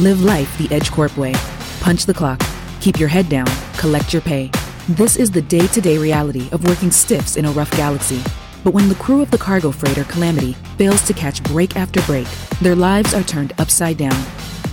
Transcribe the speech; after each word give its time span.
Live 0.00 0.22
life 0.22 0.58
the 0.58 0.68
EdgeCorp 0.68 1.16
way. 1.16 1.32
Punch 1.80 2.04
the 2.04 2.12
clock. 2.12 2.42
Keep 2.82 3.00
your 3.00 3.08
head 3.08 3.30
down. 3.30 3.46
Collect 3.78 4.12
your 4.12 4.20
pay. 4.20 4.50
This 4.90 5.16
is 5.16 5.30
the 5.30 5.40
day 5.40 5.66
to 5.68 5.80
day 5.80 5.96
reality 5.96 6.50
of 6.52 6.68
working 6.68 6.90
stiffs 6.90 7.36
in 7.36 7.46
a 7.46 7.50
rough 7.52 7.70
galaxy. 7.78 8.22
But 8.62 8.74
when 8.74 8.90
the 8.90 8.94
crew 8.96 9.22
of 9.22 9.30
the 9.30 9.38
cargo 9.38 9.70
freighter 9.70 10.04
Calamity 10.04 10.52
fails 10.76 11.00
to 11.06 11.14
catch 11.14 11.42
break 11.44 11.76
after 11.76 12.02
break, 12.02 12.28
their 12.60 12.74
lives 12.74 13.14
are 13.14 13.22
turned 13.22 13.54
upside 13.58 13.96
down. 13.96 14.22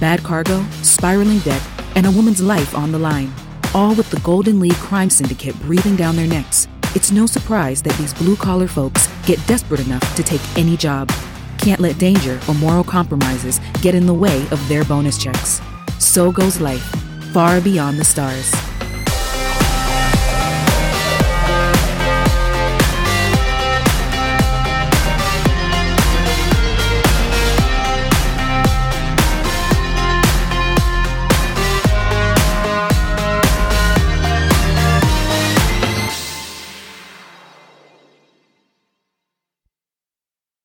Bad 0.01 0.23
cargo, 0.23 0.61
spiraling 0.81 1.39
debt, 1.39 1.65
and 1.95 2.05
a 2.05 2.11
woman's 2.11 2.41
life 2.41 2.75
on 2.75 2.91
the 2.91 2.99
line. 2.99 3.31
All 3.73 3.95
with 3.95 4.09
the 4.09 4.19
Golden 4.19 4.59
League 4.59 4.73
crime 4.73 5.09
syndicate 5.09 5.57
breathing 5.61 5.95
down 5.95 6.17
their 6.17 6.27
necks. 6.27 6.67
It's 6.95 7.11
no 7.11 7.27
surprise 7.27 7.81
that 7.83 7.97
these 7.97 8.13
blue 8.13 8.35
collar 8.35 8.67
folks 8.67 9.07
get 9.25 9.39
desperate 9.47 9.79
enough 9.79 10.15
to 10.17 10.23
take 10.23 10.41
any 10.57 10.75
job. 10.75 11.09
Can't 11.63 11.79
let 11.79 11.97
danger 11.97 12.41
or 12.49 12.55
moral 12.55 12.83
compromises 12.83 13.61
get 13.81 13.95
in 13.95 14.05
the 14.05 14.13
way 14.13 14.45
of 14.51 14.67
their 14.67 14.83
bonus 14.83 15.17
checks. 15.17 15.61
So 15.97 16.29
goes 16.29 16.59
life, 16.59 16.83
far 17.31 17.61
beyond 17.61 17.97
the 17.97 18.03
stars. 18.03 18.72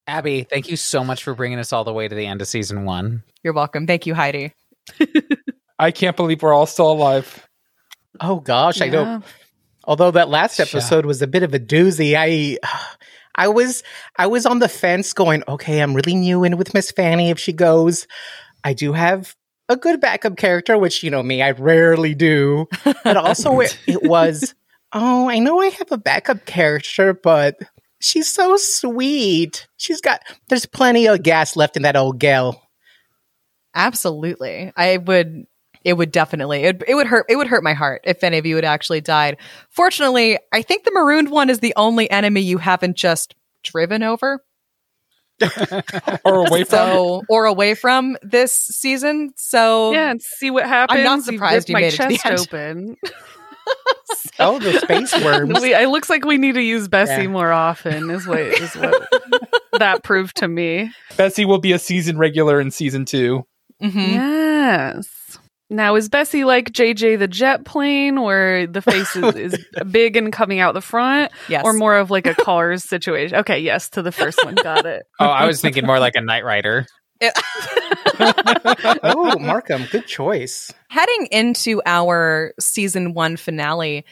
Abby, 0.08 0.44
thank 0.44 0.70
you 0.70 0.76
so 0.76 1.04
much 1.04 1.22
for 1.22 1.34
bringing 1.34 1.58
us 1.58 1.70
all 1.70 1.84
the 1.84 1.92
way 1.92 2.08
to 2.08 2.14
the 2.14 2.24
end 2.26 2.40
of 2.40 2.48
season 2.48 2.84
one. 2.86 3.22
You're 3.44 3.52
welcome. 3.52 3.86
Thank 3.86 4.06
you, 4.06 4.14
Heidi. 4.14 4.54
I 5.78 5.90
can't 5.90 6.16
believe 6.16 6.40
we're 6.42 6.54
all 6.54 6.64
still 6.64 6.90
alive. 6.90 7.46
Oh 8.18 8.40
gosh, 8.40 8.80
I 8.80 8.86
Yeah. 8.86 8.90
don't. 8.90 9.24
Although 9.84 10.10
that 10.12 10.28
last 10.30 10.60
episode 10.60 11.04
was 11.06 11.20
a 11.22 11.26
bit 11.26 11.42
of 11.42 11.52
a 11.54 11.60
doozy, 11.60 12.14
I, 12.16 12.56
I 13.36 13.48
was, 13.48 13.82
I 14.18 14.26
was 14.26 14.46
on 14.46 14.60
the 14.60 14.68
fence, 14.68 15.12
going, 15.12 15.44
okay, 15.46 15.80
I'm 15.80 15.94
really 15.94 16.14
new 16.14 16.42
in 16.42 16.56
with 16.56 16.72
Miss 16.74 16.90
Fanny. 16.90 17.28
If 17.30 17.38
she 17.38 17.52
goes, 17.52 18.06
I 18.64 18.72
do 18.72 18.94
have 18.94 19.36
a 19.68 19.76
good 19.76 20.00
backup 20.00 20.38
character, 20.38 20.78
which 20.78 21.02
you 21.02 21.10
know 21.10 21.22
me, 21.22 21.42
I 21.42 21.50
rarely 21.52 22.14
do. 22.14 22.66
But 23.04 23.18
also, 23.18 23.60
it, 23.60 23.78
it 23.86 24.02
was, 24.02 24.54
oh, 24.94 25.28
I 25.28 25.38
know 25.38 25.60
I 25.60 25.66
have 25.68 25.92
a 25.92 25.98
backup 25.98 26.46
character, 26.46 27.12
but 27.12 27.56
she's 28.00 28.28
so 28.28 28.56
sweet. 28.56 29.66
She's 29.76 30.00
got, 30.00 30.22
there's 30.48 30.66
plenty 30.66 31.06
of 31.06 31.22
gas 31.22 31.56
left 31.56 31.76
in 31.76 31.82
that 31.82 31.96
old 31.96 32.18
gal. 32.18 32.62
Absolutely. 33.74 34.72
I 34.76 34.96
would 34.96 35.46
it 35.84 35.92
would 35.96 36.10
definitely 36.10 36.64
it, 36.64 36.82
it 36.86 36.94
would 36.94 37.06
hurt 37.06 37.26
it 37.28 37.36
would 37.36 37.46
hurt 37.46 37.62
my 37.62 37.74
heart 37.74 38.02
if 38.04 38.24
any 38.24 38.38
of 38.38 38.46
you 38.46 38.56
had 38.56 38.64
actually 38.64 39.00
died. 39.00 39.36
Fortunately, 39.70 40.38
I 40.52 40.62
think 40.62 40.84
the 40.84 40.92
marooned 40.92 41.30
one 41.30 41.50
is 41.50 41.60
the 41.60 41.74
only 41.76 42.10
enemy 42.10 42.40
you 42.40 42.58
haven't 42.58 42.96
just 42.96 43.34
driven 43.62 44.02
over. 44.02 44.44
Or 46.24 46.46
away 46.46 46.64
from. 46.64 46.66
So 46.66 47.22
or 47.28 47.44
away 47.44 47.74
from 47.74 48.16
this 48.22 48.52
season. 48.52 49.32
So 49.36 49.92
Yeah, 49.92 50.10
and 50.10 50.20
see 50.20 50.50
what 50.50 50.66
happens. 50.66 50.98
I'm 50.98 51.04
not 51.04 51.22
surprised 51.22 51.54
ripped 51.54 51.68
you 51.68 51.72
my 51.74 51.80
made 51.82 51.94
it 51.94 51.96
to 51.96 52.08
the 52.08 52.18
chest 52.18 52.52
end. 52.52 52.96
open. 53.68 53.74
Oh, 54.40 54.58
the 54.60 54.78
space 54.78 55.12
worms. 55.24 55.60
we, 55.60 55.74
it 55.74 55.88
looks 55.88 56.08
like 56.08 56.24
we 56.24 56.38
need 56.38 56.54
to 56.54 56.62
use 56.62 56.86
Bessie 56.86 57.22
Yeah. 57.22 57.28
more 57.28 57.50
often. 57.52 58.08
Is 58.10 58.24
what 58.26 58.38
is 58.40 58.74
what 58.76 59.08
that 59.78 60.04
proved 60.04 60.36
to 60.36 60.48
me. 60.48 60.92
Bessie 61.16 61.44
will 61.44 61.58
be 61.58 61.72
a 61.72 61.78
season 61.78 62.18
regular 62.18 62.60
in 62.60 62.70
season 62.70 63.04
two. 63.04 63.44
mhm. 63.82 63.94
Yes. 64.12 65.08
Now 65.70 65.96
is 65.96 66.08
Bessie 66.08 66.44
like 66.44 66.72
JJ 66.72 67.18
the 67.18 67.28
jet 67.28 67.64
plane, 67.64 68.22
where 68.22 68.66
the 68.66 68.80
face 68.80 69.14
is, 69.16 69.34
is 69.34 69.66
big 69.90 70.16
and 70.16 70.32
coming 70.32 70.60
out 70.60 70.72
the 70.74 70.80
front, 70.80 71.30
yes. 71.48 71.62
or 71.64 71.72
more 71.74 71.96
of 71.98 72.10
like 72.10 72.26
a 72.26 72.34
Cars 72.34 72.84
situation? 72.84 73.36
Okay, 73.38 73.58
yes, 73.58 73.90
to 73.90 74.02
the 74.02 74.12
first 74.12 74.42
one, 74.44 74.54
got 74.54 74.86
it. 74.86 75.02
Oh, 75.20 75.26
I 75.26 75.46
was 75.46 75.60
thinking 75.60 75.84
more 75.84 75.98
like 75.98 76.14
a 76.14 76.20
Knight 76.22 76.44
Rider. 76.44 76.86
oh, 79.02 79.38
Markham, 79.40 79.86
good 79.90 80.06
choice. 80.06 80.72
heading 80.88 81.26
into 81.30 81.82
our 81.84 82.54
season 82.60 83.14
one 83.14 83.36
finale, 83.36 84.04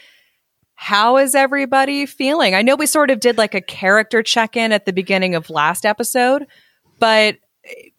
how 0.75 1.17
is 1.17 1.33
everybody 1.33 2.05
feeling? 2.05 2.53
I 2.53 2.61
know 2.61 2.75
we 2.75 2.85
sort 2.85 3.09
of 3.09 3.19
did 3.19 3.37
like 3.37 3.55
a 3.55 3.61
character 3.61 4.21
check 4.21 4.55
in 4.55 4.71
at 4.71 4.85
the 4.85 4.93
beginning 4.93 5.35
of 5.35 5.49
last 5.49 5.85
episode, 5.85 6.45
but 6.99 7.37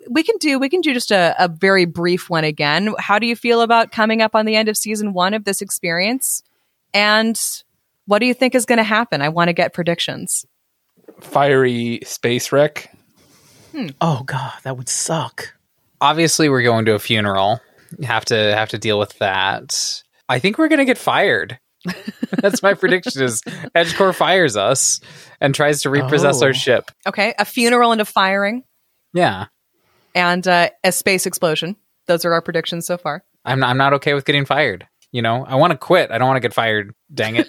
we 0.08 0.22
can 0.22 0.36
do 0.38 0.58
we 0.58 0.68
can 0.68 0.80
do 0.80 0.94
just 0.94 1.10
a, 1.10 1.34
a 1.38 1.48
very 1.48 1.84
brief 1.84 2.30
one 2.30 2.44
again. 2.44 2.94
How 2.98 3.18
do 3.18 3.26
you 3.26 3.36
feel 3.36 3.62
about 3.62 3.92
coming 3.92 4.22
up 4.22 4.34
on 4.34 4.46
the 4.46 4.56
end 4.56 4.68
of 4.68 4.76
season 4.76 5.12
one 5.12 5.34
of 5.34 5.44
this 5.44 5.60
experience? 5.60 6.42
And 6.94 7.38
what 8.06 8.20
do 8.20 8.26
you 8.26 8.34
think 8.34 8.54
is 8.54 8.64
going 8.64 8.78
to 8.78 8.84
happen? 8.84 9.20
I 9.20 9.28
want 9.28 9.48
to 9.48 9.52
get 9.52 9.74
predictions. 9.74 10.46
Fiery 11.20 12.00
space 12.04 12.52
wreck. 12.52 12.94
Oh 14.00 14.22
god, 14.24 14.52
that 14.64 14.76
would 14.76 14.88
suck. 14.88 15.54
Obviously, 16.00 16.48
we're 16.48 16.62
going 16.62 16.84
to 16.86 16.94
a 16.94 16.98
funeral. 16.98 17.60
Have 18.02 18.24
to 18.26 18.34
have 18.34 18.68
to 18.70 18.78
deal 18.78 18.98
with 18.98 19.18
that. 19.18 20.02
I 20.28 20.38
think 20.38 20.58
we're 20.58 20.68
gonna 20.68 20.84
get 20.84 20.98
fired. 20.98 21.58
That's 22.30 22.62
my 22.62 22.74
prediction. 22.74 23.22
Is 23.22 23.40
EdgeCorp 23.42 24.14
fires 24.14 24.56
us 24.56 25.00
and 25.40 25.54
tries 25.54 25.82
to 25.82 25.90
repossess 25.90 26.42
Oh. 26.42 26.46
our 26.46 26.54
ship? 26.54 26.90
Okay, 27.06 27.34
a 27.38 27.44
funeral 27.44 27.92
and 27.92 28.00
a 28.00 28.04
firing 28.04 28.64
Yeah, 29.14 29.46
and 30.14 30.46
uh, 30.46 30.70
a 30.84 30.92
space 30.92 31.24
explosion. 31.26 31.76
Those 32.06 32.24
are 32.24 32.32
our 32.32 32.42
predictions 32.42 32.86
so 32.86 32.98
far. 32.98 33.22
I'm 33.44 33.62
I'm 33.64 33.78
not 33.78 33.94
okay 33.94 34.14
with 34.14 34.24
getting 34.24 34.44
fired. 34.44 34.86
You 35.12 35.22
know, 35.22 35.44
I 35.46 35.54
want 35.54 35.70
to 35.70 35.78
quit. 35.78 36.10
I 36.10 36.18
don't 36.18 36.28
want 36.28 36.36
to 36.36 36.40
get 36.40 36.52
fired. 36.52 36.94
Dang 37.12 37.36
it. 37.36 37.48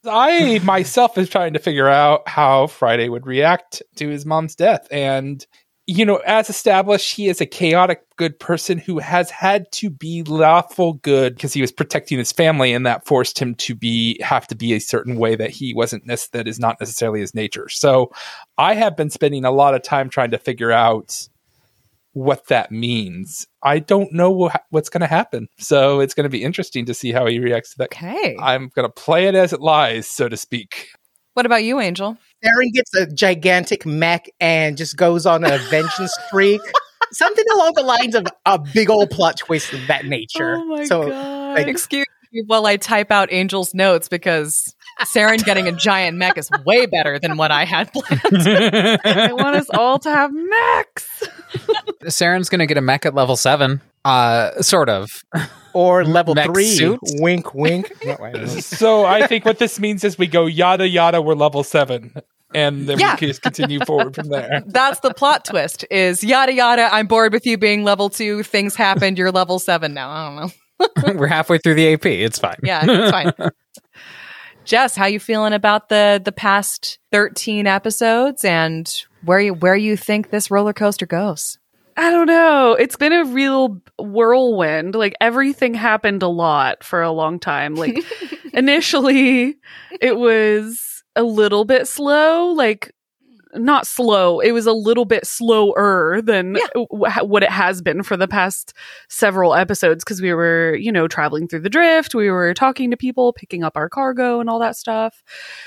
I 0.04 0.58
myself 0.64 1.16
is 1.18 1.28
trying 1.28 1.52
to 1.52 1.60
figure 1.60 1.88
out 1.88 2.28
how 2.28 2.66
Friday 2.66 3.08
would 3.08 3.26
react 3.26 3.82
to 3.96 4.08
his 4.08 4.26
mom's 4.26 4.56
death. 4.56 4.88
And, 4.90 5.46
you 5.86 6.04
know, 6.04 6.16
as 6.26 6.50
established, 6.50 7.14
he 7.14 7.28
is 7.28 7.40
a 7.40 7.46
chaotic 7.46 8.02
good 8.16 8.40
person 8.40 8.76
who 8.76 8.98
has 8.98 9.30
had 9.30 9.70
to 9.70 9.88
be 9.88 10.24
lawful 10.24 10.94
good 10.94 11.36
because 11.36 11.52
he 11.52 11.60
was 11.60 11.70
protecting 11.70 12.18
his 12.18 12.32
family, 12.32 12.72
and 12.72 12.84
that 12.86 13.06
forced 13.06 13.38
him 13.38 13.54
to 13.56 13.76
be 13.76 14.20
have 14.20 14.48
to 14.48 14.56
be 14.56 14.72
a 14.72 14.80
certain 14.80 15.16
way 15.16 15.36
that 15.36 15.50
he 15.50 15.74
wasn't 15.74 16.04
nec- 16.06 16.30
that 16.32 16.48
is 16.48 16.58
not 16.58 16.80
necessarily 16.80 17.20
his 17.20 17.36
nature. 17.36 17.68
So 17.68 18.10
I 18.58 18.74
have 18.74 18.96
been 18.96 19.10
spending 19.10 19.44
a 19.44 19.52
lot 19.52 19.76
of 19.76 19.82
time 19.82 20.08
trying 20.08 20.32
to 20.32 20.38
figure 20.38 20.72
out 20.72 21.28
what 22.16 22.46
that 22.46 22.72
means. 22.72 23.46
I 23.62 23.78
don't 23.78 24.10
know 24.10 24.30
wha- 24.30 24.54
what's 24.70 24.88
going 24.88 25.02
to 25.02 25.06
happen. 25.06 25.48
So 25.58 26.00
it's 26.00 26.14
going 26.14 26.24
to 26.24 26.30
be 26.30 26.42
interesting 26.42 26.86
to 26.86 26.94
see 26.94 27.12
how 27.12 27.26
he 27.26 27.38
reacts 27.38 27.72
to 27.72 27.78
that 27.80 27.88
Okay. 27.92 28.34
I'm 28.40 28.70
going 28.74 28.88
to 28.88 28.92
play 28.92 29.26
it 29.26 29.34
as 29.34 29.52
it 29.52 29.60
lies, 29.60 30.08
so 30.08 30.26
to 30.26 30.36
speak. 30.36 30.88
What 31.34 31.44
about 31.44 31.62
you, 31.64 31.78
Angel? 31.78 32.16
Saren 32.42 32.72
gets 32.72 32.94
a 32.94 33.06
gigantic 33.06 33.84
mech 33.84 34.30
and 34.40 34.78
just 34.78 34.96
goes 34.96 35.26
on 35.26 35.44
a 35.44 35.58
vengeance 35.68 36.14
streak. 36.28 36.62
Something 37.12 37.44
along 37.54 37.72
the 37.74 37.82
lines 37.82 38.14
of 38.14 38.26
a 38.46 38.58
big 38.58 38.88
old 38.88 39.10
plot 39.10 39.36
twist 39.36 39.74
of 39.74 39.86
that 39.88 40.06
nature. 40.06 40.56
Oh 40.56 40.84
so 40.86 41.08
god! 41.10 41.54
like- 41.58 41.66
Excuse 41.68 42.06
me 42.32 42.42
while 42.46 42.64
I 42.64 42.78
type 42.78 43.10
out 43.10 43.30
Angel's 43.30 43.74
notes 43.74 44.08
because 44.08 44.74
Saren 45.02 45.44
getting 45.44 45.68
a 45.68 45.72
giant 45.72 46.16
mech 46.16 46.38
is 46.38 46.48
way 46.64 46.86
better 46.86 47.18
than 47.18 47.36
what 47.36 47.50
I 47.50 47.64
had 47.64 47.92
planned. 47.92 48.20
I 49.04 49.32
want 49.32 49.56
us 49.56 49.68
all 49.70 49.98
to 50.00 50.10
have 50.10 50.30
mechs. 50.32 51.28
Saren's 52.04 52.48
gonna 52.48 52.66
get 52.66 52.78
a 52.78 52.80
mech 52.80 53.06
at 53.06 53.14
level 53.14 53.36
seven. 53.36 53.80
Uh, 54.04 54.62
sort 54.62 54.88
of. 54.88 55.10
or 55.74 56.04
level 56.04 56.34
Mech 56.34 56.46
three. 56.46 56.64
suit? 56.64 57.00
Wink, 57.20 57.54
wink. 57.54 57.90
No, 58.04 58.16
I. 58.22 58.46
So 58.46 59.04
I 59.04 59.26
think 59.26 59.44
what 59.44 59.58
this 59.58 59.80
means 59.80 60.04
is 60.04 60.16
we 60.16 60.26
go 60.28 60.46
yada 60.46 60.86
yada, 60.88 61.20
we're 61.20 61.34
level 61.34 61.62
seven. 61.64 62.12
And 62.54 62.86
then 62.88 62.98
Yeah. 63.00 63.14
we 63.14 63.18
can 63.18 63.28
just 63.28 63.42
continue 63.42 63.80
forward 63.84 64.14
from 64.14 64.28
there. 64.28 64.62
That's 64.66 65.00
the 65.00 65.12
plot 65.12 65.44
twist 65.44 65.84
is 65.90 66.22
yada 66.22 66.52
yada. 66.54 66.88
I'm 66.92 67.06
bored 67.08 67.32
with 67.32 67.44
you 67.44 67.58
being 67.58 67.82
level 67.84 68.08
two. 68.08 68.44
Things 68.44 68.76
happened. 68.76 69.18
You're 69.18 69.32
level 69.32 69.58
seven 69.58 69.92
now. 69.92 70.08
I 70.10 70.24
don't 70.28 70.36
know. 70.36 71.14
we're 71.18 71.26
halfway 71.26 71.58
through 71.58 71.74
the 71.74 71.92
AP. 71.94 72.06
It's 72.06 72.38
fine. 72.38 72.56
Yeah, 72.62 72.84
it's 72.86 73.10
fine. 73.10 73.32
Jess, 74.66 74.96
how 74.96 75.06
you 75.06 75.20
feeling 75.20 75.52
about 75.52 75.88
the 75.88 76.20
the 76.22 76.32
past 76.32 76.98
13 77.12 77.68
episodes 77.68 78.44
and 78.44 78.92
where 79.24 79.38
you 79.38 79.54
where 79.54 79.76
you 79.76 79.96
think 79.96 80.30
this 80.30 80.50
roller 80.50 80.72
coaster 80.72 81.06
goes? 81.06 81.58
I 81.96 82.10
don't 82.10 82.26
know. 82.26 82.72
It's 82.72 82.96
been 82.96 83.12
a 83.12 83.24
real 83.24 83.80
whirlwind. 83.98 84.96
Like 84.96 85.14
everything 85.20 85.72
happened 85.72 86.22
a 86.24 86.28
lot 86.28 86.82
for 86.82 87.00
a 87.00 87.12
long 87.12 87.38
time. 87.38 87.76
Like 87.76 88.04
initially, 88.52 89.56
it 90.00 90.18
was 90.18 91.04
a 91.14 91.22
little 91.22 91.64
bit 91.64 91.86
slow. 91.86 92.48
Like 92.48 92.92
not 93.58 93.86
slow. 93.86 94.40
It 94.40 94.52
was 94.52 94.66
a 94.66 94.72
little 94.72 95.04
bit 95.04 95.26
slower 95.26 96.20
than 96.22 96.56
Yeah. 96.56 96.66
w- 96.74 97.26
what 97.28 97.42
it 97.42 97.50
has 97.50 97.82
been 97.82 98.02
for 98.02 98.16
the 98.16 98.28
past 98.28 98.72
several 99.08 99.54
episodes 99.54 100.04
because 100.04 100.20
we 100.22 100.32
were, 100.34 100.74
you 100.74 100.90
know, 100.92 101.08
traveling 101.08 101.48
through 101.48 101.60
the 101.60 101.70
drift. 101.70 102.14
We 102.14 102.30
were 102.30 102.54
talking 102.54 102.90
to 102.90 102.96
people, 102.96 103.32
picking 103.32 103.62
up 103.64 103.76
our 103.76 103.88
cargo 103.88 104.40
and 104.40 104.48
all 104.50 104.58
that 104.60 104.76
stuff. 104.76 105.22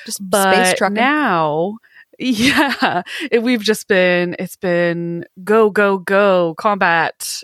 Just 0.06 0.22
But 0.30 0.54
space 0.54 0.78
trucking. 0.78 0.96
now, 0.96 1.78
yeah, 2.20 3.04
it, 3.32 3.44
we've 3.44 3.62
just 3.64 3.88
been, 3.88 4.36
it's 4.40 4.58
been 4.58 5.26
go, 5.44 5.70
go, 5.70 5.98
go, 6.00 6.54
combat. 6.58 7.42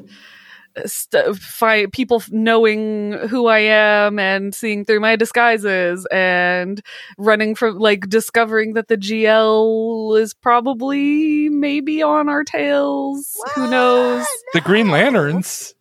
St- 0.86 1.38
fi- 1.38 1.88
people 1.88 2.24
knowing 2.30 3.13
who 3.30 3.48
I 3.48 3.60
am 3.60 4.19
and 4.19 4.54
seeing 4.54 4.86
through 4.86 5.00
my 5.00 5.16
disguises 5.16 6.06
and 6.12 6.81
running 7.18 7.56
from 7.56 7.77
like 7.77 8.10
discovering 8.10 8.74
that 8.74 8.88
the 8.88 8.98
GL 8.98 10.19
is 10.19 10.33
probably 10.33 11.50
maybe 11.50 12.01
on 12.01 12.30
our 12.30 12.44
tails. 12.44 13.36
Who 13.56 13.69
knows? 13.69 14.25
The 14.54 14.62
Green 14.62 14.89
Lanterns. 14.89 15.74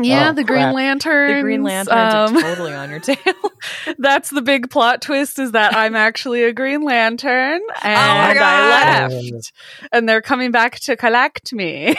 Yeah, 0.00 0.30
Oh, 0.30 0.32
the 0.32 0.44
Green 0.44 0.62
crap. 0.62 0.74
Lanterns. 0.74 1.34
The 1.34 1.42
Green 1.42 1.62
Lanterns 1.64 2.14
um, 2.14 2.36
are 2.36 2.40
totally 2.40 2.72
on 2.72 2.90
your 2.90 3.00
tail. 3.00 3.16
that's 3.98 4.30
the 4.30 4.42
big 4.42 4.70
plot 4.70 5.02
twist 5.02 5.38
is 5.38 5.52
that 5.52 5.74
I'm 5.74 5.96
actually 5.96 6.44
a 6.44 6.52
Green 6.52 6.82
Lantern 6.82 7.60
and 7.82 8.38
my 8.38 8.44
I 8.44 9.08
left 9.08 9.52
and 9.92 10.08
they're 10.08 10.22
coming 10.22 10.50
back 10.52 10.78
to 10.80 10.96
collect 10.96 11.52
me. 11.52 11.96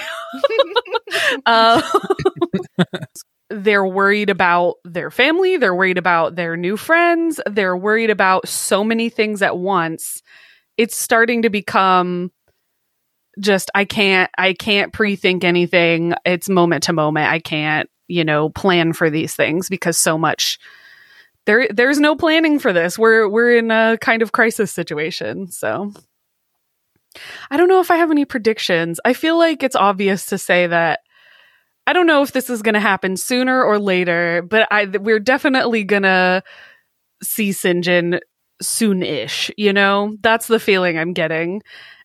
Um, 1.45 1.81
they're 3.49 3.85
worried 3.85 4.29
about 4.29 4.75
their 4.85 5.09
family, 5.11 5.57
they're 5.57 5.75
worried 5.75 5.97
about 5.97 6.35
their 6.35 6.55
new 6.55 6.77
friends, 6.77 7.41
they're 7.49 7.75
worried 7.75 8.11
about 8.11 8.47
so 8.47 8.83
many 8.83 9.09
things 9.09 9.41
at 9.41 9.57
once. 9.57 10.21
It's 10.77 10.95
starting 10.95 11.41
to 11.41 11.49
become 11.49 12.31
just 13.39 13.71
I 13.75 13.85
can't 13.85 14.29
I 14.37 14.53
can't 14.53 14.93
pre-think 14.93 15.43
anything. 15.43 16.13
It's 16.25 16.49
moment 16.49 16.83
to 16.83 16.93
moment. 16.93 17.31
I 17.31 17.39
can't, 17.39 17.89
you 18.07 18.23
know, 18.23 18.49
plan 18.49 18.93
for 18.93 19.09
these 19.09 19.35
things 19.35 19.69
because 19.69 19.97
so 19.97 20.17
much 20.17 20.59
there 21.45 21.67
there's 21.69 21.99
no 21.99 22.15
planning 22.15 22.59
for 22.59 22.73
this. 22.73 22.97
We're 22.97 23.27
we're 23.27 23.57
in 23.57 23.71
a 23.71 23.97
kind 23.99 24.21
of 24.21 24.31
crisis 24.31 24.71
situation. 24.71 25.49
So 25.51 25.91
I 27.49 27.57
don't 27.57 27.69
know 27.69 27.79
if 27.79 27.91
I 27.91 27.95
have 27.95 28.11
any 28.11 28.25
predictions. 28.25 28.99
I 29.03 29.13
feel 29.13 29.37
like 29.37 29.63
it's 29.63 29.75
obvious 29.75 30.27
to 30.27 30.37
say 30.37 30.67
that 30.67 30.99
I 31.87 31.93
don't 31.93 32.05
know 32.07 32.21
if 32.21 32.33
this 32.33 32.51
is 32.51 32.61
going 32.61 32.75
to 32.75 32.79
happen 32.79 33.17
sooner 33.17 33.63
or 33.63 33.79
later, 33.79 34.43
but 34.47 34.67
I 34.69 34.85
we're 34.85 35.19
definitely 35.19 35.83
going 35.83 36.03
to 36.03 36.43
see 37.23 37.49
Sinjin 37.49 38.19
soon-ish, 38.61 39.49
you 39.57 39.73
know? 39.73 40.15
That's 40.21 40.47
the 40.47 40.59
feeling 40.59 40.99
I'm 40.99 41.13
getting. 41.13 41.63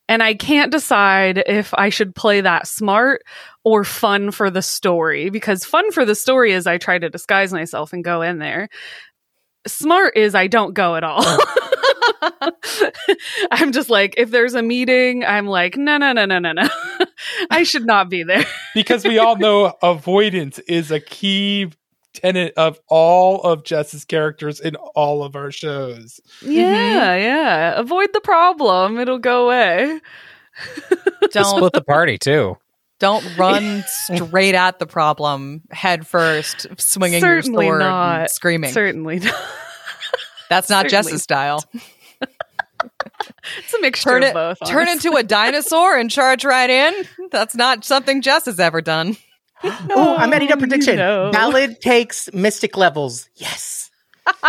And 0.08 0.22
I 0.22 0.34
can't 0.34 0.70
decide 0.70 1.42
if 1.46 1.72
I 1.74 1.88
should 1.88 2.14
play 2.14 2.42
that 2.42 2.66
smart 2.66 3.22
or 3.64 3.84
fun 3.84 4.30
for 4.30 4.50
the 4.50 4.62
story 4.62 5.30
because 5.30 5.64
fun 5.64 5.90
for 5.92 6.04
the 6.04 6.14
story 6.14 6.52
is 6.52 6.66
I 6.66 6.78
try 6.78 6.98
to 6.98 7.08
disguise 7.08 7.52
myself 7.52 7.92
and 7.92 8.04
go 8.04 8.22
in 8.22 8.38
there. 8.38 8.68
Smart 9.66 10.16
is 10.16 10.34
I 10.34 10.46
don't 10.46 10.74
go 10.74 10.96
at 10.96 11.04
all. 11.04 11.24
I'm 13.50 13.72
just 13.72 13.88
like, 13.88 14.14
if 14.18 14.30
there's 14.30 14.54
a 14.54 14.62
meeting, 14.62 15.24
I'm 15.24 15.46
like, 15.46 15.76
no, 15.76 15.96
no, 15.96 16.12
no, 16.12 16.26
no, 16.26 16.38
no, 16.38 16.52
no. 16.52 16.68
I 17.50 17.62
should 17.62 17.86
not 17.86 18.10
be 18.10 18.24
there. 18.24 18.44
Because 18.74 19.04
we 19.04 19.18
all 19.18 19.36
know 19.36 19.74
avoidance 19.82 20.58
is 20.60 20.90
a 20.90 21.00
key 21.00 21.70
tenet 22.14 22.54
of 22.56 22.80
all 22.88 23.42
of 23.42 23.64
Jess's 23.64 24.04
characters 24.04 24.60
in 24.60 24.76
all 24.76 25.22
of 25.22 25.36
our 25.36 25.50
shows. 25.50 26.20
Mm-hmm. 26.40 26.52
Yeah, 26.52 27.16
yeah. 27.16 27.78
Avoid 27.78 28.12
the 28.12 28.20
problem. 28.20 28.98
It'll 28.98 29.18
go 29.18 29.44
away. 29.46 30.00
Don't 31.32 31.44
split 31.56 31.72
the 31.72 31.82
party 31.82 32.16
too. 32.16 32.56
don't 33.00 33.36
run 33.36 33.82
straight 33.88 34.54
at 34.54 34.78
the 34.78 34.86
problem 34.86 35.62
head 35.72 36.06
first, 36.06 36.66
swinging 36.80 37.20
Certainly 37.20 37.66
your 37.66 37.80
sword, 37.80 37.80
not. 37.80 38.20
and 38.20 38.30
screaming. 38.30 38.72
Certainly 38.72 39.18
not. 39.20 39.34
That's 40.48 40.70
not 40.70 40.84
certainly 40.84 40.90
Jess's 40.90 41.22
style. 41.22 41.64
It's 43.58 43.72
a 43.74 43.80
mixture 43.80 44.10
Turn 44.10 44.22
of 44.22 44.28
it, 44.30 44.34
both. 44.34 44.58
turn 44.66 44.88
into 44.88 45.12
a 45.16 45.22
dinosaur 45.22 45.96
and 45.96 46.10
charge 46.10 46.44
right 46.44 46.68
in. 46.68 47.06
That's 47.30 47.54
not 47.54 47.84
something 47.84 48.20
Jess 48.20 48.44
has 48.46 48.60
ever 48.60 48.80
done. 48.82 49.16
Oh, 49.96 50.16
I'm 50.18 50.32
adding 50.32 50.50
a 50.52 50.56
prediction. 50.56 50.96
no. 50.96 51.30
Ballad 51.32 51.80
takes 51.80 52.28
mystic 52.32 52.76
levels. 52.76 53.28
Yes. 53.36 53.90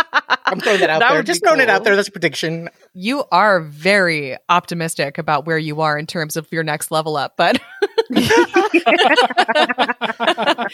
I'm 0.46 0.60
throwing 0.60 0.80
that 0.80 0.90
out 0.90 1.00
That 1.00 1.12
there. 1.12 1.22
Just 1.22 1.42
throwing 1.44 1.60
it 1.60 1.68
out 1.68 1.84
there. 1.84 1.96
That's 1.96 2.08
a 2.08 2.12
prediction. 2.12 2.70
You 2.94 3.24
are 3.30 3.60
very 3.60 4.36
optimistic 4.48 5.18
about 5.18 5.46
where 5.46 5.58
you 5.58 5.82
are 5.82 5.98
in 5.98 6.06
terms 6.06 6.36
of 6.36 6.50
your 6.50 6.62
next 6.62 6.90
level 6.90 7.16
up, 7.16 7.36
but 7.36 7.60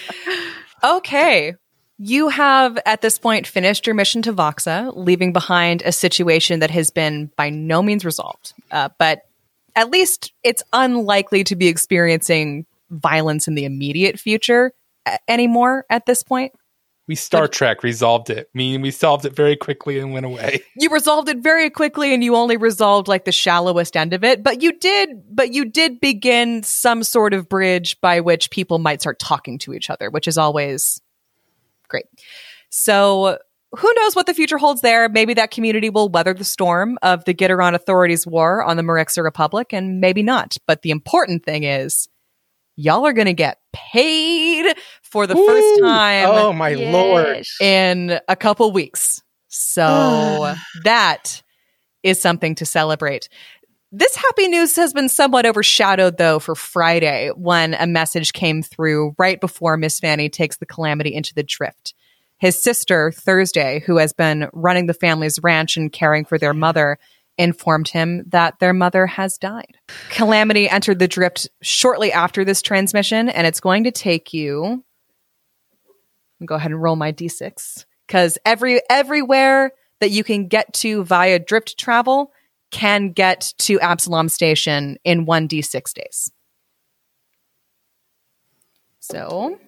okay. 0.85 1.55
You 1.99 2.29
have 2.29 2.79
at 2.85 3.01
this 3.01 3.19
point 3.19 3.47
finished 3.47 3.87
your 3.87 3.95
mission 3.95 4.23
to 4.23 4.33
Voxa, 4.33 4.93
leaving 4.97 5.33
behind 5.33 5.83
a 5.83 5.93
situation 5.93 6.61
that 6.61 6.71
has 6.71 6.91
been 6.91 7.31
by 7.37 7.51
no 7.51 7.83
means 7.83 8.05
resolved. 8.05 8.55
Uh, 8.71 8.89
but 8.99 9.23
at 9.77 9.91
least 9.91 10.33
it's 10.43 10.63
unlikely 10.73 11.45
to 11.45 11.57
be 11.57 11.69
experiencing 11.69 12.67
violence 12.93 13.49
in 13.49 13.55
the 13.55 13.65
immediate 13.65 14.21
future 14.21 14.73
anymore 15.29 15.85
at 15.91 16.07
this 16.07 16.23
point. 16.23 16.53
We 17.09 17.17
Star 17.17 17.49
Trek 17.49 17.83
resolved 17.83 18.31
it. 18.31 18.49
I 18.55 18.57
mean, 18.57 18.81
we 18.81 18.93
solved 18.93 19.25
it 19.25 19.35
very 19.35 19.57
quickly 19.57 19.99
and 19.99 20.13
went 20.13 20.25
away. 20.25 20.63
you 20.77 20.89
resolved 20.91 21.29
it 21.29 21.39
very 21.39 21.69
quickly 21.69 22.15
and 22.15 22.23
you 22.23 22.37
only 22.37 22.57
resolved 22.57 23.09
like 23.09 23.25
the 23.25 23.33
shallowest 23.33 23.97
end 23.97 24.13
of 24.13 24.23
it 24.23 24.43
but 24.43 24.63
you 24.63 24.79
did 24.79 25.11
but 25.29 25.53
you 25.53 25.65
did 25.65 26.01
begin 26.01 26.63
some 26.63 27.03
sort 27.03 27.35
of 27.35 27.49
bridge 27.49 28.01
by 28.01 28.21
which 28.21 28.51
people 28.51 28.79
might 28.79 29.01
start 29.01 29.19
talking 29.19 29.59
to 29.59 29.75
each 29.75 29.91
other 29.91 30.11
which 30.11 30.29
is 30.29 30.39
always 30.39 31.01
great 31.89 32.05
so 32.71 33.37
who 33.73 33.93
knows 33.97 34.15
what 34.15 34.27
the 34.27 34.35
future 34.35 34.59
holds 34.59 34.81
there 34.81 35.09
maybe 35.09 35.35
that 35.35 35.51
community 35.51 35.91
will 35.91 36.09
weather 36.09 36.35
the 36.35 36.45
storm 36.45 36.99
of 37.03 37.25
the 37.25 37.35
Gitteron 37.35 37.75
authorities 37.75 38.27
war 38.27 38.63
on 38.63 38.77
the 38.77 38.83
Marixa 38.83 39.25
Republic 39.25 39.73
and 39.73 40.01
maybe 40.01 40.23
not 40.23 40.57
but 40.67 40.83
the 40.83 40.91
important 40.91 41.45
thing 41.45 41.65
is 41.65 42.09
y'all 42.77 43.07
are 43.07 43.13
going 43.13 43.27
to 43.27 43.33
get 43.35 43.59
paid 43.73 44.75
for 45.03 45.27
the 45.27 45.35
first 45.35 45.81
time 45.81 46.29
Oh 46.31 46.53
my 46.53 46.75
lord. 46.75 47.45
in 47.61 48.19
a 48.29 48.37
couple 48.37 48.71
weeks. 48.73 49.23
So 49.49 50.55
that 50.85 51.43
is 52.03 52.21
something 52.21 52.55
to 52.57 52.65
celebrate. 52.67 53.29
This 53.95 54.17
happy 54.17 54.49
news 54.49 54.75
has 54.77 54.95
been 54.95 55.11
somewhat 55.11 55.45
overshadowed, 55.45 56.17
though, 56.17 56.39
for 56.39 56.55
Friday 56.55 57.31
when 57.37 57.75
a 57.75 57.87
message 57.87 58.33
came 58.33 58.63
through 58.63 59.15
right 59.19 59.39
before 59.39 59.77
Miss 59.77 60.01
Fanny 60.01 60.31
takes 60.31 60.57
the 60.57 60.65
calamity 60.65 61.15
into 61.15 61.35
the 61.35 61.43
drift. 61.43 61.93
His 62.39 62.61
sister, 62.61 63.13
Thursday, 63.13 63.81
who 63.87 63.99
has 63.99 64.15
been 64.15 64.49
running 64.55 64.87
the 64.87 64.95
family's 64.95 65.39
ranch 65.43 65.77
and 65.77 65.93
caring 65.93 66.25
for 66.25 66.39
their 66.39 66.55
mother, 66.55 66.99
informed 67.43 67.89
him 67.89 68.25
that 68.29 68.59
their 68.59 68.73
mother 68.73 69.07
has 69.07 69.37
died. 69.39 69.77
Calamity 70.11 70.69
entered 70.69 70.99
the 70.99 71.09
drift 71.09 71.49
shortly 71.61 72.13
after 72.13 72.45
this 72.45 72.63
transmission, 72.63 73.29
and 73.29 73.47
it's 73.47 73.61
going 73.61 73.85
to 73.85 73.91
take 73.91 74.33
you 74.33 74.85
go 76.47 76.57
ahead 76.57 76.73
and 76.73 76.83
roll 76.83 76.97
my 76.97 77.13
d6 77.13 77.85
because 78.07 78.39
every 78.45 78.81
everywhere 78.91 79.73
that 80.01 80.11
you 80.11 80.25
can 80.25 80.49
get 80.49 80.73
to 80.75 81.05
via 81.05 81.39
drift 81.39 81.79
travel 81.79 82.33
can 82.71 83.13
get 83.13 83.53
to 83.59 83.79
Absalom 83.81 84.29
Station 84.29 84.97
in 85.05 85.27
one 85.27 85.47
d6 85.47 85.93
days. 85.93 86.33
So 89.01 89.59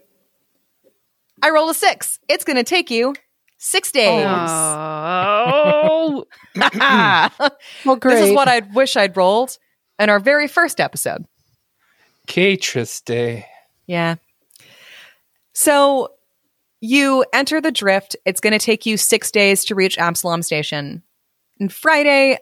I 1.43 1.51
roll 1.51 1.69
a 1.69 1.75
six. 1.75 2.19
It's 2.29 2.45
going 2.45 2.57
to 2.57 2.65
take 2.65 2.91
you 2.91 3.15
six 3.65 3.91
days. 3.91 4.27
Oh, 4.29 6.27
Well, 7.85 7.97
this 7.97 8.21
is 8.29 8.33
what 8.33 8.49
I 8.49 8.61
wish 8.75 8.97
I'd 8.97 9.17
rolled 9.17 9.59
in 9.99 10.11
our 10.11 10.21
very 10.21 10.47
first 10.49 10.81
episode. 10.81 11.25
Catrus 12.27 13.01
Day. 13.01 13.47
Yeah. 13.87 14.17
So 15.55 16.13
you 16.81 17.25
enter 17.33 17.61
the 17.61 17.73
drift. 17.73 18.17
It's 18.25 18.41
going 18.41 18.53
to 18.53 18.59
take 18.59 18.87
you 18.87 18.97
six 18.97 19.31
days 19.31 19.65
to 19.67 19.75
reach 19.75 19.99
Absalom 19.99 20.43
Station. 20.43 21.03
And 21.61 21.73
Friday, 21.73 22.39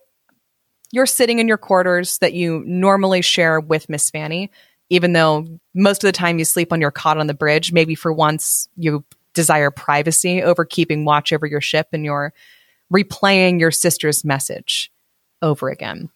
you're 0.91 1.07
sitting 1.07 1.39
in 1.39 1.49
your 1.49 1.59
quarters 1.59 2.19
that 2.19 2.33
you 2.33 2.63
normally 2.67 3.23
share 3.23 3.61
with 3.61 3.89
Miss 3.89 4.11
Fanny, 4.11 4.51
even 4.91 5.13
though 5.13 5.47
most 5.75 6.03
of 6.03 6.09
the 6.09 6.13
time 6.13 6.39
you 6.39 6.45
sleep 6.45 6.73
on 6.73 6.81
your 6.81 6.91
cot 6.91 7.19
on 7.19 7.27
the 7.27 7.35
bridge. 7.35 7.73
Maybe 7.73 7.95
for 7.95 8.13
once 8.13 8.69
you 8.77 9.05
desire 9.35 9.71
privacy 9.71 10.43
over 10.43 10.65
keeping 10.65 11.05
watch 11.05 11.33
over 11.33 11.47
your 11.47 11.61
ship 11.61 11.89
and 11.93 12.05
you're 12.05 12.33
replaying 12.93 13.59
your 13.59 13.71
sister's 13.71 14.25
message 14.25 14.93
over 15.41 15.69
again. 15.69 16.11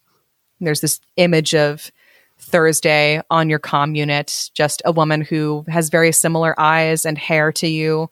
There's 0.60 0.80
this 0.80 1.00
image 1.16 1.54
of 1.54 1.90
Thursday 2.38 3.20
on 3.30 3.48
your 3.48 3.58
comm 3.58 3.96
unit, 3.96 4.50
just 4.54 4.82
a 4.84 4.92
woman 4.92 5.22
who 5.22 5.64
has 5.68 5.88
very 5.88 6.12
similar 6.12 6.58
eyes 6.58 7.06
and 7.06 7.16
hair 7.16 7.50
to 7.52 7.66
you. 7.66 8.10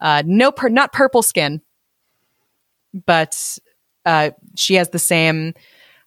Uh, 0.00 0.22
no, 0.26 0.52
not 0.64 0.92
purple 0.92 1.22
skin, 1.22 1.60
but 3.06 3.58
uh, 4.04 4.30
she 4.56 4.74
has 4.74 4.90
the 4.90 4.98
same 4.98 5.54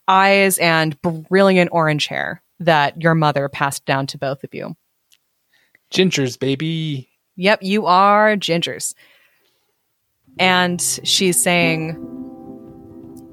eyes 0.07 0.57
and 0.57 1.01
brilliant 1.01 1.69
orange 1.71 2.07
hair 2.07 2.41
that 2.59 3.01
your 3.01 3.15
mother 3.15 3.47
passed 3.47 3.85
down 3.85 4.07
to 4.07 4.17
both 4.17 4.43
of 4.43 4.53
you. 4.53 4.75
Gingers, 5.91 6.38
baby. 6.39 7.09
Yep, 7.36 7.60
you 7.63 7.86
are 7.86 8.36
gingers. 8.36 8.94
And 10.40 10.82
she's 11.04 11.42
saying, 11.42 11.98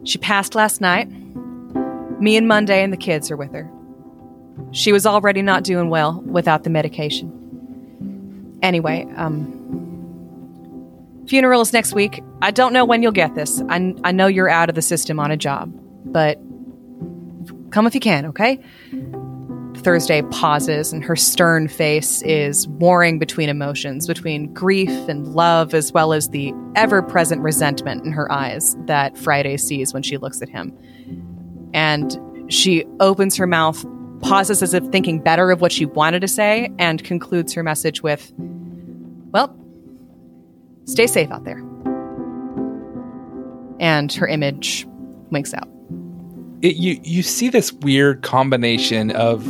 She 0.04 0.18
passed 0.18 0.54
last 0.54 0.80
night. 0.80 1.08
Me 2.20 2.36
and 2.36 2.46
Monday 2.46 2.82
and 2.82 2.92
the 2.92 2.98
kids 2.98 3.30
are 3.30 3.36
with 3.36 3.52
her. 3.52 3.70
She 4.72 4.92
was 4.92 5.06
already 5.06 5.42
not 5.42 5.64
doing 5.64 5.88
well 5.88 6.20
without 6.26 6.64
the 6.64 6.70
medication. 6.70 8.58
Anyway, 8.62 9.06
um, 9.16 9.56
funeral 11.26 11.62
is 11.62 11.72
next 11.72 11.94
week. 11.94 12.22
I 12.42 12.50
don't 12.50 12.72
know 12.72 12.84
when 12.84 13.02
you'll 13.02 13.12
get 13.12 13.34
this. 13.34 13.62
I, 13.68 13.94
I 14.04 14.12
know 14.12 14.26
you're 14.26 14.50
out 14.50 14.68
of 14.68 14.74
the 14.74 14.82
system 14.82 15.18
on 15.18 15.30
a 15.30 15.36
job, 15.36 15.72
but 16.04 16.38
come 17.70 17.86
if 17.86 17.94
you 17.94 18.00
can, 18.00 18.26
okay? 18.26 18.62
Thursday 19.80 20.22
pauses, 20.30 20.92
and 20.92 21.02
her 21.02 21.16
stern 21.16 21.68
face 21.68 22.22
is 22.22 22.68
warring 22.68 23.18
between 23.18 23.48
emotions, 23.48 24.06
between 24.06 24.52
grief 24.52 24.90
and 25.08 25.34
love, 25.34 25.74
as 25.74 25.92
well 25.92 26.12
as 26.12 26.28
the 26.28 26.52
ever 26.76 27.02
present 27.02 27.42
resentment 27.42 28.04
in 28.04 28.12
her 28.12 28.30
eyes 28.30 28.76
that 28.86 29.16
Friday 29.16 29.56
sees 29.56 29.92
when 29.92 30.02
she 30.02 30.16
looks 30.18 30.40
at 30.42 30.48
him. 30.48 30.76
And 31.74 32.18
she 32.52 32.84
opens 33.00 33.36
her 33.36 33.46
mouth, 33.46 33.84
pauses 34.20 34.62
as 34.62 34.74
if 34.74 34.84
thinking 34.88 35.20
better 35.20 35.50
of 35.50 35.60
what 35.60 35.72
she 35.72 35.86
wanted 35.86 36.20
to 36.20 36.28
say, 36.28 36.70
and 36.78 37.02
concludes 37.02 37.52
her 37.54 37.62
message 37.62 38.02
with, 38.02 38.32
Well, 39.32 39.56
stay 40.84 41.06
safe 41.06 41.30
out 41.30 41.44
there. 41.44 41.64
And 43.80 44.12
her 44.12 44.28
image 44.28 44.86
winks 45.30 45.54
out. 45.54 45.68
It, 46.62 46.76
you 46.76 47.00
you 47.02 47.22
see 47.22 47.48
this 47.48 47.72
weird 47.72 48.22
combination 48.22 49.10
of 49.12 49.46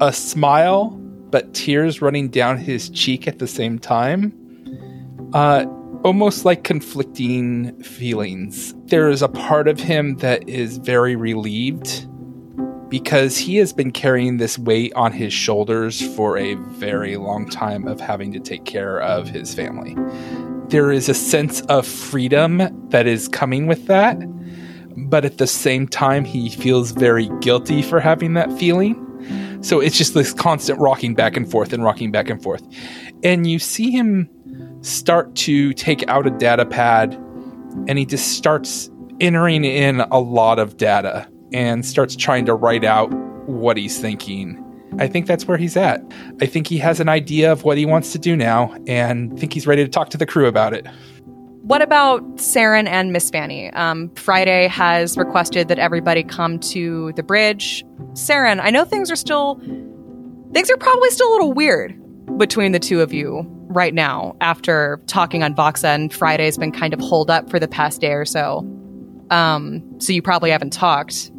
a 0.00 0.12
smile 0.12 0.96
but 1.30 1.54
tears 1.54 2.02
running 2.02 2.28
down 2.28 2.58
his 2.58 2.90
cheek 2.90 3.28
at 3.28 3.38
the 3.38 3.46
same 3.46 3.78
time. 3.78 4.32
Uh, 5.32 5.64
almost 6.02 6.44
like 6.44 6.64
conflicting 6.64 7.80
feelings. 7.82 8.74
There 8.86 9.08
is 9.08 9.22
a 9.22 9.28
part 9.28 9.68
of 9.68 9.78
him 9.78 10.16
that 10.16 10.48
is 10.48 10.78
very 10.78 11.14
relieved 11.14 12.06
because 12.88 13.36
he 13.36 13.56
has 13.56 13.72
been 13.72 13.92
carrying 13.92 14.38
this 14.38 14.58
weight 14.58 14.92
on 14.94 15.12
his 15.12 15.32
shoulders 15.32 16.02
for 16.16 16.36
a 16.36 16.54
very 16.54 17.16
long 17.16 17.48
time 17.48 17.86
of 17.86 18.00
having 18.00 18.32
to 18.32 18.40
take 18.40 18.64
care 18.64 19.00
of 19.00 19.28
his 19.28 19.54
family. 19.54 19.96
There 20.68 20.90
is 20.90 21.08
a 21.08 21.14
sense 21.14 21.60
of 21.62 21.86
freedom 21.86 22.88
that 22.88 23.06
is 23.06 23.28
coming 23.28 23.66
with 23.66 23.86
that, 23.86 24.18
but 24.96 25.24
at 25.24 25.38
the 25.38 25.46
same 25.46 25.86
time, 25.88 26.24
he 26.24 26.50
feels 26.50 26.92
very 26.92 27.28
guilty 27.40 27.82
for 27.82 28.00
having 28.00 28.34
that 28.34 28.52
feeling. 28.58 29.06
So 29.62 29.80
it's 29.80 29.96
just 29.96 30.14
this 30.14 30.32
constant 30.32 30.78
rocking 30.78 31.14
back 31.14 31.36
and 31.36 31.50
forth 31.50 31.72
and 31.72 31.84
rocking 31.84 32.10
back 32.10 32.30
and 32.30 32.42
forth. 32.42 32.62
And 33.22 33.46
you 33.46 33.58
see 33.58 33.90
him 33.90 34.28
start 34.82 35.34
to 35.34 35.74
take 35.74 36.06
out 36.08 36.26
a 36.26 36.30
data 36.30 36.64
pad 36.64 37.14
and 37.86 37.98
he 37.98 38.06
just 38.06 38.32
starts 38.36 38.90
entering 39.20 39.64
in 39.64 40.00
a 40.00 40.18
lot 40.18 40.58
of 40.58 40.76
data 40.76 41.28
and 41.52 41.84
starts 41.84 42.16
trying 42.16 42.46
to 42.46 42.54
write 42.54 42.84
out 42.84 43.12
what 43.46 43.76
he's 43.76 43.98
thinking. 43.98 44.64
I 44.98 45.06
think 45.06 45.26
that's 45.26 45.46
where 45.46 45.58
he's 45.58 45.76
at. 45.76 46.02
I 46.40 46.46
think 46.46 46.66
he 46.66 46.78
has 46.78 47.00
an 47.00 47.08
idea 47.08 47.52
of 47.52 47.64
what 47.64 47.78
he 47.78 47.86
wants 47.86 48.12
to 48.12 48.18
do 48.18 48.36
now 48.36 48.74
and 48.86 49.38
think 49.38 49.52
he's 49.52 49.66
ready 49.66 49.84
to 49.84 49.90
talk 49.90 50.10
to 50.10 50.18
the 50.18 50.26
crew 50.26 50.46
about 50.46 50.72
it. 50.72 50.86
What 51.70 51.82
about 51.82 52.24
Saren 52.34 52.88
and 52.88 53.12
Miss 53.12 53.30
Fanny? 53.30 53.70
Um, 53.74 54.10
Friday 54.16 54.66
has 54.66 55.16
requested 55.16 55.68
that 55.68 55.78
everybody 55.78 56.24
come 56.24 56.58
to 56.58 57.12
the 57.12 57.22
bridge. 57.22 57.84
Saren, 58.14 58.58
I 58.60 58.70
know 58.70 58.84
things 58.84 59.08
are 59.08 59.14
still, 59.14 59.54
things 60.52 60.68
are 60.68 60.76
probably 60.76 61.10
still 61.10 61.28
a 61.28 61.32
little 61.32 61.52
weird 61.52 61.94
between 62.38 62.72
the 62.72 62.80
two 62.80 63.00
of 63.00 63.12
you 63.12 63.46
right 63.68 63.94
now 63.94 64.34
after 64.40 65.00
talking 65.06 65.44
on 65.44 65.54
Voxa 65.54 65.94
and 65.94 66.12
Friday's 66.12 66.58
been 66.58 66.72
kind 66.72 66.92
of 66.92 66.98
holed 66.98 67.30
up 67.30 67.48
for 67.48 67.60
the 67.60 67.68
past 67.68 68.00
day 68.00 68.14
or 68.14 68.24
so. 68.24 68.68
Um, 69.30 70.00
so 70.00 70.12
you 70.12 70.22
probably 70.22 70.50
haven't 70.50 70.72
talked. 70.72 71.30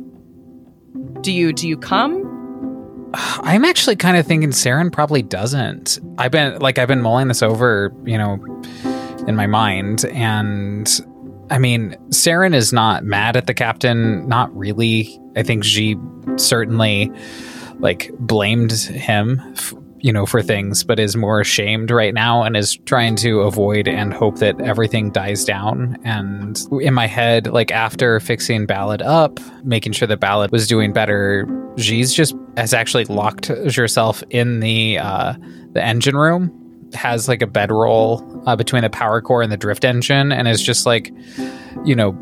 Do 1.19 1.33
you 1.33 1.51
do 1.51 1.67
you 1.67 1.75
come? 1.75 3.11
I'm 3.13 3.65
actually 3.65 3.97
kind 3.97 4.15
of 4.15 4.25
thinking 4.25 4.51
Saren 4.51 4.93
probably 4.93 5.23
doesn't. 5.23 5.99
I've 6.17 6.31
been 6.31 6.57
like 6.59 6.77
I've 6.77 6.87
been 6.87 7.01
mulling 7.01 7.27
this 7.27 7.43
over, 7.43 7.93
you 8.05 8.17
know, 8.17 8.39
in 9.27 9.35
my 9.35 9.47
mind, 9.47 10.05
and 10.05 11.01
I 11.51 11.57
mean, 11.57 11.97
Saren 12.09 12.55
is 12.55 12.71
not 12.71 13.03
mad 13.03 13.35
at 13.35 13.45
the 13.45 13.53
captain, 13.53 14.27
not 14.27 14.55
really. 14.55 15.19
I 15.35 15.43
think 15.43 15.65
she 15.65 15.97
certainly 16.37 17.11
like 17.79 18.09
blamed 18.19 18.71
him, 18.71 19.41
f- 19.57 19.73
you 19.99 20.13
know, 20.13 20.25
for 20.25 20.41
things, 20.41 20.83
but 20.85 20.97
is 20.97 21.17
more 21.17 21.41
ashamed 21.41 21.91
right 21.91 22.13
now 22.13 22.41
and 22.43 22.55
is 22.55 22.77
trying 22.85 23.17
to 23.17 23.41
avoid 23.41 23.87
and 23.89 24.13
hope 24.13 24.37
that 24.39 24.59
everything 24.61 25.11
dies 25.11 25.43
down. 25.43 25.97
And 26.05 26.57
in 26.79 26.93
my 26.93 27.05
head, 27.07 27.47
like 27.47 27.71
after 27.71 28.19
fixing 28.21 28.65
Ballad 28.65 29.01
up, 29.01 29.39
making 29.63 29.91
sure 29.91 30.07
that 30.07 30.21
Ballad 30.21 30.51
was 30.51 30.67
doing 30.67 30.93
better, 30.93 31.45
she's 31.77 32.13
just 32.13 32.33
has 32.55 32.73
actually 32.73 33.05
locked 33.05 33.47
herself 33.47 34.23
in 34.29 34.61
the 34.61 34.99
uh, 34.99 35.33
the 35.73 35.83
engine 35.83 36.15
room 36.15 36.60
has 36.93 37.27
like 37.27 37.41
a 37.41 37.47
bedroll 37.47 38.43
uh, 38.45 38.55
between 38.55 38.83
the 38.83 38.89
power 38.89 39.21
core 39.21 39.41
and 39.41 39.51
the 39.51 39.57
drift 39.57 39.85
engine 39.85 40.31
and 40.31 40.47
is 40.47 40.61
just 40.61 40.85
like 40.85 41.13
you 41.85 41.95
know 41.95 42.17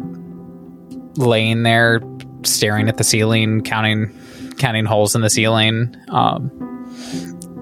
laying 1.15 1.63
there 1.63 2.01
staring 2.43 2.87
at 2.87 2.97
the 2.97 3.03
ceiling 3.03 3.61
counting 3.61 4.15
counting 4.57 4.85
holes 4.85 5.15
in 5.15 5.21
the 5.21 5.29
ceiling 5.29 5.95
um 6.09 6.51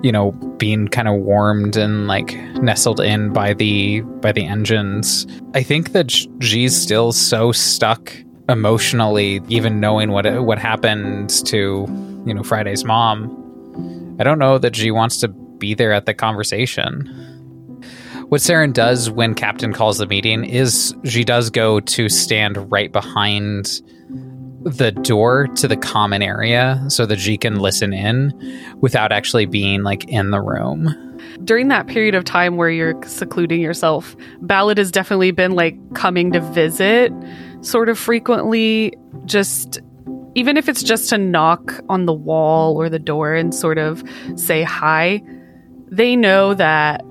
you 0.03 0.11
know 0.11 0.31
being 0.57 0.87
kind 0.87 1.07
of 1.07 1.15
warmed 1.15 1.75
and 1.77 2.07
like 2.07 2.35
nestled 2.61 2.99
in 2.99 3.31
by 3.31 3.53
the 3.53 4.01
by 4.21 4.31
the 4.31 4.45
engines. 4.45 5.27
I 5.53 5.63
think 5.63 5.91
that 5.91 6.07
G's 6.39 6.79
still 6.79 7.11
so 7.11 7.51
stuck 7.51 8.13
emotionally 8.49 9.41
even 9.49 9.79
knowing 9.79 10.11
what 10.11 10.43
what 10.43 10.59
happened 10.59 11.29
to 11.47 11.85
you 12.25 12.33
know 12.33 12.43
friday's 12.43 12.83
mom. 12.83 14.15
I 14.19 14.23
don't 14.23 14.39
know 14.39 14.57
that 14.57 14.71
G 14.71 14.91
wants 14.91 15.17
to 15.17 15.27
be 15.59 15.73
there 15.73 15.91
at 15.91 16.05
the 16.05 16.13
conversation. 16.13 17.05
What 18.29 18.41
Saren 18.41 18.73
does 18.73 19.09
when 19.09 19.33
Captain 19.35 19.71
calls 19.71 19.99
the 19.99 20.05
meeting 20.05 20.43
is 20.43 20.93
she 21.05 21.23
does 21.23 21.49
go 21.49 21.79
to 21.79 22.09
stand 22.09 22.69
right 22.69 22.91
behind 22.91 23.81
the 24.63 24.91
door 24.91 25.47
to 25.47 25.67
the 25.67 25.77
common 25.77 26.21
area 26.21 26.83
so 26.89 27.05
that 27.05 27.19
she 27.19 27.37
can 27.37 27.59
listen 27.59 27.93
in 27.93 28.33
without 28.81 29.13
actually 29.13 29.45
being 29.45 29.83
like 29.83 30.03
in 30.09 30.31
the 30.31 30.41
room. 30.41 30.93
During 31.43 31.69
that 31.69 31.87
period 31.87 32.15
of 32.15 32.25
time 32.25 32.57
where 32.57 32.69
you're 32.69 33.01
secluding 33.03 33.61
yourself, 33.61 34.15
Ballad 34.41 34.77
has 34.77 34.91
definitely 34.91 35.31
been 35.31 35.51
like 35.51 35.77
coming 35.93 36.33
to 36.33 36.41
visit 36.41 37.13
sort 37.61 37.87
of 37.87 37.97
frequently, 37.97 38.93
just 39.25 39.79
even 40.35 40.57
if 40.57 40.67
it's 40.67 40.83
just 40.83 41.09
to 41.09 41.17
knock 41.17 41.79
on 41.87 42.05
the 42.05 42.13
wall 42.13 42.75
or 42.75 42.89
the 42.89 42.99
door 42.99 43.33
and 43.33 43.55
sort 43.55 43.77
of 43.77 44.03
say 44.35 44.63
hi 44.63 45.21
they 45.89 46.15
know 46.15 46.53
that 46.53 47.03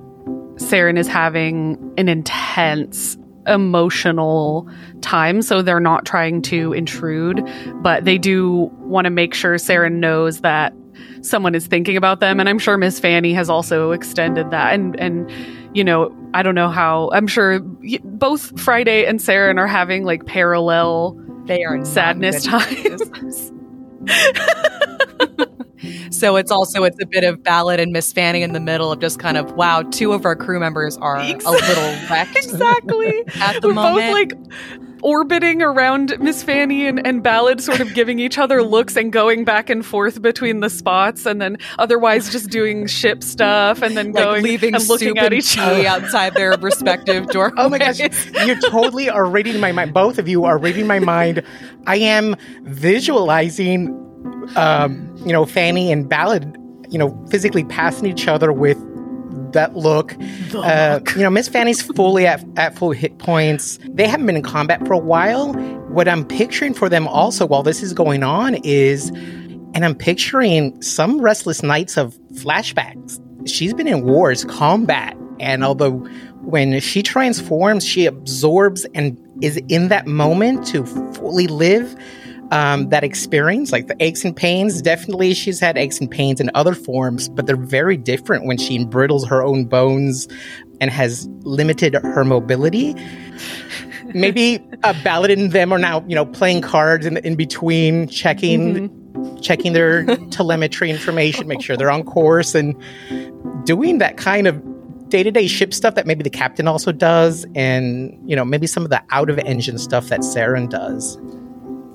Saren 0.56 0.98
is 0.98 1.06
having 1.06 1.94
an 1.96 2.08
intense 2.08 3.16
emotional 3.46 4.68
time, 5.00 5.42
so 5.42 5.62
they're 5.62 5.80
not 5.80 6.04
trying 6.04 6.42
to 6.42 6.72
intrude, 6.72 7.46
but 7.76 8.04
they 8.04 8.18
do 8.18 8.70
want 8.80 9.04
to 9.04 9.10
make 9.10 9.34
sure 9.34 9.54
Saren 9.54 9.94
knows 9.94 10.40
that 10.40 10.72
someone 11.22 11.54
is 11.54 11.66
thinking 11.66 11.96
about 11.96 12.20
them. 12.20 12.40
And 12.40 12.48
I'm 12.48 12.58
sure 12.58 12.76
Miss 12.76 12.98
Fanny 12.98 13.32
has 13.34 13.50
also 13.50 13.92
extended 13.92 14.50
that. 14.50 14.74
And 14.74 14.98
and 14.98 15.30
you 15.74 15.84
know, 15.84 16.14
I 16.32 16.42
don't 16.42 16.54
know 16.54 16.70
how. 16.70 17.10
I'm 17.12 17.26
sure 17.26 17.60
both 17.60 18.58
Friday 18.60 19.04
and 19.04 19.20
Saren 19.20 19.58
are 19.58 19.66
having 19.66 20.04
like 20.04 20.26
parallel. 20.26 21.22
They 21.44 21.64
are 21.64 21.84
sadness 21.84 22.44
times. 22.44 23.52
So 26.10 26.36
it's 26.36 26.50
also 26.50 26.84
it's 26.84 27.00
a 27.02 27.06
bit 27.06 27.24
of 27.24 27.42
Ballad 27.42 27.80
and 27.80 27.92
Miss 27.92 28.12
Fanny 28.12 28.42
in 28.42 28.52
the 28.52 28.60
middle 28.60 28.92
of 28.92 29.00
just 29.00 29.18
kind 29.18 29.36
of 29.36 29.52
wow, 29.52 29.82
two 29.82 30.12
of 30.12 30.24
our 30.24 30.36
crew 30.36 30.60
members 30.60 30.96
are 30.98 31.20
exactly. 31.20 31.46
a 31.46 31.68
little 31.68 32.08
wrecked. 32.10 32.36
exactly. 32.36 33.24
At 33.40 33.60
the 33.60 33.68
We're 33.68 33.74
moment. 33.74 33.96
both 33.96 34.12
like 34.12 34.76
orbiting 35.02 35.62
around 35.62 36.18
Miss 36.18 36.42
Fanny 36.42 36.86
and, 36.86 37.06
and 37.06 37.22
Ballad, 37.22 37.60
sort 37.60 37.80
of 37.80 37.94
giving 37.94 38.18
each 38.18 38.38
other 38.38 38.62
looks 38.62 38.96
and 38.96 39.12
going 39.12 39.44
back 39.44 39.70
and 39.70 39.84
forth 39.84 40.20
between 40.20 40.60
the 40.60 40.70
spots, 40.70 41.26
and 41.26 41.40
then 41.40 41.58
otherwise 41.78 42.30
just 42.30 42.50
doing 42.50 42.86
ship 42.86 43.22
stuff, 43.22 43.82
and 43.82 43.96
then 43.96 44.12
like 44.12 44.24
going 44.24 44.42
leaving 44.42 44.74
and 44.74 44.88
looking 44.88 45.18
at 45.18 45.32
each 45.32 45.56
other. 45.58 45.86
outside 45.86 46.34
their 46.34 46.52
respective 46.60 47.26
door. 47.28 47.52
Oh 47.56 47.68
my 47.68 47.78
gosh, 47.78 47.98
you 48.00 48.60
totally 48.60 49.08
are 49.08 49.26
reading 49.26 49.60
my 49.60 49.72
mind. 49.72 49.94
Both 49.94 50.18
of 50.18 50.28
you 50.28 50.44
are 50.44 50.58
reading 50.58 50.86
my 50.86 50.98
mind. 50.98 51.42
I 51.86 51.96
am 51.96 52.34
visualizing, 52.62 54.05
um, 54.54 55.14
you 55.24 55.32
know, 55.32 55.44
Fanny 55.46 55.90
and 55.90 56.08
Ballad, 56.08 56.56
you 56.88 56.98
know, 56.98 57.26
physically 57.30 57.64
passing 57.64 58.06
each 58.06 58.28
other 58.28 58.52
with 58.52 58.78
that 59.52 59.76
look. 59.76 60.14
Uh, 60.54 61.00
you 61.14 61.22
know, 61.22 61.30
Miss 61.30 61.48
Fanny's 61.48 61.82
fully 61.82 62.26
at, 62.26 62.44
at 62.56 62.76
full 62.76 62.92
hit 62.92 63.18
points. 63.18 63.78
They 63.88 64.06
haven't 64.06 64.26
been 64.26 64.36
in 64.36 64.42
combat 64.42 64.86
for 64.86 64.92
a 64.92 64.98
while. 64.98 65.52
What 65.88 66.08
I'm 66.08 66.24
picturing 66.24 66.74
for 66.74 66.88
them 66.88 67.08
also 67.08 67.46
while 67.46 67.62
this 67.62 67.82
is 67.82 67.92
going 67.92 68.22
on 68.22 68.54
is, 68.62 69.08
and 69.74 69.84
I'm 69.84 69.94
picturing 69.94 70.80
some 70.82 71.20
restless 71.20 71.62
nights 71.62 71.96
of 71.96 72.14
flashbacks. 72.34 73.20
She's 73.48 73.74
been 73.74 73.88
in 73.88 74.04
wars, 74.04 74.44
combat, 74.44 75.16
and 75.40 75.64
although 75.64 75.98
when 76.42 76.78
she 76.80 77.02
transforms, 77.02 77.84
she 77.84 78.06
absorbs 78.06 78.84
and 78.94 79.18
is 79.42 79.56
in 79.68 79.88
that 79.88 80.06
moment 80.06 80.66
to 80.68 80.84
fully 81.14 81.46
live. 81.46 81.94
Um, 82.50 82.88
that 82.90 83.04
experience, 83.04 83.72
like 83.72 83.86
the 83.88 83.96
aches 84.00 84.24
and 84.24 84.34
pains. 84.36 84.80
Definitely, 84.82 85.34
she's 85.34 85.60
had 85.60 85.76
aches 85.76 86.00
and 86.00 86.10
pains 86.10 86.40
in 86.40 86.50
other 86.54 86.74
forms, 86.74 87.28
but 87.28 87.46
they're 87.46 87.56
very 87.56 87.96
different 87.96 88.44
when 88.44 88.58
she 88.58 88.78
embrittles 88.78 89.28
her 89.28 89.42
own 89.42 89.64
bones 89.64 90.28
and 90.80 90.90
has 90.90 91.28
limited 91.42 91.94
her 91.94 92.24
mobility. 92.24 92.94
Maybe 94.14 94.64
a 94.84 94.94
ballad 95.02 95.30
in 95.30 95.50
them 95.50 95.72
are 95.72 95.78
now, 95.78 96.04
you 96.06 96.14
know, 96.14 96.24
playing 96.24 96.62
cards 96.62 97.06
in, 97.06 97.16
in 97.18 97.34
between, 97.34 98.08
checking 98.08 98.90
checking 99.40 99.72
their 99.72 100.04
telemetry 100.30 100.90
information, 100.90 101.48
make 101.48 101.62
sure 101.62 101.76
they're 101.76 101.90
on 101.90 102.04
course, 102.04 102.54
and 102.54 102.74
doing 103.64 103.98
that 103.98 104.16
kind 104.16 104.46
of 104.46 104.62
day 105.08 105.22
to 105.22 105.30
day 105.30 105.46
ship 105.46 105.72
stuff 105.72 105.94
that 105.94 106.06
maybe 106.06 106.22
the 106.22 106.30
captain 106.30 106.68
also 106.68 106.92
does, 106.92 107.46
and 107.54 108.16
you 108.28 108.36
know 108.36 108.44
maybe 108.44 108.66
some 108.66 108.84
of 108.84 108.90
the 108.90 109.02
out 109.10 109.30
of 109.30 109.38
engine 109.40 109.78
stuff 109.78 110.08
that 110.08 110.20
Saren 110.20 110.68
does. 110.68 111.18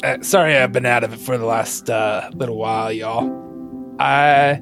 Uh, 0.03 0.17
sorry, 0.22 0.58
I've 0.58 0.72
been 0.72 0.88
out 0.88 1.03
of 1.03 1.13
it 1.13 1.20
for 1.20 1.38
the 1.38 1.46
last 1.46 1.88
uh, 1.88 2.31
little 2.34 2.58
while, 2.58 2.91
y'all. 2.91 3.29
I 4.00 4.60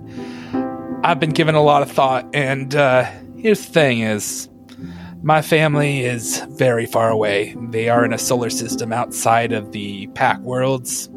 I've 1.03 1.19
been 1.21 1.29
giving 1.29 1.55
a 1.55 1.61
lot 1.61 1.81
of 1.81 1.89
thought, 1.89 2.27
and 2.33 2.75
uh, 2.75 3.09
here's 3.37 3.65
the 3.65 3.71
thing: 3.71 4.01
is 4.01 4.49
my 5.23 5.41
family 5.41 6.01
is 6.01 6.45
very 6.49 6.85
far 6.85 7.09
away. 7.09 7.55
They 7.69 7.87
are 7.87 8.03
in 8.03 8.11
a 8.11 8.17
solar 8.17 8.49
system 8.49 8.91
outside 8.91 9.53
of 9.53 9.71
the 9.71 10.07
Pact 10.07 10.41
Worlds. 10.41 11.09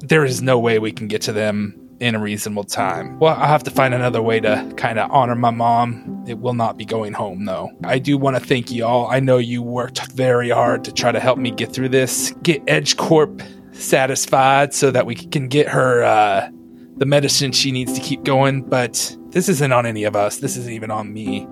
There 0.00 0.24
is 0.24 0.40
no 0.40 0.56
way 0.56 0.78
we 0.78 0.92
can 0.92 1.08
get 1.08 1.22
to 1.22 1.32
them 1.32 1.87
in 2.00 2.14
a 2.14 2.18
reasonable 2.18 2.64
time. 2.64 3.18
Well, 3.18 3.34
I'll 3.34 3.48
have 3.48 3.64
to 3.64 3.70
find 3.70 3.94
another 3.94 4.22
way 4.22 4.40
to 4.40 4.72
kind 4.76 4.98
of 4.98 5.10
honor 5.10 5.34
my 5.34 5.50
mom. 5.50 6.24
It 6.26 6.38
will 6.38 6.54
not 6.54 6.76
be 6.76 6.84
going 6.84 7.12
home, 7.12 7.44
though. 7.44 7.70
I 7.84 7.98
do 7.98 8.16
want 8.16 8.36
to 8.36 8.44
thank 8.44 8.70
you 8.70 8.84
all. 8.84 9.08
I 9.08 9.20
know 9.20 9.38
you 9.38 9.62
worked 9.62 10.12
very 10.12 10.50
hard 10.50 10.84
to 10.84 10.92
try 10.92 11.12
to 11.12 11.20
help 11.20 11.38
me 11.38 11.50
get 11.50 11.72
through 11.72 11.88
this, 11.90 12.32
get 12.42 12.62
Edge 12.66 12.96
Corp 12.96 13.42
satisfied 13.72 14.74
so 14.74 14.90
that 14.90 15.06
we 15.06 15.14
can 15.14 15.48
get 15.48 15.68
her 15.68 16.02
uh, 16.02 16.48
the 16.96 17.06
medicine 17.06 17.52
she 17.52 17.70
needs 17.70 17.92
to 17.92 18.00
keep 18.00 18.24
going. 18.24 18.62
But 18.62 19.16
this 19.30 19.48
isn't 19.48 19.72
on 19.72 19.86
any 19.86 20.04
of 20.04 20.14
us, 20.16 20.38
this 20.38 20.56
isn't 20.56 20.72
even 20.72 20.90
on 20.90 21.12
me. 21.12 21.48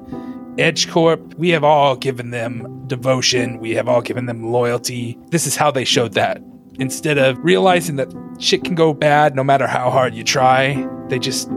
Edge 0.58 0.88
Corp, 0.90 1.34
we 1.34 1.50
have 1.50 1.64
all 1.64 1.96
given 1.96 2.30
them 2.30 2.84
devotion, 2.86 3.58
we 3.58 3.72
have 3.72 3.88
all 3.88 4.00
given 4.00 4.26
them 4.26 4.50
loyalty. 4.50 5.18
This 5.28 5.46
is 5.46 5.56
how 5.56 5.70
they 5.70 5.84
showed 5.84 6.14
that 6.14 6.40
instead 6.78 7.18
of 7.18 7.38
realizing 7.42 7.96
that 7.96 8.12
shit 8.38 8.64
can 8.64 8.74
go 8.74 8.92
bad 8.92 9.34
no 9.34 9.44
matter 9.44 9.66
how 9.66 9.90
hard 9.90 10.14
you 10.14 10.24
try, 10.24 10.86
they 11.08 11.18
just 11.18 11.50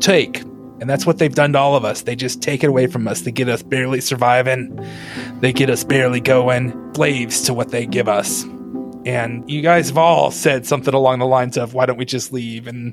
take. 0.00 0.40
And 0.78 0.90
that's 0.90 1.06
what 1.06 1.18
they've 1.18 1.34
done 1.34 1.52
to 1.54 1.58
all 1.58 1.74
of 1.74 1.84
us. 1.84 2.02
They 2.02 2.14
just 2.14 2.42
take 2.42 2.62
it 2.62 2.66
away 2.66 2.86
from 2.86 3.08
us. 3.08 3.22
They 3.22 3.32
get 3.32 3.48
us 3.48 3.62
barely 3.62 4.00
surviving. 4.00 4.78
They 5.40 5.52
get 5.52 5.70
us 5.70 5.84
barely 5.84 6.20
going, 6.20 6.92
slaves 6.94 7.42
to 7.42 7.54
what 7.54 7.70
they 7.70 7.86
give 7.86 8.08
us. 8.08 8.44
And 9.06 9.48
you 9.48 9.62
guys 9.62 9.88
have 9.88 9.98
all 9.98 10.30
said 10.30 10.66
something 10.66 10.92
along 10.92 11.20
the 11.20 11.26
lines 11.26 11.56
of, 11.56 11.74
why 11.74 11.86
don't 11.86 11.96
we 11.96 12.04
just 12.04 12.32
leave? 12.32 12.66
And 12.66 12.92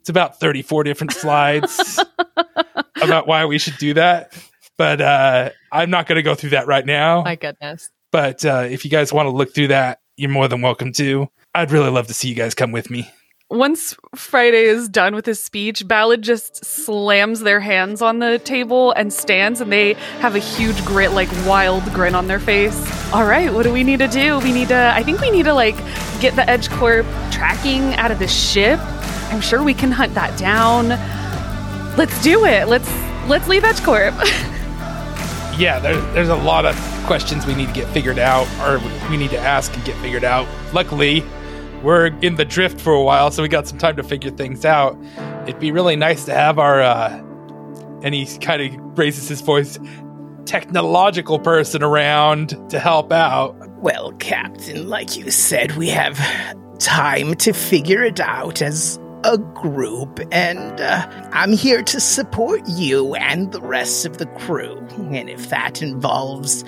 It's 0.00 0.08
about 0.08 0.40
34 0.40 0.84
different 0.84 1.12
slides 1.12 1.98
about 3.02 3.26
why 3.26 3.44
we 3.46 3.58
should 3.58 3.76
do 3.78 3.94
that. 3.94 4.32
But 4.76 5.00
uh, 5.00 5.50
I'm 5.72 5.90
not 5.90 6.06
going 6.06 6.16
to 6.16 6.22
go 6.22 6.34
through 6.34 6.50
that 6.50 6.66
right 6.66 6.86
now. 6.86 7.22
My 7.22 7.36
goodness. 7.36 7.90
But 8.12 8.44
uh, 8.44 8.66
if 8.70 8.84
you 8.84 8.90
guys 8.90 9.12
want 9.12 9.26
to 9.26 9.30
look 9.30 9.54
through 9.54 9.68
that, 9.68 10.00
you're 10.16 10.30
more 10.30 10.48
than 10.48 10.62
welcome 10.62 10.92
to. 10.94 11.28
I'd 11.54 11.70
really 11.70 11.90
love 11.90 12.06
to 12.06 12.14
see 12.14 12.28
you 12.28 12.34
guys 12.34 12.54
come 12.54 12.72
with 12.72 12.90
me 12.90 13.10
once 13.50 13.96
Friday 14.14 14.62
is 14.62 14.88
done 14.88 15.14
with 15.14 15.26
his 15.26 15.42
speech, 15.42 15.86
Ballad 15.86 16.22
just 16.22 16.64
slams 16.64 17.40
their 17.40 17.58
hands 17.58 18.00
on 18.00 18.20
the 18.20 18.38
table 18.38 18.92
and 18.92 19.12
stands, 19.12 19.60
and 19.60 19.72
they 19.72 19.94
have 20.20 20.36
a 20.36 20.38
huge 20.38 20.84
grit, 20.84 21.12
like 21.12 21.28
wild 21.46 21.82
grin 21.92 22.14
on 22.14 22.28
their 22.28 22.38
face. 22.38 22.78
All 23.12 23.26
right, 23.26 23.52
what 23.52 23.64
do 23.64 23.72
we 23.72 23.82
need 23.82 23.98
to 23.98 24.08
do? 24.08 24.38
We 24.38 24.52
need 24.52 24.68
to, 24.68 24.92
I 24.94 25.02
think 25.02 25.20
we 25.20 25.30
need 25.30 25.44
to 25.44 25.52
like 25.52 25.76
get 26.20 26.36
the 26.36 26.48
Edge 26.48 26.70
Corp 26.70 27.04
tracking 27.32 27.94
out 27.94 28.12
of 28.12 28.20
the 28.20 28.28
ship. 28.28 28.78
I'm 29.32 29.40
sure 29.40 29.64
we 29.64 29.74
can 29.74 29.90
hunt 29.90 30.14
that 30.14 30.38
down. 30.38 30.90
Let's 31.96 32.22
do 32.22 32.44
it. 32.44 32.68
Let's 32.68 32.88
let's 33.28 33.48
leave 33.48 33.64
Edge 33.64 33.82
Corp. 33.82 34.14
yeah, 35.58 35.80
there, 35.80 36.00
there's 36.12 36.28
a 36.28 36.36
lot 36.36 36.66
of 36.66 36.76
questions 37.04 37.46
we 37.46 37.56
need 37.56 37.66
to 37.66 37.74
get 37.74 37.88
figured 37.88 38.20
out, 38.20 38.46
or 38.60 38.78
we 39.10 39.16
need 39.16 39.30
to 39.30 39.38
ask 39.38 39.74
and 39.74 39.84
get 39.84 39.96
figured 39.96 40.24
out. 40.24 40.46
Luckily, 40.72 41.24
we're 41.82 42.06
in 42.22 42.36
the 42.36 42.44
drift 42.44 42.80
for 42.80 42.92
a 42.92 43.02
while, 43.02 43.30
so 43.30 43.42
we 43.42 43.48
got 43.48 43.66
some 43.66 43.78
time 43.78 43.96
to 43.96 44.02
figure 44.02 44.30
things 44.30 44.64
out. 44.64 44.98
It'd 45.44 45.60
be 45.60 45.72
really 45.72 45.96
nice 45.96 46.24
to 46.26 46.34
have 46.34 46.58
our, 46.58 46.80
uh, 46.80 47.18
and 48.02 48.14
he 48.14 48.26
kind 48.38 48.62
of 48.62 48.98
raises 48.98 49.28
his 49.28 49.40
voice, 49.40 49.78
technological 50.44 51.38
person 51.38 51.82
around 51.82 52.70
to 52.70 52.78
help 52.78 53.12
out. 53.12 53.56
Well, 53.80 54.12
Captain, 54.12 54.88
like 54.88 55.16
you 55.16 55.30
said, 55.30 55.76
we 55.76 55.88
have 55.88 56.18
time 56.78 57.34
to 57.36 57.52
figure 57.52 58.02
it 58.02 58.20
out 58.20 58.60
as 58.60 58.98
a 59.24 59.38
group, 59.38 60.20
and 60.32 60.80
uh, 60.80 61.06
I'm 61.32 61.52
here 61.52 61.82
to 61.82 62.00
support 62.00 62.62
you 62.66 63.14
and 63.14 63.52
the 63.52 63.60
rest 63.60 64.06
of 64.06 64.18
the 64.18 64.26
crew. 64.26 64.78
And 64.96 65.28
if 65.28 65.50
that 65.50 65.82
involves 65.82 66.64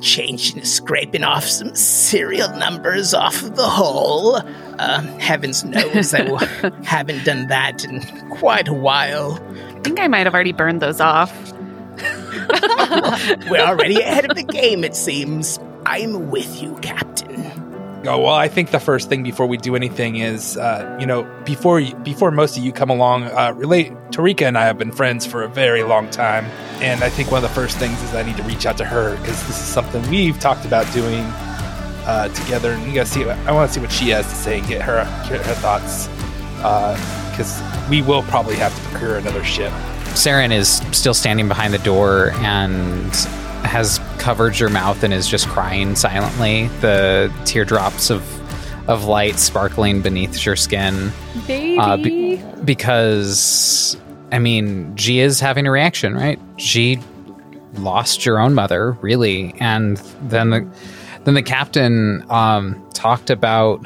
changing, 0.00 0.64
scraping 0.64 1.24
off 1.24 1.44
some 1.44 1.74
serial 1.74 2.48
numbers 2.56 3.14
off 3.14 3.42
of 3.42 3.56
the 3.56 3.66
hull. 3.66 4.36
Uh, 4.78 5.02
heavens 5.18 5.64
knows 5.64 6.12
I 6.14 6.22
haven't 6.84 7.24
done 7.24 7.46
that 7.48 7.84
in 7.84 8.02
quite 8.30 8.68
a 8.68 8.74
while. 8.74 9.40
I 9.76 9.80
think 9.80 10.00
I 10.00 10.08
might 10.08 10.26
have 10.26 10.34
already 10.34 10.52
burned 10.52 10.80
those 10.82 11.00
off. 11.00 11.32
We're 13.50 13.60
already 13.60 14.00
ahead 14.00 14.30
of 14.30 14.36
the 14.36 14.42
game, 14.48 14.84
it 14.84 14.94
seems. 14.94 15.58
I'm 15.86 16.30
with 16.30 16.62
you, 16.62 16.74
Captain. 16.82 17.65
Oh 18.06 18.20
well, 18.20 18.34
I 18.34 18.48
think 18.48 18.70
the 18.70 18.78
first 18.78 19.08
thing 19.08 19.22
before 19.22 19.46
we 19.46 19.56
do 19.56 19.74
anything 19.74 20.16
is, 20.16 20.56
uh, 20.56 20.96
you 21.00 21.06
know, 21.06 21.24
before 21.44 21.80
before 22.02 22.30
most 22.30 22.56
of 22.56 22.62
you 22.62 22.72
come 22.72 22.90
along, 22.90 23.24
uh, 23.24 23.52
relate. 23.56 23.92
Tarika 24.10 24.46
and 24.46 24.56
I 24.56 24.64
have 24.64 24.78
been 24.78 24.92
friends 24.92 25.26
for 25.26 25.42
a 25.42 25.48
very 25.48 25.82
long 25.82 26.08
time, 26.10 26.44
and 26.80 27.02
I 27.02 27.10
think 27.10 27.30
one 27.30 27.42
of 27.42 27.48
the 27.48 27.54
first 27.54 27.78
things 27.78 28.00
is 28.02 28.14
I 28.14 28.22
need 28.22 28.36
to 28.36 28.42
reach 28.44 28.64
out 28.64 28.78
to 28.78 28.84
her 28.84 29.16
because 29.16 29.44
this 29.46 29.58
is 29.58 29.66
something 29.66 30.08
we've 30.08 30.38
talked 30.38 30.64
about 30.64 30.90
doing 30.92 31.24
uh, 32.06 32.28
together. 32.28 32.72
And 32.72 32.86
you 32.86 32.92
guys 32.92 33.10
see, 33.10 33.24
I 33.28 33.52
want 33.52 33.68
to 33.70 33.74
see 33.74 33.80
what 33.80 33.92
she 33.92 34.10
has 34.10 34.26
to 34.28 34.34
say 34.34 34.58
and 34.58 34.68
get 34.68 34.82
her 34.82 35.04
get 35.28 35.44
her 35.44 35.54
thoughts 35.54 36.08
because 36.56 37.60
uh, 37.60 37.86
we 37.90 38.02
will 38.02 38.22
probably 38.24 38.56
have 38.56 38.74
to 38.74 38.88
procure 38.90 39.16
another 39.16 39.42
ship. 39.42 39.72
Saren 40.14 40.52
is 40.52 40.80
still 40.92 41.14
standing 41.14 41.48
behind 41.48 41.74
the 41.74 41.78
door 41.78 42.30
and 42.36 43.12
has 43.66 44.00
covered 44.18 44.58
your 44.58 44.70
mouth 44.70 45.02
and 45.02 45.12
is 45.12 45.28
just 45.28 45.48
crying 45.48 45.96
silently. 45.96 46.68
The 46.80 47.32
teardrops 47.44 48.10
of 48.10 48.22
of 48.88 49.04
light 49.04 49.36
sparkling 49.36 50.00
beneath 50.00 50.46
your 50.46 50.54
skin. 50.56 51.10
Baby. 51.46 51.78
Uh, 51.78 51.96
be- 51.96 52.36
because 52.64 53.96
I 54.32 54.38
mean, 54.38 54.94
G 54.96 55.20
is 55.20 55.40
having 55.40 55.66
a 55.66 55.70
reaction, 55.70 56.14
right? 56.14 56.38
G 56.56 56.98
lost 57.74 58.24
your 58.24 58.38
own 58.38 58.54
mother, 58.54 58.92
really, 59.00 59.54
and 59.60 59.96
then 60.22 60.50
the 60.50 60.66
then 61.24 61.34
the 61.34 61.42
captain 61.42 62.24
um, 62.30 62.84
talked 62.94 63.30
about 63.30 63.84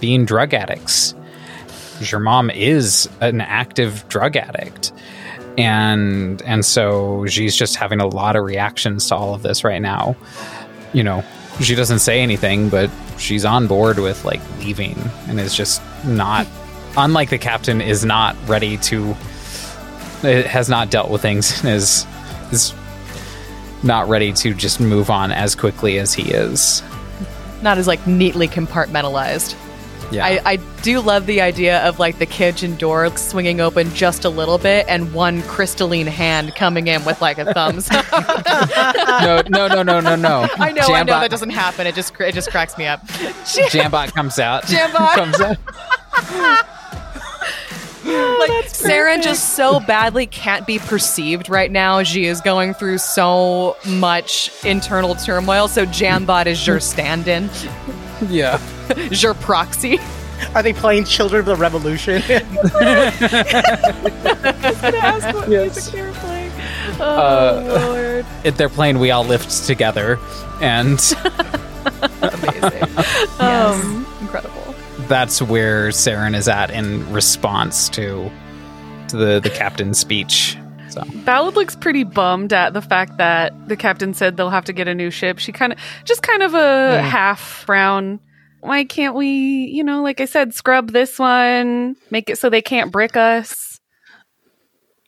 being 0.00 0.24
drug 0.24 0.54
addicts. 0.54 1.14
Your 2.00 2.20
mom 2.20 2.50
is 2.50 3.08
an 3.20 3.40
active 3.40 4.06
drug 4.08 4.36
addict 4.36 4.92
and 5.58 6.42
and 6.42 6.64
so 6.64 7.26
she's 7.26 7.56
just 7.56 7.76
having 7.76 8.00
a 8.00 8.06
lot 8.06 8.36
of 8.36 8.44
reactions 8.44 9.08
to 9.08 9.14
all 9.14 9.34
of 9.34 9.42
this 9.42 9.64
right 9.64 9.82
now. 9.82 10.16
You 10.92 11.02
know 11.02 11.24
she 11.60 11.74
doesn't 11.74 11.98
say 11.98 12.20
anything 12.20 12.70
but 12.70 12.90
she's 13.18 13.44
on 13.44 13.66
board 13.66 13.98
with 13.98 14.24
like 14.24 14.40
leaving 14.60 14.96
and 15.28 15.38
is 15.38 15.54
just 15.54 15.82
not 16.06 16.46
unlike 16.96 17.28
the 17.28 17.36
captain 17.36 17.82
is 17.82 18.02
not 18.02 18.34
ready 18.48 18.78
to 18.78 19.14
it 20.22 20.46
has 20.46 20.68
not 20.68 20.90
dealt 20.90 21.10
with 21.10 21.20
things 21.20 21.60
and 21.64 21.74
is 21.74 22.06
is 22.50 22.74
not 23.82 24.08
ready 24.08 24.32
to 24.32 24.54
just 24.54 24.80
move 24.80 25.10
on 25.10 25.32
as 25.32 25.54
quickly 25.54 25.98
as 25.98 26.12
he 26.12 26.30
is. 26.30 26.82
Not 27.62 27.78
as 27.78 27.86
like 27.86 28.06
neatly 28.06 28.46
compartmentalized 28.48 29.54
yeah. 30.10 30.24
I, 30.24 30.40
I 30.44 30.56
do 30.82 31.00
love 31.00 31.26
the 31.26 31.40
idea 31.40 31.86
of 31.86 31.98
like 31.98 32.18
the 32.18 32.26
kitchen 32.26 32.76
door 32.76 33.14
swinging 33.16 33.60
open 33.60 33.92
just 33.94 34.24
a 34.24 34.28
little 34.28 34.58
bit 34.58 34.86
and 34.88 35.12
one 35.12 35.42
crystalline 35.42 36.06
hand 36.06 36.54
coming 36.54 36.86
in 36.88 37.04
with 37.04 37.20
like 37.20 37.38
a 37.38 37.52
thumbs. 37.52 37.90
no, 38.12 39.42
no, 39.48 39.68
no, 39.68 39.82
no, 39.82 40.00
no, 40.00 40.16
no. 40.16 40.48
I 40.56 40.72
know, 40.72 40.82
Jambot, 40.82 40.94
I 40.94 41.02
know 41.02 41.20
that 41.20 41.30
doesn't 41.30 41.50
happen. 41.50 41.86
It 41.86 41.94
just 41.94 42.18
it 42.20 42.32
just 42.34 42.50
cracks 42.50 42.76
me 42.76 42.86
up. 42.86 43.06
Jambot 43.06 44.12
comes 44.12 44.38
out. 44.38 44.64
Jambot 44.64 45.14
comes 45.14 45.40
out. 45.40 45.56
like 48.04 48.66
Saren 48.66 49.22
just 49.22 49.54
so 49.54 49.78
badly 49.80 50.26
can't 50.26 50.66
be 50.66 50.78
perceived 50.78 51.48
right 51.48 51.70
now. 51.70 52.02
She 52.02 52.24
is 52.24 52.40
going 52.40 52.74
through 52.74 52.98
so 52.98 53.76
much 53.86 54.50
internal 54.64 55.14
turmoil. 55.14 55.68
So 55.68 55.86
Jambot 55.86 56.46
is 56.46 56.66
your 56.66 56.80
stand-in, 56.80 57.50
Yeah. 58.28 58.58
your 59.10 59.34
proxy. 59.34 59.98
Are 60.54 60.62
they 60.62 60.72
playing 60.72 61.04
Children 61.04 61.40
of 61.40 61.46
the 61.46 61.56
Revolution? 61.56 62.22
Yes. 65.48 65.94
Oh, 66.98 67.02
Uh, 67.02 67.80
Lord. 67.86 68.26
If 68.44 68.56
they're 68.56 68.68
playing 68.68 68.98
We 68.98 69.10
All 69.10 69.24
Lift 69.24 69.66
Together, 69.66 70.18
and 70.60 70.98
Amazing. 72.22 72.82
Um, 73.38 74.06
Incredible. 74.20 74.74
that's 75.08 75.40
where 75.40 75.88
Saren 75.88 76.34
is 76.36 76.48
at 76.48 76.70
in 76.70 77.10
response 77.12 77.88
to, 77.90 78.30
to 79.08 79.16
the, 79.16 79.40
the 79.40 79.50
captain's 79.50 79.98
speech. 79.98 80.56
So 80.90 81.02
Ballad 81.24 81.54
looks 81.54 81.76
pretty 81.76 82.04
bummed 82.04 82.52
at 82.52 82.72
the 82.74 82.82
fact 82.82 83.16
that 83.18 83.52
the 83.68 83.76
captain 83.76 84.12
said 84.12 84.36
they'll 84.36 84.50
have 84.50 84.64
to 84.66 84.72
get 84.72 84.88
a 84.88 84.94
new 84.94 85.10
ship. 85.10 85.38
She 85.38 85.52
kind 85.52 85.72
of, 85.72 85.78
just 86.04 86.22
kind 86.22 86.42
of 86.42 86.54
a 86.54 87.00
half 87.02 87.64
brown. 87.66 88.20
Why 88.60 88.84
can't 88.84 89.14
we, 89.14 89.26
you 89.26 89.82
know, 89.82 90.02
like 90.02 90.20
I 90.20 90.26
said, 90.26 90.54
scrub 90.54 90.92
this 90.92 91.18
one, 91.18 91.96
make 92.10 92.28
it 92.28 92.38
so 92.38 92.50
they 92.50 92.62
can't 92.62 92.92
brick 92.92 93.16
us? 93.16 93.80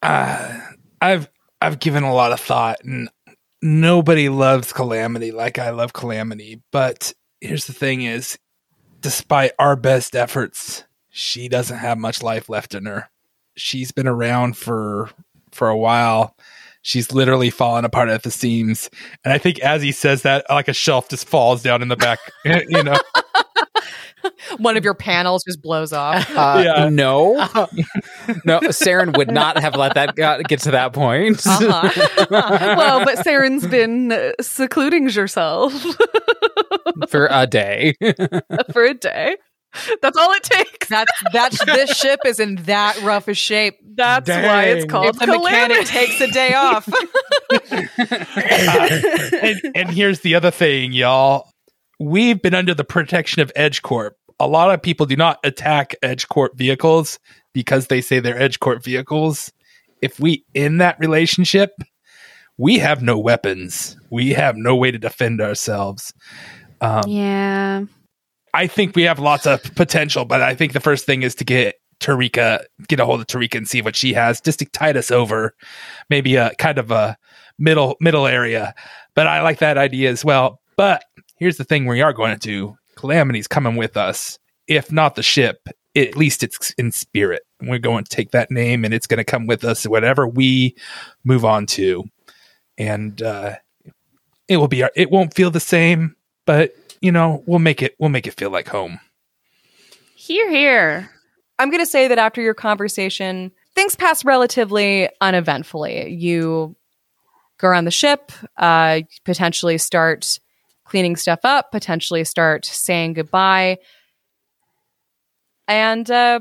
Uh, 0.03 0.61
I've 1.01 1.29
I've 1.61 1.79
given 1.79 2.03
a 2.03 2.15
lot 2.15 2.33
of 2.33 2.41
thought, 2.41 2.79
and 2.83 3.09
nobody 3.61 4.29
loves 4.29 4.73
Calamity 4.73 5.31
like 5.31 5.59
I 5.59 5.71
love 5.71 5.93
Calamity. 5.93 6.63
But 6.73 7.13
here's 7.41 7.67
the 7.67 7.73
thing: 7.73 8.03
is 8.03 8.39
despite 9.01 9.53
our 9.59 9.77
best 9.77 10.17
efforts, 10.17 10.85
she 11.11 11.49
doesn't 11.49 11.79
have 11.79 11.99
much 11.99 12.23
life 12.23 12.49
left 12.49 12.75
in 12.75 12.87
her. 12.87 13.11
She's 13.57 13.93
been 13.93 14.09
around 14.09 14.57
for 14.57 15.11
for 15.53 15.69
a 15.69 15.77
while. 15.77 16.37
She's 16.85 17.13
literally 17.13 17.51
fallen 17.51 17.85
apart 17.85 18.09
at 18.09 18.25
the 18.25 18.31
seams, 18.31 18.91
and 19.25 19.33
I 19.33 19.39
think 19.39 19.61
as 19.61 19.83
he 19.83 19.93
says 19.93 20.23
that, 20.23 20.47
like 20.51 20.67
a 20.67 20.73
shelf 20.73 21.09
just 21.09 21.29
falls 21.29 21.63
down 21.63 21.81
in 21.81 21.87
the 21.89 21.97
back. 21.97 22.19
you 22.45 22.83
know, 22.83 22.97
One 24.59 24.77
of 24.77 24.85
your 24.85 24.95
panels 24.95 25.45
just 25.45 25.61
blows 25.63 25.93
off. 25.93 26.31
Uh, 26.43 26.63
yeah. 26.65 26.89
no, 26.89 27.35
no, 28.45 28.61
Saren 28.61 29.17
would 29.17 29.31
not 29.31 29.59
have 29.59 29.77
let 29.77 29.95
that 29.95 30.17
get 30.49 30.61
to 30.61 30.71
that 30.73 30.93
point. 30.93 31.41
Uh-huh. 31.47 32.27
well, 32.31 33.05
but 33.05 33.19
Saren's 33.19 33.67
been 33.67 34.11
uh, 34.13 34.33
secluding 34.41 35.09
herself 35.09 35.73
for 37.09 37.29
a 37.31 37.47
day. 37.47 37.95
for 38.73 38.85
a 38.85 38.95
day. 38.95 39.37
That's 40.03 40.17
all 40.19 40.33
it 40.33 40.43
takes. 40.43 40.89
That's 40.89 41.13
that's 41.33 41.65
this 41.65 41.97
ship 41.97 42.21
is 42.27 42.39
in 42.41 42.57
that 42.65 43.01
rough 43.03 43.29
a 43.29 43.35
shape. 43.35 43.79
That's 43.95 44.29
why 44.29 44.65
it's 44.65 44.85
called 44.85 45.07
If 45.07 45.19
the 45.19 45.27
mechanic 45.29 45.87
Calamity. 45.87 45.91
takes 45.91 46.21
a 46.21 46.31
day 46.31 46.55
off. 46.55 46.89
and, 49.43 49.61
and 49.75 49.91
here's 49.91 50.21
the 50.21 50.35
other 50.35 50.51
thing, 50.51 50.93
y'all. 50.93 51.52
We've 52.03 52.41
been 52.41 52.55
under 52.55 52.75
the 52.75 52.85
protection 52.85 53.43
of 53.43 53.53
Edge 53.55 53.83
Corp. 53.83 54.17
A 54.41 54.47
lot 54.49 54.75
of 54.75 54.83
people 54.83 55.07
do 55.07 55.15
not 55.15 55.39
attack 55.45 55.95
Edge 56.03 56.29
Corp 56.29 56.57
vehicles 56.57 57.19
because 57.53 57.87
they 57.87 58.01
say 58.01 58.19
they're 58.19 58.41
Edge 58.41 58.59
Corp 58.59 58.83
vehicles. 58.83 59.53
If 60.01 60.19
we 60.19 60.45
in 60.53 60.79
that 60.79 60.99
relationship, 60.99 61.71
we 62.59 62.79
have 62.79 63.03
no 63.03 63.19
weapons. 63.19 63.97
We 64.11 64.31
have 64.31 64.57
no 64.57 64.75
way 64.75 64.91
to 64.91 64.99
defend 64.99 65.41
ourselves. 65.41 66.13
Um, 66.81 67.05
Yeah. 67.07 67.85
I 68.55 68.67
think 68.67 68.97
we 68.97 69.05
have 69.05 69.19
lots 69.19 69.47
of 69.47 69.63
potential, 69.77 70.25
but 70.25 70.43
I 70.43 70.55
think 70.55 70.73
the 70.73 70.81
first 70.81 71.07
thing 71.07 71.23
is 71.23 71.35
to 71.37 71.45
get 71.45 71.77
Tarika, 72.01 72.65
get 72.89 73.01
a 73.01 73.07
hold 73.07 73.21
of 73.21 73.27
Tarika 73.27 73.57
and 73.57 73.69
see 73.69 73.81
what 73.81 73.97
she 73.97 74.13
has, 74.13 74.41
just 74.41 74.59
to 74.59 74.67
tide 74.67 74.97
us 74.97 75.11
over, 75.11 75.55
maybe 76.11 76.37
a 76.37 76.51
kind 76.59 76.79
of 76.79 76.91
a 76.91 77.17
middle 77.59 77.97
middle 78.01 78.27
area. 78.27 78.75
But 79.15 79.27
I 79.27 79.41
like 79.41 79.61
that 79.61 79.79
idea 79.79 80.11
as 80.11 80.25
well. 80.25 80.61
But 80.77 81.05
here's 81.43 81.57
the 81.57 81.65
thing: 81.65 81.87
we 81.87 82.01
are 82.01 82.13
going 82.13 82.33
to 82.33 82.39
do 82.39 82.79
Calamity's 82.95 83.49
coming 83.49 83.77
with 83.77 83.97
us. 83.97 84.39
If 84.69 84.93
not 84.93 85.17
the 85.17 85.23
ship, 85.23 85.69
at 85.97 86.17
least 86.17 86.43
it's 86.45 86.71
in 86.73 86.93
spirit. 86.93 87.43
We're 87.61 87.79
going 87.79 88.05
to 88.05 88.17
take 88.17 88.31
that 88.31 88.51
name, 88.51 88.85
and 88.85 88.95
it's 88.95 89.09
going 89.09 89.19
to 89.19 89.25
come 89.25 89.47
with 89.47 89.65
us 89.65 89.85
whatever 89.85 90.27
we 90.27 90.77
move 91.25 91.45
on 91.45 91.67
to, 91.67 92.05
and 92.79 93.21
uh, 93.21 93.57
it 94.49 94.59
will 94.59 94.69
be. 94.69 94.85
Our, 94.85 94.93
it 94.95 95.11
won't 95.11 95.35
feel 95.35 95.51
the 95.51 95.61
same, 95.61 96.15
but 96.47 96.75
you 97.01 97.11
know, 97.11 97.43
we'll 97.47 97.59
make 97.59 97.83
it. 97.83 97.97
We'll 97.99 98.11
make 98.11 98.29
it 98.29 98.35
feel 98.35 98.51
like 98.51 98.69
home. 98.69 99.01
Here, 100.15 100.49
here. 100.49 101.11
I'm 101.59 101.71
going 101.71 101.83
to 101.83 101.91
say 101.91 102.09
that 102.09 102.19
after 102.19 102.41
your 102.41 102.55
conversation, 102.55 103.51
things 103.75 103.97
pass 103.97 104.25
relatively 104.25 105.09
uneventfully. 105.21 106.13
You 106.15 106.77
go 107.59 107.69
around 107.69 107.85
the 107.85 107.91
ship, 107.91 108.31
uh, 108.57 109.01
potentially 109.25 109.79
start 109.79 110.39
cleaning 110.93 111.17
stuff 111.17 111.41
up, 111.43 111.73
potentially 111.73 112.23
start 112.23 112.67
saying 112.67 113.15
goodbye, 113.15 113.79
and 115.67 116.11
uh, 116.11 116.39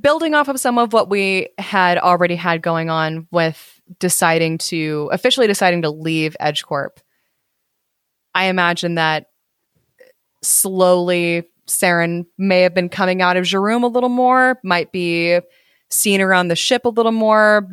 building 0.00 0.32
off 0.32 0.48
of 0.48 0.58
some 0.58 0.78
of 0.78 0.94
what 0.94 1.10
we 1.10 1.50
had 1.58 1.98
already 1.98 2.36
had 2.36 2.62
going 2.62 2.88
on 2.88 3.28
with 3.30 3.82
deciding 3.98 4.56
to 4.56 5.10
officially 5.12 5.46
deciding 5.46 5.82
to 5.82 5.90
leave 5.90 6.38
EdgeCorp. 6.40 7.00
I 8.34 8.46
imagine 8.46 8.94
that 8.94 9.26
slowly 10.42 11.44
Saren 11.66 12.24
may 12.38 12.62
have 12.62 12.72
been 12.72 12.88
coming 12.88 13.20
out 13.20 13.36
of 13.36 13.44
Jeroen 13.44 13.82
a 13.82 13.88
little 13.88 14.08
more, 14.08 14.58
might 14.64 14.90
be 14.90 15.38
seen 15.90 16.22
around 16.22 16.48
the 16.48 16.56
ship 16.56 16.86
a 16.86 16.88
little 16.88 17.12
more. 17.12 17.68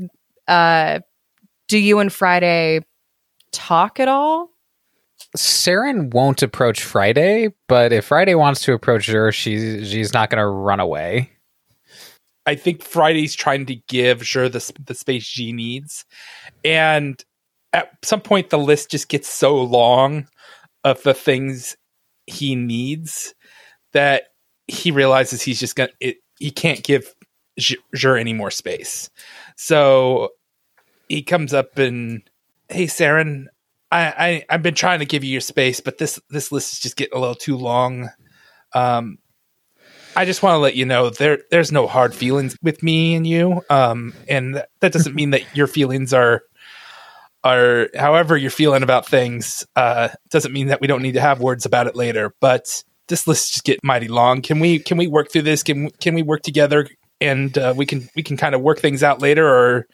Uh, 0.50 1.00
do 1.70 1.78
you 1.78 2.00
and 2.00 2.12
Friday 2.12 2.82
talk 3.54 4.02
at 4.02 4.10
all? 4.10 4.50
Saren 5.38 6.14
won't 6.14 6.42
approach 6.42 6.84
Friday, 6.84 7.50
but 7.68 7.92
if 7.92 8.06
Friday 8.06 8.36
wants 8.36 8.62
to 8.64 8.74
approach 8.74 9.08
her, 9.08 9.32
she's 9.32 9.90
she's 9.90 10.14
not 10.14 10.30
going 10.30 10.40
to 10.40 10.48
run 10.48 10.80
away. 10.80 11.32
I 12.46 12.56
think 12.56 12.84
Friday's 12.84 13.36
trying 13.36 13.66
to 13.68 13.76
give 13.76 14.22
Jur 14.22 14.50
the 14.50 14.72
the 14.86 14.94
space 14.94 15.24
she 15.24 15.52
needs, 15.52 16.06
and 16.64 17.24
at 17.74 17.92
some 18.04 18.22
point 18.22 18.50
the 18.50 18.58
list 18.58 18.92
just 18.92 19.10
gets 19.10 19.28
so 19.28 19.62
long 19.62 20.28
of 20.84 21.02
the 21.04 21.14
things 21.14 21.76
he 22.28 22.56
needs 22.56 23.34
that 23.94 24.30
he 24.68 24.92
realizes 24.92 25.42
he's 25.42 25.60
just 25.60 25.76
gonna 25.76 25.90
it, 26.00 26.18
he 26.40 26.52
can't 26.52 26.84
give 26.84 27.14
Jur 27.94 28.18
any 28.18 28.34
more 28.34 28.52
space. 28.52 29.10
So 29.58 30.30
he 31.10 31.24
comes 31.24 31.54
up 31.54 31.78
and 31.78 32.22
hey 32.70 32.86
Saren, 32.86 33.46
I, 33.92 34.02
I 34.18 34.46
I've 34.50 34.64
been 34.64 34.76
trying 34.76 35.00
to 35.00 35.06
give 35.06 35.24
you 35.24 35.32
your 35.32 35.42
space, 35.42 35.80
but 35.80 35.98
this 35.98 36.20
this 36.30 36.52
list 36.52 36.74
is 36.74 36.80
just 36.80 36.96
getting 36.96 37.18
a 37.18 37.22
little 37.22 37.36
too 37.36 37.58
long. 37.58 38.10
Um, 38.74 39.20
I 40.16 40.26
just 40.26 40.42
want 40.42 40.56
to 40.56 40.60
let 40.60 40.76
you 40.76 40.86
know 40.86 41.10
there 41.10 41.40
there's 41.52 41.72
no 41.72 41.88
hard 41.88 42.16
feelings 42.16 42.58
with 42.62 42.82
me 42.82 43.16
and 43.16 43.28
you. 43.28 43.62
Um, 43.70 44.14
and 44.30 44.56
that, 44.56 44.70
that 44.80 44.94
doesn't 44.94 45.16
mean 45.16 45.32
that 45.32 45.56
your 45.56 45.68
feelings 45.68 46.14
are 46.14 46.44
are 47.44 47.90
however 47.96 48.36
you're 48.36 48.50
feeling 48.50 48.84
about 48.84 49.08
things. 49.08 49.66
Uh, 49.76 50.10
doesn't 50.30 50.54
mean 50.54 50.68
that 50.68 50.82
we 50.82 50.88
don't 50.88 51.02
need 51.02 51.14
to 51.14 51.22
have 51.22 51.42
words 51.42 51.66
about 51.66 51.88
it 51.88 51.96
later. 51.96 52.34
But 52.40 52.84
this 53.08 53.28
list 53.28 53.54
just 53.54 53.66
get 53.66 53.80
mighty 53.84 54.08
long. 54.08 54.42
Can 54.42 54.60
we 54.60 54.80
can 54.80 54.98
we 54.98 55.08
work 55.08 55.32
through 55.32 55.44
this? 55.44 55.64
Can 55.64 55.90
can 55.92 56.16
we 56.16 56.24
work 56.24 56.42
together 56.42 56.88
and 57.22 57.58
uh, 57.58 57.74
we 57.76 57.86
can 57.86 58.10
we 58.16 58.24
can 58.24 58.38
kind 58.38 58.56
of 58.56 58.62
work 58.62 58.80
things 58.80 59.04
out 59.04 59.22
later, 59.22 59.48
or 59.48 59.88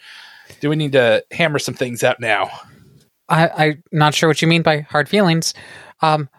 do 0.59 0.69
we 0.69 0.75
need 0.75 0.93
to 0.93 1.23
hammer 1.31 1.59
some 1.59 1.75
things 1.75 2.03
out 2.03 2.19
now? 2.19 2.49
I, 3.31 3.65
I'm 3.65 3.83
not 3.91 4.13
sure 4.13 4.29
what 4.29 4.41
you 4.41 4.47
mean 4.47 4.61
by 4.61 4.81
hard 4.81 5.07
feelings. 5.07 5.53
Um, 6.01 6.29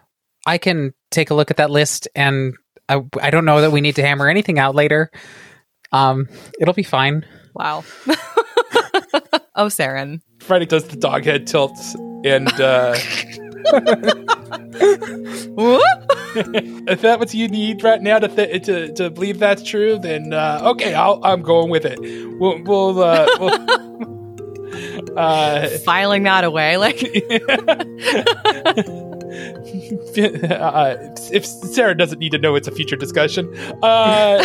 I 0.46 0.58
can 0.58 0.92
take 1.10 1.30
a 1.30 1.34
look 1.34 1.50
at 1.50 1.56
that 1.56 1.70
list, 1.70 2.08
and 2.14 2.54
I, 2.88 3.00
I 3.20 3.30
don't 3.30 3.44
know 3.44 3.62
that 3.62 3.72
we 3.72 3.80
need 3.80 3.96
to 3.96 4.02
hammer 4.02 4.28
anything 4.28 4.58
out 4.58 4.74
later. 4.74 5.10
Um, 5.90 6.28
it'll 6.60 6.74
be 6.74 6.82
fine. 6.82 7.26
Wow. 7.54 7.84
oh, 9.54 9.66
Saren. 9.66 10.20
Friday 10.40 10.66
does 10.66 10.88
the 10.88 10.96
dog 10.96 11.24
head 11.24 11.46
tilts 11.46 11.94
and. 12.24 12.48
Uh, 12.60 12.96
if 16.34 17.02
that's 17.02 17.20
what 17.20 17.34
you 17.34 17.46
need 17.46 17.84
right 17.84 18.02
now 18.02 18.18
to 18.18 18.26
th- 18.26 18.64
to 18.64 18.92
to 18.94 19.10
believe 19.10 19.38
that's 19.38 19.62
true, 19.62 19.98
then 19.98 20.32
uh, 20.32 20.60
okay, 20.64 20.94
I'll, 20.94 21.20
I'm 21.22 21.42
going 21.42 21.70
with 21.70 21.84
it. 21.84 22.00
We'll 22.40 22.60
we'll, 22.64 23.02
uh, 23.02 23.26
we'll 23.38 24.11
uh, 25.16 25.68
Filing 25.84 26.24
that 26.24 26.44
away. 26.44 26.76
Like, 26.76 27.02
uh, 30.60 30.96
if 31.32 31.46
Sarah 31.46 31.96
doesn't 31.96 32.18
need 32.18 32.32
to 32.32 32.38
know, 32.38 32.54
it's 32.54 32.68
a 32.68 32.72
future 32.72 32.96
discussion. 32.96 33.54
Uh, 33.82 34.44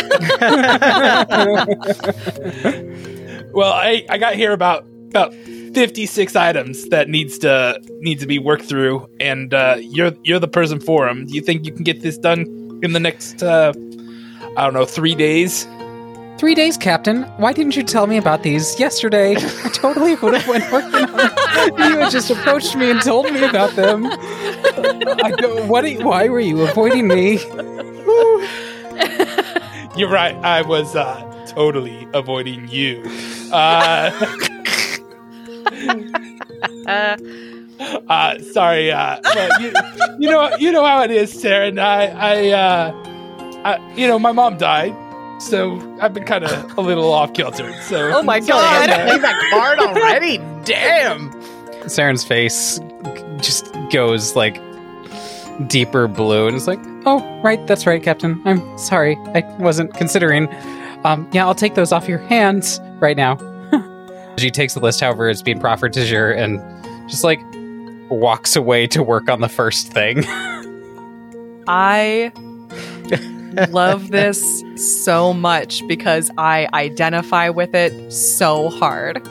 well, 3.52 3.72
I 3.72 4.06
I 4.08 4.18
got 4.18 4.34
here 4.34 4.52
about 4.52 4.86
about 5.08 5.34
56 5.74 6.36
items 6.36 6.88
that 6.88 7.08
needs 7.08 7.38
to 7.38 7.80
needs 8.00 8.20
to 8.20 8.26
be 8.26 8.38
worked 8.38 8.64
through 8.64 9.08
and 9.20 9.54
uh, 9.54 9.76
you're 9.78 10.12
you're 10.24 10.38
the 10.38 10.48
person 10.48 10.80
for 10.80 11.06
them 11.06 11.26
do 11.26 11.34
you 11.34 11.40
think 11.40 11.64
you 11.64 11.72
can 11.72 11.84
get 11.84 12.00
this 12.02 12.18
done 12.18 12.40
in 12.82 12.92
the 12.92 13.00
next 13.00 13.42
uh, 13.42 13.72
i 14.56 14.64
don't 14.64 14.74
know 14.74 14.84
three 14.84 15.14
days 15.14 15.66
Three 16.38 16.54
days, 16.54 16.76
Captain. 16.76 17.24
Why 17.38 17.52
didn't 17.52 17.74
you 17.74 17.82
tell 17.82 18.06
me 18.06 18.16
about 18.16 18.44
these 18.44 18.78
yesterday? 18.78 19.34
I 19.36 19.70
totally 19.70 20.14
would 20.14 20.34
have 20.34 20.46
went 20.46 20.70
working 20.70 20.94
on 20.94 21.16
them. 21.16 21.30
You 21.78 21.98
had 21.98 22.12
just 22.12 22.30
approached 22.30 22.76
me 22.76 22.92
and 22.92 23.02
told 23.02 23.32
me 23.32 23.42
about 23.42 23.74
them. 23.74 24.06
I 24.06 25.32
go, 25.36 25.66
what? 25.66 25.90
You, 25.90 26.06
why 26.06 26.28
were 26.28 26.38
you 26.38 26.62
avoiding 26.62 27.08
me? 27.08 27.38
You're 29.96 30.10
right. 30.10 30.36
I 30.44 30.62
was 30.62 30.94
uh, 30.94 31.44
totally 31.48 32.06
avoiding 32.14 32.68
you. 32.68 33.02
Uh, 33.50 34.12
uh, 38.08 38.38
sorry. 38.52 38.92
Uh, 38.92 39.16
you, 39.58 39.72
you 40.20 40.30
know, 40.30 40.56
you 40.56 40.70
know 40.70 40.84
how 40.84 41.02
it 41.02 41.10
is, 41.10 41.32
Sarah. 41.32 41.66
And 41.66 41.80
I, 41.80 42.06
I, 42.06 42.50
uh, 42.50 42.92
I, 43.64 43.94
you 43.96 44.06
know, 44.06 44.20
my 44.20 44.30
mom 44.30 44.56
died, 44.56 44.94
so 45.38 45.98
I've 46.00 46.12
been 46.14 46.24
kind 46.24 46.44
of 46.44 46.78
a 46.78 46.80
little 46.80 47.12
off 47.12 47.32
kilter. 47.34 47.72
So, 47.82 48.10
Oh 48.14 48.22
my 48.22 48.40
God, 48.40 48.88
god. 48.88 49.08
leave 49.10 49.22
that 49.22 49.50
card 49.50 49.78
already. 49.78 50.38
Damn. 50.64 51.30
Saren's 51.84 52.24
face 52.24 52.80
just 53.40 53.72
goes 53.92 54.34
like 54.36 54.60
deeper 55.68 56.06
blue 56.08 56.46
and 56.46 56.56
it's 56.56 56.66
like, 56.66 56.80
oh, 57.06 57.40
right, 57.42 57.64
that's 57.66 57.86
right, 57.86 58.02
Captain. 58.02 58.40
I'm 58.44 58.78
sorry. 58.78 59.16
I 59.34 59.42
wasn't 59.58 59.94
considering. 59.94 60.48
Um, 61.04 61.28
yeah, 61.32 61.46
I'll 61.46 61.54
take 61.54 61.74
those 61.74 61.92
off 61.92 62.08
your 62.08 62.18
hands 62.18 62.80
right 63.00 63.16
now. 63.16 63.36
she 64.38 64.50
takes 64.50 64.74
the 64.74 64.80
list, 64.80 65.00
however, 65.00 65.28
it's 65.28 65.42
being 65.42 65.60
proffered 65.60 65.92
to 65.94 66.00
Jir 66.00 66.36
and 66.36 66.60
just 67.08 67.24
like 67.24 67.40
walks 68.10 68.56
away 68.56 68.86
to 68.88 69.02
work 69.02 69.30
on 69.30 69.40
the 69.40 69.48
first 69.48 69.92
thing. 69.92 70.24
I 71.68 72.32
love 73.70 74.10
this 74.10 74.62
so 74.76 75.32
much 75.32 75.86
because 75.86 76.30
I 76.38 76.68
identify 76.72 77.48
with 77.48 77.74
it 77.74 78.12
so 78.12 78.68
hard. 78.68 79.26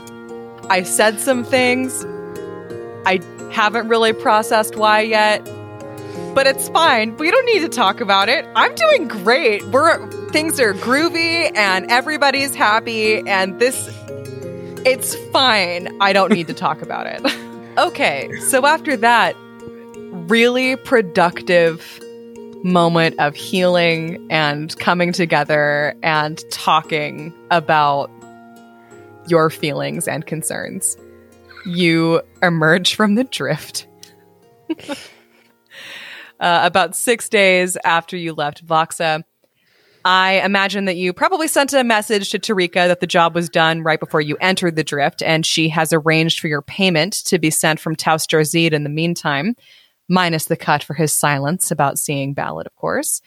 I 0.69 0.83
said 0.83 1.19
some 1.19 1.43
things. 1.43 2.05
I 3.05 3.21
haven't 3.51 3.87
really 3.87 4.13
processed 4.13 4.75
why 4.75 5.01
yet, 5.01 5.43
but 6.33 6.47
it's 6.47 6.69
fine. 6.69 7.15
We 7.17 7.31
don't 7.31 7.45
need 7.45 7.61
to 7.61 7.69
talk 7.69 8.01
about 8.01 8.29
it. 8.29 8.45
I'm 8.55 8.75
doing 8.75 9.07
great. 9.07 9.65
We're 9.67 10.05
things 10.31 10.59
are 10.59 10.73
groovy 10.73 11.55
and 11.55 11.89
everybody's 11.89 12.53
happy 12.53 13.27
and 13.27 13.59
this 13.59 13.89
it's 14.85 15.15
fine. 15.31 15.89
I 16.01 16.13
don't 16.13 16.31
need 16.31 16.47
to 16.47 16.53
talk 16.53 16.81
about 16.81 17.07
it. 17.07 17.21
okay, 17.77 18.29
so 18.41 18.65
after 18.65 18.97
that 18.97 19.35
really 20.29 20.75
productive 20.75 21.99
moment 22.63 23.15
of 23.19 23.35
healing 23.35 24.25
and 24.29 24.77
coming 24.79 25.11
together 25.11 25.95
and 26.03 26.43
talking 26.51 27.33
about 27.51 28.09
your 29.27 29.49
feelings 29.49 30.07
and 30.07 30.25
concerns. 30.25 30.97
You 31.65 32.21
emerge 32.41 32.95
from 32.95 33.15
the 33.15 33.23
drift. 33.25 33.87
uh, 34.89 34.95
about 36.39 36.95
six 36.95 37.29
days 37.29 37.77
after 37.83 38.17
you 38.17 38.33
left 38.33 38.65
Voxa, 38.65 39.23
I 40.05 40.41
imagine 40.45 40.85
that 40.85 40.95
you 40.95 41.11
probably 41.11 41.49
sent 41.49 41.73
a 41.73 41.83
message 41.83 42.29
to 42.29 42.39
Tarika 42.39 42.87
that 42.87 43.01
the 43.01 43.07
job 43.07 43.35
was 43.35 43.49
done 43.49 43.83
right 43.83 43.99
before 43.99 44.21
you 44.21 44.37
entered 44.39 44.77
the 44.77 44.83
drift, 44.83 45.21
and 45.21 45.45
she 45.45 45.67
has 45.69 45.91
arranged 45.91 46.39
for 46.39 46.47
your 46.47 46.61
payment 46.61 47.13
to 47.25 47.37
be 47.37 47.49
sent 47.49 47.79
from 47.79 47.95
Taus 47.95 48.25
Jarzid 48.25 48.71
in 48.71 48.83
the 48.83 48.89
meantime 48.89 49.55
minus 50.07 50.45
the 50.45 50.55
cut 50.55 50.83
for 50.83 50.93
his 50.93 51.13
silence 51.13 51.71
about 51.71 51.99
seeing 51.99 52.33
Ballad, 52.33 52.67
of 52.67 52.75
course. 52.75 53.21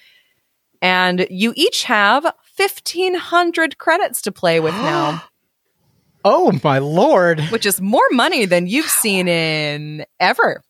And 0.83 1.27
you 1.31 1.53
each 1.57 1.85
have 1.85 2.25
1,500 2.25 3.79
credits 3.79 4.23
to 4.23 4.33
play 4.33 4.61
with 4.61 4.75
now, 4.75 5.23
Oh 6.25 6.59
my 6.63 6.79
lord. 6.79 7.41
which 7.51 7.65
is 7.67 7.81
more 7.81 8.07
money 8.13 8.45
than 8.45 8.67
you've 8.67 8.91
seen 8.91 9.29
in 9.29 10.05
ever 10.19 10.63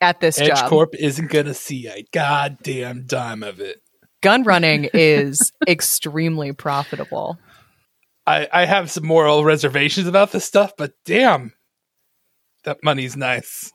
at 0.00 0.20
this 0.20 0.40
Edge 0.40 0.48
job. 0.48 0.68
Corp 0.70 0.94
isn't 0.94 1.30
gonna 1.30 1.54
see 1.54 1.88
a 1.88 2.04
goddamn 2.12 3.04
dime 3.06 3.42
of 3.42 3.60
it. 3.60 3.80
Gun 4.20 4.42
running 4.44 4.88
is 4.94 5.52
extremely 5.68 6.52
profitable. 6.52 7.38
I, 8.26 8.48
I 8.52 8.64
have 8.64 8.90
some 8.90 9.06
moral 9.06 9.44
reservations 9.44 10.06
about 10.06 10.32
this 10.32 10.44
stuff, 10.44 10.72
but 10.76 10.92
damn, 11.04 11.52
that 12.64 12.78
money's 12.84 13.16
nice. 13.16 13.72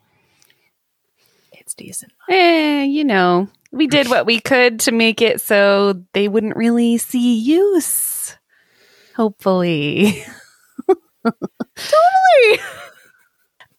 It's 1.74 1.88
decent. 1.88 2.12
Eh, 2.30 2.84
you 2.84 3.04
know, 3.04 3.48
we 3.72 3.88
did 3.88 4.08
what 4.08 4.28
we 4.28 4.40
could 4.40 4.82
to 4.82 4.92
make 4.92 5.22
it 5.22 5.42
so 5.42 6.04
they 6.14 6.28
wouldn't 6.28 6.56
really 6.56 6.98
see 7.00 7.40
use. 7.40 8.36
Hopefully. 9.16 10.24
Totally. 11.26 12.60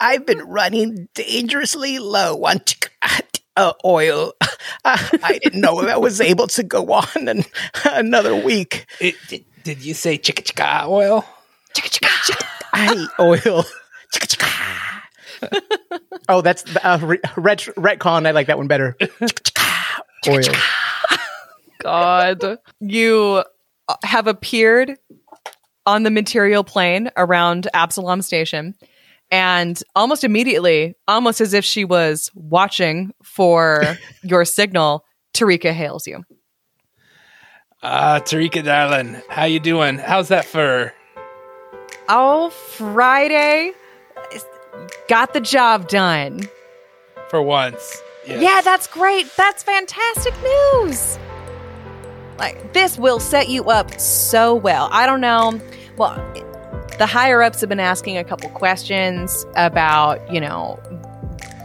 I've 0.01 0.27
been 0.27 0.41
running 0.41 1.09
dangerously 1.15 2.01
low 2.01 2.45
on 2.45 2.59
uh, 3.57 3.73
oil. 3.85 4.33
I 4.85 5.39
didn't 5.43 5.61
know 5.61 5.81
if 5.81 5.89
I 5.89 5.97
was 5.97 6.21
able 6.21 6.49
to 6.49 6.65
go 6.65 6.85
on 6.93 7.29
an, 7.29 7.45
another 7.85 8.35
week. 8.35 8.87
It, 9.01 9.15
did, 9.29 9.45
did 9.63 9.85
you 9.85 9.95
say 9.95 10.19
chicka 10.19 10.43
chicka 10.43 10.89
oil? 10.89 11.25
I 12.73 13.07
oil. 13.21 13.65
Oh, 16.29 16.41
that's 16.41 16.63
the, 16.63 16.87
uh, 16.87 16.99
re- 16.99 17.21
ret- 17.37 17.69
retcon. 17.77 18.27
I 18.27 18.31
like 18.33 18.47
that 18.49 18.59
one 18.59 18.69
better. 18.69 18.97
oil. 20.29 20.43
God. 21.81 22.59
You 22.81 23.45
uh, 23.89 23.95
have 24.03 24.27
appeared 24.27 24.97
on 25.87 26.03
the 26.03 26.11
material 26.11 26.65
plane 26.65 27.11
around 27.17 27.69
Absalom 27.75 28.23
Station. 28.23 28.75
And 29.31 29.83
almost 29.97 30.25
immediately, 30.25 30.95
almost 31.09 31.41
as 31.41 31.55
if 31.55 31.65
she 31.65 31.85
was 31.85 32.31
watching 32.35 33.13
for 33.23 33.99
your 34.23 34.45
signal, 34.45 35.05
Tarika 35.35 35.73
hails 35.73 36.07
you. 36.07 36.25
Uh, 37.83 38.21
Tarika, 38.21 38.65
darling, 38.65 39.21
how 39.29 39.45
you 39.45 39.61
doing? 39.61 39.99
How's 39.99 40.29
that 40.29 40.47
fur? 40.47 40.93
Oh, 42.09 42.51
Friday. 42.51 43.73
Got 45.09 45.35
the 45.35 45.41
job 45.41 45.89
done. 45.89 46.49
For 47.29 47.43
once. 47.43 48.03
Yes. 48.27 48.43
Yeah, 48.43 48.61
that's 48.63 48.87
great. 48.87 49.31
That's 49.37 49.63
fantastic 49.63 50.35
news. 50.43 51.19
Like, 52.39 52.73
this 52.73 52.99
will 52.99 53.21
set 53.21 53.49
you 53.49 53.65
up 53.65 53.99
so 54.01 54.55
well. 54.55 54.89
I 54.91 55.07
don't 55.07 55.21
know. 55.21 55.61
Well, 55.97 56.15
the 56.99 57.07
higher 57.07 57.43
ups 57.43 57.61
have 57.61 57.69
been 57.69 57.81
asking 57.81 58.17
a 58.17 58.25
couple 58.25 58.49
questions 58.51 59.45
about, 59.57 60.33
you 60.33 60.41
know, 60.41 60.81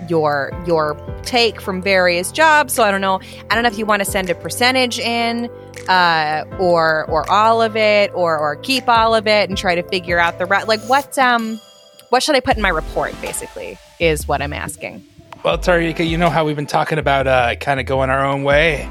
your 0.10 0.52
your 0.66 0.96
take 1.24 1.62
from 1.62 1.82
various 1.82 2.32
jobs. 2.32 2.74
So 2.74 2.84
I 2.84 2.92
don't 2.92 3.02
know. 3.02 3.22
I 3.50 3.54
don't 3.54 3.64
know 3.64 3.70
if 3.70 3.78
you 3.78 3.86
want 3.86 4.04
to 4.04 4.10
send 4.10 4.30
a 4.30 4.36
percentage 4.36 5.00
in, 5.00 5.50
uh, 5.88 6.46
or 6.60 7.06
or 7.10 7.30
all 7.32 7.62
of 7.62 7.76
it, 7.76 8.12
or 8.14 8.38
or 8.38 8.56
keep 8.58 8.90
all 8.90 9.14
of 9.14 9.28
it 9.28 9.50
and 9.50 9.58
try 9.58 9.76
to 9.76 9.84
figure 9.84 10.20
out 10.20 10.40
the 10.40 10.46
right. 10.46 10.68
Like 10.68 10.82
what 10.82 11.18
um, 11.18 11.62
what 12.10 12.24
should 12.24 12.36
I 12.36 12.40
put 12.40 12.56
in 12.56 12.62
my 12.62 12.70
report? 12.70 13.20
Basically, 13.22 13.78
is 14.00 14.28
what 14.28 14.42
I'm 14.42 14.54
asking. 14.54 15.06
Well, 15.44 15.58
Tarika, 15.58 16.08
you 16.08 16.18
know 16.18 16.30
how 16.30 16.46
we've 16.46 16.56
been 16.56 16.66
talking 16.66 16.98
about 16.98 17.26
uh, 17.26 17.56
kind 17.56 17.80
of 17.80 17.86
going 17.86 18.10
our 18.10 18.26
own 18.26 18.44
way. 18.44 18.90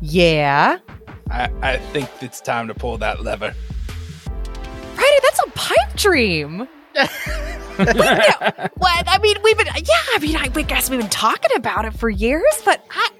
Yeah. 0.00 0.78
I, 1.30 1.48
I 1.62 1.76
think 1.78 2.10
it's 2.20 2.40
time 2.40 2.68
to 2.68 2.74
pull 2.74 2.98
that 2.98 3.22
lever. 3.22 3.54
Friday, 4.94 5.18
that's 5.22 5.40
a 5.40 5.50
pipe 5.50 5.96
dream. 5.96 6.68
Wait, 7.78 7.94
no, 7.96 8.68
what? 8.76 9.04
I 9.08 9.18
mean, 9.20 9.36
we've 9.42 9.56
been, 9.56 9.66
yeah, 9.66 10.02
I 10.12 10.18
mean, 10.20 10.36
I 10.36 10.48
guess 10.48 10.90
we've 10.90 11.00
been 11.00 11.08
talking 11.08 11.56
about 11.56 11.84
it 11.84 11.94
for 11.94 12.08
years, 12.08 12.62
but 12.64 12.84
I, 12.90 13.10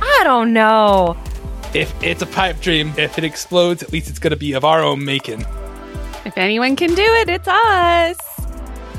I 0.00 0.20
don't 0.24 0.52
know. 0.52 1.16
If 1.74 1.92
it's 2.02 2.22
a 2.22 2.26
pipe 2.26 2.60
dream, 2.60 2.92
if 2.96 3.18
it 3.18 3.24
explodes, 3.24 3.82
at 3.82 3.92
least 3.92 4.08
it's 4.08 4.18
going 4.18 4.30
to 4.32 4.36
be 4.36 4.52
of 4.52 4.64
our 4.64 4.82
own 4.82 5.04
making. 5.04 5.44
If 6.26 6.36
anyone 6.36 6.74
can 6.74 6.92
do 6.92 7.04
it, 7.04 7.28
it's 7.28 7.46
us. 7.46 8.18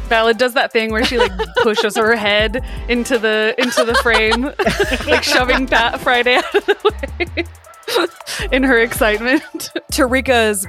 Ballad 0.08 0.38
does 0.38 0.54
that 0.54 0.72
thing 0.72 0.94
where 0.94 1.04
she 1.04 1.18
like 1.18 1.34
pushes 1.58 1.98
her 1.98 2.16
head 2.16 2.64
into 2.88 3.20
the 3.20 3.54
into 3.58 3.84
the 3.84 3.96
frame, 3.96 4.44
like 5.12 5.26
shoving 5.26 5.68
Pat 5.68 6.00
Friday 6.00 6.36
out 6.36 6.56
of 6.56 6.66
the 6.66 6.96
way 7.28 8.50
in 8.56 8.64
her 8.64 8.80
excitement. 8.80 9.72
Tarika's 9.92 10.66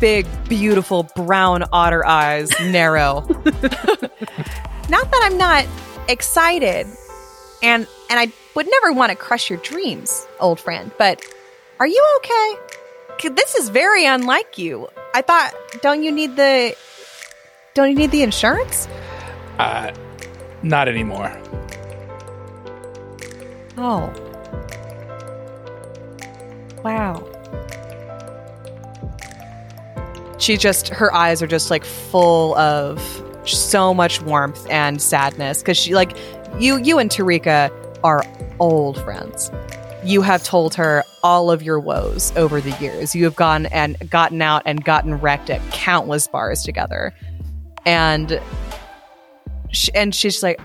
big, 0.00 0.26
beautiful 0.48 1.02
brown 1.14 1.64
otter 1.70 2.06
eyes 2.06 2.50
narrow. 2.62 3.20
not 4.88 5.10
that 5.10 5.20
I'm 5.22 5.36
not 5.36 5.66
excited, 6.08 6.86
and 7.62 7.86
and 8.08 8.18
I 8.18 8.32
would 8.54 8.66
never 8.70 8.94
want 8.94 9.10
to 9.10 9.16
crush 9.16 9.50
your 9.50 9.58
dreams, 9.58 10.26
old 10.40 10.58
friend. 10.58 10.90
But 10.96 11.22
are 11.78 11.86
you 11.86 12.02
okay? 12.20 12.54
This 13.22 13.54
is 13.54 13.68
very 13.68 14.06
unlike 14.06 14.58
you. 14.58 14.88
I 15.14 15.22
thought, 15.22 15.52
don't 15.82 16.02
you 16.02 16.12
need 16.12 16.36
the, 16.36 16.76
don't 17.74 17.90
you 17.90 17.96
need 17.96 18.10
the 18.10 18.22
insurance? 18.22 18.88
Uh, 19.58 19.92
not 20.62 20.88
anymore. 20.88 21.32
Oh. 23.76 24.12
Wow. 26.82 27.26
she 30.44 30.56
just 30.56 30.88
her 30.88 31.12
eyes 31.14 31.42
are 31.42 31.46
just 31.46 31.70
like 31.70 31.84
full 31.84 32.54
of 32.56 33.00
so 33.46 33.94
much 33.94 34.20
warmth 34.22 34.66
and 34.70 35.00
sadness 35.00 35.62
because 35.62 35.76
she 35.76 35.94
like 35.94 36.16
you 36.58 36.76
you 36.78 36.98
and 36.98 37.10
Tarika 37.10 37.70
are 38.04 38.22
old 38.60 39.00
friends. 39.02 39.50
You 40.04 40.20
have 40.20 40.44
told 40.44 40.74
her 40.74 41.02
all 41.22 41.50
of 41.50 41.62
your 41.62 41.80
woes 41.80 42.32
over 42.36 42.60
the 42.60 42.72
years. 42.78 43.14
You 43.14 43.24
have 43.24 43.36
gone 43.36 43.66
and 43.66 43.96
gotten 44.10 44.42
out 44.42 44.62
and 44.66 44.84
gotten 44.84 45.14
wrecked 45.14 45.48
at 45.48 45.60
countless 45.72 46.28
bars 46.28 46.62
together, 46.62 47.14
and 47.86 48.40
sh 49.72 49.88
and 49.94 50.14
she's 50.14 50.42
like, 50.42 50.60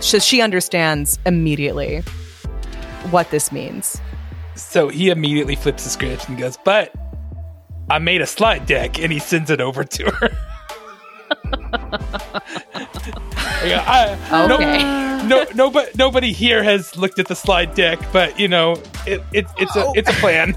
so 0.00 0.18
she 0.18 0.42
understands 0.42 1.18
immediately 1.24 2.00
what 3.10 3.30
this 3.30 3.52
means. 3.52 4.00
So 4.54 4.88
he 4.88 5.08
immediately 5.08 5.56
flips 5.56 5.84
the 5.84 5.90
script 5.90 6.28
and 6.28 6.36
goes, 6.36 6.58
"But 6.62 6.92
I 7.88 7.98
made 8.00 8.20
a 8.20 8.26
slide 8.26 8.66
deck," 8.66 8.98
and 8.98 9.10
he 9.10 9.18
sends 9.18 9.48
it 9.50 9.60
over 9.60 9.82
to 9.82 10.10
her. 10.10 10.30
Yeah, 13.68 13.84
I- 14.30 14.46
no- 14.48 14.54
Okay. 14.56 14.82
no, 15.28 15.46
nobody, 15.54 15.90
nobody 15.96 16.32
here 16.32 16.62
has 16.62 16.96
looked 16.96 17.18
at 17.18 17.28
the 17.28 17.36
slide 17.36 17.74
deck, 17.74 17.98
but 18.12 18.38
you 18.38 18.48
know, 18.48 18.72
it, 19.06 19.22
it, 19.32 19.46
it's 19.58 19.76
a, 19.76 19.90
it's 19.94 20.08
a 20.10 20.14
plan. 20.14 20.56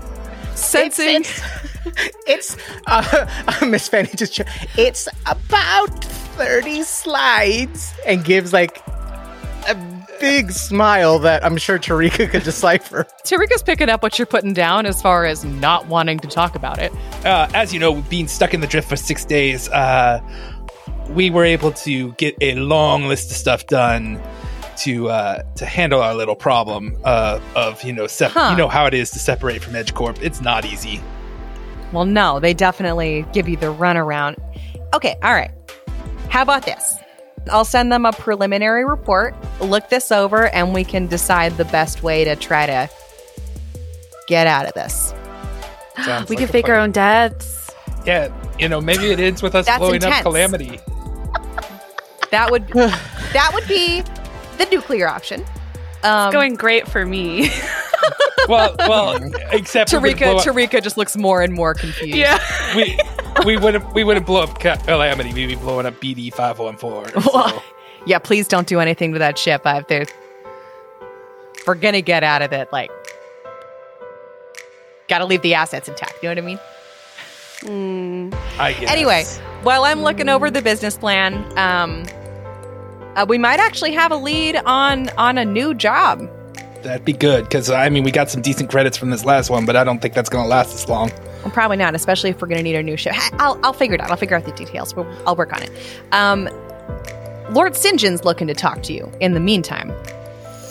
Sensing 0.56 1.24
It's 1.26 1.42
it's 2.28 2.58
uh, 2.88 3.28
Miss 3.68 3.88
Fanny 3.90 4.10
just 4.16 4.40
it's 4.78 5.08
about 5.26 6.04
thirty 6.38 6.82
slides 6.84 7.94
and 8.06 8.24
gives 8.24 8.54
like 8.54 8.82
a 9.68 9.76
big 10.22 10.52
smile 10.52 11.20
that 11.20 11.44
I'm 11.44 11.58
sure 11.58 11.78
Tarika 11.78 12.30
could 12.30 12.44
decipher. 12.44 13.06
Tarika's 13.26 13.64
picking 13.64 13.90
up 13.90 14.02
what 14.02 14.18
you're 14.18 14.26
putting 14.26 14.54
down 14.54 14.86
as 14.86 15.02
far 15.02 15.26
as 15.26 15.44
not 15.44 15.88
wanting 15.88 16.20
to 16.20 16.28
talk 16.30 16.56
about 16.56 16.80
it. 16.80 16.94
Uh, 17.26 17.50
as 17.54 17.74
you 17.74 17.80
know, 17.80 18.02
being 18.04 18.28
stuck 18.30 18.54
in 18.54 18.62
the 18.62 18.68
drift 18.68 18.88
for 18.88 18.96
six 18.96 19.26
days, 19.26 19.68
uh, 19.70 20.22
we 21.10 21.30
were 21.30 21.46
able 21.46 21.72
to 21.72 22.12
get 22.14 22.36
a 22.42 22.56
long 22.56 23.08
list 23.08 23.32
of 23.32 23.38
stuff 23.38 23.68
done 23.68 24.22
to 24.78 25.08
uh, 25.10 25.42
to 25.56 25.66
handle 25.66 26.02
our 26.02 26.14
little 26.14 26.36
problem 26.36 26.98
uh, 27.06 27.40
of 27.56 27.82
you 27.84 27.94
know 27.94 28.08
sep- 28.08 28.32
Huh. 28.32 28.50
you 28.52 28.58
know 28.58 28.68
how 28.68 28.86
it 28.86 28.94
is 28.94 29.12
to 29.12 29.20
separate 29.20 29.64
from 29.64 29.74
EdgeCorp. 29.74 30.22
It's 30.22 30.42
not 30.42 30.66
easy. 30.66 31.02
Well, 31.94 32.06
no, 32.06 32.40
they 32.40 32.54
definitely 32.54 33.26
give 33.32 33.48
you 33.48 33.56
the 33.58 33.68
runaround. 33.74 34.36
Okay, 34.94 35.16
all 35.24 35.34
right. 35.34 35.52
How 36.30 36.42
about 36.42 36.66
this? 36.66 36.98
I'll 37.52 37.64
send 37.64 37.92
them 37.92 38.06
a 38.06 38.12
preliminary 38.12 38.84
report, 38.86 39.36
look 39.62 39.88
this 39.90 40.12
over, 40.12 40.48
and 40.48 40.74
we 40.74 40.84
can 40.84 41.06
decide 41.08 41.56
the 41.58 41.66
best 41.66 42.02
way 42.02 42.24
to 42.26 42.36
try 42.36 42.66
to 42.66 42.90
get 44.28 44.48
out 44.48 44.66
of 44.66 44.74
this. 44.74 45.14
Sounds 46.04 46.28
we 46.30 46.36
like 46.36 46.46
can 46.46 46.52
fake 46.52 46.66
plan. 46.66 46.78
our 46.78 46.84
own 46.84 46.92
deaths. 46.92 47.70
Yeah, 48.06 48.30
you 48.60 48.68
know 48.68 48.82
maybe 48.82 49.06
it 49.12 49.20
ends 49.20 49.42
with 49.42 49.56
us 49.56 49.66
That's 49.68 49.80
blowing 49.80 50.04
up. 50.04 50.22
Calamity. 50.24 50.80
That 52.36 52.52
would 52.52 52.68
that 53.34 53.52
would 53.54 53.68
be 53.68 54.02
the 54.58 54.66
nuclear 54.70 55.08
option. 55.08 55.46
Um, 56.04 56.32
Going 56.32 56.56
great 56.56 56.88
for 56.88 57.06
me. 57.06 57.50
Well, 58.48 58.76
well, 58.78 59.32
except 59.52 59.92
we 59.92 59.98
wouldn't 59.98 60.20
Tarika 60.20 60.40
Tarika 60.40 60.84
just 60.84 60.98
looks 60.98 61.18
more 61.18 61.42
and 61.42 61.52
more 61.52 61.74
confused. 61.74 62.16
yeah. 62.16 62.38
we 62.76 62.96
we 63.44 63.58
wouldn't 63.58 63.92
we 63.96 64.04
wouldn't 64.04 64.28
blow 64.28 64.44
up 64.44 64.60
Ca- 64.60 64.76
Calamity. 64.86 65.34
We'd 65.34 65.48
be 65.48 65.56
blowing 65.56 65.88
up 65.88 65.96
BD 65.96 66.32
five 66.32 66.60
one 66.60 66.78
four. 66.78 67.08
Yeah, 68.06 68.20
please 68.20 68.48
don't 68.48 68.68
do 68.68 68.80
anything 68.80 69.14
to 69.14 69.20
that 69.20 69.40
ship. 69.40 69.64
I 69.66 69.74
have 69.74 69.88
to. 69.88 70.06
We're 71.66 71.74
gonna 71.74 72.02
get 72.02 72.24
out 72.24 72.44
of 72.44 72.54
it, 72.54 72.72
like, 72.72 72.92
gotta 75.08 75.26
leave 75.26 75.42
the 75.42 75.56
assets 75.56 75.90
intact. 75.90 76.22
You 76.22 76.30
know 76.30 76.36
what 76.36 76.44
I 76.44 76.46
mean? 76.46 76.60
Mm. 78.32 78.38
I 78.60 78.74
guess. 78.74 78.92
Anyway, 78.92 79.24
while 79.64 79.86
I'm 79.86 80.04
looking 80.04 80.30
over 80.30 80.52
the 80.52 80.62
business 80.62 80.98
plan, 80.98 81.34
um, 81.58 82.04
uh, 83.16 83.26
we 83.28 83.38
might 83.38 83.60
actually 83.60 83.92
have 83.94 84.12
a 84.12 84.18
lead 84.18 84.56
on 84.66 85.10
on 85.18 85.38
a 85.38 85.46
new 85.46 85.74
job. 85.74 86.28
that'd 86.84 87.06
be 87.06 87.14
good 87.14 87.44
because 87.46 87.70
I 87.70 87.90
mean 87.90 88.04
we 88.04 88.12
got 88.12 88.30
some 88.30 88.42
decent 88.42 88.70
credits 88.70 88.98
from 88.98 89.10
this 89.10 89.26
last 89.26 89.50
one, 89.50 89.66
but 89.66 89.76
I 89.76 89.84
don't 89.84 90.00
think 90.02 90.14
that's 90.14 90.30
gonna 90.30 90.48
last 90.48 90.74
as 90.76 90.88
long. 90.90 91.12
Well, 91.44 91.52
probably 91.52 91.78
not, 91.78 91.94
especially 91.96 92.30
if 92.32 92.42
we're 92.42 92.48
gonna 92.48 92.64
need 92.64 92.76
a 92.76 92.84
new 92.84 92.98
ship. 92.98 93.14
Ha- 93.16 93.36
I'll 93.40 93.60
I'll 93.64 93.74
figure 93.74 93.96
it 93.96 94.02
out. 94.02 94.12
I'll 94.12 94.18
figure 94.18 94.36
out 94.36 94.46
the 94.46 94.52
details. 94.52 94.96
We'll, 94.96 95.08
I'll 95.28 95.36
work 95.36 95.54
on 95.54 95.62
it. 95.64 95.72
Um, 96.12 96.50
Lord 97.52 97.74
Sinjin's 97.74 98.26
looking 98.26 98.48
to 98.48 98.54
talk 98.56 98.82
to 98.84 98.94
you. 98.94 99.12
In 99.20 99.34
the 99.34 99.40
meantime, 99.40 99.92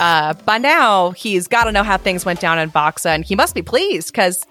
uh, 0.01 0.35
by 0.45 0.59
now 0.59 1.11
he's 1.13 1.47
got 1.47 1.65
to 1.65 1.73
know 1.73 1.85
how 1.85 1.97
things 1.97 2.25
went 2.25 2.41
down 2.41 2.59
in 2.59 2.71
Voxo, 2.71 3.07
and 3.07 3.25
he 3.25 3.35
must 3.35 3.55
be 3.55 3.63
pleased 3.63 4.13
because. 4.13 4.45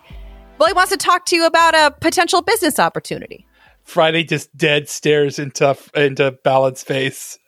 Well, 0.59 0.67
he 0.67 0.73
wants 0.73 0.91
to 0.91 0.97
talk 0.97 1.25
to 1.25 1.35
you 1.35 1.45
about 1.47 1.73
a 1.73 1.91
potential 1.99 2.41
business 2.43 2.77
opportunity. 2.79 3.45
Friday 3.83 4.23
just 4.23 4.55
dead 4.55 4.87
stares 4.87 5.39
into 5.39 5.75
into 5.95 6.31
Ballad's 6.43 6.83
face. 6.83 7.39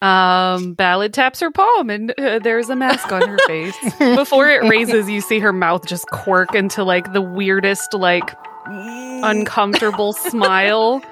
Um, 0.00 0.74
Ballad 0.74 1.12
taps 1.12 1.40
her 1.40 1.50
palm 1.50 1.90
and 1.90 2.12
uh, 2.18 2.38
there's 2.38 2.70
a 2.70 2.76
mask 2.76 3.10
on 3.10 3.28
her 3.28 3.38
face. 3.46 3.76
Before 3.98 4.48
it 4.48 4.62
raises, 4.68 5.10
you 5.10 5.20
see 5.20 5.40
her 5.40 5.52
mouth 5.52 5.86
just 5.86 6.06
quirk 6.10 6.54
into 6.54 6.84
like 6.84 7.12
the 7.12 7.20
weirdest, 7.22 7.92
like 7.94 8.36
uncomfortable 8.66 10.12
smile. 10.30 11.02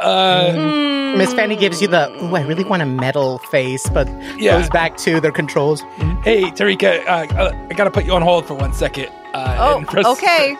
Uh, 0.00 0.50
Mm. 0.52 1.16
Miss 1.16 1.32
Fanny 1.32 1.56
gives 1.56 1.80
you 1.80 1.88
the 1.88 2.10
ooh, 2.24 2.34
I 2.36 2.42
really 2.42 2.64
want 2.64 2.82
a 2.82 2.86
metal 2.86 3.38
face, 3.50 3.88
but 3.88 4.06
Yeah. 4.36 4.58
goes 4.60 4.68
back 4.68 4.98
to 4.98 5.20
their 5.20 5.32
controls. 5.32 5.80
hey, 6.22 6.42
Tarika, 6.50 7.00
uh, 7.06 7.34
uh, 7.34 7.66
I 7.70 7.74
gotta 7.74 7.90
put 7.90 8.04
you 8.04 8.12
on 8.12 8.20
hold 8.20 8.44
for 8.46 8.52
one 8.54 8.74
second. 8.74 9.08
Uh, 9.32 9.56
Oh, 9.58 9.84
press- 9.86 10.04
okay. 10.04 10.54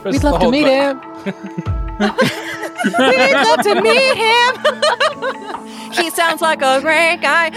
press 0.00 0.14
We'd 0.14 0.24
love 0.24 0.40
to 0.40 0.50
meet 0.50 0.62
button. 0.64 1.34
him. 1.34 1.88
We'd 2.02 3.32
love 3.32 3.62
to 3.62 3.80
meet 3.80 4.16
him. 4.16 5.92
he 5.92 6.10
sounds 6.10 6.40
like 6.40 6.62
a 6.62 6.80
great 6.80 7.20
guy. 7.20 7.50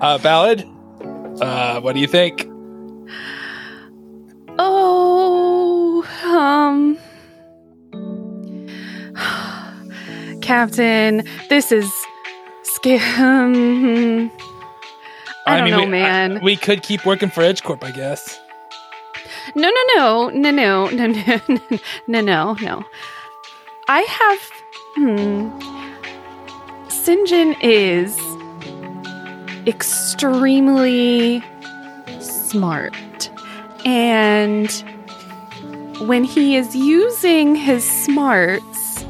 Uh, 0.00 0.18
Ballad, 0.18 0.66
uh, 1.40 1.80
what 1.80 1.94
do 1.94 2.00
you 2.00 2.06
think? 2.06 2.46
Oh, 4.58 6.04
um. 6.24 6.98
Captain, 10.40 11.24
this 11.48 11.70
is. 11.72 11.92
Sca- 12.62 12.98
um, 13.18 14.30
I 15.46 15.58
don't 15.58 15.70
know, 15.70 15.80
we, 15.80 15.86
man. 15.86 16.40
we 16.42 16.56
could 16.56 16.82
keep 16.82 17.04
working 17.04 17.30
for 17.30 17.42
EdgeCorp, 17.42 17.82
I 17.84 17.90
guess. 17.90 18.38
No, 19.54 19.70
no, 19.96 20.28
no, 20.28 20.50
no, 20.50 20.88
no, 20.90 21.06
no, 21.06 21.40
no, 22.06 22.20
no, 22.20 22.54
no. 22.54 22.84
I 23.88 24.00
have. 24.02 24.50
Hmm. 24.94 25.48
Sinjin 26.88 27.56
is 27.60 28.18
extremely 29.66 31.42
smart. 32.20 33.30
And 33.84 34.70
when 36.06 36.24
he 36.24 36.56
is 36.56 36.76
using 36.76 37.56
his 37.56 37.88
smarts. 37.88 39.04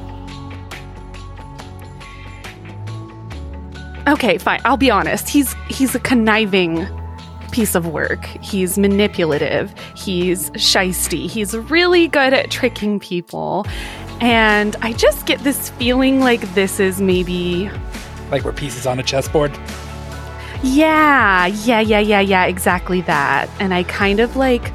Okay, 4.08 4.38
fine. 4.38 4.60
I'll 4.64 4.76
be 4.76 4.90
honest. 4.90 5.28
He's 5.28 5.54
he's 5.68 5.94
a 5.94 6.00
conniving 6.00 6.88
piece 7.50 7.74
of 7.74 7.86
work. 7.86 8.24
He's 8.42 8.78
manipulative. 8.78 9.74
He's 9.94 10.50
shisty. 10.50 11.28
He's 11.28 11.56
really 11.56 12.08
good 12.08 12.32
at 12.32 12.50
tricking 12.50 12.98
people. 13.00 13.66
And 14.20 14.76
I 14.82 14.92
just 14.92 15.26
get 15.26 15.40
this 15.40 15.70
feeling 15.70 16.20
like 16.20 16.40
this 16.54 16.78
is 16.80 17.00
maybe 17.00 17.70
Like 18.30 18.44
we're 18.44 18.52
pieces 18.52 18.86
on 18.86 18.98
a 18.98 19.02
chessboard. 19.02 19.50
yeah, 20.62 21.46
yeah, 21.46 21.80
yeah, 21.80 22.00
yeah, 22.00 22.20
yeah, 22.20 22.44
exactly 22.44 23.00
that. 23.02 23.48
And 23.60 23.72
I 23.72 23.82
kind 23.84 24.20
of 24.20 24.36
like 24.36 24.72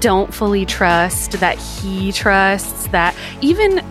don't 0.00 0.32
fully 0.32 0.64
trust 0.66 1.32
that 1.40 1.58
he 1.58 2.12
trusts 2.12 2.86
that 2.88 3.14
even 3.40 3.84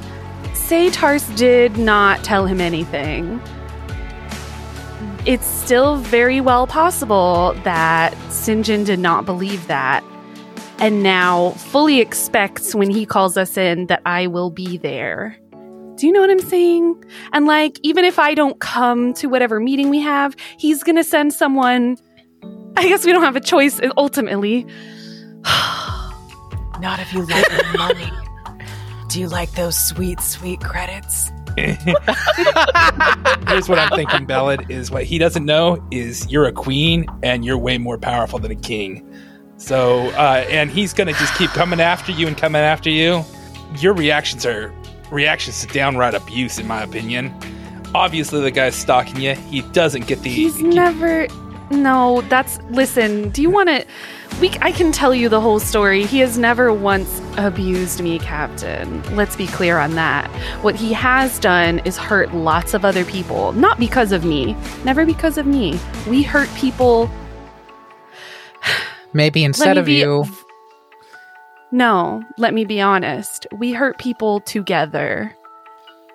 say 0.53 0.89
Tars 0.89 1.27
did 1.35 1.77
not 1.77 2.23
tell 2.23 2.45
him 2.47 2.59
anything. 2.61 3.39
It's 5.25 5.47
still 5.47 5.97
very 5.97 6.39
well 6.39 6.67
possible 6.67 7.55
that 7.63 8.13
Sinjin 8.29 8.85
did 8.85 8.99
not 8.99 9.25
believe 9.25 9.65
that 9.65 10.03
and 10.77 11.01
now 11.01 11.51
fully 11.51 11.99
expects 11.99 12.75
when 12.75 12.91
he 12.91 13.07
calls 13.07 13.35
us 13.35 13.57
in 13.57 13.87
that 13.87 14.01
I 14.05 14.27
will 14.27 14.51
be 14.51 14.77
there. 14.77 15.35
Do 15.95 16.05
you 16.05 16.11
know 16.11 16.21
what 16.21 16.29
I'm 16.29 16.41
saying? 16.41 17.03
And 17.33 17.47
like, 17.47 17.79
even 17.81 18.05
if 18.05 18.19
I 18.19 18.35
don't 18.35 18.59
come 18.59 19.13
to 19.15 19.27
whatever 19.27 19.59
meeting 19.59 19.89
we 19.89 20.01
have, 20.01 20.35
he's 20.57 20.83
gonna 20.83 21.03
send 21.03 21.33
someone. 21.33 21.97
I 22.77 22.87
guess 22.87 23.03
we 23.05 23.11
don't 23.11 23.23
have 23.23 23.35
a 23.35 23.41
choice 23.41 23.79
ultimately. 23.97 24.63
Not 26.79 26.99
if 26.99 27.13
you 27.13 27.25
like 27.25 27.45
the 27.45 27.75
money. 27.77 28.11
Do 29.07 29.21
you 29.21 29.29
like 29.29 29.51
those 29.53 29.77
sweet, 29.77 30.19
sweet 30.19 30.59
credits? 30.59 31.31
Here's 33.47 33.69
what 33.69 33.79
I'm 33.79 33.89
thinking, 33.95 34.25
Ballad, 34.25 34.69
is 34.69 34.91
what 34.91 35.03
he 35.03 35.17
doesn't 35.17 35.45
know 35.45 35.85
is 35.91 36.29
you're 36.31 36.45
a 36.45 36.51
queen 36.51 37.05
and 37.23 37.45
you're 37.45 37.57
way 37.57 37.77
more 37.77 37.97
powerful 37.97 38.39
than 38.39 38.51
a 38.51 38.55
king. 38.55 39.07
So, 39.57 40.07
uh, 40.09 40.45
and 40.49 40.69
he's 40.69 40.93
gonna 40.93 41.13
just 41.13 41.33
keep 41.35 41.49
coming 41.51 41.79
after 41.79 42.11
you 42.11 42.27
and 42.27 42.37
coming 42.37 42.61
after 42.61 42.89
you. 42.89 43.23
your 43.77 43.93
reactions 43.93 44.45
are 44.45 44.73
reactions 45.11 45.61
to 45.61 45.67
downright 45.73 46.13
abuse, 46.13 46.59
in 46.59 46.67
my 46.67 46.83
opinion. 46.83 47.33
Obviously, 47.93 48.41
the 48.41 48.51
guy's 48.51 48.75
stalking 48.75 49.21
you. 49.21 49.35
He 49.35 49.61
doesn't 49.71 50.07
get 50.07 50.21
the. 50.21 50.29
He's 50.29 50.57
he- 50.57 50.63
never. 50.63 51.27
No, 51.71 52.21
that's. 52.29 52.59
Listen, 52.69 53.29
do 53.29 53.41
you 53.41 53.49
want 53.49 53.69
to. 53.69 53.85
We, 54.41 54.51
I 54.61 54.71
can 54.73 54.91
tell 54.91 55.15
you 55.15 55.29
the 55.29 55.39
whole 55.39 55.59
story. 55.59 56.05
He 56.05 56.19
has 56.19 56.37
never 56.37 56.73
once 56.73 57.21
abused 57.37 58.01
me, 58.01 58.19
Captain. 58.19 59.01
Let's 59.15 59.35
be 59.35 59.47
clear 59.47 59.77
on 59.77 59.95
that. 59.95 60.29
What 60.61 60.75
he 60.75 60.91
has 60.91 61.39
done 61.39 61.79
is 61.79 61.97
hurt 61.97 62.33
lots 62.33 62.73
of 62.73 62.83
other 62.83 63.05
people. 63.05 63.53
Not 63.53 63.79
because 63.79 64.11
of 64.11 64.25
me. 64.25 64.55
Never 64.83 65.05
because 65.05 65.37
of 65.37 65.45
me. 65.45 65.79
We 66.07 66.21
hurt 66.21 66.49
people. 66.55 67.09
Maybe 69.13 69.45
instead 69.45 69.77
of 69.77 69.85
be- 69.85 69.99
you, 69.99 70.25
No, 71.71 72.21
let 72.37 72.53
me 72.53 72.65
be 72.65 72.81
honest. 72.81 73.47
We 73.57 73.71
hurt 73.71 73.97
people 73.99 74.41
together. 74.41 75.33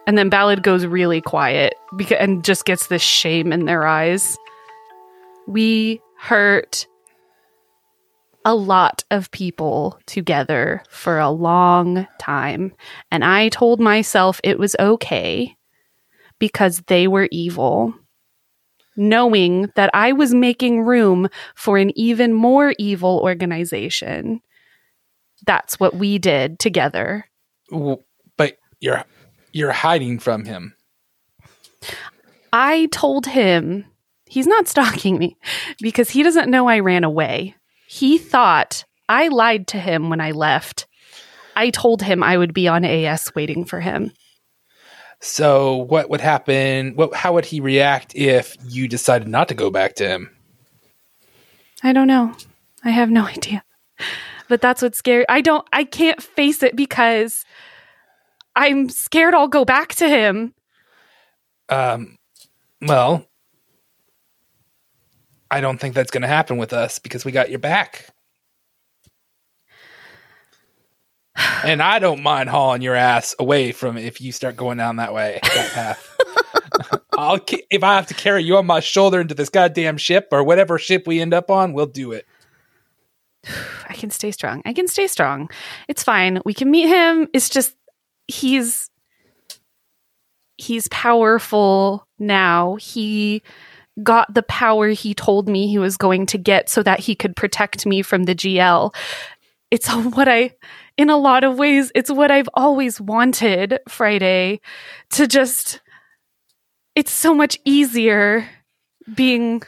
And 0.07 0.19
then 0.19 0.29
Ballad 0.29 0.63
goes 0.63 0.85
really 0.85 1.23
quiet 1.23 1.75
because, 1.97 2.19
and 2.21 2.45
just 2.45 2.67
gets 2.67 2.89
this 2.89 3.03
shame 3.03 3.51
in 3.53 3.65
their 3.65 3.87
eyes. 3.87 4.37
We 5.47 6.03
hurt 6.19 6.87
a 8.45 8.55
lot 8.55 9.05
of 9.11 9.31
people 9.31 9.99
together 10.07 10.83
for 10.89 11.19
a 11.19 11.31
long 11.31 12.07
time. 12.19 12.73
And 13.11 13.25
I 13.25 13.49
told 13.49 13.81
myself 13.81 14.41
it 14.43 14.59
was 14.59 14.77
okay 14.79 15.57
because 16.39 16.83
they 16.87 17.07
were 17.07 17.29
evil. 17.31 17.95
Knowing 18.97 19.71
that 19.77 19.91
I 19.95 20.13
was 20.13 20.35
making 20.35 20.83
room 20.83 21.29
for 21.55 21.79
an 21.79 21.97
even 21.97 22.33
more 22.33 22.75
evil 22.79 23.21
organization. 23.23 24.41
That's 25.47 25.79
what 25.79 25.95
we 25.95 26.19
did 26.19 26.59
together. 26.59 27.25
but 28.37 28.57
you're 28.81 29.05
you're 29.53 29.73
hiding 29.73 30.19
from 30.19 30.45
him. 30.45 30.75
I 32.53 32.89
told 32.91 33.27
him 33.27 33.87
he's 34.27 34.47
not 34.47 34.69
stalking 34.69 35.19
me 35.19 35.37
because 35.81 36.11
he 36.11 36.23
doesn't 36.23 36.51
know 36.51 36.69
I 36.69 36.81
ran 36.81 37.05
away. 37.05 37.55
He 37.93 38.19
thought 38.19 38.85
I 39.09 39.27
lied 39.27 39.67
to 39.69 39.79
him 39.81 40.11
when 40.11 40.21
I 40.21 40.31
left. 40.31 40.87
I 41.57 41.71
told 41.71 42.03
him 42.03 42.23
I 42.23 42.39
would 42.39 42.55
be 42.55 42.69
on 42.69 42.85
AS 42.85 43.35
waiting 43.35 43.65
for 43.65 43.81
him. 43.81 44.13
So, 45.19 45.79
what 45.79 46.09
would 46.09 46.21
happen? 46.21 46.95
What? 46.95 47.13
How 47.15 47.33
would 47.33 47.45
he 47.45 47.59
react 47.59 48.15
if 48.15 48.57
you 48.65 48.87
decided 48.87 49.27
not 49.27 49.49
to 49.49 49.55
go 49.55 49.73
back 49.73 49.97
to 49.97 50.07
him? 50.07 50.31
I 51.83 51.93
don't 51.93 52.07
know. 52.07 52.33
I 52.85 52.91
have 52.91 53.11
no 53.11 53.25
idea. 53.37 53.65
But 54.47 54.61
that's 54.61 54.83
what's 54.83 54.99
scary. 54.99 55.25
I 55.29 55.41
don't 55.41 55.67
I 55.73 55.83
can't 55.83 56.23
face 56.23 56.63
it 56.63 56.77
because 56.77 57.45
I'm 58.55 58.89
scared 58.89 59.35
I'll 59.35 59.49
go 59.49 59.65
back 59.65 59.97
to 59.97 60.09
him. 60.09 60.55
Um, 61.69 62.19
well, 62.81 63.27
I 65.51 65.61
don't 65.61 65.79
think 65.79 65.95
that's 65.95 66.11
going 66.11 66.23
to 66.23 66.29
happen 66.29 66.57
with 66.57 66.73
us 66.73 66.99
because 66.99 67.25
we 67.25 67.33
got 67.33 67.51
your 67.51 67.59
back. 67.59 68.07
And 71.65 71.83
I 71.83 71.99
don't 71.99 72.23
mind 72.23 72.49
hauling 72.49 72.83
your 72.83 72.95
ass 72.95 73.35
away 73.39 73.73
from 73.73 73.97
if 73.97 74.21
you 74.21 74.33
start 74.33 74.57
going 74.57 74.79
down 74.79 74.97
that 74.97 75.13
way, 75.15 75.41
that 75.43 75.73
path. 75.73 76.17
I'll 77.19 77.41
if 77.71 77.83
I 77.83 77.97
have 77.97 78.07
to 78.07 78.15
carry 78.15 78.43
you 78.43 78.57
on 78.57 78.67
my 78.67 78.81
shoulder 78.81 79.21
into 79.21 79.35
this 79.35 79.49
goddamn 79.51 79.99
ship 79.99 80.29
or 80.33 80.43
whatever 80.43 80.79
ship 80.79 81.07
we 81.07 81.21
end 81.21 81.35
up 81.35 81.51
on, 81.51 81.73
we'll 81.73 81.87
do 81.87 82.13
it. 82.13 82.27
I 83.89 83.95
can 83.95 84.11
stay 84.11 84.31
strong. 84.31 84.63
I 84.65 84.73
can 84.73 84.89
stay 84.89 85.07
strong. 85.07 85.51
It's 85.89 86.03
fine. 86.03 86.41
We 86.45 86.55
can 86.55 86.71
meet 86.71 86.89
him. 86.89 87.29
It's 87.35 87.49
just 87.49 87.75
he's 88.27 88.91
he's 90.57 90.89
powerful 90.89 92.07
now. 92.19 92.77
He 92.77 93.43
got 94.03 94.33
the 94.33 94.43
power 94.43 94.89
he 94.89 95.15
told 95.15 95.49
me 95.49 95.69
he 95.69 95.79
was 95.79 95.97
going 95.97 96.27
to 96.27 96.39
get 96.39 96.69
so 96.69 96.83
that 96.83 97.01
he 97.01 97.15
could 97.15 97.37
protect 97.37 97.87
me 97.87 98.03
from 98.03 98.25
the 98.25 98.35
GL. 98.35 98.95
It's 99.71 99.89
what 99.93 100.29
I 100.29 100.55
in 100.97 101.11
a 101.11 101.17
lot 101.17 101.45
of 101.45 101.59
ways 101.59 101.91
it's 101.95 102.11
what 102.11 102.31
I've 102.31 102.49
always 102.55 103.01
wanted, 103.01 103.79
Friday, 103.89 104.61
to 105.11 105.27
just 105.27 105.81
it's 106.95 107.13
so 107.13 107.35
much 107.35 107.59
easier 107.65 108.47
being 109.15 109.63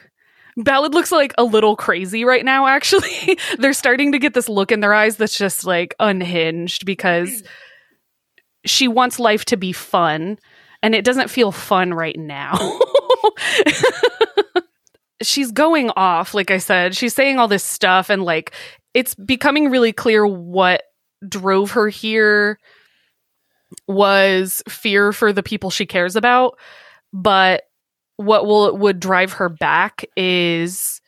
Ballad 0.57 0.93
looks 0.93 1.11
like 1.11 1.33
a 1.39 1.45
little 1.45 1.77
crazy 1.77 2.25
right 2.25 2.45
now, 2.45 2.67
actually. 2.67 3.39
They're 3.59 3.73
starting 3.73 4.13
to 4.13 4.19
get 4.19 4.35
this 4.35 4.49
look 4.51 4.71
in 4.71 4.81
their 4.81 4.93
eyes 4.93 5.17
that's 5.17 5.39
just 5.39 5.65
like 5.65 5.95
unhinged 5.99 6.85
because 6.85 7.31
mm. 7.31 7.47
she 8.67 8.87
wants 8.87 9.19
life 9.19 9.47
to 9.47 9.57
be 9.57 9.73
fun 9.73 10.39
and 10.83 10.95
it 10.95 11.05
doesn't 11.05 11.31
feel 11.31 11.53
fun 11.53 11.95
right 11.95 12.19
now. 12.19 12.81
She's 15.23 15.53
going 15.53 15.91
off, 15.91 16.35
like 16.35 16.51
I 16.51 16.59
said. 16.59 16.97
She's 16.97 17.15
saying 17.15 17.39
all 17.39 17.49
this 17.49 17.63
stuff 17.63 18.11
and 18.11 18.25
like 18.25 18.53
it's 18.93 19.15
becoming 19.15 19.71
really 19.71 19.93
clear 19.93 20.27
what 20.27 20.83
drove 21.27 21.73
her 21.73 21.89
here 21.89 22.59
was 23.87 24.63
fear 24.69 25.13
for 25.13 25.33
the 25.33 25.43
people 25.43 25.71
she 25.71 25.87
cares 25.87 26.17
about, 26.17 26.59
but 27.13 27.63
what 28.17 28.47
will 28.47 28.77
would 28.77 29.01
drive 29.01 29.33
her 29.35 29.49
back 29.49 30.05
is 30.17 31.01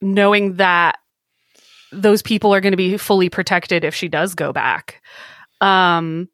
knowing 0.00 0.56
that 0.56 0.98
those 1.92 2.22
people 2.22 2.54
are 2.54 2.60
going 2.60 2.72
to 2.72 2.76
be 2.76 2.96
fully 2.96 3.28
protected 3.28 3.84
if 3.84 3.94
she 3.94 4.08
does 4.08 4.34
go 4.34 4.52
back. 4.52 5.02
Um 5.60 6.28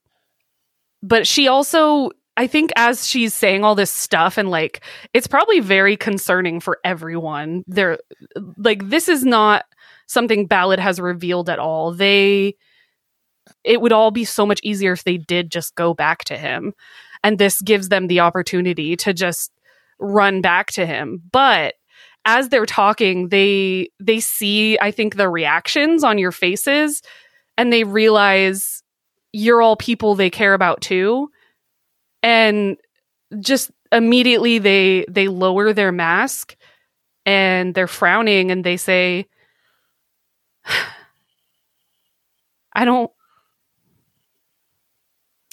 but 1.03 1.27
she 1.27 1.49
also 1.49 2.11
I 2.41 2.47
think 2.47 2.71
as 2.75 3.07
she's 3.07 3.35
saying 3.35 3.65
all 3.65 3.75
this 3.75 3.91
stuff 3.91 4.39
and 4.39 4.49
like 4.49 4.81
it's 5.13 5.27
probably 5.27 5.61
very 5.61 5.95
concerning 5.95 6.59
for 6.59 6.79
everyone. 6.85 7.65
They're 7.67 7.99
like 8.57 8.89
this 8.89 9.11
is 9.11 9.27
not 9.27 9.67
something 10.07 10.47
Ballad 10.47 10.79
has 10.79 10.99
revealed 10.99 11.51
at 11.51 11.59
all. 11.59 11.93
They 11.93 12.57
it 13.63 13.83
would 13.83 13.93
all 13.93 14.11
be 14.11 14.25
so 14.25 14.47
much 14.47 14.59
easier 14.63 14.93
if 14.93 15.05
they 15.05 15.19
did 15.19 15.51
just 15.51 15.75
go 15.75 15.93
back 15.93 16.25
to 16.25 16.39
him. 16.39 16.73
And 17.23 17.39
this 17.39 17.61
gives 17.61 17.91
them 17.91 18.07
the 18.07 18.21
opportunity 18.21 18.97
to 18.97 19.13
just 19.13 19.53
run 19.99 20.41
back 20.41 20.69
to 20.69 20.87
him. 20.87 21.21
But 21.31 21.75
as 22.25 22.49
they're 22.49 22.65
talking, 22.65 23.29
they 23.29 23.91
they 24.01 24.19
see 24.19 24.79
I 24.81 24.93
think 24.93 25.17
the 25.17 25.29
reactions 25.29 26.03
on 26.03 26.17
your 26.17 26.33
faces 26.33 27.03
and 27.59 27.71
they 27.71 27.85
realize 27.85 28.83
you're 29.31 29.61
all 29.61 29.77
people 29.77 30.15
they 30.15 30.31
care 30.31 30.55
about 30.55 30.81
too. 30.81 31.29
And 32.23 32.77
just 33.41 33.71
immediately 33.93 34.59
they 34.59 35.05
they 35.09 35.29
lower 35.29 35.73
their 35.73 35.93
mask 35.93 36.57
and 37.27 37.75
they're 37.75 37.87
frowning 37.87 38.51
and 38.51 38.65
they 38.65 38.77
say 38.77 39.27
I 42.73 42.85
don't 42.85 43.11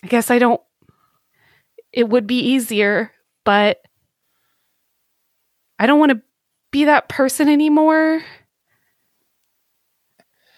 I 0.03 0.07
guess 0.07 0.29
I 0.31 0.39
don't 0.39 0.61
it 1.91 2.07
would 2.07 2.27
be 2.27 2.39
easier, 2.39 3.11
but 3.43 3.81
I 5.79 5.87
don't 5.87 5.99
want 5.99 6.11
to 6.11 6.21
be 6.71 6.85
that 6.85 7.09
person 7.09 7.49
anymore. 7.49 8.21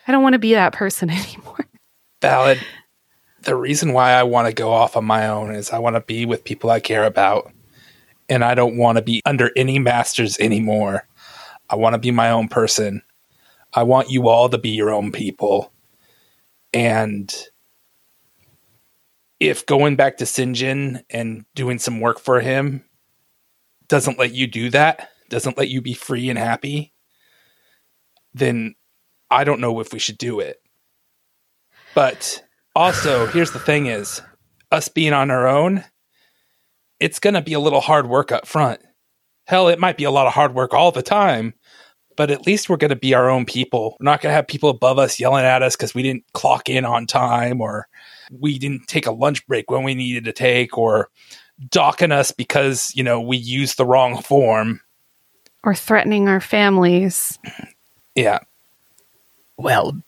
I 0.08 0.12
don't 0.12 0.24
want 0.24 0.34
to 0.34 0.40
be 0.40 0.54
that 0.56 0.74
person 0.74 1.10
anymore. 1.10 1.66
Ballad. 2.20 2.60
The 3.44 3.56
reason 3.56 3.94
why 3.94 4.12
I 4.12 4.24
want 4.24 4.48
to 4.48 4.54
go 4.54 4.72
off 4.72 4.98
on 4.98 5.06
my 5.06 5.28
own 5.28 5.52
is 5.52 5.72
I 5.72 5.80
want 5.80 5.96
to 5.96 6.02
be 6.02 6.26
with 6.26 6.44
people 6.44 6.70
I 6.70 6.80
care 6.80 7.06
about. 7.06 7.52
And 8.28 8.44
I 8.44 8.54
don't 8.54 8.78
want 8.78 8.98
to 8.98 9.02
be 9.02 9.22
under 9.26 9.50
any 9.56 9.80
masters 9.80 10.38
anymore. 10.40 11.08
I 11.70 11.76
want 11.76 11.94
to 11.94 12.00
be 12.00 12.12
my 12.12 12.30
own 12.30 12.48
person. 12.48 13.02
I 13.74 13.84
want 13.84 14.12
you 14.12 14.28
all 14.28 14.50
to 14.50 14.58
be 14.58 14.70
your 14.70 14.92
own 14.92 15.12
people. 15.12 15.72
And 16.74 17.34
if 19.40 19.66
going 19.66 19.96
back 19.96 20.18
to 20.18 20.26
Sinjin 20.26 21.04
and 21.10 21.46
doing 21.56 21.80
some 21.80 22.02
work 22.02 22.20
for 22.20 22.40
him 22.40 22.84
doesn't 23.88 24.20
let 24.20 24.34
you 24.34 24.46
do 24.46 24.70
that, 24.72 25.10
doesn't 25.30 25.58
let 25.58 25.70
you 25.70 25.82
be 25.82 25.94
free 25.94 26.30
and 26.30 26.38
happy, 26.38 26.94
then 28.34 28.76
I 29.32 29.44
don't 29.44 29.62
know 29.62 29.80
if 29.80 29.94
we 29.94 30.00
should 30.00 30.18
do 30.18 30.40
it. 30.40 30.62
But 31.96 32.44
also, 32.80 33.28
here's 33.28 33.52
the 33.52 33.60
thing 33.60 33.88
is 33.88 34.22
us 34.72 34.88
being 34.88 35.12
on 35.12 35.30
our 35.30 35.50
own, 35.50 35.84
it's 37.02 37.20
going 37.20 37.34
to 37.34 37.42
be 37.42 37.52
a 37.52 37.60
little 37.60 37.82
hard 37.82 38.08
work 38.08 38.32
up 38.32 38.48
front. 38.48 38.80
Hell, 39.44 39.68
it 39.68 39.80
might 39.80 39.98
be 39.98 40.06
a 40.06 40.12
lot 40.12 40.28
of 40.28 40.34
hard 40.34 40.56
work 40.56 40.74
all 40.74 40.90
the 40.94 41.02
time, 41.02 41.54
but 42.16 42.32
at 42.32 42.48
least 42.48 42.70
we're 42.70 42.78
going 42.78 42.90
to 42.90 42.96
be 42.96 43.14
our 43.14 43.30
own 43.30 43.46
people. 43.46 43.98
We're 44.00 44.06
not 44.06 44.22
going 44.22 44.32
to 44.32 44.36
have 44.36 44.48
people 44.48 44.70
above 44.70 44.98
us 44.98 45.20
yelling 45.20 45.44
at 45.44 45.62
us 45.62 45.76
because 45.76 45.94
we 45.94 46.04
didn't 46.04 46.24
clock 46.32 46.70
in 46.70 46.86
on 46.86 47.06
time 47.06 47.60
or 47.60 47.90
we 48.32 48.58
didn't 48.58 48.88
take 48.88 49.08
a 49.08 49.12
lunch 49.12 49.46
break 49.46 49.70
when 49.70 49.84
we 49.84 49.94
needed 49.94 50.24
to 50.24 50.32
take 50.32 50.78
or 50.78 51.10
docking 51.70 52.14
us 52.14 52.32
because, 52.32 52.96
you 52.96 53.04
know, 53.04 53.20
we 53.20 53.36
used 53.36 53.76
the 53.76 53.86
wrong 53.86 54.22
form. 54.22 54.80
Or 55.64 55.76
threatening 55.76 56.30
our 56.30 56.40
families. 56.40 57.38
Yeah. 58.16 58.40
Well, 59.58 60.02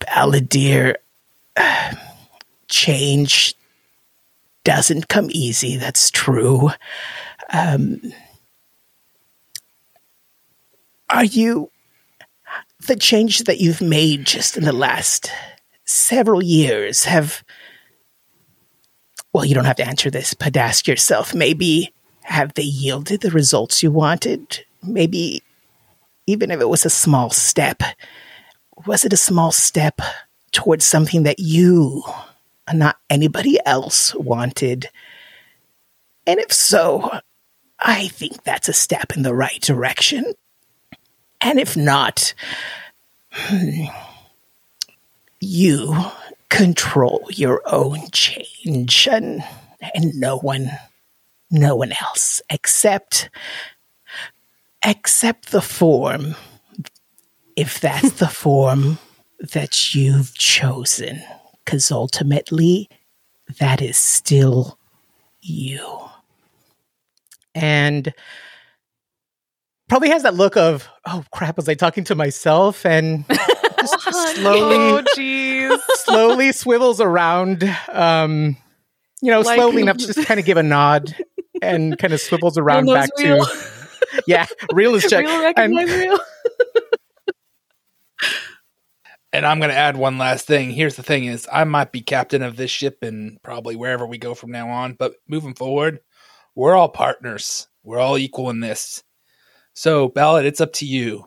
Balladeer, 0.00 0.96
change 2.68 3.54
doesn't 4.64 5.08
come 5.08 5.28
easy. 5.30 5.76
That's 5.76 6.10
true. 6.10 6.70
Um, 7.52 8.00
are 11.08 11.24
you 11.24 11.70
the 12.86 12.96
change 12.96 13.40
that 13.44 13.60
you've 13.60 13.82
made 13.82 14.24
just 14.24 14.56
in 14.56 14.64
the 14.64 14.72
last 14.72 15.30
several 15.84 16.42
years 16.42 17.04
have 17.04 17.44
well 19.32 19.44
you 19.44 19.54
don't 19.54 19.64
have 19.64 19.76
to 19.76 19.86
answer 19.86 20.10
this 20.10 20.34
but 20.34 20.56
ask 20.56 20.86
yourself 20.86 21.34
maybe 21.34 21.92
have 22.22 22.54
they 22.54 22.62
yielded 22.62 23.20
the 23.20 23.30
results 23.30 23.82
you 23.82 23.90
wanted 23.90 24.64
maybe 24.82 25.42
even 26.26 26.50
if 26.50 26.60
it 26.60 26.68
was 26.68 26.86
a 26.86 26.90
small 26.90 27.28
step 27.30 27.82
was 28.86 29.04
it 29.04 29.12
a 29.12 29.16
small 29.16 29.50
step 29.50 30.00
towards 30.52 30.84
something 30.84 31.24
that 31.24 31.38
you 31.38 32.02
and 32.66 32.78
not 32.78 32.96
anybody 33.08 33.58
else 33.66 34.14
wanted. 34.14 34.88
And 36.26 36.38
if 36.40 36.52
so 36.52 37.20
i 37.82 38.08
think 38.08 38.44
that's 38.44 38.68
a 38.68 38.72
step 38.72 39.16
in 39.16 39.22
the 39.22 39.34
right 39.34 39.60
direction. 39.60 40.34
And 41.40 41.58
if 41.58 41.74
not, 41.76 42.34
hmm, 43.32 43.86
you 45.40 45.96
control 46.50 47.26
your 47.30 47.62
own 47.64 48.10
change 48.12 49.08
and, 49.10 49.42
and 49.94 50.20
no 50.20 50.36
one 50.36 50.70
no 51.50 51.74
one 51.74 51.92
else 52.00 52.40
except 52.50 53.30
except 54.84 55.50
the 55.50 55.62
form. 55.62 56.36
If 57.56 57.80
that's 57.80 58.12
the 58.12 58.28
form 58.28 58.98
that 59.52 59.94
you've 59.94 60.34
chosen 60.34 61.22
because 61.64 61.90
ultimately 61.90 62.88
that 63.58 63.80
is 63.82 63.96
still 63.96 64.78
you 65.40 65.80
and 67.54 68.12
probably 69.88 70.08
has 70.10 70.22
that 70.22 70.34
look 70.34 70.56
of, 70.56 70.88
oh 71.06 71.24
crap, 71.32 71.56
was 71.56 71.68
I 71.68 71.74
talking 71.74 72.04
to 72.04 72.14
myself? 72.14 72.86
And 72.86 73.24
just 73.80 74.36
slowly, 74.36 74.96
oh, 75.16 75.80
slowly 75.94 76.52
swivels 76.52 77.00
around, 77.00 77.64
um, 77.92 78.56
you 79.22 79.30
know, 79.30 79.40
Like- 79.40 79.58
slowly 79.58 79.82
enough 79.82 79.96
to 79.98 80.06
just 80.06 80.26
kind 80.26 80.38
of 80.38 80.46
give 80.46 80.56
a 80.58 80.62
nod 80.62 81.14
and 81.62 81.98
kind 81.98 82.12
of 82.12 82.20
swivels 82.20 82.56
around 82.56 82.86
back 82.86 83.10
real. 83.18 83.44
to, 83.44 84.22
yeah, 84.26 84.46
real 84.72 84.94
is 84.94 85.04
check. 85.10 85.26
Real 85.26 85.52
And 85.56 85.74
real. 85.76 86.18
And 89.32 89.46
I'm 89.46 89.58
going 89.60 89.70
to 89.70 89.76
add 89.76 89.96
one 89.96 90.18
last 90.18 90.46
thing. 90.46 90.70
Here's 90.70 90.96
the 90.96 91.02
thing 91.02 91.24
is 91.24 91.46
I 91.52 91.64
might 91.64 91.92
be 91.92 92.00
captain 92.00 92.42
of 92.42 92.56
this 92.56 92.70
ship 92.70 92.98
and 93.02 93.40
probably 93.42 93.76
wherever 93.76 94.06
we 94.06 94.18
go 94.18 94.34
from 94.34 94.50
now 94.50 94.68
on, 94.68 94.94
but 94.94 95.14
moving 95.28 95.54
forward, 95.54 96.00
we're 96.54 96.74
all 96.74 96.88
partners. 96.88 97.68
We're 97.84 98.00
all 98.00 98.18
equal 98.18 98.50
in 98.50 98.60
this. 98.60 99.02
So, 99.74 100.08
Ballad, 100.08 100.46
it's 100.46 100.60
up 100.60 100.72
to 100.74 100.86
you. 100.86 101.24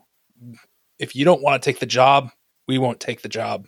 If 1.00 1.16
you 1.16 1.26
don't 1.26 1.42
want 1.42 1.62
to 1.62 1.66
take 1.66 1.80
the 1.80 1.86
job, 1.86 2.30
we 2.68 2.78
won't 2.78 3.00
take 3.00 3.22
the 3.22 3.30
job. 3.30 3.68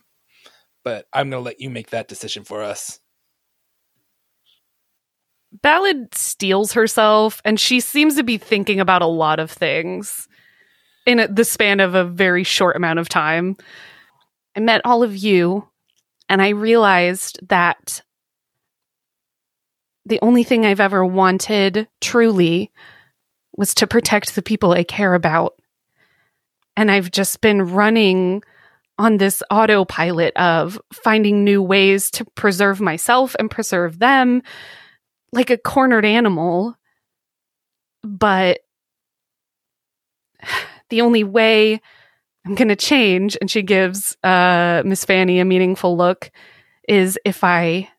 But 0.83 1.07
I'm 1.13 1.29
going 1.29 1.41
to 1.41 1.45
let 1.45 1.61
you 1.61 1.69
make 1.69 1.91
that 1.91 2.07
decision 2.07 2.43
for 2.43 2.61
us. 2.61 2.99
Ballad 5.61 6.13
steals 6.13 6.73
herself, 6.73 7.41
and 7.45 7.59
she 7.59 7.79
seems 7.79 8.15
to 8.17 8.23
be 8.23 8.37
thinking 8.37 8.79
about 8.79 9.01
a 9.01 9.07
lot 9.07 9.39
of 9.39 9.49
things 9.49 10.27
in 11.05 11.25
the 11.33 11.45
span 11.45 11.79
of 11.79 11.95
a 11.95 12.03
very 12.03 12.43
short 12.43 12.75
amount 12.75 12.99
of 12.99 13.07
time. 13.07 13.55
I 14.55 14.59
met 14.59 14.81
all 14.85 15.03
of 15.03 15.15
you, 15.15 15.67
and 16.29 16.41
I 16.41 16.49
realized 16.49 17.39
that 17.49 18.01
the 20.05 20.19
only 20.21 20.43
thing 20.43 20.65
I've 20.65 20.79
ever 20.79 21.05
wanted 21.05 21.87
truly 21.99 22.71
was 23.57 23.73
to 23.75 23.87
protect 23.87 24.35
the 24.35 24.41
people 24.41 24.71
I 24.71 24.83
care 24.83 25.13
about. 25.13 25.55
And 26.77 26.91
I've 26.91 27.11
just 27.11 27.41
been 27.41 27.61
running 27.61 28.43
on 28.97 29.17
this 29.17 29.43
autopilot 29.49 30.35
of 30.37 30.79
finding 30.93 31.43
new 31.43 31.61
ways 31.61 32.09
to 32.11 32.25
preserve 32.35 32.79
myself 32.79 33.35
and 33.39 33.51
preserve 33.51 33.99
them 33.99 34.41
like 35.31 35.49
a 35.49 35.57
cornered 35.57 36.05
animal. 36.05 36.77
But 38.03 38.59
the 40.89 41.01
only 41.01 41.23
way 41.23 41.81
I'm 42.45 42.55
going 42.55 42.67
to 42.67 42.75
change, 42.75 43.37
and 43.41 43.49
she 43.49 43.63
gives 43.63 44.15
uh, 44.23 44.83
Miss 44.85 45.03
Fanny 45.03 45.39
a 45.39 45.45
meaningful 45.45 45.97
look, 45.97 46.29
is 46.87 47.17
if 47.25 47.43
I 47.43 47.89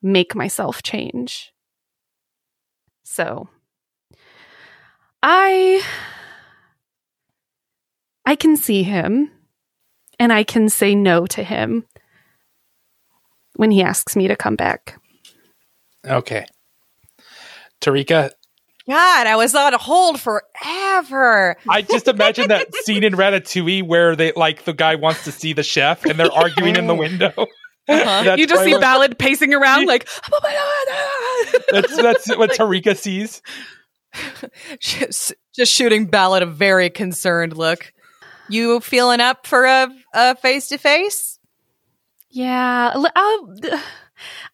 make 0.00 0.34
myself 0.34 0.82
change. 0.82 1.52
So 3.02 3.48
I 5.22 5.82
I 8.26 8.36
can 8.36 8.56
see 8.56 8.82
him 8.82 9.30
and 10.18 10.32
I 10.32 10.44
can 10.44 10.68
say 10.68 10.94
no 10.94 11.26
to 11.26 11.42
him 11.42 11.86
when 13.56 13.70
he 13.70 13.82
asks 13.82 14.14
me 14.14 14.28
to 14.28 14.36
come 14.36 14.56
back. 14.56 15.00
Okay. 16.06 16.46
Tarika, 17.80 18.30
God, 18.88 19.26
I 19.26 19.36
was 19.36 19.54
on 19.54 19.72
hold 19.74 20.20
forever. 20.20 21.56
I 21.68 21.82
just 21.82 22.06
imagine 22.06 22.48
that 22.48 22.74
scene 22.84 23.02
in 23.02 23.14
Ratatouille 23.14 23.82
where 23.86 24.14
they 24.14 24.32
like 24.32 24.64
the 24.64 24.74
guy 24.74 24.96
wants 24.96 25.24
to 25.24 25.32
see 25.32 25.52
the 25.54 25.62
chef 25.62 26.04
and 26.04 26.18
they're 26.18 26.30
arguing 26.32 26.76
in 26.76 26.86
the 26.86 26.94
window. 26.94 27.32
Uh-huh. 27.86 28.34
You 28.38 28.46
just 28.46 28.64
see 28.64 28.72
what- 28.72 28.80
Ballad 28.80 29.18
pacing 29.18 29.52
around 29.52 29.84
like, 29.84 30.08
oh 30.32 30.40
my 30.42 31.52
god. 31.52 31.62
That's 31.82 31.96
that's 31.96 32.36
what 32.38 32.50
Tarika 32.58 32.96
sees. 32.96 33.42
just, 34.78 35.34
just 35.54 35.70
shooting 35.70 36.06
Ballad 36.06 36.42
a 36.42 36.46
very 36.46 36.88
concerned 36.88 37.56
look. 37.58 37.92
You 38.48 38.80
feeling 38.80 39.20
up 39.20 39.46
for 39.46 39.64
a 39.66 39.88
a 40.14 40.34
face 40.36 40.68
to 40.68 40.78
face? 40.78 41.38
yeah, 42.30 42.92
l- 42.94 43.06
I'll, 43.14 43.54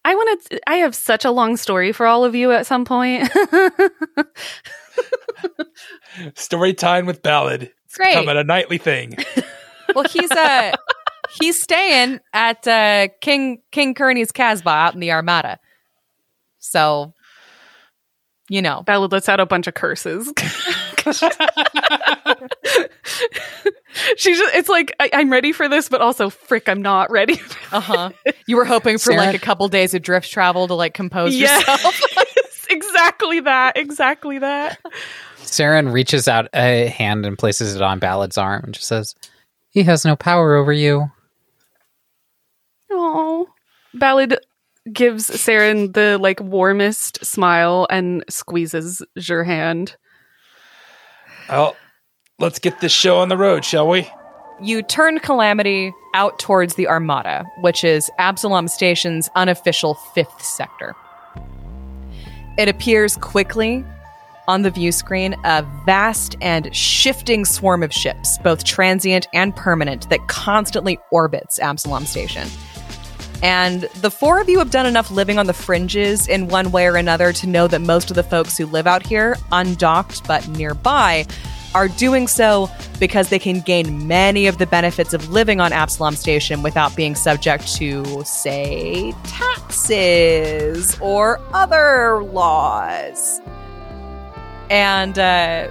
I 0.05 0.15
want 0.15 0.41
to. 0.43 0.59
I 0.69 0.75
have 0.77 0.95
such 0.95 1.25
a 1.25 1.31
long 1.31 1.57
story 1.57 1.91
for 1.91 2.05
all 2.05 2.23
of 2.25 2.35
you 2.35 2.51
at 2.51 2.65
some 2.65 2.85
point. 2.85 3.29
Story 6.35 6.73
time 6.73 7.05
with 7.05 7.21
Ballad. 7.21 7.71
It's 7.85 7.97
Great. 7.97 8.15
become 8.15 8.29
a 8.29 8.43
nightly 8.43 8.77
thing. 8.77 9.15
Well, 9.93 10.05
he's 10.05 10.31
uh 10.31 10.71
he's 11.41 11.61
staying 11.61 12.21
at 12.33 12.65
uh, 12.65 13.09
King 13.19 13.61
King 13.73 13.93
Kearney's 13.93 14.31
Casbah 14.31 14.69
out 14.69 14.93
in 14.93 15.01
the 15.01 15.11
Armada. 15.11 15.59
So, 16.59 17.13
you 18.49 18.61
know, 18.61 18.83
Ballad 18.83 19.11
lets 19.11 19.27
out 19.27 19.41
a 19.41 19.45
bunch 19.45 19.67
of 19.67 19.73
curses. 19.73 20.31
She's 24.17 24.37
just, 24.37 24.55
it's 24.55 24.69
like, 24.69 24.95
I, 24.99 25.09
I'm 25.13 25.29
ready 25.31 25.51
for 25.51 25.67
this, 25.67 25.89
but 25.89 26.01
also, 26.01 26.29
frick, 26.29 26.69
I'm 26.69 26.81
not 26.81 27.11
ready. 27.11 27.39
uh 27.71 27.79
huh. 27.81 28.09
You 28.47 28.55
were 28.57 28.65
hoping 28.65 28.97
for 28.97 29.11
Sarah? 29.11 29.17
like 29.17 29.35
a 29.35 29.39
couple 29.39 29.67
days 29.67 29.93
of 29.93 30.01
drift 30.01 30.31
travel 30.31 30.67
to 30.67 30.73
like 30.73 30.93
compose 30.93 31.35
Yes. 31.35 31.59
yourself. 31.67 32.01
exactly 32.69 33.39
that. 33.41 33.77
Exactly 33.77 34.39
that. 34.39 34.79
Saren 35.39 35.91
reaches 35.91 36.27
out 36.27 36.47
a 36.53 36.87
hand 36.87 37.25
and 37.25 37.37
places 37.37 37.75
it 37.75 37.81
on 37.81 37.99
Ballad's 37.99 38.37
arm 38.37 38.63
and 38.65 38.73
just 38.73 38.87
says, 38.87 39.15
He 39.69 39.83
has 39.83 40.05
no 40.05 40.15
power 40.15 40.55
over 40.55 40.71
you. 40.71 41.11
Oh. 42.91 43.47
Ballad 43.93 44.37
gives 44.91 45.29
Saren 45.29 45.93
the 45.93 46.17
like 46.19 46.39
warmest 46.41 47.23
smile 47.25 47.87
and 47.89 48.23
squeezes 48.29 49.01
your 49.15 49.43
hand. 49.43 49.95
Well, 51.49 51.75
let's 52.41 52.59
get 52.59 52.81
this 52.81 52.91
show 52.91 53.17
on 53.19 53.29
the 53.29 53.37
road, 53.37 53.63
shall 53.63 53.87
we? 53.87 54.09
you 54.61 54.83
turn 54.83 55.19
Calamity 55.19 55.93
out 56.13 56.37
towards 56.37 56.75
the 56.75 56.87
Armada, 56.87 57.45
which 57.61 57.83
is 57.83 58.11
Absalom 58.19 58.67
Station's 58.67 59.29
unofficial 59.35 59.95
fifth 60.13 60.41
sector. 60.43 60.95
It 62.57 62.69
appears 62.69 63.17
quickly 63.17 63.83
on 64.47 64.61
the 64.61 64.69
view 64.69 64.91
screen 64.91 65.35
a 65.45 65.65
vast 65.85 66.35
and 66.41 66.73
shifting 66.75 67.43
swarm 67.43 67.81
of 67.81 67.91
ships, 67.91 68.37
both 68.39 68.63
transient 68.63 69.27
and 69.33 69.55
permanent, 69.55 70.09
that 70.09 70.27
constantly 70.27 70.99
orbits 71.11 71.59
Absalom 71.59 72.05
Station. 72.05 72.47
And 73.41 73.83
the 74.01 74.11
four 74.11 74.39
of 74.39 74.47
you 74.47 74.59
have 74.59 74.69
done 74.69 74.85
enough 74.85 75.09
living 75.09 75.39
on 75.39 75.47
the 75.47 75.53
fringes 75.53 76.27
in 76.27 76.49
one 76.49 76.71
way 76.71 76.85
or 76.85 76.97
another 76.97 77.33
to 77.33 77.47
know 77.47 77.67
that 77.67 77.79
most 77.79 78.11
of 78.11 78.15
the 78.15 78.23
folks 78.23 78.57
who 78.57 78.67
live 78.67 78.85
out 78.85 79.03
here, 79.03 79.37
undocked 79.51 80.27
but 80.27 80.47
nearby, 80.49 81.25
are 81.73 81.87
doing 81.87 82.27
so 82.27 82.69
because 82.99 83.29
they 83.29 83.39
can 83.39 83.61
gain 83.61 84.07
many 84.07 84.47
of 84.47 84.57
the 84.57 84.65
benefits 84.67 85.13
of 85.13 85.29
living 85.29 85.59
on 85.61 85.71
Absalom 85.73 86.15
Station 86.15 86.63
without 86.63 86.95
being 86.95 87.15
subject 87.15 87.73
to, 87.75 88.23
say, 88.25 89.13
taxes 89.23 90.97
or 90.99 91.39
other 91.53 92.23
laws. 92.23 93.39
And 94.69 95.17
uh, 95.17 95.69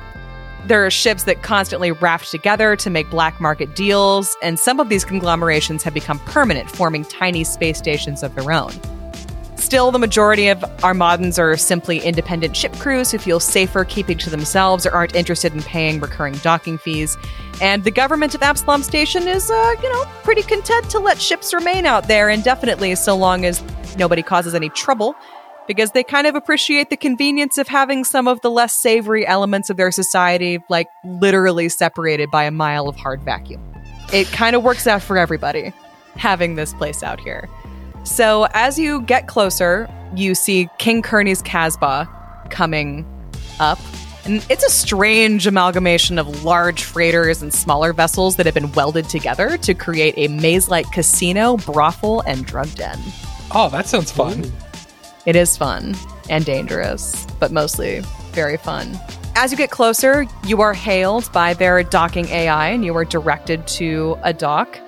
There 0.67 0.85
are 0.85 0.91
ships 0.91 1.25
that 1.25 1.43
constantly 1.43 1.91
raft 1.91 2.31
together 2.31 2.77
to 2.77 2.91
make 2.91 3.09
black 3.11 3.41
market 3.41 3.75
deals, 3.75 4.37
and 4.43 4.59
some 4.59 4.79
of 4.79 4.91
these 4.91 5.05
conglomerations 5.07 5.83
have 5.83 5.95
become 5.95 6.19
permanent, 6.21 6.71
forming 6.71 7.05
tiny 7.05 7.45
space 7.45 7.79
stations 7.79 8.23
of 8.23 8.35
their 8.35 8.53
own. 8.53 8.73
Still, 9.71 9.93
the 9.93 10.01
majority 10.01 10.49
of 10.49 10.59
Armadans 10.79 11.39
are 11.39 11.57
simply 11.57 12.01
independent 12.01 12.57
ship 12.57 12.73
crews 12.79 13.13
who 13.13 13.19
feel 13.19 13.39
safer 13.39 13.85
keeping 13.85 14.19
to 14.19 14.29
themselves 14.29 14.85
or 14.85 14.91
aren't 14.91 15.15
interested 15.15 15.55
in 15.55 15.63
paying 15.63 16.01
recurring 16.01 16.35
docking 16.39 16.77
fees. 16.77 17.17
And 17.63 17.85
the 17.85 17.93
government 17.93 18.35
of 18.35 18.43
Absalom 18.43 18.83
Station 18.83 19.29
is, 19.29 19.49
uh, 19.49 19.75
you 19.81 19.93
know, 19.93 20.07
pretty 20.25 20.43
content 20.43 20.91
to 20.91 20.99
let 20.99 21.21
ships 21.21 21.55
remain 21.55 21.87
out 21.87 22.09
there 22.09 22.29
indefinitely 22.29 22.97
so 22.97 23.17
long 23.17 23.45
as 23.45 23.63
nobody 23.97 24.25
causes 24.25 24.57
any 24.57 24.71
trouble 24.71 25.15
because 25.69 25.93
they 25.93 26.03
kind 26.03 26.27
of 26.27 26.35
appreciate 26.35 26.91
the 26.91 26.97
convenience 26.97 27.57
of 27.57 27.69
having 27.69 28.03
some 28.03 28.27
of 28.27 28.41
the 28.41 28.51
less 28.51 28.73
savory 28.73 29.25
elements 29.25 29.71
of 29.71 29.77
their 29.77 29.93
society, 29.93 30.59
like 30.69 30.89
literally 31.05 31.69
separated 31.69 32.29
by 32.33 32.43
a 32.43 32.51
mile 32.51 32.89
of 32.89 32.97
hard 32.97 33.23
vacuum. 33.23 33.63
It 34.13 34.27
kind 34.33 34.57
of 34.57 34.65
works 34.65 34.89
out 34.89 35.01
for 35.01 35.17
everybody 35.17 35.73
having 36.17 36.57
this 36.57 36.75
place 36.75 37.05
out 37.05 37.21
here. 37.21 37.49
So 38.05 38.47
as 38.53 38.79
you 38.79 39.03
get 39.03 39.27
closer, 39.29 39.89
you 40.15 40.35
see 40.35 40.69
King 40.79 41.03
Kearney's 41.03 41.43
Casbah 41.43 42.09
coming 42.51 43.07
up. 43.61 43.79
And 44.25 44.45
it's 44.51 44.65
a 44.65 44.71
strange 44.71 45.47
amalgamation 45.47 46.19
of 46.19 46.45
large 46.45 46.85
freighters 46.85 47.41
and 47.41 47.53
smaller 47.55 47.93
vessels 47.93 48.37
that 48.37 48.47
have 48.47 48.55
been 48.55 48.73
welded 48.73 49.09
together 49.09 49.57
to 49.59 49.75
create 49.75 50.15
a 50.17 50.29
maze 50.29 50.69
like 50.69 50.91
casino, 50.93 51.57
brothel, 51.57 52.21
and 52.23 52.45
drug 52.45 52.73
den. 52.75 52.99
Oh, 53.53 53.69
that 53.71 53.87
sounds 53.87 54.11
fun. 54.11 54.51
It 55.27 55.37
is 55.37 55.57
fun 55.57 55.95
and 56.29 56.45
dangerous, 56.45 57.27
but 57.39 57.53
mostly 57.53 58.01
very 58.33 58.57
fun. 58.57 58.99
As 59.37 59.51
you 59.51 59.57
get 59.57 59.71
closer, 59.71 60.27
you 60.45 60.61
are 60.61 60.75
hailed 60.75 61.31
by 61.33 61.55
their 61.55 61.83
docking 61.83 62.27
AI 62.29 62.69
and 62.69 62.85
you 62.85 62.97
are 62.97 63.05
directed 63.05 63.67
to 63.69 64.19
a 64.23 64.33
dock. 64.33 64.79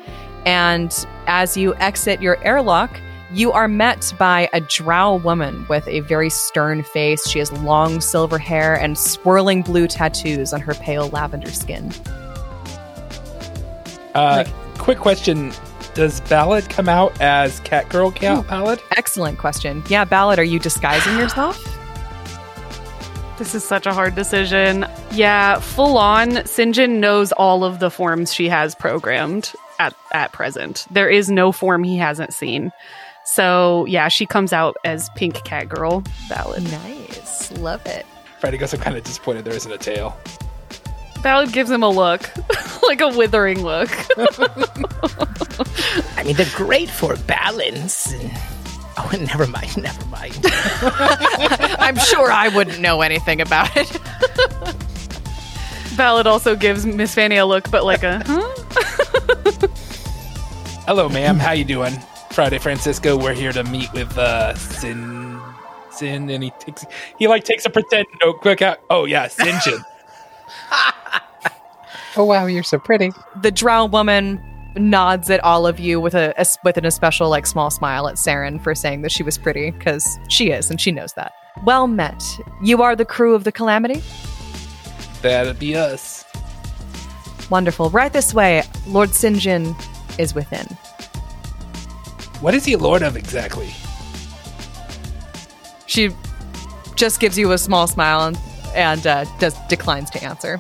And 0.45 0.93
as 1.27 1.57
you 1.57 1.75
exit 1.77 2.23
your 2.23 2.43
airlock, 2.45 3.01
you 3.33 3.51
are 3.53 3.69
met 3.69 4.13
by 4.19 4.49
a 4.53 4.61
drow 4.61 5.17
woman 5.17 5.67
with 5.69 5.89
a 5.89 6.01
very 6.01 6.29
stern 6.29 6.83
face. 6.83 7.27
She 7.27 7.39
has 7.39 7.51
long 7.53 8.01
silver 8.01 8.39
hair 8.39 8.75
and 8.79 8.99
swirling 8.99 9.63
blue 9.63 9.87
tattoos 9.87 10.53
on 10.53 10.61
her 10.61 10.75
pale 10.75 11.09
lavender 11.09 11.51
skin. 11.51 11.91
Uh, 14.15 14.45
quick 14.77 14.99
question: 14.99 15.53
Does 15.95 16.21
Ballad 16.23 16.69
come 16.69 16.89
out 16.89 17.19
as 17.21 17.61
Catgirl 17.61 18.15
Cat 18.15 18.47
Ballad? 18.47 18.81
Excellent 18.97 19.39
question. 19.39 19.83
Yeah, 19.89 20.05
Ballad, 20.05 20.39
are 20.39 20.45
you 20.45 20.59
disguising 20.59 21.17
yourself? 21.17 21.59
This 23.39 23.55
is 23.55 23.65
such 23.65 23.87
a 23.87 23.95
hard 23.95 24.15
decision. 24.15 24.87
Yeah, 25.11 25.59
full 25.59 25.97
on, 25.97 26.31
Sinjin 26.31 26.99
knows 27.01 27.33
all 27.33 27.65
of 27.65 27.79
the 27.81 27.91
forms 27.91 28.33
she 28.33 28.49
has 28.49 28.75
programmed 28.75 29.53
at, 29.83 29.97
at 30.13 30.33
present. 30.33 30.87
There 30.91 31.09
is 31.09 31.31
no 31.31 31.53
form 31.53 31.83
he 31.85 31.97
hasn't 31.97 32.33
seen. 32.33 32.71
So 33.25 33.85
yeah, 33.87 34.09
she 34.09 34.27
comes 34.27 34.53
out 34.53 34.77
as 34.85 35.09
Pink 35.17 35.43
Cat 35.45 35.69
Girl 35.69 36.03
Ballad. 36.29 36.65
Nice. 36.71 37.53
Love 37.53 37.85
it. 37.87 38.07
Freddy 38.41 38.59
goes, 38.59 38.75
I'm 38.75 38.81
kind 38.81 38.97
of 38.97 39.05
disappointed 39.05 39.45
there 39.45 39.55
isn't 39.55 39.71
a 39.71 39.79
tail. 39.79 40.17
Ballad 41.23 41.53
gives 41.53 41.71
him 41.71 41.85
a 41.85 41.89
look, 41.89 42.29
like 42.83 43.01
a 43.01 43.09
withering 43.17 43.63
look. 43.63 43.91
I 46.19 46.25
mean, 46.25 46.35
they're 46.35 46.47
great 46.55 46.91
for 46.91 47.17
balance. 47.17 48.15
Oh, 48.99 49.11
never 49.19 49.47
mind, 49.47 49.75
never 49.83 50.05
mind. 50.09 50.39
I'm 51.81 51.97
sure 51.97 52.31
I 52.31 52.51
wouldn't 52.55 52.79
know 52.79 53.01
anything 53.01 53.41
about 53.41 53.75
it. 53.75 53.99
Ballad 55.97 56.27
also 56.27 56.55
gives 56.55 56.85
Miss 56.85 57.15
Fanny 57.15 57.37
a 57.37 57.47
look, 57.47 57.71
but 57.71 57.85
like 57.87 58.03
a 58.03 58.23
huh? 58.27 59.12
Hello, 60.95 61.09
ma'am. 61.09 61.39
How 61.39 61.53
you 61.53 61.65
doing? 61.65 61.95
Friday 62.33 62.59
Francisco. 62.59 63.17
We're 63.17 63.33
here 63.33 63.51
to 63.53 63.65
meet 63.65 63.91
with 63.95 64.19
uh 64.19 64.55
Sin 64.57 65.41
Sin 65.91 66.29
and 66.29 66.45
he 66.45 66.51
takes 66.59 66.85
he 67.19 67.29
like 67.29 67.45
takes 67.45 67.65
a 67.65 67.71
pretend 67.71 68.07
notebook 68.23 68.61
out. 68.61 68.79
Oh 68.91 69.07
yeah, 69.07 69.27
Sinjin. 69.27 69.83
Oh 72.15 72.25
wow, 72.25 72.45
you're 72.45 72.63
so 72.63 72.79
pretty. 72.79 73.11
the 73.41 73.51
drow 73.51 73.87
woman 73.87 74.39
nods 74.77 75.31
at 75.31 75.43
all 75.43 75.67
of 75.67 75.81
you 75.81 75.99
with 75.99 76.15
a, 76.15 76.35
a 76.37 76.45
with 76.63 76.77
an 76.77 76.85
especial 76.85 77.31
like 77.31 77.47
small 77.47 77.71
smile 77.71 78.07
at 78.07 78.17
Saren 78.17 78.63
for 78.63 78.75
saying 78.75 79.01
that 79.01 79.13
she 79.13 79.23
was 79.23 79.39
pretty 79.39 79.71
because 79.71 80.19
she 80.29 80.51
is 80.51 80.71
and 80.71 80.79
she 80.79 80.93
knows 80.93 81.15
that. 81.15 81.33
Well 81.65 81.87
met. 81.87 82.23
You 82.63 82.83
are 82.83 82.95
the 82.95 83.07
crew 83.07 83.35
of 83.35 83.45
the 83.45 83.53
Calamity. 83.53 84.03
That'd 85.23 85.59
be 85.59 85.75
us. 85.75 86.27
Wonderful. 87.49 87.89
Right 87.89 88.13
this 88.13 88.35
way. 88.35 88.63
Lord 88.87 89.09
Sinjin 89.09 89.75
is 90.19 90.35
within. 90.35 90.67
What 92.41 92.55
is 92.55 92.65
he 92.65 92.77
lord 92.77 93.03
of 93.03 93.17
exactly? 93.17 93.71
She 95.87 96.11
just 96.97 97.21
gives 97.21 97.39
you 97.39 97.53
a 97.53 97.59
small 97.59 97.87
smile 97.87 98.27
and, 98.27 98.39
and 98.75 99.07
uh, 99.07 99.25
does 99.39 99.57
declines 99.69 100.11
to 100.11 100.25
answer. 100.25 100.59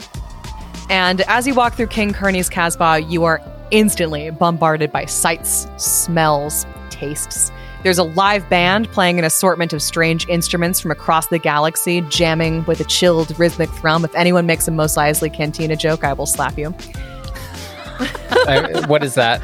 And 0.90 1.22
as 1.22 1.46
you 1.46 1.54
walk 1.54 1.74
through 1.74 1.86
King 1.88 2.12
Kearney's 2.12 2.48
Casbah, 2.48 3.00
you 3.00 3.24
are 3.24 3.40
instantly 3.70 4.30
bombarded 4.30 4.92
by 4.92 5.06
sights, 5.06 5.66
smells, 5.76 6.66
tastes. 6.90 7.50
There's 7.82 7.98
a 7.98 8.04
live 8.04 8.48
band 8.48 8.88
playing 8.92 9.18
an 9.18 9.24
assortment 9.24 9.72
of 9.72 9.82
strange 9.82 10.28
instruments 10.28 10.80
from 10.80 10.92
across 10.92 11.26
the 11.28 11.38
galaxy, 11.38 12.00
jamming 12.02 12.64
with 12.66 12.78
a 12.80 12.84
chilled 12.84 13.36
rhythmic 13.38 13.70
thrum. 13.70 14.04
If 14.04 14.14
anyone 14.14 14.46
makes 14.46 14.68
a 14.68 14.70
Mos 14.70 14.96
Eisley 14.96 15.32
Cantina 15.32 15.74
joke, 15.74 16.04
I 16.04 16.12
will 16.12 16.26
slap 16.26 16.56
you. 16.58 16.74
I, 18.46 18.86
what 18.86 19.02
is 19.02 19.14
that? 19.14 19.42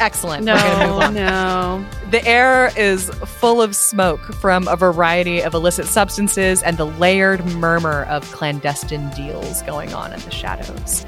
Excellent. 0.00 0.46
We're 0.46 0.56
gonna 0.56 1.04
move 1.04 1.14
No, 1.14 1.80
no. 1.80 1.86
The 2.10 2.26
air 2.26 2.72
is 2.76 3.10
full 3.10 3.60
of 3.60 3.76
smoke 3.76 4.20
from 4.34 4.66
a 4.66 4.74
variety 4.74 5.42
of 5.42 5.52
illicit 5.52 5.86
substances 5.86 6.62
and 6.62 6.78
the 6.78 6.86
layered 6.86 7.44
murmur 7.56 8.04
of 8.04 8.30
clandestine 8.32 9.10
deals 9.10 9.62
going 9.62 9.92
on 9.92 10.12
in 10.12 10.20
the 10.20 10.30
shadows. 10.30 11.04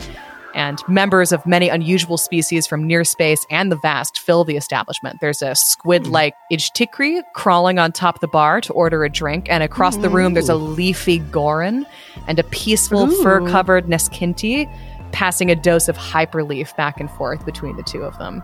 And 0.54 0.78
members 0.86 1.32
of 1.32 1.46
many 1.46 1.70
unusual 1.70 2.18
species 2.18 2.66
from 2.66 2.86
near 2.86 3.04
space 3.04 3.46
and 3.50 3.72
the 3.72 3.76
vast 3.76 4.20
fill 4.20 4.44
the 4.44 4.56
establishment. 4.58 5.20
There's 5.22 5.40
a 5.40 5.54
squid 5.54 6.06
like 6.06 6.34
Ijtikri 6.52 7.22
crawling 7.34 7.78
on 7.78 7.92
top 7.92 8.20
the 8.20 8.28
bar 8.28 8.60
to 8.60 8.72
order 8.74 9.02
a 9.02 9.08
drink, 9.08 9.46
and 9.48 9.62
across 9.62 9.96
the 9.96 10.10
room 10.10 10.34
there's 10.34 10.50
a 10.50 10.54
leafy 10.54 11.20
Gorin 11.20 11.86
and 12.26 12.38
a 12.38 12.44
peaceful 12.44 13.10
fur 13.22 13.40
covered 13.48 13.86
Neskinti 13.86 14.70
passing 15.12 15.50
a 15.50 15.54
dose 15.54 15.88
of 15.88 15.96
hyperleaf 15.96 16.74
back 16.76 16.98
and 17.00 17.10
forth 17.10 17.44
between 17.44 17.76
the 17.76 17.82
two 17.82 18.02
of 18.02 18.18
them. 18.18 18.42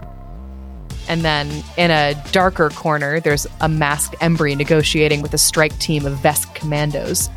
And 1.08 1.22
then 1.22 1.64
in 1.76 1.90
a 1.90 2.14
darker 2.32 2.68
corner, 2.70 3.18
there's 3.18 3.46
a 3.60 3.68
masked 3.68 4.14
Embri 4.20 4.56
negotiating 4.56 5.22
with 5.22 5.32
a 5.32 5.38
strike 5.38 5.76
team 5.78 6.04
of 6.04 6.18
Vesk 6.18 6.54
commandos. 6.54 7.30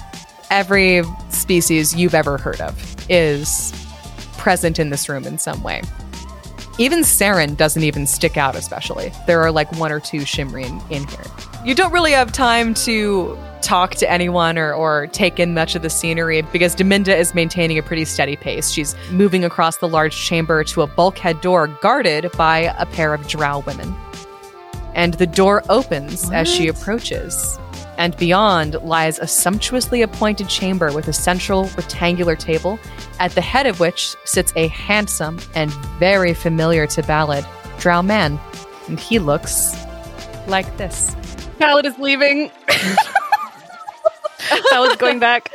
Every 0.49 1.03
species 1.29 1.95
you've 1.95 2.13
ever 2.13 2.37
heard 2.37 2.59
of 2.59 2.77
is 3.09 3.71
present 4.37 4.77
in 4.77 4.89
this 4.89 5.07
room 5.07 5.25
in 5.25 5.37
some 5.37 5.63
way. 5.63 5.81
Even 6.77 6.99
Saren 6.99 7.55
doesn't 7.55 7.83
even 7.83 8.05
stick 8.07 8.37
out, 8.37 8.55
especially. 8.55 9.11
There 9.27 9.41
are 9.41 9.51
like 9.51 9.71
one 9.73 9.91
or 9.91 9.99
two 9.99 10.21
Shimrin 10.21 10.81
in 10.91 11.07
here. 11.07 11.50
You 11.63 11.75
don't 11.75 11.93
really 11.93 12.13
have 12.13 12.31
time 12.31 12.73
to 12.73 13.37
talk 13.61 13.93
to 13.95 14.11
anyone 14.11 14.57
or, 14.57 14.73
or 14.73 15.05
take 15.05 15.39
in 15.39 15.53
much 15.53 15.75
of 15.75 15.83
the 15.83 15.91
scenery 15.91 16.41
because 16.41 16.75
Deminda 16.75 17.15
is 17.15 17.35
maintaining 17.35 17.77
a 17.77 17.83
pretty 17.83 18.03
steady 18.03 18.35
pace. 18.35 18.71
She's 18.71 18.95
moving 19.11 19.45
across 19.45 19.77
the 19.77 19.87
large 19.87 20.15
chamber 20.15 20.63
to 20.63 20.81
a 20.81 20.87
bulkhead 20.87 21.39
door 21.41 21.67
guarded 21.67 22.31
by 22.35 22.73
a 22.79 22.87
pair 22.87 23.13
of 23.13 23.27
drow 23.27 23.59
women. 23.59 23.95
And 24.95 25.13
the 25.13 25.27
door 25.27 25.61
opens 25.69 26.31
as 26.31 26.49
she 26.49 26.67
approaches. 26.67 27.59
And 27.95 28.17
beyond 28.17 28.73
lies 28.81 29.19
a 29.19 29.27
sumptuously 29.27 30.01
appointed 30.01 30.49
chamber 30.49 30.91
with 30.91 31.07
a 31.07 31.13
central 31.13 31.65
rectangular 31.77 32.35
table, 32.35 32.79
at 33.19 33.33
the 33.33 33.41
head 33.41 33.67
of 33.67 33.79
which 33.79 34.15
sits 34.25 34.51
a 34.55 34.67
handsome 34.69 35.39
and 35.53 35.71
very 35.99 36.33
familiar 36.33 36.87
to 36.87 37.03
Ballad 37.03 37.45
drow 37.77 38.01
man. 38.01 38.39
And 38.87 38.99
he 38.99 39.19
looks 39.19 39.75
like 40.47 40.77
this. 40.77 41.15
Ballad 41.61 41.85
is 41.85 41.97
leaving. 41.99 42.51
Ballad's 44.71 44.95
going 44.97 45.19
back. 45.19 45.51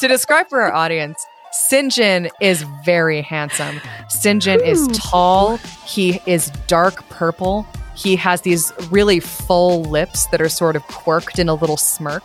to 0.00 0.08
describe 0.08 0.48
for 0.48 0.62
our 0.62 0.72
audience, 0.72 1.24
Sinjin 1.70 2.30
is 2.40 2.62
very 2.84 3.20
handsome. 3.22 3.76
Sinjin 4.08 4.66
is 4.66 4.88
tall. 4.98 5.58
He 5.86 6.20
is 6.26 6.50
dark 6.66 7.06
purple. 7.10 7.66
He 7.94 8.16
has 8.16 8.40
these 8.40 8.72
really 8.90 9.20
full 9.20 9.82
lips 9.84 10.26
that 10.28 10.40
are 10.40 10.48
sort 10.48 10.74
of 10.76 10.82
quirked 10.88 11.38
in 11.38 11.48
a 11.48 11.54
little 11.54 11.76
smirk. 11.76 12.24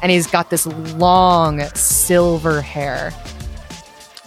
And 0.00 0.12
he's 0.12 0.28
got 0.28 0.50
this 0.50 0.64
long 0.66 1.60
silver 1.74 2.60
hair, 2.60 3.12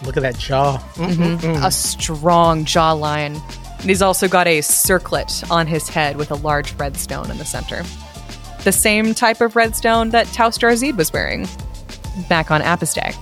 Look 0.04 0.16
at 0.16 0.22
that 0.22 0.36
jaw. 0.36 0.78
Mm-hmm. 0.96 1.64
a 1.64 1.70
strong 1.70 2.64
jawline. 2.66 3.40
And 3.80 3.88
he's 3.88 4.02
also 4.02 4.28
got 4.28 4.46
a 4.46 4.60
circlet 4.60 5.42
on 5.50 5.66
his 5.66 5.88
head 5.88 6.16
with 6.16 6.30
a 6.30 6.34
large 6.34 6.74
red 6.74 6.96
stone 6.96 7.30
in 7.30 7.38
the 7.38 7.44
center. 7.44 7.82
The 8.64 8.72
same 8.72 9.12
type 9.14 9.40
of 9.40 9.56
redstone 9.56 10.10
that 10.10 10.26
Taustar 10.28 10.76
Zed 10.76 10.96
was 10.96 11.12
wearing 11.12 11.48
back 12.28 12.50
on 12.50 12.60
Apistag. 12.60 13.12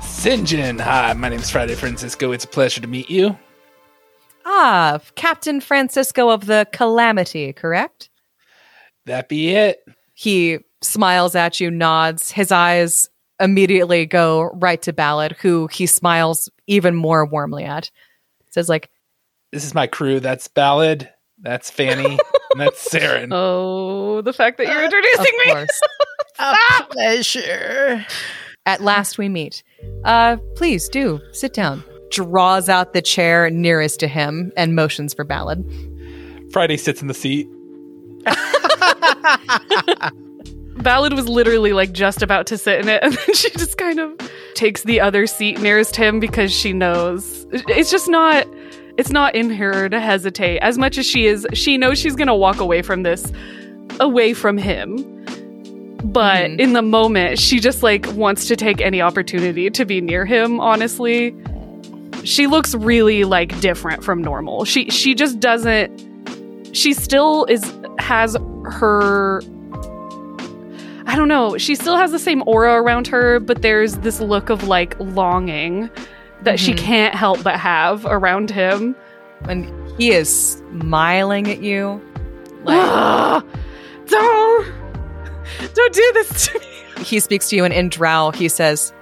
Sinjin, 0.00 0.80
hi, 0.80 1.12
my 1.12 1.28
name's 1.28 1.50
Friday 1.50 1.74
Francisco. 1.74 2.32
It's 2.32 2.44
a 2.44 2.48
pleasure 2.48 2.80
to 2.80 2.86
meet 2.86 3.10
you. 3.10 3.38
Ah, 4.46 4.98
Captain 5.14 5.60
Francisco 5.60 6.30
of 6.30 6.46
the 6.46 6.66
Calamity, 6.72 7.52
correct? 7.52 8.08
That 9.04 9.28
be 9.28 9.50
it. 9.50 9.84
He 10.14 10.58
smiles 10.80 11.34
at 11.34 11.60
you, 11.60 11.70
nods. 11.70 12.30
His 12.30 12.50
eyes 12.50 13.10
immediately 13.38 14.06
go 14.06 14.50
right 14.54 14.80
to 14.82 14.92
Ballad, 14.92 15.32
who 15.32 15.66
he 15.66 15.86
smiles 15.86 16.48
even 16.66 16.94
more 16.94 17.26
warmly 17.26 17.64
at. 17.64 17.90
Says 18.50 18.68
like, 18.68 18.88
This 19.52 19.64
is 19.64 19.74
my 19.74 19.86
crew. 19.86 20.18
That's 20.18 20.48
Ballad. 20.48 21.10
That's 21.46 21.70
Fanny. 21.70 22.18
and 22.50 22.60
that's 22.60 22.88
Saren. 22.92 23.28
Oh, 23.32 24.20
the 24.22 24.32
fact 24.32 24.58
that 24.58 24.66
you're 24.66 24.78
of 24.78 24.84
introducing 24.84 25.38
me. 25.46 25.52
course. 25.52 25.80
A 26.40 26.56
pleasure. 26.90 28.04
At 28.66 28.80
last 28.80 29.16
we 29.16 29.28
meet. 29.28 29.62
Uh, 30.04 30.38
please 30.56 30.88
do 30.88 31.20
sit 31.32 31.54
down. 31.54 31.84
Draws 32.10 32.68
out 32.68 32.92
the 32.94 33.02
chair 33.02 33.48
nearest 33.50 34.00
to 34.00 34.08
him 34.08 34.52
and 34.56 34.74
motions 34.74 35.14
for 35.14 35.24
Ballad. 35.24 35.64
Friday 36.50 36.76
sits 36.76 37.00
in 37.00 37.06
the 37.08 37.14
seat. 37.14 37.48
Ballad 40.82 41.14
was 41.14 41.28
literally 41.28 41.72
like 41.72 41.92
just 41.92 42.22
about 42.22 42.46
to 42.48 42.58
sit 42.58 42.80
in 42.80 42.88
it, 42.88 43.02
and 43.02 43.12
then 43.12 43.34
she 43.34 43.50
just 43.50 43.78
kind 43.78 43.98
of 44.00 44.12
takes 44.54 44.82
the 44.82 45.00
other 45.00 45.26
seat 45.26 45.60
nearest 45.60 45.96
him 45.96 46.20
because 46.20 46.52
she 46.52 46.72
knows 46.72 47.46
it's 47.52 47.90
just 47.90 48.08
not. 48.08 48.46
It's 48.98 49.10
not 49.10 49.34
in 49.34 49.50
her 49.50 49.88
to 49.88 50.00
hesitate 50.00 50.58
as 50.60 50.78
much 50.78 50.96
as 50.98 51.06
she 51.06 51.26
is. 51.26 51.46
She 51.52 51.76
knows 51.76 51.98
she's 51.98 52.16
gonna 52.16 52.36
walk 52.36 52.60
away 52.60 52.82
from 52.82 53.02
this, 53.02 53.30
away 54.00 54.32
from 54.32 54.56
him. 54.56 54.96
But 56.04 56.46
Mhm. 56.50 56.60
in 56.60 56.72
the 56.72 56.82
moment, 56.82 57.38
she 57.38 57.58
just 57.60 57.82
like 57.82 58.06
wants 58.14 58.46
to 58.48 58.56
take 58.56 58.80
any 58.80 59.00
opportunity 59.02 59.68
to 59.70 59.84
be 59.84 60.00
near 60.00 60.24
him. 60.24 60.60
Honestly, 60.60 61.34
she 62.22 62.46
looks 62.46 62.74
really 62.74 63.24
like 63.24 63.58
different 63.60 64.02
from 64.02 64.22
normal. 64.22 64.64
She 64.64 64.88
she 64.90 65.14
just 65.14 65.40
doesn't. 65.40 65.90
She 66.72 66.92
still 66.92 67.44
is 67.46 67.72
has 67.98 68.36
her 68.64 69.42
I 71.08 71.14
don't 71.14 71.28
know. 71.28 71.56
She 71.56 71.74
still 71.76 71.96
has 71.96 72.10
the 72.10 72.18
same 72.18 72.42
aura 72.46 72.82
around 72.82 73.06
her, 73.08 73.38
but 73.38 73.62
there's 73.62 73.94
this 73.98 74.20
look 74.20 74.50
of 74.50 74.66
like 74.68 74.96
longing 74.98 75.88
that 76.46 76.58
she 76.58 76.72
Mhm. 76.72 76.78
can't 76.78 77.14
help 77.14 77.42
but 77.42 77.56
have 77.60 78.06
around 78.06 78.50
him. 78.50 78.96
And 79.48 79.70
he 79.98 80.10
is 80.12 80.62
smiling 80.80 81.48
at 81.50 81.62
you. 81.62 82.00
Like, 82.64 82.78
Ah, 82.80 83.42
don't, 84.06 84.66
don't 85.74 85.92
do 85.92 86.10
this 86.14 86.46
to 86.46 86.58
me. 86.58 86.66
he 87.04 87.20
speaks 87.20 87.48
to 87.50 87.56
you 87.56 87.64
and 87.64 87.74
in 87.74 87.88
Drow, 87.90 88.30
he 88.30 88.48
says, 88.48 88.92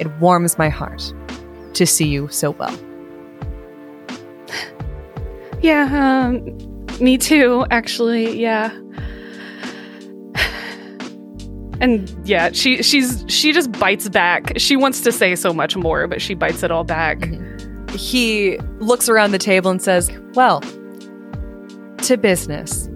It 0.00 0.06
warms 0.20 0.56
my 0.58 0.68
heart 0.68 1.12
to 1.74 1.84
see 1.86 2.06
you 2.06 2.28
so 2.30 2.52
well. 2.52 2.78
Yeah, 5.60 6.26
um, 6.28 6.44
me 7.00 7.18
too. 7.18 7.66
Actually, 7.70 8.38
yeah. 8.40 8.70
And 11.80 12.12
yeah, 12.24 12.50
she 12.52 12.82
she's 12.82 13.24
she 13.28 13.52
just 13.52 13.70
bites 13.72 14.08
back. 14.08 14.52
She 14.56 14.76
wants 14.76 15.00
to 15.02 15.12
say 15.12 15.36
so 15.36 15.52
much 15.52 15.76
more, 15.76 16.08
but 16.08 16.20
she 16.20 16.34
bites 16.34 16.62
it 16.62 16.70
all 16.70 16.84
back. 16.84 17.28
He 17.90 18.58
looks 18.78 19.08
around 19.08 19.30
the 19.30 19.38
table 19.38 19.70
and 19.70 19.80
says, 19.80 20.10
Well, 20.34 20.60
to 22.02 22.16
business. 22.16 22.88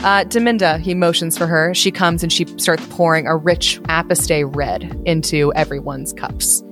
Uh, 0.00 0.24
Deminda, 0.24 0.80
he 0.80 0.94
motions 0.94 1.36
for 1.36 1.46
her. 1.46 1.74
She 1.74 1.90
comes 1.90 2.22
and 2.22 2.32
she 2.32 2.46
starts 2.56 2.86
pouring 2.88 3.26
a 3.26 3.36
rich 3.36 3.78
Apaste 3.82 4.56
red 4.56 4.98
into 5.04 5.52
everyone's 5.52 6.14
cups. 6.14 6.62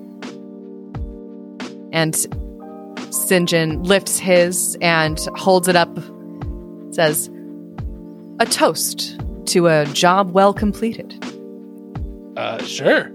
And 1.93 2.15
Sinjin 3.11 3.87
lifts 3.87 4.19
his 4.19 4.79
and 4.81 5.19
holds 5.37 5.69
it 5.69 5.77
up, 5.77 5.95
says, 6.95 7.29
A 8.41 8.47
toast 8.47 9.21
to 9.47 9.67
a 9.67 9.85
job 9.87 10.31
well 10.31 10.55
completed. 10.55 11.13
Uh, 12.39 12.63
sure. 12.63 13.11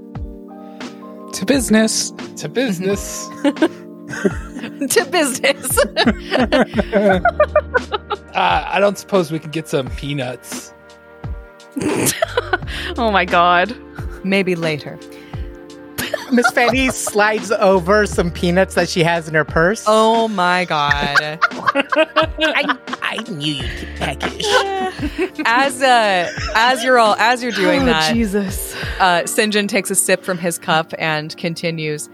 To 1.32 1.46
business. 1.46 2.12
To 2.36 2.50
business. 2.50 3.30
to 3.44 5.08
business. 5.10 5.78
uh, 8.34 8.66
I 8.68 8.80
don't 8.82 8.98
suppose 8.98 9.32
we 9.32 9.40
can 9.40 9.52
get 9.52 9.70
some 9.70 9.90
peanuts. 9.92 10.74
Oh 12.98 13.12
my 13.12 13.26
god. 13.26 13.76
Maybe 14.24 14.56
later. 14.56 15.00
Miss 16.34 16.50
Fanny 16.52 16.90
slides 16.90 17.52
over 17.52 18.06
some 18.06 18.32
peanuts 18.32 18.76
that 18.76 18.90
she 18.90 19.04
has 19.04 19.28
in 19.28 19.36
her 19.36 19.46
purse. 19.46 19.84
Oh 19.88 20.28
my 20.28 20.66
god. 20.66 21.40
I, 21.40 22.78
I 23.02 23.32
knew 23.32 23.54
you'd 23.54 23.80
get 23.80 24.20
peckish. 24.20 24.46
as 25.46 25.82
uh 25.82 26.32
as 26.56 26.84
you're 26.84 26.98
all 26.98 27.16
as 27.16 27.44
you're 27.44 27.52
doing 27.52 27.84
oh, 27.84 27.86
that, 27.86 28.14
Jesus. 28.14 28.76
uh 29.00 29.22
Sinjin 29.24 29.68
takes 29.68 29.92
a 29.92 29.96
sip 29.96 30.24
from 30.24 30.38
his 30.38 30.58
cup 30.58 30.94
and 30.98 31.36
continues. 31.38 32.10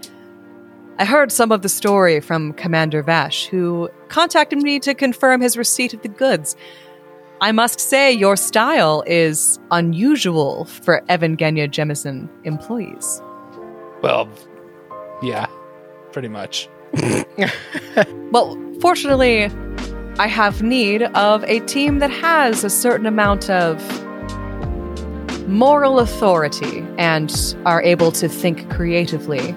I 0.98 1.06
heard 1.06 1.32
some 1.32 1.50
of 1.50 1.62
the 1.62 1.70
story 1.70 2.20
from 2.20 2.52
Commander 2.52 3.02
Vash, 3.02 3.46
who 3.46 3.88
contacted 4.08 4.58
me 4.58 4.78
to 4.80 4.92
confirm 4.94 5.40
his 5.40 5.56
receipt 5.56 5.94
of 5.94 6.02
the 6.02 6.08
goods. 6.08 6.56
I 7.40 7.52
must 7.52 7.80
say, 7.80 8.12
your 8.12 8.36
style 8.36 9.02
is 9.06 9.58
unusual 9.70 10.66
for 10.66 11.02
Evangenia 11.08 11.70
Jemison 11.70 12.28
employees. 12.44 13.22
Well, 14.02 14.28
yeah, 15.22 15.46
pretty 16.12 16.28
much. 16.28 16.68
Well, 18.32 18.56
fortunately, 18.80 19.50
I 20.20 20.28
have 20.28 20.62
need 20.62 21.02
of 21.02 21.42
a 21.44 21.58
team 21.60 21.98
that 21.98 22.10
has 22.12 22.62
a 22.62 22.70
certain 22.70 23.06
amount 23.06 23.50
of 23.50 23.76
moral 25.48 25.98
authority 25.98 26.86
and 26.96 27.56
are 27.66 27.82
able 27.82 28.12
to 28.12 28.28
think 28.28 28.70
creatively. 28.70 29.54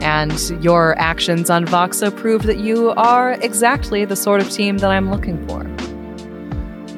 And 0.00 0.38
your 0.62 0.96
actions 0.96 1.50
on 1.50 1.64
Voxo 1.64 2.16
prove 2.16 2.44
that 2.44 2.58
you 2.58 2.90
are 2.90 3.32
exactly 3.32 4.04
the 4.04 4.16
sort 4.16 4.40
of 4.40 4.48
team 4.48 4.78
that 4.78 4.90
I'm 4.92 5.10
looking 5.10 5.44
for. 5.48 5.64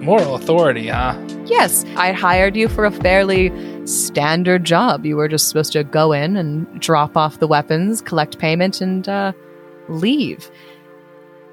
Moral 0.00 0.34
authority, 0.34 0.88
huh? 0.88 1.18
Yes, 1.46 1.84
I 1.96 2.12
hired 2.12 2.56
you 2.56 2.68
for 2.68 2.86
a 2.86 2.90
fairly 2.90 3.52
standard 3.86 4.64
job. 4.64 5.04
You 5.04 5.16
were 5.16 5.28
just 5.28 5.48
supposed 5.48 5.72
to 5.72 5.84
go 5.84 6.12
in 6.12 6.36
and 6.36 6.80
drop 6.80 7.16
off 7.16 7.38
the 7.38 7.46
weapons, 7.46 8.00
collect 8.00 8.38
payment, 8.38 8.80
and 8.80 9.06
uh, 9.06 9.32
leave. 9.88 10.50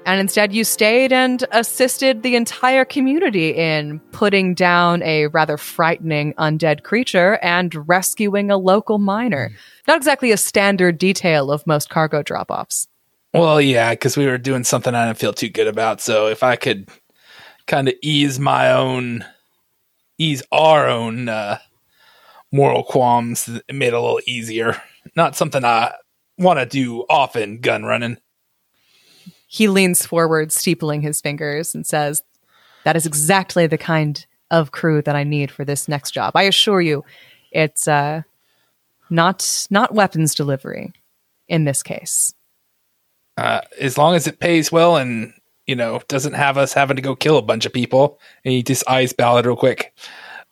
And 0.06 0.18
instead, 0.18 0.52
you 0.52 0.64
stayed 0.64 1.12
and 1.12 1.44
assisted 1.52 2.22
the 2.22 2.36
entire 2.36 2.84
community 2.84 3.50
in 3.50 4.00
putting 4.12 4.54
down 4.54 5.02
a 5.02 5.26
rather 5.28 5.56
frightening 5.56 6.32
undead 6.34 6.82
creature 6.82 7.38
and 7.42 7.86
rescuing 7.86 8.50
a 8.50 8.56
local 8.56 8.98
miner. 8.98 9.52
Not 9.86 9.98
exactly 9.98 10.32
a 10.32 10.36
standard 10.36 10.98
detail 10.98 11.52
of 11.52 11.66
most 11.66 11.90
cargo 11.90 12.22
drop 12.22 12.50
offs. 12.50 12.88
Well, 13.34 13.60
yeah, 13.60 13.90
because 13.90 14.16
we 14.16 14.26
were 14.26 14.38
doing 14.38 14.64
something 14.64 14.94
I 14.94 15.06
didn't 15.06 15.18
feel 15.18 15.32
too 15.32 15.50
good 15.50 15.68
about. 15.68 16.00
So 16.00 16.28
if 16.28 16.42
I 16.42 16.56
could 16.56 16.88
kind 17.66 17.88
of 17.88 17.94
ease 18.02 18.40
my 18.40 18.72
own, 18.72 19.24
ease 20.22 20.42
our 20.52 20.88
own 20.88 21.28
uh, 21.28 21.58
moral 22.52 22.84
qualms, 22.84 23.48
made 23.70 23.88
it 23.88 23.94
a 23.94 24.00
little 24.00 24.20
easier. 24.26 24.80
Not 25.16 25.36
something 25.36 25.64
I 25.64 25.92
want 26.38 26.60
to 26.60 26.66
do 26.66 27.04
often, 27.10 27.60
gun 27.60 27.84
running. 27.84 28.18
He 29.46 29.68
leans 29.68 30.06
forward, 30.06 30.52
steepling 30.52 31.02
his 31.02 31.20
fingers, 31.20 31.74
and 31.74 31.86
says, 31.86 32.22
That 32.84 32.96
is 32.96 33.04
exactly 33.06 33.66
the 33.66 33.78
kind 33.78 34.24
of 34.50 34.70
crew 34.70 35.02
that 35.02 35.16
I 35.16 35.24
need 35.24 35.50
for 35.50 35.64
this 35.64 35.88
next 35.88 36.12
job. 36.12 36.36
I 36.36 36.44
assure 36.44 36.80
you, 36.80 37.04
it's 37.50 37.88
uh, 37.88 38.22
not 39.10 39.66
not 39.70 39.94
weapons 39.94 40.34
delivery 40.34 40.92
in 41.48 41.64
this 41.64 41.82
case. 41.82 42.34
Uh, 43.36 43.60
as 43.80 43.98
long 43.98 44.14
as 44.14 44.26
it 44.26 44.40
pays 44.40 44.70
well 44.70 44.96
and 44.96 45.32
you 45.72 45.76
know 45.76 46.02
doesn't 46.06 46.34
have 46.34 46.58
us 46.58 46.74
having 46.74 46.96
to 46.96 47.02
go 47.02 47.16
kill 47.16 47.38
a 47.38 47.42
bunch 47.42 47.64
of 47.64 47.72
people, 47.72 48.20
and 48.44 48.52
he 48.52 48.62
just 48.62 48.86
eyes 48.86 49.14
Ballad 49.14 49.46
real 49.46 49.56
quick. 49.56 49.94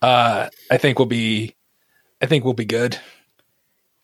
Uh, 0.00 0.48
I 0.70 0.78
think 0.78 0.98
we'll 0.98 1.04
be, 1.04 1.54
I 2.22 2.26
think 2.26 2.42
we'll 2.42 2.54
be 2.54 2.64
good. 2.64 2.98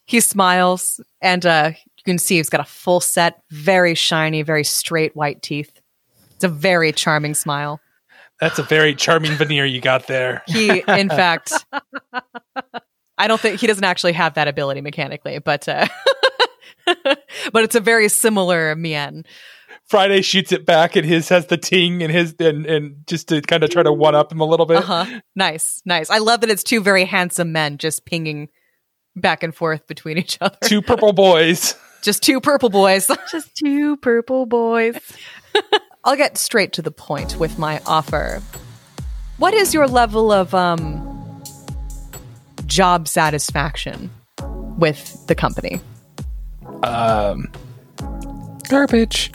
He 0.05 0.21
smiles, 0.21 1.01
and 1.23 1.47
uh, 1.47 1.71
you 1.75 2.03
can 2.05 2.19
see 2.19 2.37
he's 2.37 2.51
got 2.51 2.61
a 2.61 2.65
full 2.65 3.01
set, 3.01 3.41
very 3.51 3.95
shiny, 3.95 4.43
very 4.43 4.63
straight 4.63 5.17
white 5.17 5.41
teeth. 5.41 5.81
It's 6.35 6.45
a 6.45 6.49
very 6.49 6.93
charming 6.93 7.33
smile. 7.33 7.81
That's 8.39 8.59
a 8.59 8.63
very 8.63 8.95
charming 8.95 9.33
veneer 9.33 9.65
you 9.65 9.81
got 9.81 10.09
there. 10.09 10.43
He, 10.49 10.83
in 10.87 11.09
fact, 11.09 11.55
I 13.17 13.27
don't 13.27 13.41
think 13.41 13.59
he 13.59 13.67
doesn't 13.67 13.85
actually 13.85 14.13
have 14.13 14.35
that 14.35 14.49
ability 14.49 14.83
mechanically, 14.83 15.39
but 15.39 15.67
uh, 15.67 15.87
but 17.05 17.65
it's 17.65 17.75
a 17.75 17.81
very 17.81 18.11
similar 18.11 18.77
mien. 18.77 19.25
Friday 19.89 20.21
shoots 20.23 20.51
it 20.51 20.67
back, 20.67 20.97
and 20.97 21.07
his 21.07 21.29
has 21.29 21.47
the 21.47 21.57
ting, 21.57 22.03
and 22.03 22.13
his 22.13 22.35
and 22.41 22.67
and 22.67 23.07
just 23.07 23.29
to 23.29 23.41
kind 23.41 23.63
of 23.63 23.71
try 23.71 23.83
to 23.83 23.93
one 23.93 24.15
up 24.15 24.33
him 24.33 24.41
a 24.41 24.45
little 24.45 24.67
bit. 24.67 24.79
Uh 24.79 25.05
huh. 25.05 25.21
Nice, 25.35 25.81
nice. 25.85 26.11
I 26.11 26.19
love 26.19 26.41
that 26.41 26.51
it's 26.51 26.65
two 26.65 26.81
very 26.81 27.05
handsome 27.05 27.53
men 27.53 27.79
just 27.79 28.05
pinging 28.05 28.49
back 29.15 29.43
and 29.43 29.55
forth 29.55 29.87
between 29.87 30.19
each 30.19 30.39
other. 30.41 30.59
Two 30.65 30.83
purple 30.83 31.13
boys. 31.13 31.75
Just 32.03 32.23
two 32.23 32.41
purple 32.41 32.69
boys. 32.69 33.11
Just 33.33 33.57
two 33.57 33.97
purple 33.97 34.47
boys. 34.47 34.97
I'll 36.05 36.15
get 36.15 36.39
straight 36.39 36.73
to 36.75 36.83
the 36.83 36.93
point 36.93 37.37
with 37.37 37.59
my 37.59 37.81
offer. 37.85 38.43
What 39.39 39.55
is 39.55 39.75
your 39.75 39.89
level 39.89 40.31
of 40.31 40.55
um 40.55 41.43
job 42.67 43.09
satisfaction 43.09 44.11
with 44.79 45.27
the 45.27 45.35
company? 45.35 45.81
Um, 46.85 47.51
Garbage. 48.69 49.33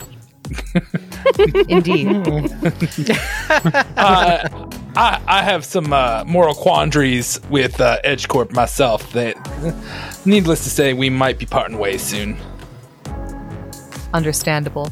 Indeed. 1.68 2.08
uh, 3.96 4.68
I, 4.96 5.20
I 5.26 5.42
have 5.42 5.64
some 5.64 5.92
uh, 5.92 6.24
moral 6.26 6.54
quandaries 6.54 7.40
with 7.50 7.80
uh, 7.80 7.98
EdgeCorp 8.04 8.52
myself 8.52 9.12
that, 9.12 9.36
needless 10.26 10.64
to 10.64 10.70
say, 10.70 10.92
we 10.92 11.10
might 11.10 11.38
be 11.38 11.46
parting 11.46 11.78
ways 11.78 12.02
soon. 12.02 12.36
Understandable. 14.12 14.90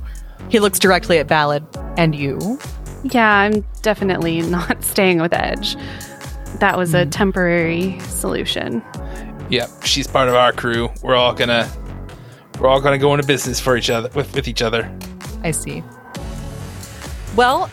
He 0.48 0.58
looks 0.58 0.78
directly 0.78 1.18
at 1.18 1.28
Ballad 1.28 1.64
and 1.96 2.14
you. 2.14 2.58
Yeah, 3.04 3.30
I'm 3.30 3.64
definitely 3.82 4.42
not 4.42 4.82
staying 4.84 5.20
with 5.20 5.32
Edge. 5.32 5.76
That 6.58 6.76
was 6.76 6.94
a 6.94 7.06
temporary 7.06 7.98
solution. 8.00 8.82
Yep, 9.50 9.84
she's 9.84 10.06
part 10.06 10.28
of 10.28 10.34
our 10.34 10.52
crew. 10.52 10.90
We're 11.02 11.14
all 11.14 11.32
gonna, 11.32 11.70
we're 12.58 12.68
all 12.68 12.80
gonna 12.80 12.98
go 12.98 13.14
into 13.14 13.26
business 13.26 13.60
for 13.60 13.76
each 13.76 13.90
other 13.90 14.10
with 14.14 14.34
with 14.34 14.48
each 14.48 14.62
other. 14.62 14.92
I 15.42 15.50
see. 15.50 15.82
Well, 17.36 17.70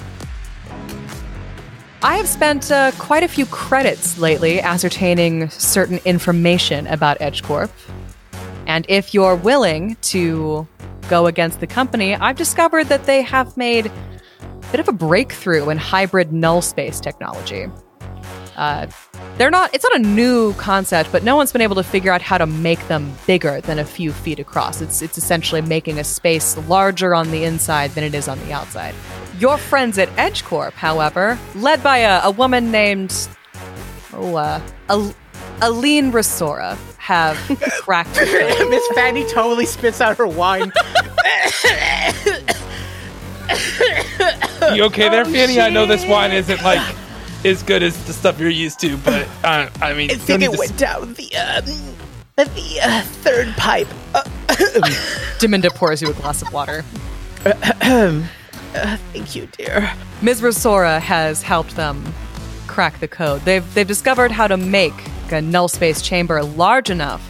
I 2.03 2.17
have 2.17 2.27
spent 2.27 2.71
uh, 2.71 2.91
quite 2.99 3.23
a 3.23 3.27
few 3.27 3.45
credits 3.47 4.19
lately 4.19 4.61
ascertaining 4.61 5.49
certain 5.49 5.99
information 6.05 6.85
about 6.87 7.17
EdgeCorp. 7.19 7.71
And 8.67 8.85
if 8.87 9.13
you're 9.13 9.35
willing 9.35 9.95
to 10.03 10.67
go 11.09 11.25
against 11.25 11.59
the 11.59 11.67
company, 11.67 12.15
I've 12.15 12.35
discovered 12.35 12.85
that 12.85 13.05
they 13.05 13.21
have 13.23 13.57
made 13.57 13.87
a 13.87 13.91
bit 14.71 14.79
of 14.79 14.87
a 14.87 14.91
breakthrough 14.91 15.69
in 15.69 15.77
hybrid 15.77 16.31
null 16.31 16.61
space 16.61 16.99
technology. 16.99 17.67
Uh, 18.57 18.87
they're 19.37 19.51
not, 19.51 19.73
it's 19.73 19.85
not 19.87 20.01
a 20.01 20.03
new 20.03 20.53
concept, 20.53 21.11
but 21.11 21.23
no 21.23 21.35
one's 21.35 21.51
been 21.51 21.61
able 21.61 21.75
to 21.75 21.83
figure 21.83 22.11
out 22.11 22.23
how 22.23 22.37
to 22.39 22.47
make 22.47 22.85
them 22.87 23.13
bigger 23.27 23.61
than 23.61 23.77
a 23.77 23.85
few 23.85 24.11
feet 24.11 24.39
across. 24.39 24.81
It's, 24.81 25.01
it's 25.03 25.17
essentially 25.17 25.61
making 25.61 25.99
a 25.99 26.03
space 26.03 26.57
larger 26.67 27.13
on 27.13 27.29
the 27.29 27.43
inside 27.43 27.91
than 27.91 28.03
it 28.03 28.15
is 28.15 28.27
on 28.27 28.39
the 28.39 28.51
outside. 28.51 28.95
Your 29.39 29.59
friends 29.59 29.99
at 29.99 30.09
EdgeCorp, 30.15 30.73
however, 30.73 31.37
led 31.53 31.83
by 31.83 31.99
a, 31.99 32.21
a 32.23 32.31
woman 32.31 32.71
named, 32.71 33.29
oh, 34.13 34.35
uh, 34.35 34.59
Al- 34.89 35.13
Aline 35.61 36.11
Rosora, 36.11 36.75
have 36.97 37.37
cracked 37.81 38.15
the. 38.15 38.67
Miss 38.69 38.87
Fanny 38.95 39.23
totally 39.25 39.67
spits 39.67 40.01
out 40.01 40.17
her 40.17 40.27
wine. 40.27 40.71
You 44.73 44.83
okay 44.85 45.07
there, 45.09 45.23
Fanny? 45.25 45.61
I 45.61 45.69
know 45.69 45.85
this 45.85 46.05
wine 46.05 46.31
isn't 46.31 46.61
like 46.63 46.81
as 47.47 47.63
good 47.63 47.81
as 47.81 48.05
the 48.05 48.13
stuff 48.13 48.39
you're 48.39 48.49
used 48.49 48.79
to, 48.81 48.97
but 48.97 49.27
uh, 49.43 49.69
I 49.81 49.93
mean, 49.93 50.11
I 50.11 50.13
you 50.13 50.19
think 50.19 50.43
it 50.43 50.51
to 50.51 50.57
went 50.57 50.77
down 50.77 51.13
the 51.13 51.35
um, 51.35 51.65
the 52.35 52.79
uh, 52.83 53.01
third 53.01 53.47
pipe. 53.55 53.87
Uh, 54.13 54.23
Deminda 55.39 55.73
pours 55.73 56.01
you 56.01 56.09
a 56.09 56.13
glass 56.13 56.41
of 56.41 56.51
water. 56.53 56.83
thank 57.43 59.35
you, 59.35 59.47
dear. 59.57 59.91
Ms. 60.21 60.41
Rosora 60.41 60.99
has 60.99 61.41
helped 61.41 61.75
them 61.75 62.13
crack 62.67 62.99
the 62.99 63.07
code. 63.07 63.41
They've 63.41 63.73
they've 63.73 63.87
discovered 63.87 64.31
how 64.31 64.47
to 64.47 64.57
make 64.57 64.93
a 65.31 65.41
null 65.41 65.67
space 65.67 66.01
chamber 66.01 66.43
large 66.43 66.89
enough 66.89 67.23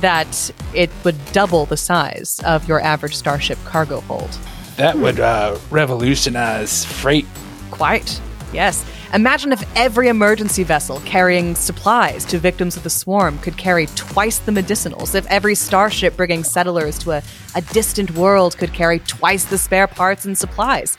that 0.00 0.50
it 0.74 0.90
would 1.04 1.16
double 1.32 1.66
the 1.66 1.76
size 1.76 2.40
of 2.44 2.66
your 2.66 2.80
average 2.80 3.14
starship 3.14 3.58
cargo 3.64 4.00
hold. 4.00 4.30
that 4.76 4.96
would 4.96 5.20
uh, 5.20 5.58
revolutionize 5.70 6.84
freight. 6.84 7.26
Quite. 7.70 8.20
Yes. 8.52 8.84
Imagine 9.12 9.50
if 9.50 9.64
every 9.76 10.06
emergency 10.06 10.62
vessel 10.62 11.00
carrying 11.00 11.56
supplies 11.56 12.24
to 12.26 12.38
victims 12.38 12.76
of 12.76 12.84
the 12.84 12.90
swarm 12.90 13.38
could 13.38 13.56
carry 13.56 13.86
twice 13.96 14.38
the 14.38 14.52
medicinals. 14.52 15.16
If 15.16 15.26
every 15.26 15.56
starship 15.56 16.16
bringing 16.16 16.44
settlers 16.44 16.96
to 17.00 17.12
a, 17.12 17.22
a 17.56 17.60
distant 17.60 18.12
world 18.12 18.56
could 18.56 18.72
carry 18.72 19.00
twice 19.00 19.44
the 19.46 19.58
spare 19.58 19.88
parts 19.88 20.26
and 20.26 20.38
supplies. 20.38 20.96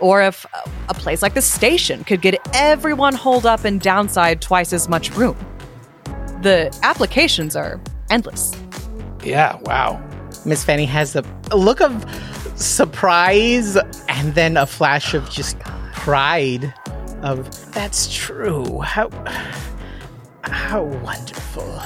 Or 0.00 0.20
if 0.20 0.44
a, 0.46 0.68
a 0.88 0.94
place 0.94 1.22
like 1.22 1.34
the 1.34 1.42
station 1.42 2.02
could 2.02 2.20
get 2.22 2.40
everyone 2.54 3.14
holed 3.14 3.46
up 3.46 3.64
and 3.64 3.80
downside 3.80 4.42
twice 4.42 4.72
as 4.72 4.88
much 4.88 5.14
room. 5.14 5.36
The 6.42 6.76
applications 6.82 7.54
are 7.54 7.80
endless. 8.10 8.52
Yeah, 9.22 9.58
wow. 9.62 10.02
Miss 10.44 10.64
Fanny 10.64 10.86
has 10.86 11.14
a, 11.14 11.24
a 11.52 11.56
look 11.56 11.80
of 11.80 12.04
surprise 12.56 13.76
and 14.08 14.34
then 14.34 14.56
a 14.56 14.66
flash 14.66 15.14
of 15.14 15.30
just 15.30 15.56
pride 15.92 16.74
of 17.24 17.72
that's 17.72 18.14
true. 18.14 18.80
How 18.80 19.10
how 20.42 20.82
wonderful. 20.82 21.80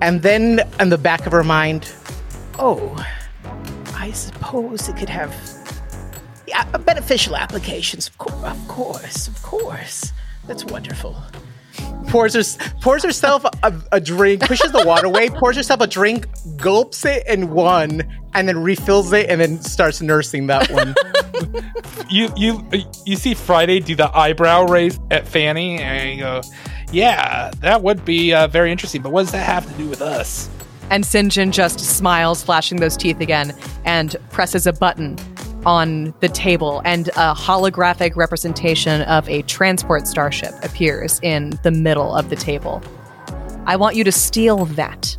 And 0.00 0.22
then 0.22 0.60
in 0.78 0.90
the 0.90 0.98
back 0.98 1.26
of 1.26 1.32
her 1.32 1.42
mind, 1.42 1.90
oh, 2.58 2.94
I 3.94 4.12
suppose 4.12 4.88
it 4.88 4.96
could 4.96 5.08
have 5.08 5.34
beneficial 6.84 7.36
applications. 7.36 8.10
Of, 8.20 8.44
of 8.44 8.68
course, 8.68 9.26
of 9.26 9.42
course. 9.42 10.12
That's 10.46 10.64
wonderful. 10.64 11.16
Pours, 12.08 12.34
her, 12.34 12.72
pours 12.80 13.02
herself 13.02 13.44
a, 13.62 13.74
a 13.92 14.00
drink, 14.00 14.42
pushes 14.42 14.72
the 14.72 14.84
water 14.86 15.06
away, 15.06 15.28
pours 15.28 15.56
herself 15.56 15.80
a 15.80 15.86
drink, 15.86 16.26
gulps 16.56 17.04
it 17.04 17.26
in 17.26 17.50
one, 17.50 18.02
and 18.34 18.48
then 18.48 18.62
refills 18.62 19.12
it, 19.12 19.28
and 19.28 19.40
then 19.40 19.60
starts 19.60 20.00
nursing 20.00 20.46
that 20.46 20.70
one. 20.70 20.94
You 22.08 22.30
you 22.36 22.66
you 23.04 23.16
see 23.16 23.34
Friday 23.34 23.80
do 23.80 23.94
the 23.94 24.16
eyebrow 24.16 24.64
raise 24.64 24.98
at 25.10 25.26
Fanny, 25.26 25.78
and 25.78 26.10
you 26.10 26.24
go, 26.24 26.40
"Yeah, 26.92 27.50
that 27.60 27.82
would 27.82 28.04
be 28.04 28.32
uh, 28.32 28.46
very 28.46 28.70
interesting." 28.70 29.02
But 29.02 29.12
what 29.12 29.22
does 29.22 29.32
that 29.32 29.44
have 29.44 29.70
to 29.70 29.82
do 29.82 29.88
with 29.88 30.00
us? 30.00 30.48
And 30.88 31.02
Sinjin 31.02 31.50
just 31.50 31.80
smiles, 31.80 32.44
flashing 32.44 32.78
those 32.78 32.96
teeth 32.96 33.20
again, 33.20 33.52
and 33.84 34.14
presses 34.30 34.66
a 34.66 34.72
button 34.72 35.18
on 35.66 36.14
the 36.20 36.28
table, 36.28 36.80
and 36.84 37.08
a 37.08 37.34
holographic 37.34 38.16
representation 38.16 39.02
of 39.02 39.28
a 39.28 39.42
transport 39.42 40.06
starship 40.06 40.54
appears 40.62 41.20
in 41.22 41.58
the 41.64 41.70
middle 41.70 42.14
of 42.14 42.30
the 42.30 42.36
table. 42.36 42.80
I 43.66 43.76
want 43.76 43.96
you 43.96 44.04
to 44.04 44.12
steal 44.12 44.64
that. 44.66 45.18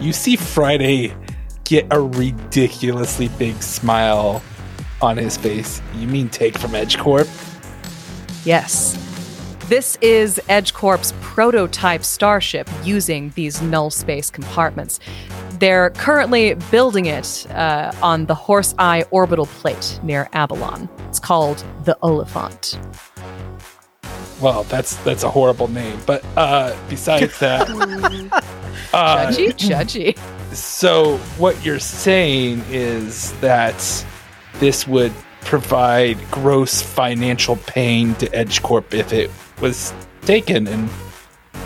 You 0.00 0.12
see 0.12 0.36
Friday 0.36 1.14
get 1.64 1.86
a 1.90 2.00
ridiculously 2.00 3.28
big 3.38 3.62
smile 3.62 4.42
on 5.00 5.16
his 5.16 5.36
face. 5.36 5.80
You 5.94 6.08
mean 6.08 6.28
take 6.28 6.58
from 6.58 6.72
EdgeCorp? 6.72 7.28
Yes. 8.44 9.11
This 9.68 9.96
is 10.02 10.40
EdgeCorp's 10.48 11.14
prototype 11.20 12.04
starship 12.04 12.68
using 12.82 13.30
these 13.36 13.62
null 13.62 13.90
space 13.90 14.28
compartments. 14.28 14.98
They're 15.60 15.90
currently 15.90 16.54
building 16.72 17.06
it 17.06 17.46
uh, 17.50 17.92
on 18.02 18.26
the 18.26 18.34
Horse 18.34 18.74
Eye 18.78 19.04
orbital 19.12 19.46
plate 19.46 20.00
near 20.02 20.28
Avalon. 20.32 20.88
It's 21.08 21.20
called 21.20 21.64
the 21.84 21.96
Oliphant. 22.02 22.78
Well, 24.40 24.64
that's 24.64 24.96
that's 25.04 25.22
a 25.22 25.30
horrible 25.30 25.68
name. 25.68 26.00
But 26.04 26.24
uh, 26.36 26.76
besides 26.88 27.38
that, 27.38 27.70
uh, 28.92 29.30
Judgy, 29.30 29.52
judgy. 29.54 30.54
so 30.54 31.18
what 31.38 31.64
you're 31.64 31.78
saying 31.78 32.64
is 32.68 33.32
that 33.40 34.04
this 34.58 34.88
would 34.88 35.12
provide 35.42 36.18
gross 36.32 36.82
financial 36.82 37.56
pain 37.56 38.16
to 38.16 38.26
EdgeCorp 38.30 38.92
if 38.92 39.12
it 39.12 39.30
was 39.62 39.94
taken 40.22 40.66
and 40.66 40.90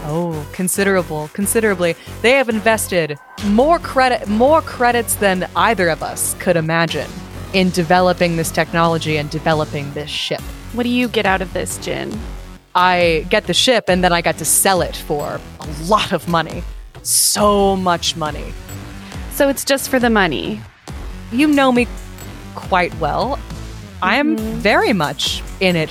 Oh, 0.09 0.47
considerable, 0.53 1.29
considerably. 1.33 1.97
They 2.23 2.33
have 2.33 2.49
invested 2.49 3.19
more 3.47 3.81
credit, 3.81 4.29
more 4.29 4.63
credits 4.63 5.17
than 5.17 5.49
either 5.57 5.89
of 5.89 6.01
us 6.01 6.35
could 6.35 6.57
imagine 6.57 7.11
in 7.55 7.71
developing 7.71 8.37
this 8.37 8.53
technology 8.53 9.17
and 9.17 9.29
developing 9.31 9.93
this 9.95 10.09
ship. 10.09 10.41
What 10.75 10.85
do 10.85 10.91
you 10.91 11.09
get 11.09 11.27
out 11.27 11.43
of 11.43 11.53
this, 11.53 11.79
Jin? 11.79 12.17
I 12.77 13.27
get 13.31 13.49
the 13.49 13.55
ship 13.55 13.87
and 13.89 14.05
then 14.05 14.13
I 14.13 14.21
got 14.21 14.39
to 14.39 14.45
sell 14.45 14.81
it 14.81 14.95
for 14.95 15.41
a 15.59 15.67
lot 15.87 16.13
of 16.13 16.29
money. 16.29 16.63
So 17.03 17.75
much 17.75 18.15
money. 18.15 18.53
So 19.33 19.49
it's 19.49 19.65
just 19.65 19.89
for 19.89 19.99
the 19.99 20.11
money. 20.11 20.61
You 21.33 21.49
know 21.49 21.73
me 21.73 21.89
quite 22.55 22.95
well. 23.01 23.41
I 24.03 24.17
am 24.17 24.37
mm-hmm. 24.37 24.59
very 24.59 24.93
much 24.93 25.43
in 25.59 25.75
it 25.75 25.91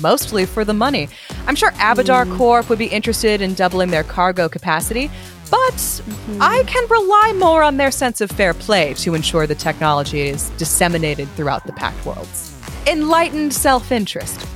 mostly 0.00 0.46
for 0.46 0.64
the 0.64 0.74
money. 0.74 1.08
I'm 1.46 1.54
sure 1.54 1.70
Abadar 1.72 2.26
hmm. 2.26 2.36
Corp 2.36 2.68
would 2.68 2.78
be 2.78 2.86
interested 2.86 3.40
in 3.40 3.54
doubling 3.54 3.90
their 3.90 4.04
cargo 4.04 4.48
capacity, 4.48 5.10
but 5.50 5.72
mm-hmm. 5.74 6.38
I 6.40 6.62
can 6.66 6.88
rely 6.88 7.34
more 7.38 7.62
on 7.62 7.76
their 7.76 7.90
sense 7.90 8.20
of 8.20 8.30
fair 8.30 8.54
play 8.54 8.94
to 8.94 9.14
ensure 9.14 9.46
the 9.46 9.54
technology 9.54 10.22
is 10.22 10.50
disseminated 10.50 11.28
throughout 11.30 11.66
the 11.66 11.72
Pact 11.72 12.04
Worlds. 12.04 12.54
Enlightened 12.86 13.52
self 13.52 13.92
interest. 13.92 14.46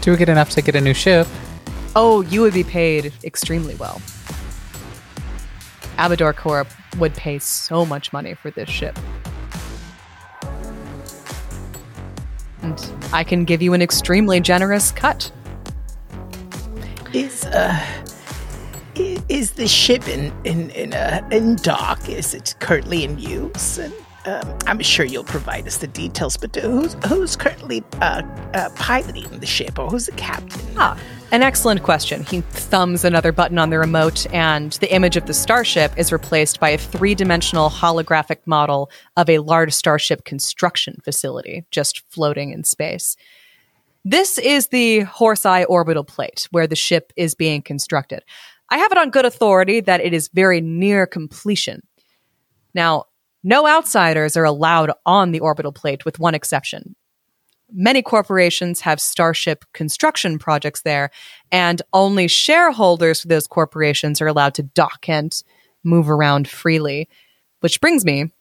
Do 0.00 0.10
we 0.12 0.16
get 0.16 0.28
enough 0.28 0.50
to 0.50 0.62
get 0.62 0.74
a 0.74 0.80
new 0.80 0.94
ship? 0.94 1.26
Oh, 1.94 2.22
you 2.22 2.40
would 2.40 2.54
be 2.54 2.64
paid 2.64 3.12
extremely 3.24 3.74
well. 3.74 4.00
Abadar 5.96 6.34
Corp 6.34 6.68
would 6.98 7.14
pay 7.14 7.38
so 7.38 7.84
much 7.84 8.12
money 8.12 8.34
for 8.34 8.50
this 8.50 8.68
ship. 8.68 8.98
And 12.62 12.92
I 13.12 13.24
can 13.24 13.44
give 13.44 13.62
you 13.62 13.72
an 13.74 13.82
extremely 13.82 14.40
generous 14.40 14.92
cut. 14.92 15.30
Is 17.12 17.44
uh, 17.46 17.78
is 18.94 19.52
the 19.52 19.66
ship 19.66 20.06
in 20.08 20.32
in 20.44 20.70
in, 20.70 20.94
uh, 20.94 21.26
in 21.32 21.56
dock? 21.56 22.08
Is 22.08 22.34
it 22.34 22.54
currently 22.60 23.04
in 23.04 23.18
use? 23.18 23.78
And 23.78 23.94
um, 24.26 24.58
I'm 24.66 24.80
sure 24.80 25.06
you'll 25.06 25.24
provide 25.24 25.66
us 25.66 25.78
the 25.78 25.86
details. 25.86 26.36
But 26.36 26.54
who's 26.54 26.94
who's 27.06 27.36
currently 27.36 27.82
uh, 28.00 28.22
uh, 28.54 28.68
piloting 28.76 29.40
the 29.40 29.46
ship, 29.46 29.78
or 29.78 29.88
who's 29.88 30.06
the 30.06 30.12
captain? 30.12 30.60
Ah, 30.76 30.98
an 31.32 31.42
excellent 31.42 31.82
question. 31.82 32.24
He 32.24 32.40
thumbs 32.40 33.04
another 33.04 33.30
button 33.30 33.58
on 33.58 33.70
the 33.70 33.78
remote, 33.78 34.26
and 34.34 34.72
the 34.72 34.92
image 34.92 35.16
of 35.16 35.26
the 35.26 35.34
starship 35.34 35.92
is 35.96 36.12
replaced 36.12 36.58
by 36.58 36.70
a 36.70 36.78
three 36.78 37.14
dimensional 37.14 37.70
holographic 37.70 38.38
model 38.46 38.90
of 39.16 39.30
a 39.30 39.38
large 39.38 39.72
starship 39.72 40.24
construction 40.24 40.98
facility 41.04 41.64
just 41.70 42.02
floating 42.10 42.50
in 42.50 42.64
space. 42.64 43.16
This 44.04 44.38
is 44.38 44.68
the 44.68 45.00
Horse 45.00 45.46
Eye 45.46 45.64
orbital 45.64 46.04
plate 46.04 46.48
where 46.50 46.66
the 46.66 46.76
ship 46.76 47.12
is 47.16 47.34
being 47.34 47.62
constructed. 47.62 48.24
I 48.70 48.78
have 48.78 48.90
it 48.90 48.98
on 48.98 49.10
good 49.10 49.24
authority 49.24 49.80
that 49.80 50.00
it 50.00 50.12
is 50.12 50.28
very 50.28 50.60
near 50.60 51.06
completion. 51.06 51.82
Now, 52.74 53.04
no 53.42 53.68
outsiders 53.68 54.36
are 54.36 54.44
allowed 54.44 54.92
on 55.06 55.32
the 55.32 55.40
orbital 55.40 55.72
plate, 55.72 56.04
with 56.04 56.18
one 56.18 56.34
exception 56.34 56.94
many 57.72 58.02
corporations 58.02 58.80
have 58.80 59.00
starship 59.00 59.64
construction 59.72 60.38
projects 60.38 60.82
there, 60.82 61.10
and 61.50 61.82
only 61.92 62.28
shareholders 62.28 63.22
for 63.22 63.28
those 63.28 63.46
corporations 63.46 64.20
are 64.20 64.26
allowed 64.26 64.54
to 64.54 64.62
dock 64.62 65.08
and 65.08 65.42
move 65.84 66.10
around 66.10 66.48
freely. 66.48 67.08
Which 67.60 67.80
brings 67.80 68.04
me 68.04 68.32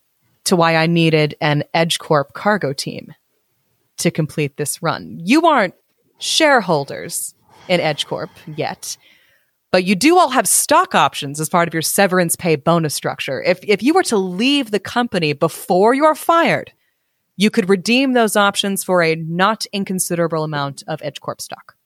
to 0.45 0.55
why 0.55 0.75
I 0.75 0.87
needed 0.87 1.35
an 1.41 1.63
EdgeCorp 1.75 2.33
cargo 2.33 2.73
team 2.73 3.13
to 3.97 4.11
complete 4.11 4.57
this 4.57 4.81
run. 4.81 5.19
You 5.23 5.45
aren't 5.45 5.75
shareholders 6.19 7.35
in 7.67 7.79
EdgeCorp 7.79 8.29
yet. 8.55 8.97
But 9.71 9.83
you 9.83 9.95
do 9.95 10.17
all 10.17 10.29
have 10.29 10.47
stock 10.47 10.95
options 10.95 11.39
as 11.39 11.49
part 11.49 11.67
of 11.67 11.73
your 11.73 11.83
severance 11.83 12.35
pay 12.35 12.55
bonus 12.55 12.95
structure. 12.95 13.41
If 13.43 13.59
if 13.63 13.83
you 13.83 13.93
were 13.93 14.03
to 14.03 14.17
leave 14.17 14.71
the 14.71 14.79
company 14.79 15.33
before 15.33 15.93
you're 15.93 16.15
fired, 16.15 16.73
you 17.39 17.49
could 17.49 17.69
redeem 17.69 18.11
those 18.11 18.35
options 18.35 18.83
for 18.83 19.01
a 19.01 19.15
not 19.15 19.65
inconsiderable 19.71 20.43
amount 20.43 20.83
of 20.89 20.99
EdgeCorp 20.99 21.39
stock. 21.39 21.77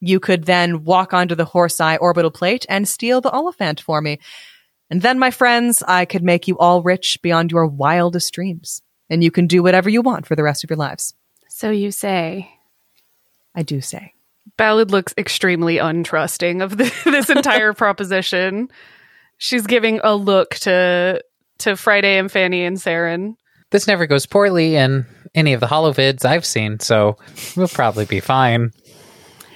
You 0.00 0.18
could 0.18 0.44
then 0.44 0.82
walk 0.82 1.12
onto 1.12 1.34
the 1.34 1.44
Horse 1.44 1.78
Eye 1.78 1.98
orbital 1.98 2.30
plate 2.30 2.64
and 2.66 2.88
steal 2.88 3.20
the 3.20 3.28
Oliphant 3.28 3.82
for 3.82 4.00
me. 4.00 4.18
And 4.88 5.02
then, 5.02 5.18
my 5.18 5.30
friends, 5.30 5.82
I 5.86 6.06
could 6.06 6.22
make 6.22 6.48
you 6.48 6.56
all 6.56 6.82
rich 6.82 7.20
beyond 7.20 7.52
your 7.52 7.66
wildest 7.66 8.32
dreams. 8.32 8.80
And 9.10 9.22
you 9.22 9.30
can 9.30 9.46
do 9.46 9.62
whatever 9.62 9.90
you 9.90 10.00
want 10.00 10.26
for 10.26 10.34
the 10.34 10.42
rest 10.42 10.64
of 10.64 10.70
your 10.70 10.78
lives. 10.78 11.12
So 11.50 11.70
you 11.70 11.90
say. 11.90 12.50
I 13.54 13.62
do 13.62 13.82
say. 13.82 14.14
Ballad 14.56 14.90
looks 14.90 15.12
extremely 15.18 15.76
untrusting 15.76 16.62
of 16.64 16.78
the, 16.78 16.90
this 17.04 17.28
entire 17.28 17.72
proposition. 17.74 18.70
She's 19.36 19.66
giving 19.66 20.00
a 20.02 20.16
look 20.16 20.54
to 20.60 21.22
to 21.58 21.76
Friday 21.76 22.16
and 22.16 22.32
Fanny 22.32 22.64
and 22.64 22.78
Saren. 22.78 23.36
This 23.70 23.86
never 23.86 24.06
goes 24.06 24.26
poorly 24.26 24.76
in 24.76 25.06
any 25.34 25.52
of 25.52 25.60
the 25.60 25.66
holovids 25.66 26.24
I've 26.24 26.46
seen, 26.46 26.80
so 26.80 27.16
we'll 27.56 27.68
probably 27.68 28.04
be 28.04 28.20
fine. 28.20 28.72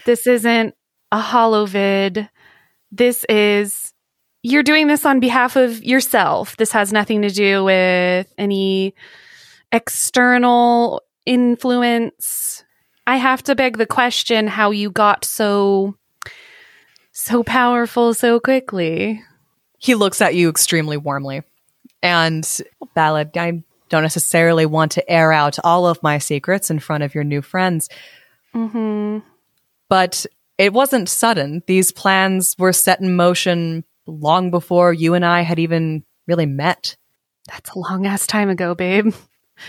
This 0.05 0.27
isn't 0.27 0.75
a 1.13 1.21
holovid. 1.21 2.29
This 2.91 3.25
is 3.29 3.93
you're 4.43 4.63
doing 4.63 4.87
this 4.87 5.05
on 5.05 5.21
behalf 5.21 5.57
of 5.57 5.85
yourself. 5.85 6.57
This 6.57 6.73
has 6.73 6.93
nothing 6.93 7.23
to 7.23 7.31
do 7.31 7.63
with 7.65 8.33
any 8.39 8.95
external 9.71 11.03
influence. 11.27 12.65
I 13.07 13.17
have 13.17 13.43
to 13.45 13.55
beg 13.55 13.77
the 13.77 13.87
question 13.87 14.47
how 14.47 14.71
you 14.71 14.91
got 14.91 15.25
so 15.25 15.97
so 17.13 17.43
powerful 17.43 18.15
so 18.15 18.41
quickly. 18.41 19.23
He 19.79 19.95
looks 19.95 20.21
at 20.21 20.35
you 20.35 20.49
extremely 20.49 20.97
warmly. 20.97 21.43
And, 22.03 22.49
Ballad, 22.95 23.37
I 23.37 23.63
don't 23.91 24.03
necessarily 24.03 24.65
want 24.65 24.93
to 24.93 25.11
air 25.11 25.33
out 25.33 25.59
all 25.63 25.87
of 25.87 26.03
my 26.03 26.19
secrets 26.19 26.71
in 26.71 26.79
front 26.79 27.03
of 27.03 27.15
your 27.15 27.25
new 27.25 27.43
friends. 27.43 27.89
Mm-hmm. 28.55 29.19
But 29.89 30.25
it 30.57 30.73
wasn't 30.73 31.09
sudden. 31.09 31.63
These 31.67 31.93
plans 31.93 32.55
were 32.59 32.73
set 32.73 33.01
in 33.01 33.17
motion 33.17 33.85
long 34.07 34.51
before 34.51 34.93
you 34.93 35.15
and 35.15 35.25
I 35.25 35.43
had 35.43 35.59
even 35.59 36.05
really 36.27 36.47
met. 36.47 36.97
That's 37.49 37.71
a 37.71 37.79
long 37.79 38.07
ass 38.07 38.27
time 38.27 38.49
ago, 38.49 38.75
babe. 38.75 39.13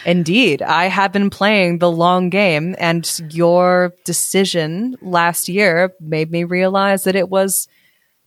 Indeed, 0.05 0.61
I 0.61 0.85
have 0.85 1.11
been 1.11 1.29
playing 1.29 1.79
the 1.79 1.91
long 1.91 2.29
game, 2.29 2.75
and 2.77 3.09
your 3.29 3.93
decision 4.05 4.95
last 5.01 5.49
year 5.49 5.93
made 5.99 6.31
me 6.31 6.45
realize 6.45 7.03
that 7.03 7.15
it 7.17 7.27
was 7.27 7.67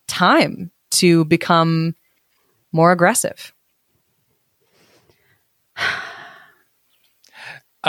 time 0.06 0.70
to 0.90 1.24
become 1.24 1.94
more 2.70 2.92
aggressive. 2.92 3.53
I 5.76 6.00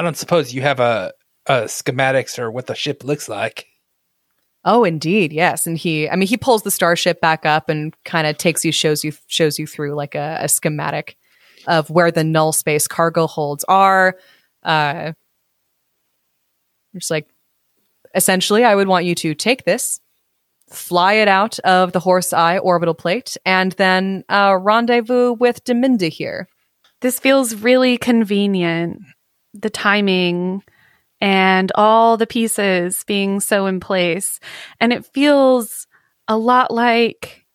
don't 0.02 0.18
suppose 0.18 0.54
you 0.54 0.62
have 0.62 0.80
a, 0.80 1.14
a 1.46 1.64
schematics 1.64 2.40
or 2.40 2.52
what 2.52 2.68
the 2.68 2.76
ship 2.76 3.04
looks 3.04 3.30
like. 3.30 3.68
Oh, 4.66 4.84
indeed, 4.84 5.32
yes. 5.32 5.68
And 5.68 5.78
he, 5.78 6.10
I 6.10 6.16
mean, 6.16 6.28
he 6.28 6.38
pulls 6.38 6.64
the 6.64 6.72
starship 6.72 7.22
back 7.22 7.46
up 7.46 7.70
and 7.70 7.96
kind 8.04 8.26
of 8.26 8.38
takes 8.38 8.66
you, 8.66 8.72
shows 8.72 9.04
you, 9.04 9.14
shows 9.28 9.60
you 9.60 9.68
through 9.68 9.94
like 9.94 10.16
a, 10.16 10.40
a 10.42 10.50
schematic 10.50 11.18
of 11.68 11.90
where 11.90 12.12
the 12.12 12.24
null 12.24 12.52
space 12.52 12.88
cargo 12.88 13.28
holds 13.28 13.64
are. 13.66 14.18
Uh, 14.64 15.14
just 16.96 17.12
like, 17.12 17.30
essentially, 18.16 18.64
I 18.64 18.74
would 18.74 18.88
want 18.88 19.06
you 19.06 19.14
to 19.16 19.36
take 19.36 19.66
this, 19.66 20.00
fly 20.70 21.14
it 21.14 21.28
out 21.28 21.60
of 21.60 21.92
the 21.92 22.00
Horse 22.00 22.34
Eye 22.34 22.58
orbital 22.58 22.96
plate, 22.96 23.38
and 23.46 23.74
then 23.74 24.24
uh, 24.30 24.58
rendezvous 24.60 25.34
with 25.34 25.64
Deminda 25.64 26.10
here. 26.10 26.48
This 27.02 27.20
feels 27.20 27.56
really 27.56 27.98
convenient. 27.98 29.02
The 29.54 29.70
timing 29.70 30.64
and 31.22 31.72
all 31.76 32.18
the 32.18 32.28
pieces 32.28 33.04
being 33.06 33.40
so 33.40 33.66
in 33.66 33.80
place. 33.80 34.40
And 34.80 34.92
it 34.92 35.06
feels 35.06 35.88
a 36.28 36.38
lot 36.38 36.72
like, 36.72 37.46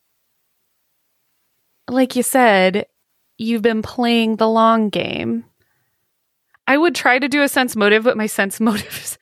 like 1.88 2.16
you 2.16 2.22
said, 2.22 2.86
you've 3.38 3.62
been 3.62 3.82
playing 3.82 4.36
the 4.36 4.48
long 4.48 4.88
game. 4.88 5.44
I 6.66 6.76
would 6.76 6.94
try 6.94 7.18
to 7.18 7.28
do 7.28 7.42
a 7.42 7.48
sense 7.48 7.74
motive, 7.74 8.04
but 8.04 8.16
my 8.16 8.26
sense 8.26 8.60
motive 8.60 8.98
is. 9.02 9.18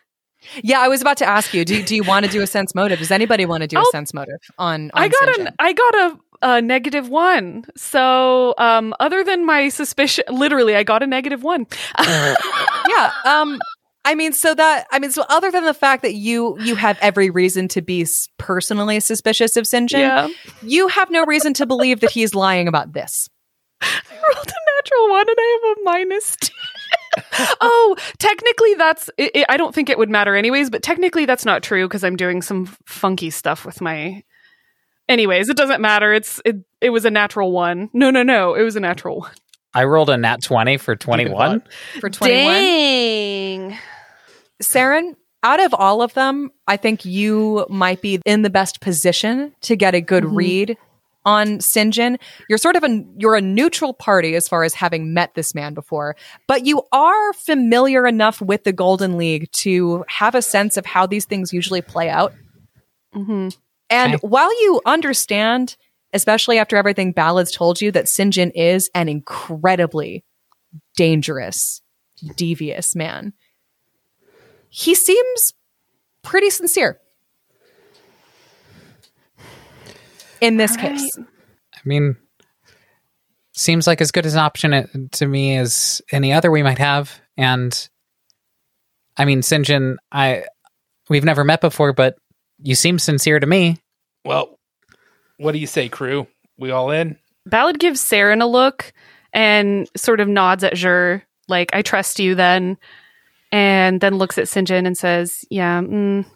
Yeah, 0.63 0.81
I 0.81 0.89
was 0.89 1.03
about 1.03 1.19
to 1.19 1.27
ask 1.27 1.53
you. 1.53 1.65
Do 1.65 1.83
do 1.83 1.95
you 1.95 2.05
want 2.05 2.25
to 2.25 2.31
do 2.31 2.41
a 2.41 2.47
sense 2.47 2.75
motive? 2.75 3.01
Does 3.01 3.11
anybody 3.11 3.45
want 3.45 3.63
to 3.63 3.67
do 3.67 3.79
a 3.79 3.85
sense 3.93 4.15
motive 4.15 4.41
on? 4.57 4.91
on 4.95 5.03
I 5.03 5.09
got 5.09 5.29
Sinjin? 5.29 5.47
an 5.47 5.55
I 5.59 5.73
got 5.73 5.95
a, 5.95 6.19
a 6.43 6.63
negative 6.63 7.09
one. 7.09 7.65
So 7.77 8.55
um 8.59 8.95
other 9.01 9.25
than 9.25 9.45
my 9.45 9.69
suspicion 9.69 10.25
literally 10.31 10.77
I 10.77 10.83
got 10.83 11.03
a 11.03 11.07
negative 11.07 11.43
one. 11.43 11.67
yeah 11.99 13.13
um 13.25 13.61
i 14.05 14.15
mean 14.15 14.33
so 14.33 14.55
that 14.55 14.87
i 14.91 14.99
mean 14.99 15.11
so 15.11 15.25
other 15.29 15.51
than 15.51 15.65
the 15.65 15.75
fact 15.75 16.03
that 16.03 16.15
you 16.15 16.59
you 16.61 16.75
have 16.77 16.97
every 17.01 17.31
reason 17.31 17.69
to 17.69 17.83
be 17.83 18.07
personally 18.39 19.01
suspicious 19.01 19.57
of 19.57 19.65
sinjin 19.65 19.99
yeah. 19.99 20.29
you 20.63 20.89
have 20.89 21.11
no 21.11 21.25
reason 21.27 21.53
to 21.53 21.67
believe 21.67 22.01
that 22.01 22.11
he's 22.11 22.35
lying 22.35 22.69
about 22.69 22.93
this 22.93 23.29
I 23.81 24.01
rolled 24.11 24.49
a 24.49 24.69
natural 24.77 25.11
one 25.11 25.29
and 25.29 25.37
I 25.39 25.61
have 25.63 25.79
a 25.79 25.83
minus 25.85 26.37
two. 26.37 26.53
oh, 27.61 27.97
technically 28.19 28.75
that's. 28.75 29.11
It, 29.17 29.31
it- 29.35 29.47
I 29.49 29.57
don't 29.57 29.75
think 29.75 29.89
it 29.89 29.99
would 29.99 30.11
matter 30.11 30.35
anyways, 30.35 30.71
but 30.71 30.83
technically 30.83 31.27
that's 31.27 31.45
not 31.45 31.63
true 31.63 31.87
because 31.87 32.05
I'm 32.05 32.17
doing 32.17 32.43
some 32.43 32.67
funky 32.87 33.31
stuff 33.31 33.65
with 33.65 33.81
my. 33.81 34.23
Anyways, 35.09 35.49
it 35.49 35.57
doesn't 35.57 35.81
matter. 35.81 36.13
It's 36.13 36.41
it. 36.45 36.57
It 36.81 36.91
was 36.91 37.05
a 37.05 37.11
natural 37.11 37.51
one. 37.53 37.89
No, 37.93 38.11
no, 38.11 38.23
no. 38.23 38.55
It 38.55 38.63
was 38.63 38.77
a 38.77 38.81
natural 38.81 39.21
one. 39.21 39.33
I 39.75 39.85
rolled 39.85 40.11
a 40.11 40.17
nat 40.17 40.43
20 40.43 40.77
for 40.79 40.97
21. 40.97 41.63
for 42.01 42.09
21 42.11 42.45
Dang. 42.55 43.79
Saren, 44.63 45.15
out 45.43 45.61
of 45.65 45.73
all 45.73 46.03
of 46.03 46.15
them 46.15 46.51
i 46.67 46.77
think 46.77 47.05
you 47.05 47.65
might 47.69 48.03
be 48.03 48.21
in 48.27 48.43
the 48.43 48.51
best 48.51 48.81
position 48.81 49.55
to 49.61 49.77
get 49.77 49.95
a 49.95 50.01
good 50.01 50.25
Mhm. 50.25 50.37
read 50.37 50.77
on 51.25 51.59
sinjin 51.59 52.19
you're 52.49 52.59
sort 52.59 52.75
of 52.75 52.83
a 52.83 53.05
you're 53.19 53.37
a 53.37 53.41
neutral 53.41 53.95
party 53.95 54.35
as 54.35 54.49
far 54.49 54.65
as 54.65 54.75
having 54.75 55.15
met 55.15 55.35
this 55.35 55.55
man 55.55 55.75
before 55.75 56.17
but 56.49 56.67
you 56.67 56.83
are 56.91 57.33
familiar 57.35 58.05
enough 58.05 58.41
with 58.41 58.65
the 58.65 58.73
golden 58.73 59.17
league 59.17 59.49
to 59.53 60.05
have 60.09 60.35
a 60.35 60.43
sense 60.43 60.77
of 60.77 60.85
how 60.87 61.07
these 61.07 61.25
things 61.25 61.53
usually 61.53 61.83
play 61.83 62.09
out 62.11 62.33
hmm 63.13 63.49
And 63.91 64.15
Okay. 64.15 64.27
while 64.27 64.53
you 64.63 64.81
understand, 64.87 65.77
especially 66.13 66.59
after 66.59 66.77
everything 66.77 67.13
Ballad's 67.13 67.51
told 67.53 67.81
you, 67.81 67.91
that 67.93 68.05
Sinjin 68.07 68.51
is 68.55 68.91
an 68.95 69.09
incredibly 69.09 70.25
dangerous, 70.97 71.81
devious 72.37 72.95
man, 72.95 73.33
he 74.69 74.95
seems 74.95 75.55
pretty 76.23 76.51
sincere. 76.51 77.01
in 80.41 80.57
this 80.57 80.77
All 80.77 80.85
right. 80.85 80.93
case. 80.93 81.19
I 81.19 81.81
mean, 81.85 82.17
seems 83.53 83.87
like 83.87 84.01
as 84.01 84.13
good 84.13 84.27
as 84.27 84.35
an 84.35 84.41
option 84.41 84.73
uh, 84.73 84.87
to 85.13 85.27
me 85.27 85.57
as 85.57 86.01
any 86.13 86.33
other 86.33 86.51
we 86.51 86.63
might 86.63 86.79
have. 86.79 87.21
And 87.37 87.89
I 89.17 89.25
mean, 89.25 89.41
Sinjin, 89.41 89.97
I 90.13 90.45
we've 91.09 91.25
never 91.25 91.45
met 91.45 91.61
before, 91.61 91.93
but 91.93 92.17
you 92.63 92.75
seem 92.75 92.99
sincere 92.99 93.41
to 93.41 93.47
me. 93.47 93.79
Well, 94.25 94.59
what 95.39 95.53
do 95.53 95.59
you 95.59 95.67
say, 95.67 95.89
crew? 95.89 96.27
We 96.59 96.71
all 96.71 96.91
in? 96.91 97.19
Ballad 97.47 97.79
gives 97.79 98.01
Saren 98.01 98.43
a 98.43 98.47
look 98.47 98.93
and 99.33 99.89
sort 99.97 100.21
of 100.21 100.29
nods 100.29 100.65
at 100.65 100.75
Jur, 100.75 101.23
like, 101.49 101.71
I 101.73 101.83
trust 101.83 102.19
you 102.19 102.35
then. 102.35 102.77
And 103.51 104.01
then 104.01 104.19
looks 104.19 104.37
at 104.37 104.45
Sinjin 104.45 104.87
and 104.87 104.97
says, 104.97 105.45
Yeah, 105.49 105.81
mm, 105.81 106.27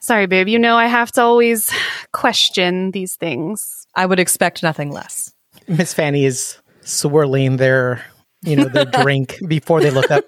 sorry, 0.00 0.26
babe. 0.26 0.48
You 0.48 0.58
know, 0.58 0.76
I 0.76 0.86
have 0.86 1.12
to 1.12 1.22
always 1.22 1.70
question 2.12 2.92
these 2.92 3.16
things. 3.16 3.86
I 3.94 4.06
would 4.06 4.18
expect 4.18 4.62
nothing 4.62 4.90
less. 4.90 5.34
Miss 5.66 5.92
Fanny 5.92 6.24
is 6.24 6.58
swirling 6.80 7.58
their, 7.58 8.02
you 8.42 8.56
know, 8.56 8.64
their 8.64 8.84
drink 9.02 9.38
before 9.46 9.82
they 9.82 9.90
look 9.90 10.10
up. 10.10 10.24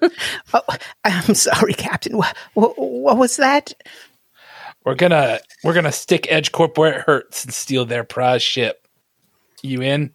Oh, 0.53 0.63
I'm 1.05 1.35
sorry, 1.35 1.73
Captain. 1.73 2.17
What, 2.17 2.37
what, 2.53 2.75
what 2.77 3.17
was 3.17 3.37
that? 3.39 3.73
We're 4.85 4.95
gonna 4.95 5.41
we're 5.63 5.75
gonna 5.75 5.93
stick 5.93 6.31
Edge 6.31 6.53
Corp 6.53 6.79
where 6.79 6.99
it 6.99 7.05
hurts 7.07 7.45
and 7.45 7.53
steal 7.53 7.85
their 7.85 8.05
prize 8.05 8.43
ship. 8.43 8.87
You 9.63 9.83
in? 9.83 10.15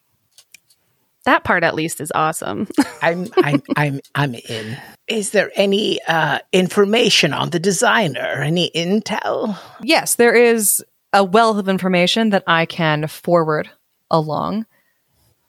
That 1.25 1.43
part, 1.43 1.63
at 1.63 1.73
least, 1.73 2.01
is 2.01 2.11
awesome. 2.13 2.67
I'm, 3.01 3.27
I'm, 3.37 3.61
I'm, 3.75 3.99
I'm 4.13 4.35
in. 4.35 4.77
Is 5.07 5.31
there 5.31 5.51
any 5.55 5.99
uh, 6.07 6.39
information 6.53 7.33
on 7.33 7.49
the 7.49 7.59
designer? 7.59 8.43
Any 8.43 8.71
intel? 8.75 9.57
Yes, 9.81 10.15
there 10.15 10.35
is 10.35 10.83
a 11.13 11.23
wealth 11.23 11.57
of 11.57 11.67
information 11.67 12.29
that 12.29 12.43
I 12.45 12.65
can 12.65 13.07
forward 13.07 13.69
along. 14.11 14.67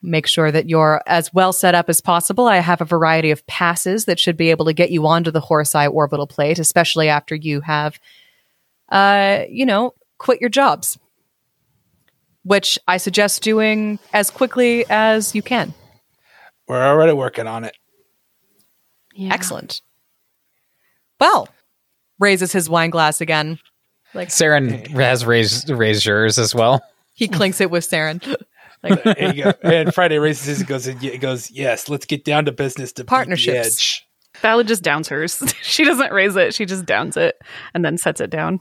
Make 0.02 0.26
sure 0.26 0.50
that 0.50 0.68
you're 0.68 1.02
as 1.06 1.32
well 1.34 1.52
set 1.52 1.74
up 1.74 1.90
as 1.90 2.00
possible. 2.00 2.46
I 2.46 2.58
have 2.58 2.80
a 2.80 2.86
variety 2.86 3.30
of 3.30 3.46
passes 3.46 4.06
that 4.06 4.20
should 4.20 4.36
be 4.36 4.50
able 4.50 4.66
to 4.66 4.72
get 4.72 4.90
you 4.90 5.06
onto 5.06 5.30
the 5.30 5.40
Horseye 5.40 5.92
orbital 5.92 6.26
plate, 6.26 6.58
especially 6.58 7.08
after 7.08 7.34
you 7.34 7.60
have, 7.62 7.98
uh, 8.90 9.40
you 9.48 9.66
know, 9.66 9.94
quit 10.18 10.40
your 10.40 10.50
jobs, 10.50 10.98
which 12.44 12.78
I 12.86 12.96
suggest 12.96 13.42
doing 13.42 13.98
as 14.12 14.30
quickly 14.30 14.84
as 14.88 15.34
you 15.34 15.42
can. 15.42 15.74
We're 16.68 16.84
already 16.84 17.12
working 17.12 17.46
on 17.46 17.64
it. 17.64 17.76
Yeah. 19.14 19.32
Excellent. 19.32 19.80
Well, 21.20 21.48
raises 22.18 22.52
his 22.52 22.68
wine 22.68 22.90
glass 22.90 23.20
again. 23.20 23.58
Like 24.14 24.28
Saren 24.28 24.86
has 24.88 25.24
raised 25.24 25.68
raised 25.70 26.04
yours 26.06 26.38
as 26.38 26.54
well. 26.54 26.82
he 27.14 27.28
clinks 27.28 27.60
it 27.60 27.70
with 27.70 27.88
Saren. 27.88 28.22
Like, 28.82 29.02
There 29.04 29.34
you 29.34 29.44
go. 29.44 29.52
And 29.62 29.94
Friday 29.94 30.18
raises 30.18 30.44
his 30.46 30.58
and 30.60 30.68
goes, 30.68 30.86
it 30.86 31.20
goes, 31.20 31.50
yes, 31.50 31.88
let's 31.88 32.06
get 32.06 32.24
down 32.24 32.44
to 32.46 32.52
business 32.52 32.92
to 32.92 33.02
beat 33.02 33.06
the 33.06 33.10
Partnerships. 33.10 34.02
Edge. 34.36 34.42
Ballad 34.42 34.68
just 34.68 34.82
downs 34.82 35.08
hers. 35.08 35.42
she 35.62 35.84
doesn't 35.84 36.12
raise 36.12 36.36
it. 36.36 36.54
She 36.54 36.66
just 36.66 36.86
downs 36.86 37.16
it 37.16 37.40
and 37.74 37.84
then 37.84 37.98
sets 37.98 38.20
it 38.20 38.30
down. 38.30 38.60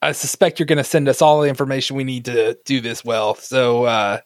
I 0.00 0.12
suspect 0.12 0.58
you're 0.58 0.66
going 0.66 0.78
to 0.78 0.84
send 0.84 1.08
us 1.08 1.22
all 1.22 1.40
the 1.40 1.48
information 1.48 1.96
we 1.96 2.04
need 2.04 2.24
to 2.24 2.58
do 2.64 2.80
this 2.80 3.04
well. 3.04 3.36
So, 3.36 3.84
uh, 3.84 4.18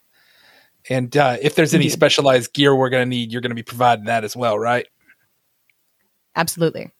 and 0.88 1.14
uh, 1.16 1.36
if 1.40 1.54
there's 1.54 1.74
any 1.74 1.88
specialized 1.88 2.54
gear 2.54 2.74
we're 2.74 2.88
going 2.88 3.04
to 3.04 3.08
need, 3.08 3.30
you're 3.30 3.42
going 3.42 3.50
to 3.50 3.56
be 3.56 3.62
providing 3.62 4.06
that 4.06 4.24
as 4.24 4.34
well, 4.34 4.58
right? 4.58 4.86
Absolutely. 6.34 6.90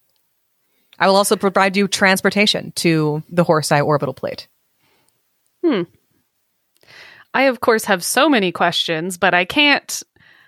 I 0.99 1.07
will 1.07 1.15
also 1.15 1.35
provide 1.35 1.77
you 1.77 1.87
transportation 1.87 2.71
to 2.77 3.23
the 3.29 3.43
Horseye 3.43 3.85
orbital 3.85 4.13
plate. 4.13 4.47
Hmm. 5.63 5.83
I, 7.33 7.43
of 7.43 7.59
course, 7.59 7.85
have 7.85 8.03
so 8.03 8.29
many 8.29 8.51
questions, 8.51 9.17
but 9.17 9.33
I 9.33 9.45
can't 9.45 10.03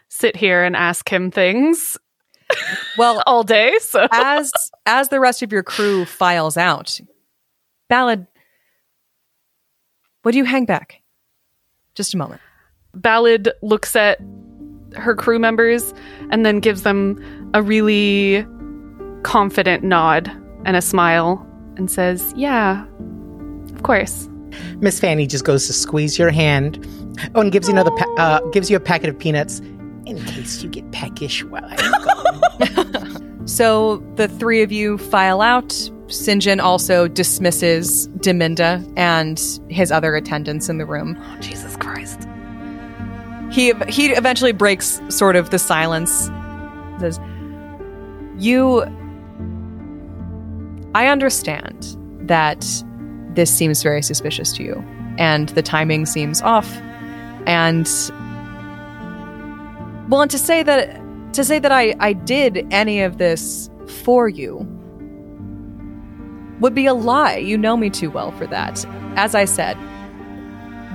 sit 0.09 0.36
here 0.36 0.63
and 0.63 0.75
ask 0.75 1.07
him 1.07 1.30
things 1.30 1.97
Well, 2.97 3.23
all 3.25 3.43
day. 3.43 3.77
So 3.79 4.07
as 4.11 4.51
as 4.85 5.09
the 5.09 5.19
rest 5.19 5.41
of 5.41 5.51
your 5.51 5.63
crew 5.63 6.05
files 6.05 6.57
out, 6.57 6.99
Ballad, 7.87 8.27
would 10.23 10.35
you 10.35 10.45
hang 10.45 10.65
back? 10.65 11.01
Just 11.95 12.13
a 12.13 12.17
moment. 12.17 12.41
Ballad 12.93 13.51
looks 13.61 13.95
at 13.95 14.19
her 14.95 15.15
crew 15.15 15.39
members 15.39 15.93
and 16.31 16.45
then 16.45 16.59
gives 16.59 16.83
them 16.83 17.17
a 17.53 17.61
really 17.61 18.45
confident 19.23 19.83
nod 19.83 20.31
and 20.65 20.75
a 20.75 20.81
smile 20.81 21.45
and 21.77 21.89
says, 21.89 22.33
Yeah, 22.35 22.85
of 23.73 23.83
course. 23.83 24.27
Miss 24.77 24.99
Fanny 24.99 25.27
just 25.27 25.45
goes 25.45 25.67
to 25.67 25.73
squeeze 25.73 26.17
your 26.17 26.31
hand. 26.31 26.85
Oh, 27.35 27.41
and 27.41 27.51
gives 27.51 27.67
you 27.67 27.73
another, 27.73 27.91
pa- 27.91 28.13
uh, 28.17 28.41
gives 28.49 28.69
you 28.69 28.77
a 28.77 28.79
packet 28.79 29.09
of 29.09 29.19
peanuts 29.19 29.61
in 30.05 30.23
case 30.25 30.63
you 30.63 30.69
get 30.69 30.91
peckish 30.91 31.43
while 31.43 31.65
I'm 31.65 32.01
gone. 32.03 33.25
So 33.45 33.97
the 34.15 34.27
three 34.27 34.61
of 34.61 34.71
you 34.71 34.97
file 34.99 35.41
out. 35.41 35.69
Sinjin 36.07 36.61
also 36.61 37.07
dismisses 37.07 38.07
Deminda 38.19 38.83
and 38.95 39.39
his 39.69 39.91
other 39.91 40.15
attendants 40.15 40.69
in 40.69 40.77
the 40.77 40.85
room. 40.85 41.17
Oh, 41.19 41.37
Jesus 41.39 41.75
Christ. 41.75 42.27
he 43.51 43.73
he 43.87 44.07
eventually 44.11 44.51
breaks 44.51 45.01
sort 45.09 45.35
of 45.35 45.49
the 45.49 45.57
silence 45.57 46.29
says 46.99 47.19
you 48.37 48.83
i 50.93 51.07
understand 51.07 51.97
that 52.21 52.63
this 53.33 53.51
seems 53.51 53.81
very 53.81 54.01
suspicious 54.03 54.51
to 54.53 54.63
you 54.63 54.75
and 55.17 55.49
the 55.49 55.63
timing 55.63 56.05
seems 56.05 56.41
off 56.43 56.71
and 57.47 57.87
well 60.10 60.22
and 60.22 60.32
to 60.32 60.38
say 60.38 60.64
that 60.64 61.01
to 61.34 61.43
say 61.43 61.60
that 61.60 61.72
i 61.72 61.95
i 61.99 62.14
did 62.14 62.66
any 62.72 63.01
of 63.01 63.18
this 63.18 63.70
for 64.03 64.28
you 64.28 64.57
would 66.60 66.76
be 66.76 66.86
a 66.86 66.93
lie 66.93 67.38
you 67.38 67.57
know 67.57 67.78
me 67.78 67.89
too 67.89 68.10
well 68.10 68.32
for 68.34 68.45
that 68.47 68.86
as 69.16 69.34
i 69.34 69.45
said 69.45 69.78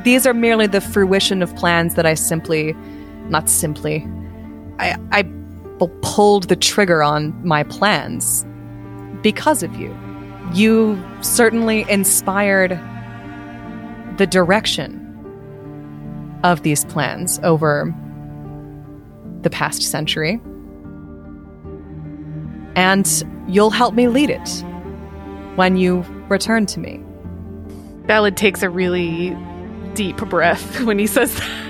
these 0.04 0.26
are 0.26 0.34
merely 0.34 0.66
the 0.66 0.82
fruition 0.82 1.42
of 1.42 1.54
plans 1.56 1.94
that 1.94 2.04
I 2.04 2.12
simply, 2.12 2.74
not 3.30 3.48
simply, 3.48 4.06
I, 4.78 4.96
I 5.12 5.22
pulled 6.02 6.44
the 6.44 6.56
trigger 6.56 7.02
on 7.02 7.34
my 7.46 7.64
plans 7.64 8.44
because 9.22 9.62
of 9.62 9.74
you. 9.76 9.96
You 10.52 11.02
certainly 11.22 11.86
inspired 11.88 12.78
the 14.18 14.26
direction 14.26 15.00
of 16.44 16.62
these 16.62 16.84
plans 16.84 17.40
over 17.42 17.92
the 19.44 19.50
past 19.50 19.82
century. 19.82 20.40
And 22.76 23.06
you'll 23.48 23.70
help 23.70 23.94
me 23.94 24.08
lead 24.08 24.30
it 24.30 24.64
when 25.54 25.76
you 25.76 26.00
return 26.28 26.66
to 26.66 26.80
me. 26.80 27.00
Ballad 28.06 28.36
takes 28.36 28.62
a 28.62 28.68
really 28.68 29.36
deep 29.94 30.16
breath 30.16 30.80
when 30.84 30.98
he 30.98 31.06
says 31.06 31.34
that. 31.36 31.64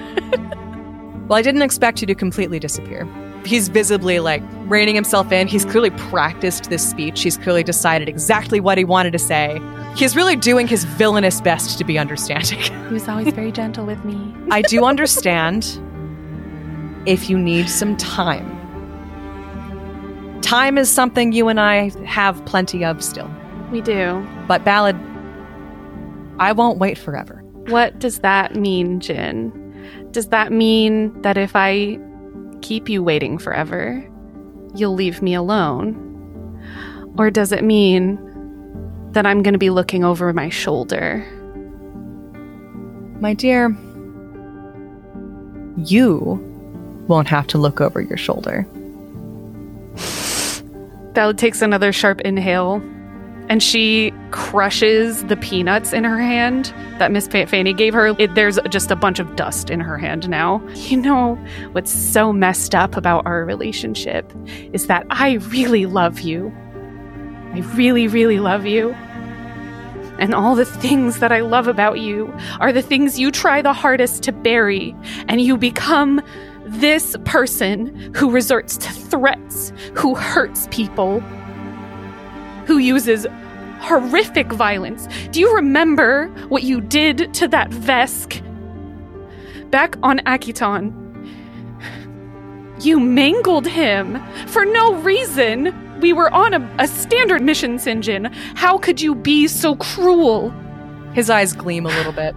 Well, 1.29 1.39
I 1.39 1.43
didn't 1.43 1.63
expect 1.63 2.03
you 2.03 2.07
to 2.07 2.15
completely 2.15 2.59
disappear. 2.59 3.09
He's 3.47 3.69
visibly 3.69 4.21
like 4.21 4.43
reining 4.67 4.95
himself 4.95 5.33
in. 5.33 5.49
He's 5.49 5.65
clearly 5.65 5.91
practiced 5.91 6.71
this 6.71 6.89
speech. 6.89 7.23
He's 7.23 7.39
clearly 7.39 7.63
decided 7.63 8.09
exactly 8.09 8.61
what 8.61 8.77
he 8.79 8.85
wanted 8.85 9.13
to 9.13 9.19
say. 9.19 9.61
He's 9.97 10.17
really 10.17 10.37
doing 10.37 10.67
his 10.67 10.85
villainous 10.85 11.41
best 11.41 11.79
to 11.79 11.85
be 11.85 11.99
understanding. 11.99 12.61
He 12.61 12.93
was 12.93 13.09
always 13.09 13.33
very 13.33 13.53
gentle 13.53 13.87
with 13.87 14.05
me. 14.05 14.35
I 14.51 14.63
do 14.63 14.85
understand 14.85 15.81
if 17.07 17.29
you 17.29 17.39
need 17.39 17.69
some 17.69 17.97
time. 17.97 18.61
Time 20.41 20.79
is 20.79 20.91
something 20.91 21.33
you 21.33 21.49
and 21.49 21.59
I 21.59 21.91
have 22.05 22.45
plenty 22.45 22.85
of 22.85 23.03
still. 23.03 23.31
We 23.71 23.81
do. 23.81 24.27
But 24.47 24.65
Ballad, 24.65 24.97
I 26.39 26.53
won't 26.53 26.79
wait 26.79 26.99
forever. 26.99 27.43
What 27.69 27.99
does 27.99 28.19
that 28.21 28.55
mean, 28.55 29.01
Jin? 29.01 29.61
Does 30.11 30.29
that 30.29 30.53
mean 30.53 31.21
that 31.23 31.39
if 31.39 31.57
I 31.57 31.99
keep 32.61 32.89
you 32.89 33.03
waiting 33.03 33.39
forever, 33.39 34.07
you'll 34.75 34.95
leave 34.95 35.23
me 35.23 35.35
alone? 35.35 36.01
Or 37.17 37.31
does 37.31 37.53
it 37.53 37.65
mean 37.65 38.19
that 39.13 39.27
I'm 39.27 39.43
going 39.43 39.55
to 39.55 39.59
be 39.59 39.71
looking 39.71 40.05
over 40.05 40.33
my 40.33 40.49
shoulder? 40.51 41.25
My 43.21 43.33
dear, 43.33 43.75
you 45.79 46.54
won't 47.09 47.29
have 47.29 47.47
to 47.49 47.59
look 47.59 47.81
over 47.81 48.01
your 48.01 48.17
shoulder. 48.17 48.67
Ballad 51.13 51.39
takes 51.39 51.63
another 51.63 51.93
sharp 51.93 52.21
inhale 52.23 52.83
and 53.49 53.63
she 53.63 54.13
crushes 54.31 55.23
the 55.25 55.37
peanuts 55.37 55.93
in 55.93 56.03
her 56.05 56.19
hand 56.19 56.75
that 56.99 57.13
Miss 57.13 57.27
Fanny 57.27 57.75
gave 57.75 57.93
her. 57.93 58.15
It, 58.19 58.35
there's 58.35 58.59
just 58.71 58.91
a 58.91 58.97
bunch 58.97 59.19
of 59.19 59.37
dust 59.37 59.69
in 59.69 59.81
her 59.81 59.99
hand 59.99 60.29
now. 60.29 60.67
You 60.75 60.97
know 60.97 61.35
what's 61.73 61.93
so 61.93 62.33
messed 62.33 62.75
up 62.75 62.97
about 62.97 63.27
our 63.27 63.45
relationship 63.45 64.33
is 64.73 64.87
that 64.87 65.07
I 65.11 65.35
really 65.49 65.85
love 65.87 66.21
you. 66.21 66.53
I 67.53 67.59
really, 67.75 68.09
really 68.09 68.41
love 68.41 68.65
you. 68.65 68.93
And 70.19 70.35
all 70.35 70.55
the 70.55 70.65
things 70.65 71.19
that 71.19 71.33
I 71.33 71.41
love 71.41 71.69
about 71.69 71.99
you 71.99 72.33
are 72.61 72.73
the 72.73 72.83
things 72.83 73.19
you 73.19 73.31
try 73.31 73.61
the 73.63 73.73
hardest 73.73 74.23
to 74.23 74.33
bury, 74.33 74.95
and 75.29 75.41
you 75.41 75.57
become 75.57 76.23
this 76.67 77.17
person 77.25 78.15
who 78.15 78.31
resorts 78.31 78.77
to 78.79 78.91
threats, 78.91 79.73
who 79.95 80.15
hurts 80.15 80.69
people, 80.71 81.21
who 82.67 82.79
uses 82.79 83.27
horrific 83.81 84.51
violence. 84.53 85.09
Do 85.31 85.41
you 85.41 85.55
remember 85.55 86.29
what 86.49 86.63
you 86.63 86.81
did 86.81 87.35
to 87.35 87.49
that 87.49 87.71
Vesk 87.71 88.41
back 89.71 89.97
on 90.03 90.21
Akiton? 90.21 91.01
You 92.83 92.99
mangled 92.99 93.67
him 93.67 94.21
for 94.47 94.65
no 94.65 94.95
reason. 94.97 96.01
We 96.01 96.13
were 96.13 96.31
on 96.33 96.55
a, 96.55 96.77
a 96.79 96.89
standard 96.89 97.43
mission, 97.43 97.77
Sinjin. 97.77 98.35
How 98.57 98.79
could 98.79 99.01
you 99.01 99.15
be 99.15 99.47
so 99.47 99.77
cruel? 99.77 100.51
His 101.13 101.31
eyes 101.31 101.53
gleam 101.53 101.87
a 101.87 101.91
little 101.91 102.13
bit. 102.13 102.35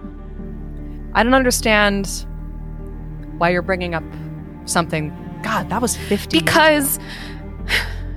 I 1.14 1.22
don't 1.22 1.34
understand 1.34 2.24
why 3.38 3.50
you're 3.50 3.62
bringing 3.62 3.94
up 3.94 4.04
something. 4.66 5.10
God, 5.42 5.70
that 5.70 5.80
was 5.80 5.96
50. 5.96 6.38
Because 6.38 6.98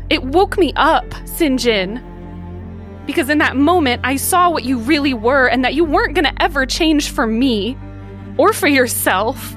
it 0.09 0.23
woke 0.23 0.57
me 0.57 0.73
up, 0.75 1.09
Sinjin. 1.25 2.07
Because 3.05 3.29
in 3.29 3.37
that 3.39 3.55
moment, 3.55 4.01
I 4.03 4.15
saw 4.15 4.49
what 4.49 4.63
you 4.63 4.77
really 4.77 5.13
were 5.13 5.47
and 5.47 5.63
that 5.63 5.73
you 5.73 5.83
weren't 5.83 6.13
going 6.13 6.25
to 6.25 6.43
ever 6.43 6.65
change 6.65 7.09
for 7.09 7.25
me 7.25 7.77
or 8.37 8.53
for 8.53 8.67
yourself. 8.67 9.55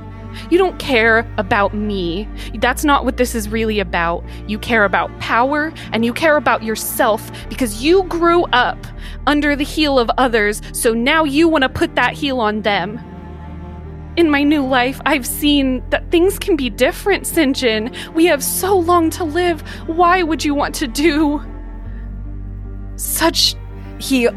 You 0.50 0.58
don't 0.58 0.78
care 0.78 1.30
about 1.38 1.74
me. 1.74 2.28
That's 2.54 2.84
not 2.84 3.04
what 3.04 3.16
this 3.16 3.34
is 3.34 3.48
really 3.48 3.78
about. 3.80 4.24
You 4.48 4.58
care 4.58 4.84
about 4.84 5.16
power 5.20 5.72
and 5.92 6.04
you 6.04 6.12
care 6.12 6.36
about 6.36 6.62
yourself 6.62 7.30
because 7.48 7.84
you 7.84 8.02
grew 8.04 8.44
up 8.46 8.78
under 9.26 9.54
the 9.54 9.64
heel 9.64 9.98
of 9.98 10.10
others, 10.18 10.60
so 10.72 10.92
now 10.92 11.24
you 11.24 11.48
want 11.48 11.62
to 11.62 11.68
put 11.68 11.94
that 11.94 12.14
heel 12.14 12.40
on 12.40 12.62
them. 12.62 12.98
In 14.16 14.30
my 14.30 14.42
new 14.44 14.64
life, 14.64 15.00
I've 15.06 15.26
seen 15.26 15.82
that 15.90 16.10
things 16.10 16.38
can 16.38 16.54
be 16.56 16.70
different, 16.70 17.24
Sinjin. 17.24 18.14
We 18.14 18.26
have 18.26 18.44
so 18.44 18.78
long 18.78 19.10
to 19.10 19.24
live. 19.24 19.60
Why 19.88 20.22
would 20.22 20.44
you 20.44 20.54
want 20.54 20.74
to 20.76 20.86
do 20.86 21.42
such. 22.96 23.56
he 23.98 24.28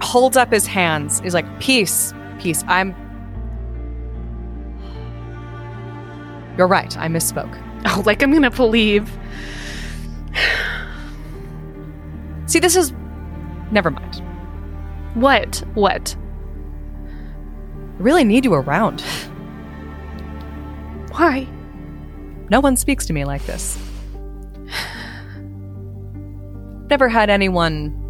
holds 0.00 0.36
up 0.36 0.52
his 0.52 0.66
hands. 0.66 1.20
He's 1.20 1.34
like, 1.34 1.60
"Peace, 1.60 2.12
peace. 2.38 2.64
I'm 2.66 2.94
You're 6.56 6.68
right. 6.68 6.96
I 6.96 7.08
misspoke. 7.08 7.60
Oh, 7.86 8.02
like 8.06 8.22
I'm 8.22 8.32
gonna 8.32 8.50
believe. 8.50 9.12
See, 12.46 12.58
this 12.58 12.76
is 12.76 12.94
never 13.70 13.90
mind. 13.90 14.22
What? 15.12 15.62
What? 15.74 16.16
I 17.98 18.02
really 18.02 18.24
need 18.24 18.44
you 18.44 18.54
around. 18.54 19.02
Why? 21.12 21.46
No 22.50 22.60
one 22.60 22.76
speaks 22.76 23.06
to 23.06 23.12
me 23.12 23.24
like 23.24 23.44
this. 23.46 23.78
Never 26.90 27.08
had 27.08 27.30
anyone 27.30 28.00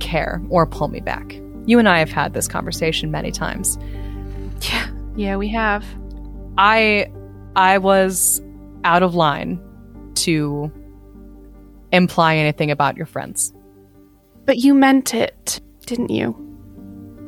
care 0.00 0.42
or 0.48 0.66
pull 0.66 0.88
me 0.88 1.00
back. 1.00 1.34
You 1.66 1.78
and 1.78 1.88
I 1.88 1.98
have 1.98 2.10
had 2.10 2.34
this 2.34 2.46
conversation 2.46 3.10
many 3.10 3.30
times. 3.30 3.78
Yeah, 4.60 4.88
yeah, 5.16 5.36
we 5.36 5.48
have. 5.48 5.84
I 6.56 7.10
I 7.56 7.78
was 7.78 8.40
out 8.84 9.02
of 9.02 9.14
line 9.14 9.60
to 10.16 10.70
imply 11.92 12.36
anything 12.36 12.70
about 12.70 12.96
your 12.96 13.06
friends. 13.06 13.52
But 14.44 14.58
you 14.58 14.74
meant 14.74 15.14
it, 15.14 15.60
didn't 15.86 16.10
you? 16.10 16.36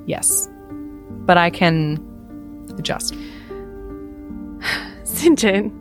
Yes. 0.07 0.49
But 1.27 1.36
I 1.36 1.51
can 1.51 1.98
adjust. 2.78 3.15
Sinjin, 5.05 5.73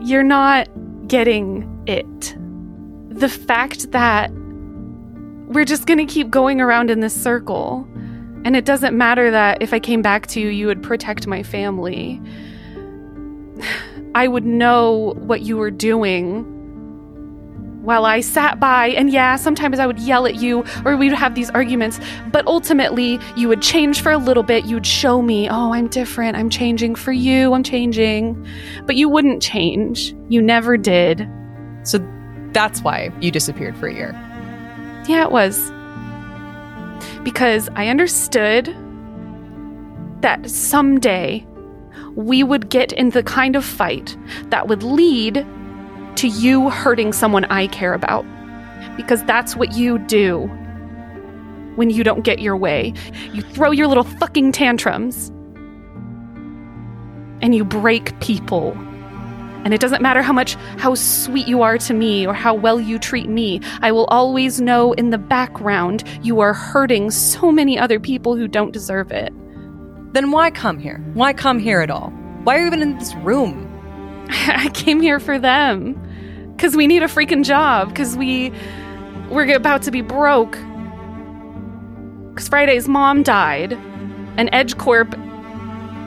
you're 0.00 0.22
not 0.22 0.68
getting 1.08 1.68
it. 1.86 2.36
The 3.08 3.28
fact 3.28 3.90
that 3.92 4.30
we're 5.48 5.64
just 5.64 5.86
gonna 5.86 6.06
keep 6.06 6.30
going 6.30 6.60
around 6.60 6.90
in 6.90 7.00
this 7.00 7.14
circle. 7.14 7.86
And 8.44 8.56
it 8.56 8.64
doesn't 8.64 8.96
matter 8.96 9.30
that 9.30 9.62
if 9.62 9.72
I 9.72 9.78
came 9.78 10.02
back 10.02 10.26
to 10.28 10.40
you, 10.40 10.48
you 10.48 10.66
would 10.66 10.82
protect 10.82 11.26
my 11.26 11.42
family. 11.42 12.20
I 14.14 14.28
would 14.28 14.44
know 14.44 15.14
what 15.16 15.42
you 15.42 15.56
were 15.56 15.70
doing 15.70 16.51
while 17.82 18.06
I 18.06 18.20
sat 18.20 18.60
by, 18.60 18.88
and 18.88 19.10
yeah, 19.10 19.36
sometimes 19.36 19.78
I 19.78 19.86
would 19.86 19.98
yell 19.98 20.26
at 20.26 20.36
you 20.36 20.64
or 20.84 20.96
we'd 20.96 21.12
have 21.12 21.34
these 21.34 21.50
arguments, 21.50 22.00
but 22.30 22.46
ultimately 22.46 23.18
you 23.36 23.48
would 23.48 23.60
change 23.60 24.00
for 24.00 24.12
a 24.12 24.18
little 24.18 24.44
bit. 24.44 24.64
You'd 24.64 24.86
show 24.86 25.20
me, 25.20 25.48
oh, 25.48 25.72
I'm 25.72 25.88
different. 25.88 26.36
I'm 26.36 26.48
changing 26.48 26.94
for 26.94 27.12
you. 27.12 27.52
I'm 27.52 27.64
changing. 27.64 28.46
But 28.86 28.96
you 28.96 29.08
wouldn't 29.08 29.42
change. 29.42 30.14
You 30.28 30.40
never 30.40 30.76
did. 30.76 31.28
So 31.82 31.98
that's 32.52 32.82
why 32.82 33.10
you 33.20 33.30
disappeared 33.30 33.76
for 33.76 33.88
a 33.88 33.94
year. 33.94 34.12
Yeah, 35.08 35.24
it 35.24 35.32
was. 35.32 35.72
Because 37.24 37.68
I 37.74 37.88
understood 37.88 38.66
that 40.20 40.48
someday 40.48 41.44
we 42.14 42.44
would 42.44 42.68
get 42.68 42.92
in 42.92 43.10
the 43.10 43.24
kind 43.24 43.56
of 43.56 43.64
fight 43.64 44.16
that 44.50 44.68
would 44.68 44.84
lead 44.84 45.44
to 46.16 46.28
you 46.28 46.70
hurting 46.70 47.12
someone 47.12 47.44
I 47.46 47.66
care 47.66 47.94
about. 47.94 48.24
Because 48.96 49.22
that's 49.24 49.56
what 49.56 49.72
you 49.72 49.98
do 49.98 50.50
when 51.76 51.90
you 51.90 52.04
don't 52.04 52.22
get 52.22 52.40
your 52.40 52.56
way. 52.56 52.92
You 53.32 53.42
throw 53.42 53.70
your 53.70 53.86
little 53.86 54.04
fucking 54.04 54.52
tantrums 54.52 55.28
and 57.40 57.54
you 57.54 57.64
break 57.64 58.18
people. 58.20 58.72
And 59.64 59.72
it 59.72 59.80
doesn't 59.80 60.02
matter 60.02 60.22
how 60.22 60.32
much, 60.32 60.54
how 60.78 60.94
sweet 60.94 61.46
you 61.46 61.62
are 61.62 61.78
to 61.78 61.94
me 61.94 62.26
or 62.26 62.34
how 62.34 62.52
well 62.54 62.80
you 62.80 62.98
treat 62.98 63.28
me. 63.28 63.60
I 63.80 63.92
will 63.92 64.06
always 64.06 64.60
know 64.60 64.92
in 64.94 65.10
the 65.10 65.18
background 65.18 66.02
you 66.22 66.40
are 66.40 66.52
hurting 66.52 67.10
so 67.10 67.52
many 67.52 67.78
other 67.78 68.00
people 68.00 68.36
who 68.36 68.48
don't 68.48 68.72
deserve 68.72 69.12
it. 69.12 69.32
Then 70.12 70.30
why 70.32 70.50
come 70.50 70.78
here? 70.78 70.98
Why 71.14 71.32
come 71.32 71.58
here 71.58 71.80
at 71.80 71.90
all? 71.90 72.10
Why 72.42 72.56
are 72.56 72.60
you 72.60 72.66
even 72.66 72.82
in 72.82 72.98
this 72.98 73.14
room? 73.16 73.71
I 74.30 74.70
came 74.74 75.00
here 75.00 75.20
for 75.20 75.38
them 75.38 75.94
because 76.56 76.76
we 76.76 76.86
need 76.86 77.02
a 77.02 77.06
freaking 77.06 77.44
job 77.44 77.88
because 77.88 78.16
we 78.16 78.52
we're 79.30 79.54
about 79.56 79.82
to 79.82 79.90
be 79.90 80.00
broke 80.00 80.58
because 82.30 82.48
Friday's 82.48 82.88
mom 82.88 83.22
died 83.22 83.72
and 84.36 84.48
Edge 84.52 84.76
Corp 84.78 85.14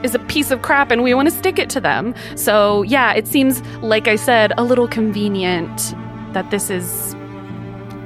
is 0.02 0.14
a 0.14 0.18
piece 0.20 0.50
of 0.50 0.62
crap 0.62 0.90
and 0.90 1.02
we 1.02 1.14
want 1.14 1.28
to 1.28 1.34
stick 1.34 1.58
it 1.58 1.70
to 1.70 1.80
them. 1.80 2.14
So 2.34 2.82
yeah, 2.82 3.12
it 3.12 3.26
seems 3.26 3.62
like 3.82 4.08
I 4.08 4.16
said 4.16 4.52
a 4.58 4.64
little 4.64 4.88
convenient 4.88 5.94
that 6.32 6.50
this 6.50 6.70
is 6.70 7.14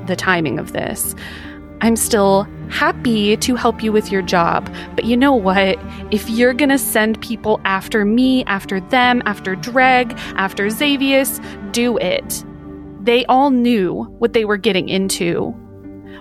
the 0.07 0.17
timing 0.17 0.59
of 0.59 0.73
this. 0.73 1.15
I'm 1.81 1.97
still 1.97 2.47
happy 2.71 3.37
to 3.37 3.55
help 3.55 3.83
you 3.83 3.93
with 3.93 4.11
your 4.11 4.23
job. 4.23 4.73
But 4.95 5.05
you 5.05 5.17
know 5.17 5.35
what? 5.35 5.79
If 6.11 6.29
you're 6.31 6.55
gonna 6.55 6.79
send 6.79 7.21
people 7.21 7.61
after 7.65 8.05
me, 8.05 8.45
after 8.45 8.81
them, 8.81 9.23
after 9.27 9.57
Dreg, 9.57 10.13
after 10.37 10.67
Xavius, 10.67 11.41
do 11.73 11.97
it. 11.99 12.45
They 13.03 13.25
all 13.27 13.51
knew 13.51 14.05
what 14.19 14.33
they 14.33 14.45
were 14.45 14.57
getting 14.57 14.89
into 14.89 15.55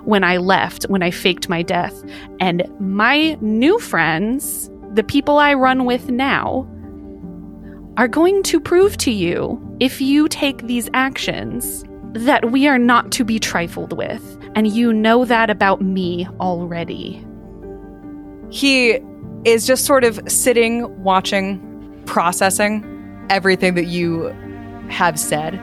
when 0.05 0.23
I 0.23 0.37
left, 0.37 0.83
when 0.83 1.03
I 1.03 1.11
faked 1.11 1.49
my 1.49 1.61
death. 1.61 2.03
And 2.39 2.63
my 2.79 3.37
new 3.41 3.79
friends, 3.79 4.69
the 4.93 5.03
people 5.03 5.37
I 5.37 5.53
run 5.53 5.85
with 5.85 6.09
now, 6.09 6.67
are 7.97 8.07
going 8.07 8.43
to 8.43 8.61
prove 8.61 8.95
to 8.97 9.11
you, 9.11 9.61
if 9.81 9.99
you 9.99 10.29
take 10.29 10.65
these 10.67 10.89
actions, 10.93 11.83
that 12.13 12.51
we 12.51 12.67
are 12.67 12.79
not 12.79 13.11
to 13.11 13.25
be 13.25 13.39
trifled 13.39 13.91
with. 13.91 14.38
And 14.55 14.67
you 14.67 14.91
know 14.93 15.25
that 15.25 15.49
about 15.49 15.81
me 15.81 16.27
already. 16.39 17.25
He 18.49 18.99
is 19.45 19.65
just 19.65 19.85
sort 19.85 20.03
of 20.03 20.19
sitting, 20.27 21.03
watching, 21.03 22.03
processing 22.05 22.85
everything 23.29 23.75
that 23.75 23.85
you 23.85 24.25
have 24.89 25.19
said. 25.19 25.59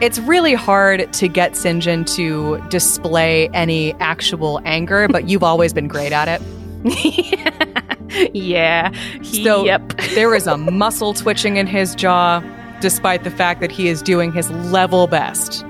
It's 0.00 0.18
really 0.18 0.54
hard 0.54 1.12
to 1.14 1.28
get 1.28 1.52
Sinjin 1.52 2.06
to 2.16 2.60
display 2.68 3.48
any 3.48 3.94
actual 3.94 4.60
anger, 4.64 5.08
but 5.08 5.28
you've 5.28 5.42
always 5.42 5.72
been 5.72 5.88
great 5.88 6.12
at 6.12 6.28
it. 6.28 6.42
yeah. 8.34 8.92
So 9.22 9.64
yep. 9.64 9.88
there 10.14 10.34
is 10.34 10.46
a 10.46 10.56
muscle 10.56 11.14
twitching 11.14 11.56
in 11.56 11.66
his 11.66 11.94
jaw, 11.94 12.40
despite 12.80 13.24
the 13.24 13.30
fact 13.30 13.60
that 13.60 13.72
he 13.72 13.88
is 13.88 14.02
doing 14.02 14.32
his 14.32 14.50
level 14.50 15.06
best 15.06 15.64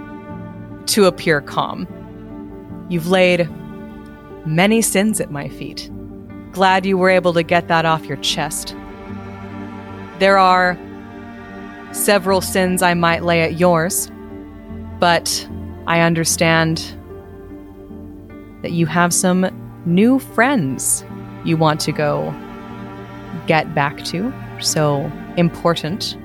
to 0.86 1.04
appear 1.04 1.40
calm. 1.40 1.86
You've 2.88 3.08
laid 3.08 3.48
many 4.46 4.80
sins 4.80 5.20
at 5.20 5.30
my 5.30 5.48
feet. 5.48 5.90
Glad 6.52 6.86
you 6.86 6.96
were 6.96 7.10
able 7.10 7.32
to 7.34 7.42
get 7.42 7.68
that 7.68 7.84
off 7.84 8.06
your 8.06 8.16
chest. 8.18 8.76
There 10.18 10.38
are 10.38 10.78
several 11.92 12.40
sins 12.40 12.82
I 12.82 12.94
might 12.94 13.24
lay 13.24 13.42
at 13.42 13.58
yours, 13.58 14.10
but 15.00 15.48
I 15.86 16.00
understand 16.00 16.78
that 18.62 18.72
you 18.72 18.86
have 18.86 19.12
some 19.12 19.50
new 19.84 20.18
friends 20.18 21.04
you 21.44 21.56
want 21.56 21.80
to 21.80 21.92
go 21.92 22.34
get 23.46 23.74
back 23.74 24.04
to. 24.06 24.32
So 24.60 25.10
important. 25.36 26.16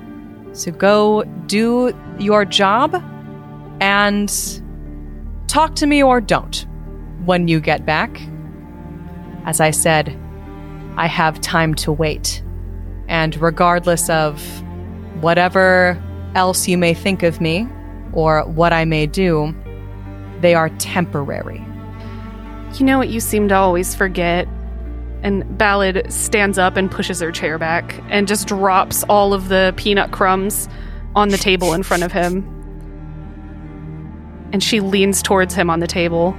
So 0.52 0.70
go 0.70 1.24
do 1.46 1.92
your 2.18 2.44
job 2.44 2.94
and 3.80 4.30
talk 5.52 5.74
to 5.74 5.86
me 5.86 6.02
or 6.02 6.18
don't 6.18 6.64
when 7.26 7.46
you 7.46 7.60
get 7.60 7.84
back. 7.84 8.22
As 9.44 9.60
I 9.60 9.70
said, 9.70 10.18
I 10.96 11.06
have 11.06 11.42
time 11.42 11.74
to 11.74 11.92
wait. 11.92 12.42
And 13.06 13.36
regardless 13.36 14.08
of 14.08 14.42
whatever 15.20 16.02
else 16.34 16.66
you 16.66 16.78
may 16.78 16.94
think 16.94 17.22
of 17.22 17.38
me 17.38 17.68
or 18.14 18.46
what 18.46 18.72
I 18.72 18.86
may 18.86 19.06
do, 19.06 19.54
they 20.40 20.54
are 20.54 20.70
temporary. 20.70 21.62
You 22.76 22.86
know 22.86 22.96
what 22.96 23.10
you 23.10 23.20
seem 23.20 23.48
to 23.48 23.54
always 23.54 23.94
forget? 23.94 24.48
And 25.22 25.58
Ballad 25.58 26.10
stands 26.10 26.56
up 26.56 26.78
and 26.78 26.90
pushes 26.90 27.20
her 27.20 27.30
chair 27.30 27.58
back 27.58 28.02
and 28.08 28.26
just 28.26 28.48
drops 28.48 29.04
all 29.04 29.34
of 29.34 29.50
the 29.50 29.74
peanut 29.76 30.12
crumbs 30.12 30.66
on 31.14 31.28
the 31.28 31.36
table 31.36 31.74
in 31.74 31.82
front 31.82 32.04
of 32.04 32.10
him. 32.10 32.58
And 34.52 34.62
she 34.62 34.80
leans 34.80 35.22
towards 35.22 35.54
him 35.54 35.70
on 35.70 35.80
the 35.80 35.86
table. 35.86 36.36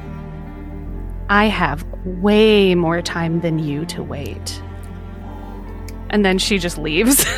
I 1.30 1.46
have 1.46 1.84
way 2.06 2.76
more 2.76 3.02
time 3.02 3.42
than 3.42 3.60
you 3.60 3.86
to 3.88 4.04
wait. 4.04 4.62
And 6.10 6.24
then 6.24 6.38
she 6.38 6.60
just 6.60 6.78
leaves. 6.78 7.26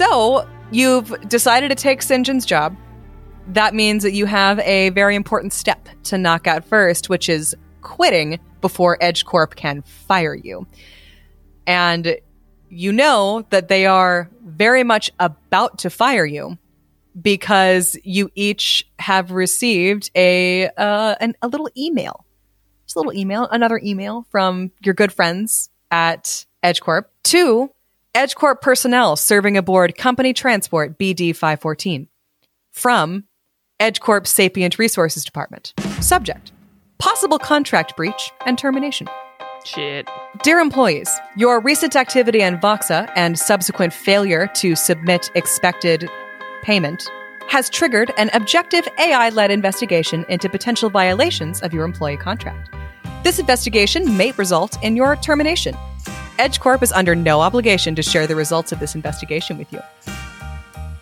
So, 0.00 0.48
you've 0.70 1.14
decided 1.28 1.68
to 1.68 1.74
take. 1.74 2.00
John's 2.00 2.46
job. 2.46 2.74
That 3.48 3.74
means 3.74 4.02
that 4.02 4.12
you 4.12 4.24
have 4.24 4.58
a 4.60 4.88
very 4.90 5.14
important 5.14 5.52
step 5.52 5.90
to 6.04 6.16
knock 6.16 6.46
out 6.46 6.64
first, 6.64 7.10
which 7.10 7.28
is 7.28 7.54
quitting 7.82 8.40
before 8.62 8.96
Edge 9.02 9.26
Corp 9.26 9.56
can 9.56 9.82
fire 9.82 10.34
you. 10.34 10.66
And 11.66 12.16
you 12.70 12.92
know 12.92 13.44
that 13.50 13.68
they 13.68 13.84
are 13.84 14.30
very 14.44 14.84
much 14.84 15.10
about 15.18 15.78
to 15.78 15.90
fire 15.90 16.24
you 16.24 16.56
because 17.20 17.96
you 18.04 18.30
each 18.34 18.88
have 18.98 19.32
received 19.32 20.10
a 20.14 20.68
uh, 20.76 21.16
an, 21.20 21.34
a 21.42 21.48
little 21.48 21.68
email, 21.76 22.24
just 22.86 22.96
a 22.96 22.98
little 23.00 23.12
email, 23.12 23.48
another 23.50 23.80
email 23.82 24.24
from 24.30 24.70
your 24.80 24.94
good 24.94 25.12
friends 25.12 25.68
at 25.90 26.46
EdgeCorp 26.64 27.06
to 27.24 27.70
EdgeCorp 28.14 28.60
personnel 28.60 29.16
serving 29.16 29.56
aboard 29.56 29.96
Company 29.96 30.32
Transport 30.32 30.98
BD 30.98 31.34
514 31.34 32.08
from 32.70 33.24
Edge 33.80 34.00
Corp 34.00 34.26
Sapient 34.26 34.78
Resources 34.78 35.24
Department. 35.24 35.74
Subject: 36.00 36.52
Possible 36.98 37.38
contract 37.38 37.96
breach 37.96 38.32
and 38.46 38.56
termination. 38.56 39.08
Shit. 39.74 40.08
Dear 40.42 40.58
employees, 40.58 41.08
your 41.36 41.60
recent 41.60 41.94
activity 41.94 42.42
on 42.42 42.60
Voxo 42.60 43.08
and 43.14 43.38
subsequent 43.38 43.92
failure 43.92 44.48
to 44.54 44.74
submit 44.74 45.30
expected 45.36 46.08
payment 46.62 47.08
has 47.46 47.70
triggered 47.70 48.10
an 48.16 48.30
objective 48.32 48.88
AI 48.98 49.28
led 49.28 49.52
investigation 49.52 50.24
into 50.28 50.48
potential 50.48 50.90
violations 50.90 51.62
of 51.62 51.72
your 51.72 51.84
employee 51.84 52.16
contract. 52.16 52.74
This 53.22 53.38
investigation 53.38 54.16
may 54.16 54.32
result 54.32 54.76
in 54.82 54.96
your 54.96 55.14
termination. 55.14 55.76
Edge 56.40 56.58
Corp 56.58 56.82
is 56.82 56.90
under 56.90 57.14
no 57.14 57.40
obligation 57.40 57.94
to 57.94 58.02
share 58.02 58.26
the 58.26 58.34
results 58.34 58.72
of 58.72 58.80
this 58.80 58.96
investigation 58.96 59.56
with 59.56 59.72
you. 59.72 59.80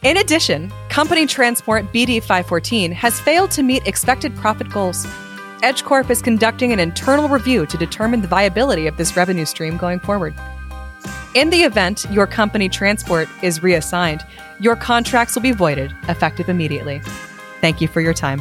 In 0.02 0.18
addition, 0.18 0.70
Company 0.90 1.24
Transport 1.24 1.86
BD 1.86 2.20
514 2.20 2.92
has 2.92 3.18
failed 3.18 3.50
to 3.52 3.62
meet 3.62 3.86
expected 3.86 4.36
profit 4.36 4.68
goals. 4.68 5.06
Edge 5.62 5.82
Corp 5.82 6.08
is 6.08 6.22
conducting 6.22 6.72
an 6.72 6.78
internal 6.78 7.28
review 7.28 7.66
to 7.66 7.76
determine 7.76 8.20
the 8.20 8.28
viability 8.28 8.86
of 8.86 8.96
this 8.96 9.16
revenue 9.16 9.44
stream 9.44 9.76
going 9.76 9.98
forward. 9.98 10.32
In 11.34 11.50
the 11.50 11.64
event 11.64 12.06
your 12.12 12.28
company 12.28 12.68
transport 12.68 13.28
is 13.42 13.60
reassigned, 13.60 14.24
your 14.60 14.76
contracts 14.76 15.34
will 15.34 15.42
be 15.42 15.50
voided, 15.50 15.92
effective 16.08 16.48
immediately. 16.48 17.00
Thank 17.60 17.80
you 17.80 17.88
for 17.88 18.00
your 18.00 18.14
time. 18.14 18.40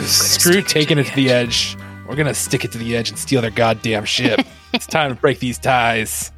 Screw 0.00 0.60
taking 0.60 0.98
it 0.98 1.06
to 1.06 1.14
the 1.14 1.30
edge. 1.30 1.78
We're 2.06 2.16
gonna 2.16 2.34
stick 2.34 2.66
it 2.66 2.72
to 2.72 2.78
the 2.78 2.94
edge 2.94 3.08
and 3.08 3.18
steal 3.18 3.40
their 3.40 3.50
goddamn 3.50 4.04
ship. 4.04 4.40
it's 4.74 4.86
time 4.86 5.14
to 5.14 5.18
break 5.18 5.38
these 5.38 5.58
ties. 5.58 6.30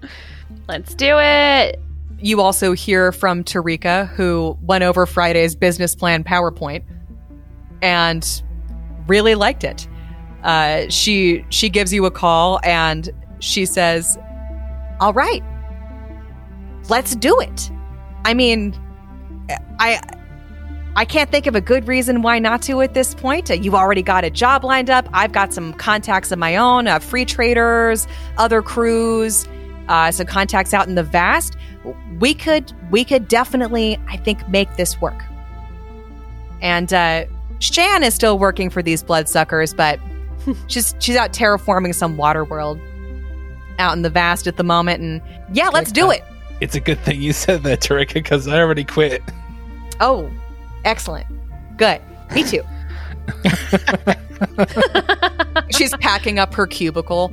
Let's 0.69 0.95
do 0.95 1.19
it. 1.19 1.81
You 2.21 2.41
also 2.41 2.75
hear 2.75 3.11
from 3.11 3.43
Tarika, 3.43 4.09
who 4.11 4.57
went 4.63 4.85
over 4.85 5.05
Friday's 5.05 5.57
business 5.57 5.97
plan 5.97 6.23
PowerPoint 6.23 6.85
and 7.83 8.43
really 9.07 9.35
liked 9.35 9.65
it. 9.65 9.87
Uh, 10.43 10.89
she 10.89 11.45
she 11.51 11.69
gives 11.69 11.93
you 11.93 12.05
a 12.05 12.11
call 12.11 12.61
and 12.65 13.11
she 13.39 13.65
says, 13.65 14.19
"All 15.01 15.13
right, 15.13 15.43
let's 16.89 17.15
do 17.15 17.39
it." 17.41 17.71
I 18.25 18.35
mean, 18.35 18.75
I 19.79 20.01
I 20.95 21.05
can't 21.05 21.31
think 21.31 21.47
of 21.47 21.55
a 21.55 21.61
good 21.61 21.89
reason 21.89 22.23
why 22.23 22.39
not 22.39 22.61
to 22.63 22.83
at 22.83 22.95
this 22.95 23.15
point. 23.15 23.51
Uh, 23.51 23.55
You've 23.55 23.75
already 23.75 24.03
got 24.03 24.25
a 24.25 24.31
job 24.31 24.65
lined 24.65 24.91
up. 24.91 25.09
I've 25.13 25.33
got 25.33 25.53
some 25.53 25.73
contacts 25.75 26.31
of 26.33 26.39
my 26.39 26.57
own, 26.57 26.87
uh, 26.87 26.99
free 26.99 27.25
traders, 27.25 28.07
other 28.37 28.61
crews, 28.61 29.47
uh, 29.89 30.11
some 30.11 30.27
contacts 30.27 30.75
out 30.75 30.89
in 30.89 30.95
the 30.95 31.03
vast. 31.03 31.57
We 32.19 32.35
could 32.35 32.73
we 32.91 33.05
could 33.05 33.29
definitely, 33.29 33.99
I 34.09 34.17
think, 34.17 34.47
make 34.49 34.77
this 34.77 35.01
work. 35.01 35.23
And 36.61 36.93
uh, 36.93 37.25
Shan 37.63 38.03
is 38.03 38.13
still 38.13 38.39
working 38.39 38.71
for 38.71 38.83
these 38.83 39.05
bloodsuckers, 39.05 39.73
but 39.73 40.01
she's 40.67 40.95
she's 40.99 41.17
out 41.17 41.33
terraforming 41.33 41.95
some 41.95 42.17
water 42.17 42.45
world 42.45 42.79
out 43.79 43.95
in 43.95 44.03
the 44.03 44.11
vast 44.11 44.47
at 44.47 44.57
the 44.57 44.65
moment. 44.65 45.01
And 45.01 45.23
yeah, 45.57 45.69
let's 45.69 45.93
do 45.93 46.11
it. 46.11 46.25
It's 46.61 46.75
a 46.75 46.81
good 46.81 46.99
thing 47.01 47.23
you 47.23 47.33
said 47.33 47.63
that, 47.63 47.81
Tarika, 47.81 48.15
because 48.15 48.49
I 48.49 48.59
already 48.59 48.85
quit. 48.85 49.23
Oh, 50.01 50.31
excellent. 50.85 51.27
Good. 51.77 52.01
Me 52.35 52.43
too. 52.43 52.63
she's 55.71 55.97
packing 55.99 56.39
up 56.39 56.53
her 56.55 56.67
cubicle. 56.67 57.33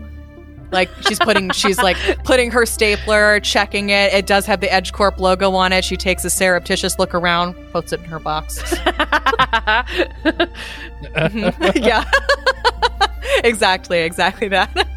Like 0.71 0.89
she's 1.07 1.19
putting 1.19 1.49
she's 1.51 1.77
like 1.77 1.97
putting 2.23 2.51
her 2.51 2.65
stapler, 2.65 3.39
checking 3.39 3.89
it. 3.89 4.13
It 4.13 4.27
does 4.27 4.45
have 4.45 4.61
the 4.61 4.71
Edge 4.71 4.93
Corp 4.93 5.19
logo 5.19 5.51
on 5.53 5.73
it. 5.73 5.83
She 5.83 5.97
takes 5.97 6.23
a 6.25 6.29
surreptitious 6.29 6.99
look 6.99 7.13
around, 7.13 7.55
puts 7.71 7.91
it 7.93 7.99
in 7.99 8.05
her 8.05 8.19
box. 8.19 8.75
Yeah. 11.75 12.03
exactly, 13.43 13.99
exactly 13.99 14.47
that. 14.49 14.87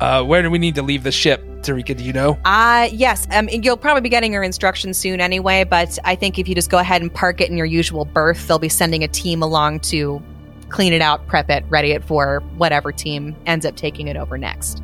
Uh, 0.00 0.22
where 0.24 0.42
do 0.42 0.50
we 0.50 0.58
need 0.58 0.74
to 0.76 0.82
leave 0.82 1.02
the 1.02 1.12
ship, 1.12 1.44
Tarika? 1.60 1.96
Do 1.96 2.04
you 2.04 2.12
know? 2.12 2.38
Uh 2.44 2.88
yes. 2.90 3.26
Um 3.30 3.48
you'll 3.50 3.76
probably 3.76 4.00
be 4.00 4.08
getting 4.08 4.32
your 4.32 4.42
instructions 4.42 4.96
soon 4.96 5.20
anyway, 5.20 5.64
but 5.64 5.98
I 6.04 6.14
think 6.14 6.38
if 6.38 6.48
you 6.48 6.54
just 6.54 6.70
go 6.70 6.78
ahead 6.78 7.02
and 7.02 7.12
park 7.12 7.40
it 7.40 7.50
in 7.50 7.56
your 7.56 7.66
usual 7.66 8.04
berth, 8.04 8.48
they'll 8.48 8.58
be 8.58 8.68
sending 8.68 9.04
a 9.04 9.08
team 9.08 9.42
along 9.42 9.80
to 9.80 10.22
clean 10.70 10.92
it 10.92 11.02
out, 11.02 11.26
prep 11.26 11.50
it, 11.50 11.64
ready 11.68 11.92
it 11.92 12.04
for 12.04 12.40
whatever 12.56 12.92
team 12.92 13.36
ends 13.44 13.66
up 13.66 13.76
taking 13.76 14.08
it 14.08 14.16
over 14.16 14.38
next. 14.38 14.82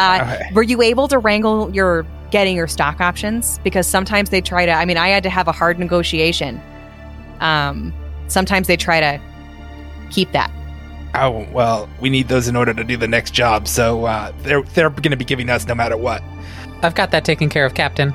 Uh, 0.00 0.22
Okay. 0.34 0.50
Were 0.54 0.62
you 0.62 0.80
able 0.82 1.08
to 1.08 1.18
wrangle 1.18 1.74
your 1.74 2.06
getting 2.30 2.56
your 2.56 2.68
stock 2.68 3.00
options? 3.00 3.58
Because 3.64 3.86
sometimes 3.86 4.30
they 4.30 4.40
try 4.40 4.66
to. 4.66 4.72
I 4.72 4.84
mean, 4.84 4.96
I 4.96 5.08
had 5.08 5.22
to 5.24 5.30
have 5.30 5.46
a 5.48 5.52
hard 5.52 5.78
negotiation. 5.78 6.60
Um, 7.40 7.92
sometimes 8.28 8.66
they 8.66 8.76
try 8.76 9.00
to 9.00 9.20
keep 10.10 10.32
that. 10.32 10.50
Oh 11.14 11.46
well, 11.52 11.88
we 12.00 12.08
need 12.10 12.28
those 12.28 12.46
in 12.48 12.54
order 12.56 12.72
to 12.72 12.84
do 12.84 12.96
the 12.96 13.08
next 13.08 13.32
job. 13.32 13.66
So 13.66 14.04
uh, 14.04 14.32
they're 14.42 14.62
they're 14.62 14.90
going 14.90 15.10
to 15.10 15.16
be 15.16 15.24
giving 15.24 15.50
us 15.50 15.66
no 15.66 15.74
matter 15.74 15.96
what. 15.96 16.22
I've 16.82 16.94
got 16.94 17.10
that 17.10 17.24
taken 17.24 17.48
care 17.48 17.66
of, 17.66 17.74
Captain. 17.74 18.14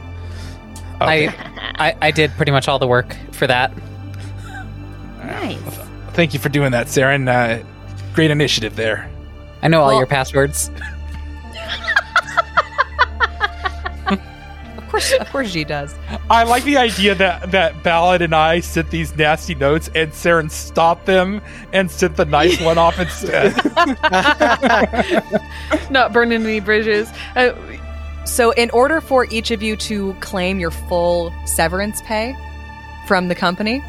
Okay. 1.02 1.28
I, 1.28 1.90
I 1.90 1.98
I 2.04 2.12
did 2.12 2.32
pretty 2.32 2.52
much 2.54 2.68
all 2.70 2.80
the 2.80 2.88
work 2.88 3.16
for 3.34 3.48
that. 3.48 3.72
Nice. 5.20 5.58
Thank 6.14 6.34
you 6.34 6.40
for 6.40 6.50
doing 6.50 6.72
that, 6.72 6.88
Saren. 6.88 7.28
Uh, 7.28 7.66
great 8.14 8.32
initiative 8.32 8.76
there. 8.76 9.10
I 9.62 9.68
know 9.68 9.82
all 9.82 9.88
Well- 9.88 9.98
your 9.98 10.08
passwords. 10.08 10.70
Of 14.78 14.90
course, 14.90 15.12
of 15.14 15.30
course, 15.30 15.50
she 15.50 15.64
does. 15.66 15.94
I 16.30 16.44
like 16.44 16.64
the 16.64 16.78
idea 16.78 17.16
that 17.16 17.52
that 17.52 17.84
Ballad 17.84 18.22
and 18.22 18.34
I 18.34 18.62
sent 18.62 18.90
these 18.92 19.14
nasty 19.18 19.54
notes, 19.56 19.90
and 19.94 20.12
Saren 20.14 20.50
stopped 20.50 21.06
them 21.06 21.42
and 21.74 21.92
sent 21.92 22.16
the 22.16 22.24
nice 22.26 22.62
one 22.62 22.78
off 22.78 22.98
instead. 23.00 23.54
Not 25.92 26.14
burning 26.14 26.44
any 26.46 26.60
bridges. 26.62 27.10
Uh, 27.36 27.52
So, 28.26 28.52
in 28.52 28.70
order 28.72 29.02
for 29.02 29.26
each 29.30 29.52
of 29.52 29.62
you 29.62 29.76
to 29.78 30.14
claim 30.22 30.60
your 30.60 30.72
full 30.72 31.34
severance 31.46 32.02
pay 32.04 32.36
from 33.08 33.28
the 33.28 33.36
company, 33.36 33.84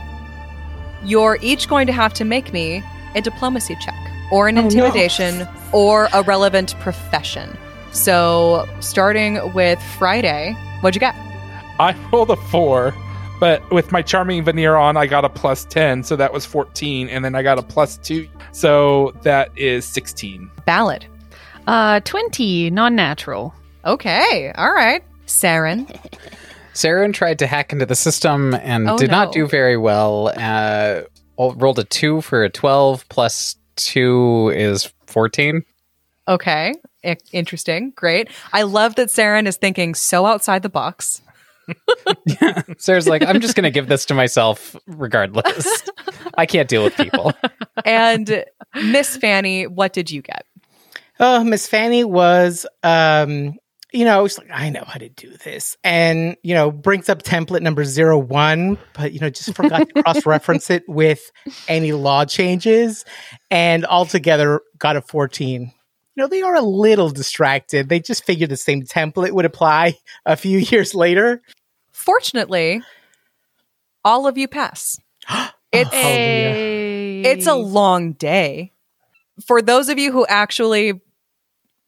you're 1.04 1.38
each 1.40 1.68
going 1.68 1.86
to 1.86 1.92
have 1.92 2.12
to 2.14 2.24
make 2.24 2.52
me 2.52 2.82
a 3.14 3.20
diplomacy 3.22 3.76
check 3.80 3.94
or 4.32 4.48
an 4.48 4.58
Oh, 4.58 4.62
no. 4.62 4.66
intimidation 4.66 5.46
or 5.72 6.08
a 6.12 6.22
relevant 6.22 6.74
profession. 6.80 7.56
So, 7.96 8.68
starting 8.80 9.54
with 9.54 9.82
Friday, 9.98 10.54
what'd 10.82 10.94
you 10.94 11.00
get? 11.00 11.14
I 11.80 11.96
rolled 12.12 12.30
a 12.30 12.36
four, 12.36 12.94
but 13.40 13.68
with 13.72 13.90
my 13.90 14.02
charming 14.02 14.44
veneer 14.44 14.76
on, 14.76 14.98
I 14.98 15.06
got 15.06 15.24
a 15.24 15.30
plus 15.30 15.64
10, 15.64 16.04
so 16.04 16.14
that 16.14 16.30
was 16.30 16.44
14, 16.44 17.08
and 17.08 17.24
then 17.24 17.34
I 17.34 17.42
got 17.42 17.58
a 17.58 17.62
plus 17.62 17.96
two, 17.96 18.28
so 18.52 19.14
that 19.22 19.50
is 19.56 19.86
16. 19.86 20.50
Ballad. 20.66 21.06
Uh, 21.66 22.00
20, 22.00 22.68
non 22.70 22.94
natural. 22.94 23.54
Okay. 23.86 24.52
All 24.56 24.74
right. 24.74 25.02
Saren. 25.26 25.88
Saren 26.74 27.14
tried 27.14 27.38
to 27.38 27.46
hack 27.46 27.72
into 27.72 27.86
the 27.86 27.96
system 27.96 28.52
and 28.54 28.90
Oh, 28.90 28.98
did 28.98 29.10
not 29.10 29.32
do 29.32 29.46
very 29.48 29.78
well. 29.78 30.32
Uh, 30.36 31.00
rolled 31.38 31.78
a 31.78 31.84
two 31.84 32.20
for 32.20 32.44
a 32.44 32.50
12, 32.50 33.08
plus 33.08 33.56
two 33.76 34.52
is 34.54 34.92
14. 35.06 35.64
Okay. 36.28 36.74
I- 37.06 37.16
interesting. 37.32 37.92
Great. 37.94 38.28
I 38.52 38.62
love 38.62 38.96
that 38.96 39.08
Saren 39.08 39.46
is 39.46 39.56
thinking 39.56 39.94
so 39.94 40.26
outside 40.26 40.62
the 40.62 40.68
box. 40.68 41.22
Sarah's 42.78 43.08
like, 43.08 43.24
I'm 43.26 43.40
just 43.40 43.54
going 43.56 43.64
to 43.64 43.70
give 43.70 43.88
this 43.88 44.04
to 44.06 44.14
myself 44.14 44.76
regardless. 44.86 45.82
I 46.34 46.46
can't 46.46 46.68
deal 46.68 46.84
with 46.84 46.96
people. 46.96 47.32
And 47.84 48.42
Miss 48.74 49.16
Fanny, 49.18 49.66
what 49.66 49.92
did 49.92 50.10
you 50.10 50.22
get? 50.22 50.46
Oh, 51.20 51.44
Miss 51.44 51.68
Fanny 51.68 52.04
was, 52.04 52.66
um, 52.82 53.54
you 53.92 54.04
know, 54.04 54.26
she's 54.26 54.38
like, 54.38 54.50
I 54.50 54.70
know 54.70 54.82
how 54.84 54.98
to 54.98 55.10
do 55.10 55.30
this. 55.44 55.76
And, 55.84 56.36
you 56.42 56.54
know, 56.54 56.70
brings 56.70 57.08
up 57.10 57.22
template 57.22 57.60
number 57.60 57.84
zero 57.84 58.18
one, 58.18 58.78
but, 58.94 59.12
you 59.12 59.20
know, 59.20 59.30
just 59.30 59.54
forgot 59.54 59.88
to 59.88 60.02
cross 60.02 60.24
reference 60.26 60.70
it 60.70 60.84
with 60.88 61.30
any 61.68 61.92
law 61.92 62.24
changes 62.24 63.04
and 63.50 63.84
altogether 63.84 64.62
got 64.78 64.96
a 64.96 65.02
14. 65.02 65.70
You 66.16 66.22
know, 66.22 66.28
they 66.28 66.40
are 66.40 66.54
a 66.54 66.62
little 66.62 67.10
distracted. 67.10 67.90
They 67.90 68.00
just 68.00 68.24
figured 68.24 68.48
the 68.48 68.56
same 68.56 68.82
template 68.82 69.32
would 69.32 69.44
apply 69.44 69.98
a 70.24 70.36
few 70.36 70.58
years 70.70 70.94
later. 70.94 71.42
Fortunately, 71.92 72.82
all 74.02 74.26
of 74.26 74.36
you 74.38 74.48
pass. 74.48 74.98
It's 75.72 75.92
Hallelujah. 75.92 77.26
Oh, 77.26 77.30
it's 77.30 77.46
a 77.46 77.54
long 77.54 78.12
day. 78.12 78.72
For 79.46 79.60
those 79.60 79.90
of 79.90 79.98
you 79.98 80.10
who 80.10 80.24
actually 80.26 81.02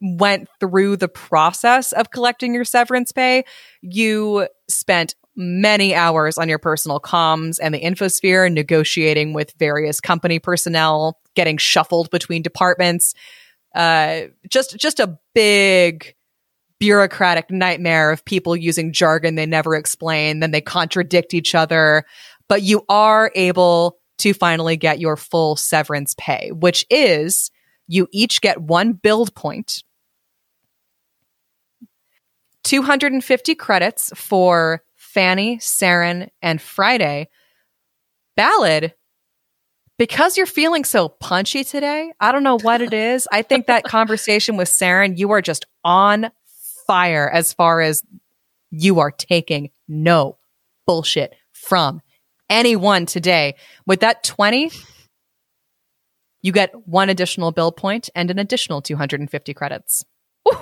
went 0.03 0.49
through 0.61 0.97
the 0.97 1.09
process 1.09 1.93
of 1.93 2.11
collecting 2.11 2.53
your 2.53 2.65
severance 2.65 3.13
pay, 3.13 3.45
you 3.81 4.49
spent 4.69 5.15
many 5.37 5.95
hours 5.95 6.37
on 6.37 6.49
your 6.49 6.59
personal 6.59 7.01
comms 7.01 7.59
and 7.63 7.73
the 7.73 7.81
infosphere 7.81 8.53
negotiating 8.53 9.33
with 9.33 9.55
various 9.59 10.01
company 10.01 10.39
personnel, 10.39 11.19
getting 11.35 11.57
shuffled 11.57 12.11
between 12.11 12.43
departments. 12.43 13.15
Uh, 13.75 14.23
just 14.49 14.77
just 14.79 15.01
a 15.01 15.19
big 15.35 16.15
bureaucratic 16.79 17.51
nightmare 17.51 18.11
of 18.11 18.25
people 18.25 18.57
using 18.57 18.93
jargon 18.93 19.35
they 19.35 19.47
never 19.47 19.75
explain, 19.75 20.41
then 20.41 20.53
they 20.53 20.61
contradict 20.61 21.35
each 21.35 21.55
other. 21.55 22.05
But 22.49 22.63
you 22.63 22.85
are 22.89 23.31
able 23.35 23.99
to 24.19 24.33
finally 24.33 24.77
get 24.77 25.01
your 25.01 25.17
full 25.17 25.57
severance 25.57 26.15
pay, 26.19 26.51
which 26.53 26.87
is 26.91 27.51
you 27.87 28.09
each 28.13 28.41
get 28.41 28.61
one 28.61 28.93
build 28.93 29.35
point, 29.35 29.83
250 32.65 33.55
credits 33.55 34.13
for 34.15 34.83
Fanny, 34.97 35.57
Saren, 35.59 36.29
and 36.43 36.61
Friday. 36.61 37.29
Ballad, 38.37 38.95
because 39.99 40.37
you're 40.37 40.47
feeling 40.47 40.85
so 40.85 41.09
punchy 41.09 41.65
today, 41.65 42.13
I 42.21 42.33
don't 42.33 42.45
know 42.45 42.59
what 42.59 42.81
it 42.81 42.95
is. 42.95 43.29
I 43.31 43.43
think 43.43 43.67
that 43.67 43.85
conversation 43.85 44.57
with 44.57 44.69
Saren, 44.69 45.19
you 45.19 45.33
are 45.33 45.43
just 45.43 45.67
on 45.85 46.31
fire 46.87 47.29
as 47.29 47.53
far 47.53 47.81
as 47.81 48.03
you 48.71 49.01
are 49.01 49.11
taking 49.11 49.71
no 49.89 50.39
bullshit 50.87 51.35
from 51.53 52.01
anyone 52.49 53.07
today. 53.07 53.57
With 53.87 54.01
that 54.01 54.23
20, 54.23 54.71
you 56.43 56.53
get 56.53 56.71
one 56.87 57.11
additional 57.11 57.51
build 57.51 57.77
point 57.77 58.09
and 58.15 58.31
an 58.31 58.39
additional 58.39 58.81
250 58.81 59.55
credits. 59.55 60.05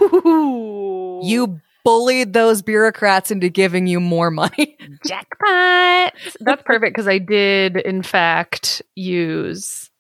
Ooh. 0.02 1.20
You 1.22 1.60
bullied 1.86 2.32
those 2.34 2.60
bureaucrats 2.62 3.30
into 3.30 3.48
giving 3.48 3.86
you 3.86 4.00
more 4.00 4.30
money. 4.30 4.76
jackpot. 5.06 6.12
That's 6.40 6.62
perfect 6.66 6.94
because 6.94 7.08
I 7.08 7.18
did, 7.18 7.76
in 7.76 8.02
fact, 8.02 8.82
use 8.94 9.90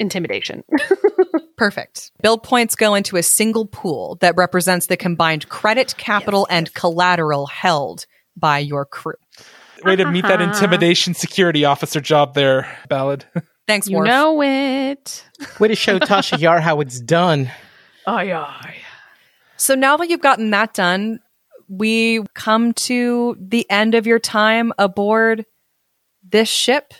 intimidation. 0.00 0.64
Perfect. 1.56 2.10
Build 2.22 2.42
points 2.42 2.74
go 2.74 2.94
into 2.94 3.16
a 3.16 3.22
single 3.22 3.64
pool 3.66 4.16
that 4.20 4.36
represents 4.36 4.86
the 4.88 4.96
combined 4.96 5.48
credit, 5.48 5.96
capital, 5.96 6.46
and 6.50 6.72
collateral 6.74 7.46
held 7.46 8.04
by 8.36 8.58
your 8.58 8.84
crew. 8.84 9.14
Way 9.84 9.96
to 9.96 10.10
meet 10.10 10.24
that 10.24 10.40
Uh-huh. 10.42 10.52
intimidation 10.52 11.14
security 11.14 11.64
officer 11.64 12.00
job 12.00 12.34
there, 12.34 12.76
Ballad. 12.90 13.24
Thanks, 13.66 13.88
you 13.88 13.96
Worf. 13.96 14.06
know 14.06 14.42
it. 14.42 15.24
Way 15.58 15.68
to 15.68 15.74
show 15.74 15.98
Tasha 15.98 16.38
Yar 16.38 16.60
how 16.60 16.80
it's 16.80 17.00
done. 17.00 17.50
Aye, 18.06 18.32
aye. 18.32 18.75
So 19.56 19.74
now 19.74 19.96
that 19.96 20.08
you've 20.08 20.20
gotten 20.20 20.50
that 20.50 20.74
done, 20.74 21.20
we 21.68 22.22
come 22.34 22.72
to 22.74 23.36
the 23.40 23.68
end 23.70 23.94
of 23.94 24.06
your 24.06 24.18
time 24.18 24.72
aboard 24.78 25.46
this 26.22 26.48
ship. 26.48 26.94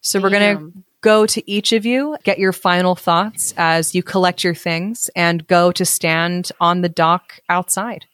So 0.00 0.20
we're 0.20 0.30
going 0.30 0.56
to 0.56 0.82
go 1.02 1.26
to 1.26 1.50
each 1.50 1.72
of 1.72 1.84
you, 1.84 2.16
get 2.24 2.38
your 2.38 2.52
final 2.52 2.94
thoughts 2.94 3.54
as 3.56 3.94
you 3.94 4.02
collect 4.02 4.44
your 4.44 4.54
things 4.54 5.10
and 5.16 5.46
go 5.46 5.72
to 5.72 5.84
stand 5.84 6.52
on 6.60 6.80
the 6.80 6.88
dock 6.88 7.40
outside. 7.48 8.06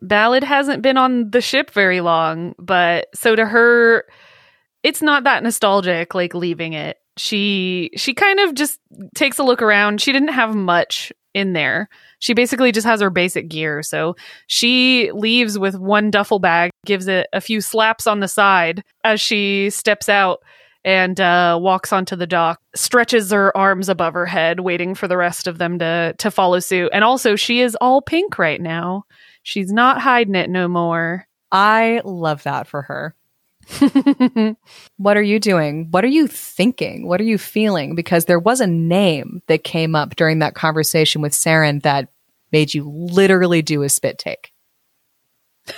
Ballad 0.00 0.44
hasn't 0.44 0.82
been 0.82 0.96
on 0.96 1.30
the 1.30 1.40
ship 1.40 1.72
very 1.72 2.00
long, 2.00 2.54
but 2.58 3.08
so 3.14 3.34
to 3.34 3.44
her, 3.44 4.04
it's 4.82 5.02
not 5.02 5.24
that 5.24 5.42
nostalgic 5.42 6.14
like 6.14 6.34
leaving 6.34 6.72
it. 6.72 6.98
She 7.16 7.90
she 7.96 8.14
kind 8.14 8.38
of 8.38 8.54
just 8.54 8.78
takes 9.16 9.38
a 9.38 9.42
look 9.42 9.60
around. 9.60 10.00
She 10.00 10.12
didn't 10.12 10.28
have 10.28 10.54
much 10.54 11.12
in 11.34 11.52
there. 11.52 11.88
She 12.18 12.34
basically 12.34 12.72
just 12.72 12.86
has 12.86 13.00
her 13.00 13.10
basic 13.10 13.48
gear. 13.48 13.82
So 13.82 14.16
she 14.46 15.10
leaves 15.12 15.58
with 15.58 15.78
one 15.78 16.10
duffel 16.10 16.38
bag, 16.38 16.70
gives 16.86 17.08
it 17.08 17.28
a 17.32 17.40
few 17.40 17.60
slaps 17.60 18.06
on 18.06 18.20
the 18.20 18.28
side 18.28 18.82
as 19.04 19.20
she 19.20 19.70
steps 19.70 20.08
out 20.08 20.40
and 20.84 21.20
uh, 21.20 21.58
walks 21.60 21.92
onto 21.92 22.16
the 22.16 22.26
dock, 22.26 22.60
stretches 22.74 23.30
her 23.30 23.54
arms 23.56 23.88
above 23.88 24.14
her 24.14 24.26
head, 24.26 24.60
waiting 24.60 24.94
for 24.94 25.08
the 25.08 25.16
rest 25.16 25.46
of 25.46 25.58
them 25.58 25.78
to 25.78 26.14
to 26.18 26.30
follow 26.30 26.60
suit. 26.60 26.90
And 26.92 27.04
also, 27.04 27.36
she 27.36 27.60
is 27.60 27.76
all 27.80 28.00
pink 28.00 28.38
right 28.38 28.60
now. 28.60 29.04
She's 29.42 29.72
not 29.72 30.00
hiding 30.00 30.34
it 30.34 30.50
no 30.50 30.68
more. 30.68 31.26
I 31.50 32.00
love 32.04 32.42
that 32.44 32.66
for 32.66 32.82
her. 32.82 33.14
What 34.96 35.16
are 35.16 35.22
you 35.22 35.38
doing? 35.38 35.88
What 35.90 36.04
are 36.04 36.08
you 36.08 36.26
thinking? 36.26 37.06
What 37.06 37.20
are 37.20 37.24
you 37.24 37.38
feeling? 37.38 37.94
Because 37.94 38.24
there 38.24 38.38
was 38.38 38.60
a 38.60 38.66
name 38.66 39.42
that 39.46 39.64
came 39.64 39.94
up 39.94 40.16
during 40.16 40.40
that 40.40 40.54
conversation 40.54 41.22
with 41.22 41.32
Saren 41.32 41.82
that 41.82 42.08
made 42.50 42.74
you 42.74 42.88
literally 42.88 43.62
do 43.62 43.82
a 43.82 43.88
spit 43.88 44.18
take. 44.18 44.52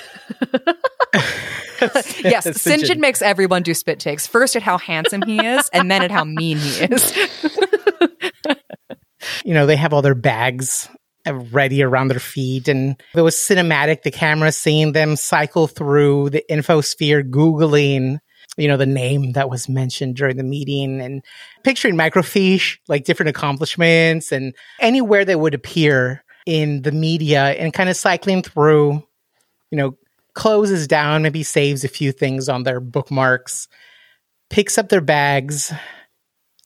yes, 2.23 2.47
Sinjin 2.47 2.99
makes 2.99 3.23
everyone 3.23 3.63
do 3.63 3.75
spit 3.75 3.99
takes. 3.99 4.27
First 4.27 4.57
at 4.57 4.63
how 4.63 4.79
handsome 4.79 5.23
he 5.23 5.45
is, 5.45 5.69
and 5.73 5.91
then 5.91 6.03
at 6.03 6.11
how 6.11 6.25
mean 6.25 6.59
he 6.59 6.85
is. 6.85 7.17
you 9.45 9.55
know, 9.55 9.67
they 9.67 9.77
have 9.77 9.93
all 9.93 10.03
their 10.03 10.15
bags 10.15 10.89
Uh, 11.27 11.35
ready 11.35 11.83
around 11.83 12.09
their 12.09 12.19
feet. 12.19 12.67
And 12.67 12.97
it 13.15 13.21
was 13.21 13.37
cinematic, 13.37 14.03
the 14.03 14.11
camera 14.11 14.53
seeing 14.53 14.93
them 14.93 15.17
cycle 15.17 15.67
through 15.67 16.31
the 16.31 16.43
infosphere, 16.49 17.29
Googling, 17.29 18.21
you 18.57 18.67
know, 18.67 18.79
the 18.79 18.87
name 18.87 19.33
that 19.33 19.51
was 19.51 19.69
mentioned 19.69 20.17
during 20.17 20.39
the 20.39 20.43
meeting 20.43 20.99
and 21.03 21.23
picturing 21.63 21.95
microfiche, 21.95 22.79
like 22.89 23.05
different 23.05 23.29
accomplishments 23.29 24.33
and 24.33 24.55
anywhere 24.81 25.27
they 25.27 25.37
would 25.37 25.53
appear 25.53 26.25
in 26.47 26.81
the 26.83 26.93
media 26.93 27.49
and 27.51 27.75
kind 27.75 27.91
of 27.91 27.97
cycling 27.97 28.43
through, 28.43 28.93
you 29.71 29.77
know, 29.77 29.99
closes 30.33 30.89
down, 30.89 31.23
maybe 31.23 31.43
saves 31.43 31.85
a 31.85 31.89
few 31.89 32.13
things 32.13 32.49
on 32.49 32.63
their 32.63 32.81
bookmarks, 32.81 33.69
picks 34.49 34.79
up 34.79 34.89
their 34.89 35.03
bags, 35.03 35.71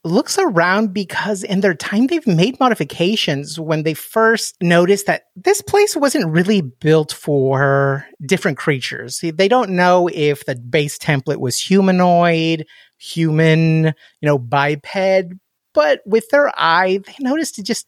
looks 0.05 0.37
around 0.37 0.93
because 0.93 1.43
in 1.43 1.61
their 1.61 1.73
time 1.73 2.07
they've 2.07 2.27
made 2.27 2.59
modifications 2.59 3.59
when 3.59 3.83
they 3.83 3.95
first 3.95 4.55
noticed 4.61 5.07
that 5.07 5.23
this 5.35 5.61
place 5.61 5.95
wasn't 5.95 6.31
really 6.31 6.61
built 6.61 7.11
for 7.11 8.05
different 8.25 8.57
creatures. 8.57 9.19
They 9.21 9.47
don't 9.47 9.71
know 9.71 10.07
if 10.13 10.45
the 10.45 10.55
base 10.55 10.97
template 10.99 11.39
was 11.39 11.59
humanoid, 11.59 12.67
human, 12.97 13.85
you 13.85 13.93
know, 14.21 14.37
biped, 14.37 15.33
but 15.73 16.01
with 16.05 16.29
their 16.29 16.51
eye, 16.55 16.99
they 17.05 17.15
noticed 17.19 17.59
it 17.59 17.63
just 17.63 17.87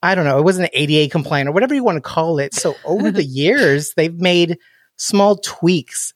I 0.00 0.14
don't 0.14 0.24
know, 0.24 0.38
it 0.38 0.44
wasn't 0.44 0.70
an 0.72 0.80
ADA 0.80 1.10
complaint 1.10 1.48
or 1.48 1.52
whatever 1.52 1.74
you 1.74 1.82
want 1.82 1.96
to 1.96 2.00
call 2.00 2.38
it. 2.38 2.54
So 2.54 2.76
over 2.84 3.10
the 3.10 3.24
years, 3.24 3.94
they've 3.96 4.14
made 4.14 4.58
small 4.96 5.36
tweaks. 5.38 6.14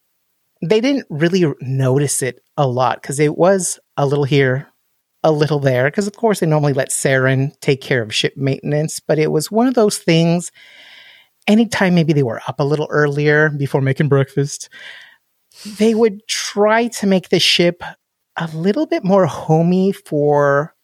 They 0.62 0.81
didn't 0.81 1.06
really 1.10 1.52
notice 1.60 2.23
it 2.23 2.40
a 2.56 2.66
lot 2.66 3.02
because 3.02 3.19
it 3.19 3.36
was 3.36 3.81
a 3.97 4.06
little 4.06 4.24
here, 4.24 4.72
a 5.24 5.32
little 5.32 5.61
there, 5.61 5.85
because 5.85 6.07
of 6.07 6.16
course 6.16 6.40
they 6.40 6.47
normally 6.47 6.73
let 6.73 6.90
Saren 6.90 7.59
take 7.61 7.81
care 7.81 8.03
of 8.03 8.15
ship 8.15 8.36
maintenance, 8.36 9.01
but 9.01 9.19
it 9.19 9.31
was 9.31 9.51
one 9.51 9.66
of 9.66 9.74
those 9.74 9.99
things 9.99 10.51
anytime 11.47 11.94
maybe 11.94 12.12
they 12.12 12.23
were 12.23 12.40
up 12.47 12.61
a 12.61 12.65
little 12.65 12.89
earlier 12.90 13.51
before 13.51 13.81
making 13.81 14.09
breakfast, 14.09 14.69
they 15.78 15.94
would 15.94 16.27
try 16.28 16.89
to 16.89 17.07
make 17.07 17.28
the 17.28 17.40
ship 17.40 17.82
a 18.36 18.49
little 18.55 18.86
bit 18.86 19.05
more 19.05 19.27
homey 19.27 19.93
for 19.93 20.74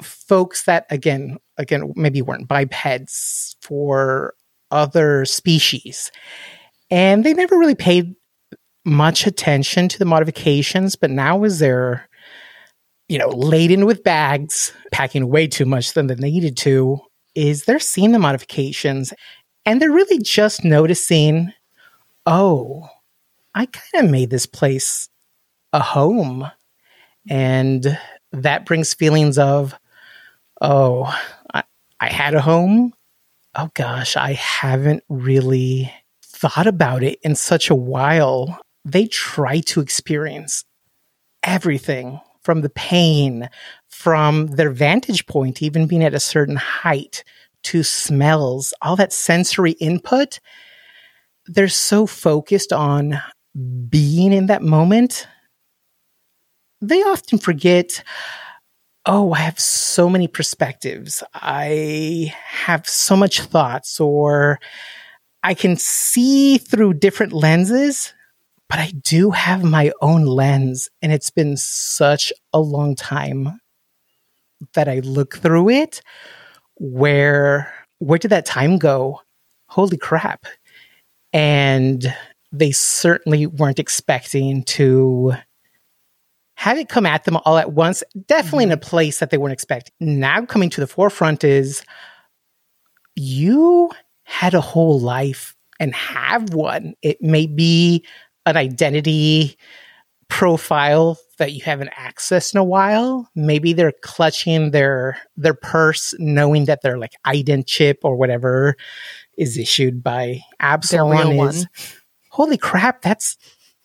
folks 0.00 0.64
that 0.64 0.84
again 0.90 1.38
again 1.58 1.92
maybe 1.94 2.22
weren't 2.22 2.48
bipeds 2.48 3.56
for 3.62 4.34
other 4.70 5.24
species. 5.24 6.10
And 6.90 7.24
they 7.24 7.34
never 7.34 7.56
really 7.56 7.76
paid 7.76 8.14
much 8.84 9.26
attention 9.26 9.88
to 9.88 9.98
the 9.98 10.04
modifications 10.04 10.96
but 10.96 11.10
now 11.10 11.44
as 11.44 11.60
they're 11.60 12.08
you 13.12 13.18
know 13.18 13.28
laden 13.28 13.84
with 13.84 14.02
bags 14.02 14.72
packing 14.90 15.28
way 15.28 15.46
too 15.46 15.66
much 15.66 15.92
than 15.92 16.06
they 16.06 16.14
needed 16.14 16.56
to 16.56 16.98
is 17.34 17.64
they're 17.64 17.78
seeing 17.78 18.12
the 18.12 18.18
modifications 18.18 19.12
and 19.66 19.80
they're 19.80 19.90
really 19.92 20.18
just 20.18 20.64
noticing 20.64 21.52
oh 22.26 22.88
i 23.54 23.66
kind 23.66 24.06
of 24.06 24.10
made 24.10 24.30
this 24.30 24.46
place 24.46 25.08
a 25.72 25.80
home. 25.80 26.50
And 27.28 27.98
that 28.32 28.66
brings 28.66 28.94
feelings 28.94 29.38
of 29.38 29.74
oh 30.60 31.14
I, 31.52 31.64
I 32.00 32.12
had 32.12 32.34
a 32.34 32.40
home. 32.40 32.92
Oh 33.54 33.70
gosh 33.74 34.16
i 34.16 34.32
haven't 34.32 35.04
really 35.08 35.92
thought 36.24 36.66
about 36.66 37.02
it 37.02 37.18
in 37.22 37.34
such 37.34 37.70
a 37.70 37.74
while. 37.74 38.58
They 38.84 39.06
try 39.06 39.60
to 39.60 39.80
experience 39.80 40.64
everything 41.44 42.20
from 42.42 42.60
the 42.60 42.70
pain 42.70 43.48
from 43.88 44.48
their 44.48 44.70
vantage 44.70 45.26
point 45.26 45.62
even 45.62 45.86
being 45.86 46.02
at 46.02 46.14
a 46.14 46.20
certain 46.20 46.56
height 46.56 47.24
to 47.62 47.82
smells 47.82 48.74
all 48.82 48.96
that 48.96 49.12
sensory 49.12 49.72
input 49.72 50.40
they're 51.46 51.68
so 51.68 52.06
focused 52.06 52.72
on 52.72 53.20
being 53.88 54.32
in 54.32 54.46
that 54.46 54.62
moment 54.62 55.26
they 56.80 57.02
often 57.02 57.38
forget 57.38 58.02
oh, 59.06 59.32
I 59.32 59.40
have 59.40 59.58
so 59.58 60.08
many 60.08 60.28
perspectives. 60.28 61.22
I 61.34 62.32
have 62.46 62.88
so 62.88 63.16
much 63.16 63.40
thoughts, 63.40 64.00
or 64.00 64.60
I 65.42 65.54
can 65.54 65.76
see 65.76 66.58
through 66.58 66.94
different 66.94 67.32
lenses, 67.32 68.14
but 68.72 68.80
I 68.80 68.90
do 69.02 69.30
have 69.32 69.62
my 69.62 69.92
own 70.00 70.24
lens. 70.24 70.88
And 71.02 71.12
it's 71.12 71.28
been 71.28 71.58
such 71.58 72.32
a 72.54 72.58
long 72.58 72.94
time 72.94 73.60
that 74.72 74.88
I 74.88 75.00
look 75.00 75.36
through 75.36 75.68
it. 75.68 76.00
Where, 76.76 77.70
where 77.98 78.18
did 78.18 78.30
that 78.30 78.46
time 78.46 78.78
go? 78.78 79.20
Holy 79.66 79.98
crap. 79.98 80.46
And 81.34 82.16
they 82.50 82.72
certainly 82.72 83.46
weren't 83.46 83.78
expecting 83.78 84.62
to 84.64 85.34
have 86.54 86.78
it 86.78 86.88
come 86.88 87.04
at 87.04 87.24
them 87.24 87.36
all 87.44 87.58
at 87.58 87.74
once, 87.74 88.02
definitely 88.26 88.64
in 88.64 88.72
a 88.72 88.78
mm-hmm. 88.78 88.88
place 88.88 89.18
that 89.18 89.28
they 89.28 89.36
weren't 89.36 89.52
expecting. 89.52 89.92
Now 90.00 90.46
coming 90.46 90.70
to 90.70 90.80
the 90.80 90.86
forefront 90.86 91.44
is 91.44 91.84
you 93.16 93.90
had 94.24 94.54
a 94.54 94.62
whole 94.62 94.98
life 94.98 95.54
and 95.78 95.94
have 95.94 96.54
one. 96.54 96.94
It 97.02 97.20
may 97.20 97.46
be 97.46 98.06
an 98.46 98.56
identity 98.56 99.56
profile 100.28 101.18
that 101.38 101.52
you 101.52 101.60
haven't 101.62 101.90
accessed 101.90 102.54
in 102.54 102.58
a 102.58 102.64
while. 102.64 103.28
Maybe 103.34 103.72
they're 103.72 103.92
clutching 104.02 104.70
their 104.70 105.18
their 105.36 105.54
purse, 105.54 106.14
knowing 106.18 106.64
that 106.66 106.82
their 106.82 106.98
like 106.98 107.14
ident 107.26 107.66
chip 107.66 107.98
or 108.02 108.16
whatever 108.16 108.76
is 109.36 109.58
issued 109.58 110.02
by 110.02 110.40
Absalom 110.60 111.32
is. 111.48 111.66
Holy 112.30 112.56
crap, 112.56 113.02
that's 113.02 113.36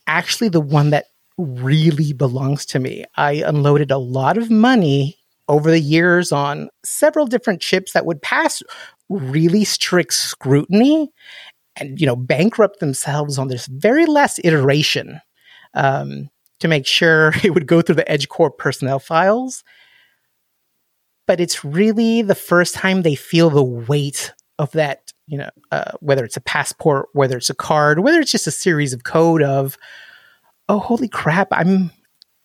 actually 0.08 0.48
the 0.48 0.62
one 0.62 0.90
that 0.92 1.08
really 1.38 2.14
belongs 2.14 2.66
to 2.68 2.80
me. 2.80 3.04
I 3.16 3.44
unloaded 3.46 3.92
a 3.92 3.98
lot 3.98 4.38
of 4.38 4.50
money 4.50 5.18
over 5.50 5.70
the 5.70 5.80
years 5.80 6.32
on 6.32 6.70
several 6.84 7.26
different 7.26 7.62
chips 7.62 7.94
that 7.94 8.06
would 8.06 8.22
pass 8.22 8.64
really 9.10 9.64
strict 9.64 10.14
scrutiny 10.14 11.12
and 11.80 12.00
you 12.00 12.06
know 12.06 12.16
bankrupt 12.16 12.80
themselves 12.80 13.38
on 13.38 13.48
this 13.48 13.68
very 13.68 14.06
last 14.06 14.40
iteration 14.44 15.22
um, 15.74 16.30
to 16.60 16.68
make 16.68 16.86
sure 16.86 17.34
it 17.44 17.54
would 17.54 17.68
go 17.68 17.82
through 17.82 17.96
the 17.96 18.04
EdgeCorp 18.06 18.58
personnel 18.58 19.00
files. 19.00 19.64
But 21.26 21.40
it's 21.42 21.66
really 21.66 22.22
the 22.22 22.36
first 22.36 22.74
time 22.74 23.02
they 23.02 23.16
feel 23.16 23.50
the 23.50 23.64
weight 23.64 24.34
of 24.60 24.72
that, 24.72 25.12
you 25.28 25.38
know, 25.38 25.50
uh, 25.72 25.92
whether 26.00 26.24
it's 26.24 26.38
a 26.38 26.42
passport, 26.42 27.10
whether 27.12 27.38
it's 27.38 27.50
a 27.50 27.56
card, 27.56 28.00
whether 28.00 28.20
it's 28.20 28.32
just 28.32 28.48
a 28.48 28.52
series 28.52 28.94
of 28.94 29.04
code 29.04 29.44
of, 29.44 29.78
oh 30.70 30.80
holy 30.80 31.08
crap 31.08 31.48
i'm 31.52 31.92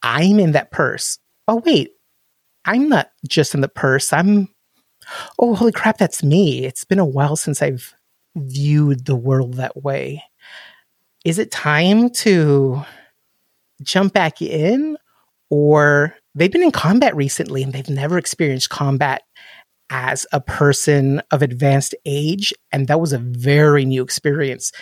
i'm 0.03 0.39
in 0.39 0.53
that 0.53 0.71
purse. 0.71 1.19
Oh 1.49 1.63
wait 1.65 1.91
i'm 2.65 2.89
not 2.89 3.11
just 3.29 3.55
in 3.55 3.61
the 3.61 3.69
purse. 3.69 4.13
I'm 4.13 4.49
oh 5.39 5.55
holy 5.55 5.73
crap 5.73 5.99
that's 5.99 6.23
me. 6.23 6.65
It's 6.65 6.85
been 6.85 6.99
a 6.99 7.05
while 7.05 7.37
since 7.37 7.63
i've 7.63 7.95
viewed 8.37 9.05
the 9.05 9.17
world 9.17 9.55
that 9.55 9.83
way 9.83 10.23
is 11.25 11.39
it 11.39 11.51
time 11.51 12.11
to 12.11 12.83
jump 13.83 14.13
back 14.13 14.41
in 14.41 14.97
or 15.51 16.15
they've 16.35 16.53
been 16.53 16.63
in 16.63 16.71
combat 16.71 17.15
recently 17.15 17.63
and 17.63 17.73
they've 17.73 17.91
never 17.91 18.17
experienced 18.17 18.71
combat 18.71 19.23
as 19.91 20.27
a 20.33 20.41
person 20.41 21.21
of 21.31 21.43
advanced 21.43 21.95
age 22.07 22.55
and 22.73 22.89
that 22.89 23.01
was 23.01 23.13
a 23.13 23.19
very 23.19 23.85
new 23.85 24.03
experience 24.03 24.73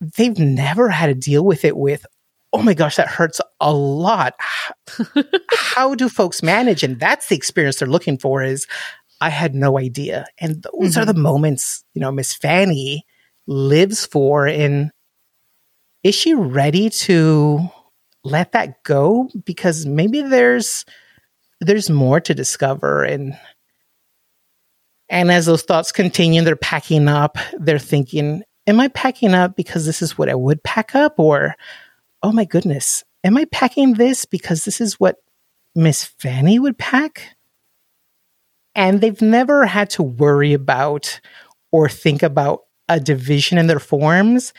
they've 0.00 0.38
never 0.38 0.88
had 0.88 1.06
to 1.06 1.14
deal 1.14 1.44
with 1.44 1.64
it 1.64 1.76
with 1.76 2.06
oh 2.54 2.62
my 2.62 2.72
gosh, 2.72 2.94
that 2.96 3.08
hurts 3.08 3.40
a 3.60 3.74
lot. 3.74 4.34
How 5.50 5.94
do 5.96 6.08
folks 6.08 6.40
manage? 6.40 6.84
And 6.84 7.00
that's 7.00 7.28
the 7.28 7.34
experience 7.34 7.80
they're 7.80 7.88
looking 7.88 8.16
for 8.16 8.44
is 8.44 8.68
I 9.20 9.30
had 9.30 9.54
no 9.54 9.78
idea. 9.78 10.26
And 10.38 10.62
those 10.62 10.92
mm-hmm. 10.92 11.00
are 11.00 11.04
the 11.04 11.14
moments, 11.14 11.84
you 11.94 12.00
know, 12.00 12.12
Miss 12.12 12.34
Fanny 12.34 13.06
lives 13.46 14.06
for. 14.06 14.46
And 14.46 14.90
is 16.02 16.14
she 16.14 16.34
ready 16.34 16.90
to 16.90 17.68
let 18.22 18.52
that 18.52 18.82
go? 18.82 19.28
Because 19.44 19.86
maybe 19.86 20.22
there's 20.22 20.84
there's 21.60 21.88
more 21.88 22.20
to 22.20 22.34
discover 22.34 23.04
and 23.04 23.38
and 25.08 25.30
as 25.30 25.46
those 25.46 25.62
thoughts 25.62 25.92
continue, 25.92 26.42
they're 26.42 26.56
packing 26.56 27.08
up, 27.08 27.36
they're 27.58 27.78
thinking, 27.78 28.42
Am 28.66 28.80
I 28.80 28.88
packing 28.88 29.34
up 29.34 29.56
because 29.56 29.84
this 29.84 30.00
is 30.00 30.16
what 30.16 30.30
I 30.30 30.34
would 30.34 30.62
pack 30.62 30.94
up? 30.94 31.18
Or 31.18 31.54
oh 32.22 32.32
my 32.32 32.46
goodness, 32.46 33.04
am 33.22 33.36
I 33.36 33.44
packing 33.44 33.94
this 33.94 34.24
because 34.24 34.64
this 34.64 34.80
is 34.80 34.98
what 34.98 35.16
Miss 35.74 36.04
Fanny 36.04 36.58
would 36.58 36.78
pack? 36.78 37.36
And 38.74 39.00
they've 39.00 39.22
never 39.22 39.66
had 39.66 39.90
to 39.90 40.02
worry 40.02 40.52
about 40.52 41.20
or 41.70 41.88
think 41.88 42.22
about 42.22 42.62
a 42.88 43.00
division 43.00 43.58
in 43.58 43.66
their 43.66 43.78
forms 43.78 44.52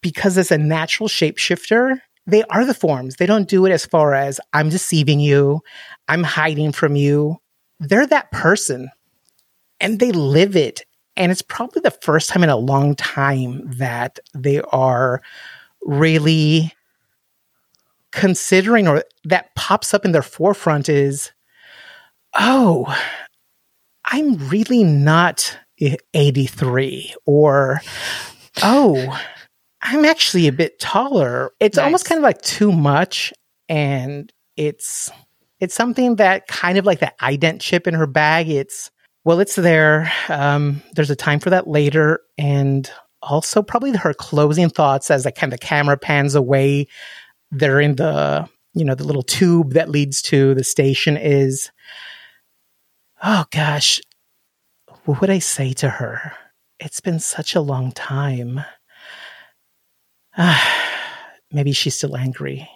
because 0.00 0.38
as 0.38 0.50
a 0.50 0.58
natural 0.58 1.08
shapeshifter, 1.08 2.00
they 2.26 2.42
are 2.44 2.64
the 2.64 2.74
forms. 2.74 3.16
They 3.16 3.26
don't 3.26 3.48
do 3.48 3.66
it 3.66 3.72
as 3.72 3.86
far 3.86 4.14
as 4.14 4.40
I'm 4.52 4.68
deceiving 4.68 5.20
you, 5.20 5.60
I'm 6.08 6.22
hiding 6.22 6.72
from 6.72 6.96
you. 6.96 7.36
They're 7.78 8.06
that 8.06 8.30
person 8.32 8.90
and 9.80 9.98
they 9.98 10.12
live 10.12 10.56
it. 10.56 10.82
And 11.16 11.32
it's 11.32 11.42
probably 11.42 11.80
the 11.80 11.90
first 11.90 12.28
time 12.28 12.42
in 12.42 12.50
a 12.50 12.56
long 12.56 12.94
time 12.94 13.62
that 13.78 14.18
they 14.34 14.60
are 14.60 15.22
really 15.82 16.72
considering 18.12 18.88
or 18.88 19.04
that 19.24 19.54
pops 19.54 19.94
up 19.94 20.04
in 20.04 20.12
their 20.12 20.22
forefront 20.22 20.88
is 20.88 21.32
oh 22.38 22.94
i'm 24.04 24.36
really 24.48 24.84
not 24.84 25.58
83 26.14 27.14
or 27.26 27.80
oh 28.62 29.20
i'm 29.82 30.04
actually 30.04 30.46
a 30.46 30.52
bit 30.52 30.78
taller 30.78 31.52
it's 31.60 31.76
nice. 31.76 31.84
almost 31.84 32.06
kind 32.06 32.18
of 32.18 32.22
like 32.22 32.40
too 32.42 32.72
much 32.72 33.32
and 33.68 34.32
it's 34.56 35.10
it's 35.60 35.74
something 35.74 36.16
that 36.16 36.46
kind 36.46 36.78
of 36.78 36.86
like 36.86 37.00
that 37.00 37.18
ident 37.18 37.60
chip 37.60 37.86
in 37.86 37.94
her 37.94 38.06
bag 38.06 38.48
it's 38.48 38.90
well 39.24 39.40
it's 39.40 39.56
there 39.56 40.10
um, 40.28 40.82
there's 40.94 41.10
a 41.10 41.16
time 41.16 41.40
for 41.40 41.50
that 41.50 41.66
later 41.66 42.20
and 42.38 42.90
also 43.26 43.62
probably 43.62 43.94
her 43.96 44.14
closing 44.14 44.68
thoughts 44.68 45.10
as 45.10 45.24
like 45.24 45.34
kind 45.34 45.52
of 45.52 45.58
the 45.58 45.66
camera 45.66 45.96
pans 45.96 46.34
away. 46.34 46.86
They're 47.50 47.80
in 47.80 47.96
the 47.96 48.48
you 48.74 48.84
know 48.84 48.94
the 48.94 49.04
little 49.04 49.22
tube 49.22 49.72
that 49.72 49.88
leads 49.90 50.22
to 50.22 50.54
the 50.54 50.64
station 50.64 51.16
is 51.16 51.70
oh 53.22 53.44
gosh 53.50 54.00
what 55.04 55.20
would 55.20 55.30
i 55.30 55.38
say 55.38 55.72
to 55.72 55.88
her 55.88 56.32
it's 56.78 57.00
been 57.00 57.18
such 57.18 57.54
a 57.54 57.60
long 57.60 57.92
time 57.92 58.60
ah, 60.36 60.92
maybe 61.50 61.72
she's 61.72 61.94
still 61.94 62.16
angry 62.16 62.68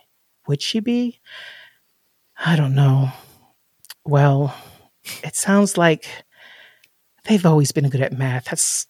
would 0.47 0.63
she 0.63 0.81
be 0.81 1.21
i 2.45 2.57
don't 2.57 2.75
know 2.75 3.11
well 4.05 4.55
it 5.23 5.35
sounds 5.35 5.77
like 5.77 6.07
they've 7.25 7.47
always 7.47 7.73
been 7.73 7.89
good 7.89 8.01
at 8.01 8.17
math 8.17 8.45
that's 8.47 8.87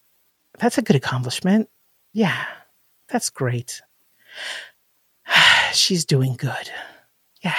that's 0.60 0.78
a 0.78 0.82
good 0.82 0.97
accomplishment. 0.97 1.68
Yeah, 2.12 2.44
that's 3.09 3.31
great. 3.31 3.81
She's 5.72 6.05
doing 6.05 6.36
good. 6.36 6.70
Yeah. 7.43 7.55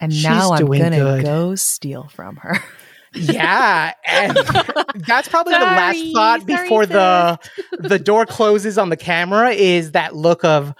And 0.00 0.22
now 0.22 0.52
I'm 0.52 0.66
gonna 0.66 1.22
go 1.22 1.54
steal 1.54 2.08
from 2.08 2.36
her. 2.36 2.58
Yeah, 3.14 3.92
and 4.06 4.36
that's 5.06 5.28
probably 5.28 5.54
the 5.54 5.60
last 5.60 5.96
Sorry, 5.96 6.12
thought 6.12 6.40
sorry, 6.42 6.62
before 6.62 6.86
the 6.86 7.38
the 7.78 7.98
door 7.98 8.26
closes 8.26 8.78
on 8.78 8.88
the 8.88 8.96
camera 8.96 9.50
is 9.50 9.92
that 9.92 10.16
look 10.16 10.44
of, 10.44 10.74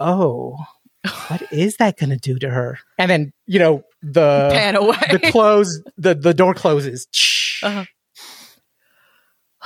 oh, 0.00 0.56
what 1.28 1.42
is 1.52 1.76
that 1.76 1.98
going 1.98 2.10
to 2.10 2.16
do 2.16 2.38
to 2.38 2.48
her? 2.48 2.78
And 2.98 3.10
then 3.10 3.32
you 3.46 3.58
know 3.58 3.84
the 4.02 4.48
Pan 4.52 4.76
away. 4.76 4.96
the 5.10 5.18
close 5.30 5.82
the 5.96 6.14
the 6.14 6.34
door 6.34 6.54
closes. 6.54 7.06
Uh-huh. 7.62 7.84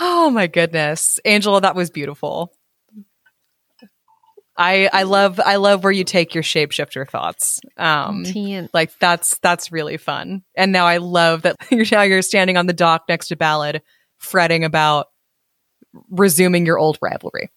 Oh 0.00 0.30
my 0.30 0.46
goodness, 0.46 1.18
Angela, 1.24 1.60
that 1.60 1.76
was 1.76 1.90
beautiful. 1.90 2.52
I 4.62 4.88
I 4.92 5.02
love 5.02 5.40
I 5.44 5.56
love 5.56 5.82
where 5.82 5.92
you 5.92 6.04
take 6.04 6.34
your 6.34 6.44
shapeshifter 6.44 7.08
thoughts. 7.08 7.60
Um, 7.76 8.22
Teen. 8.22 8.68
like 8.72 8.96
that's 9.00 9.38
that's 9.38 9.72
really 9.72 9.96
fun. 9.96 10.44
And 10.54 10.70
now 10.70 10.86
I 10.86 10.98
love 10.98 11.42
that 11.42 11.56
you're 11.70 11.84
now 11.90 12.02
you're 12.02 12.22
standing 12.22 12.56
on 12.56 12.66
the 12.66 12.72
dock 12.72 13.04
next 13.08 13.28
to 13.28 13.36
Ballad, 13.36 13.82
fretting 14.18 14.62
about 14.62 15.08
resuming 16.10 16.64
your 16.64 16.78
old 16.78 16.96
rivalry 17.02 17.50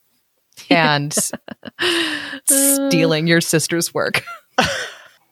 and 0.72 1.15
stealing 2.45 3.27
your 3.27 3.41
sister's 3.41 3.94
work. 3.94 4.23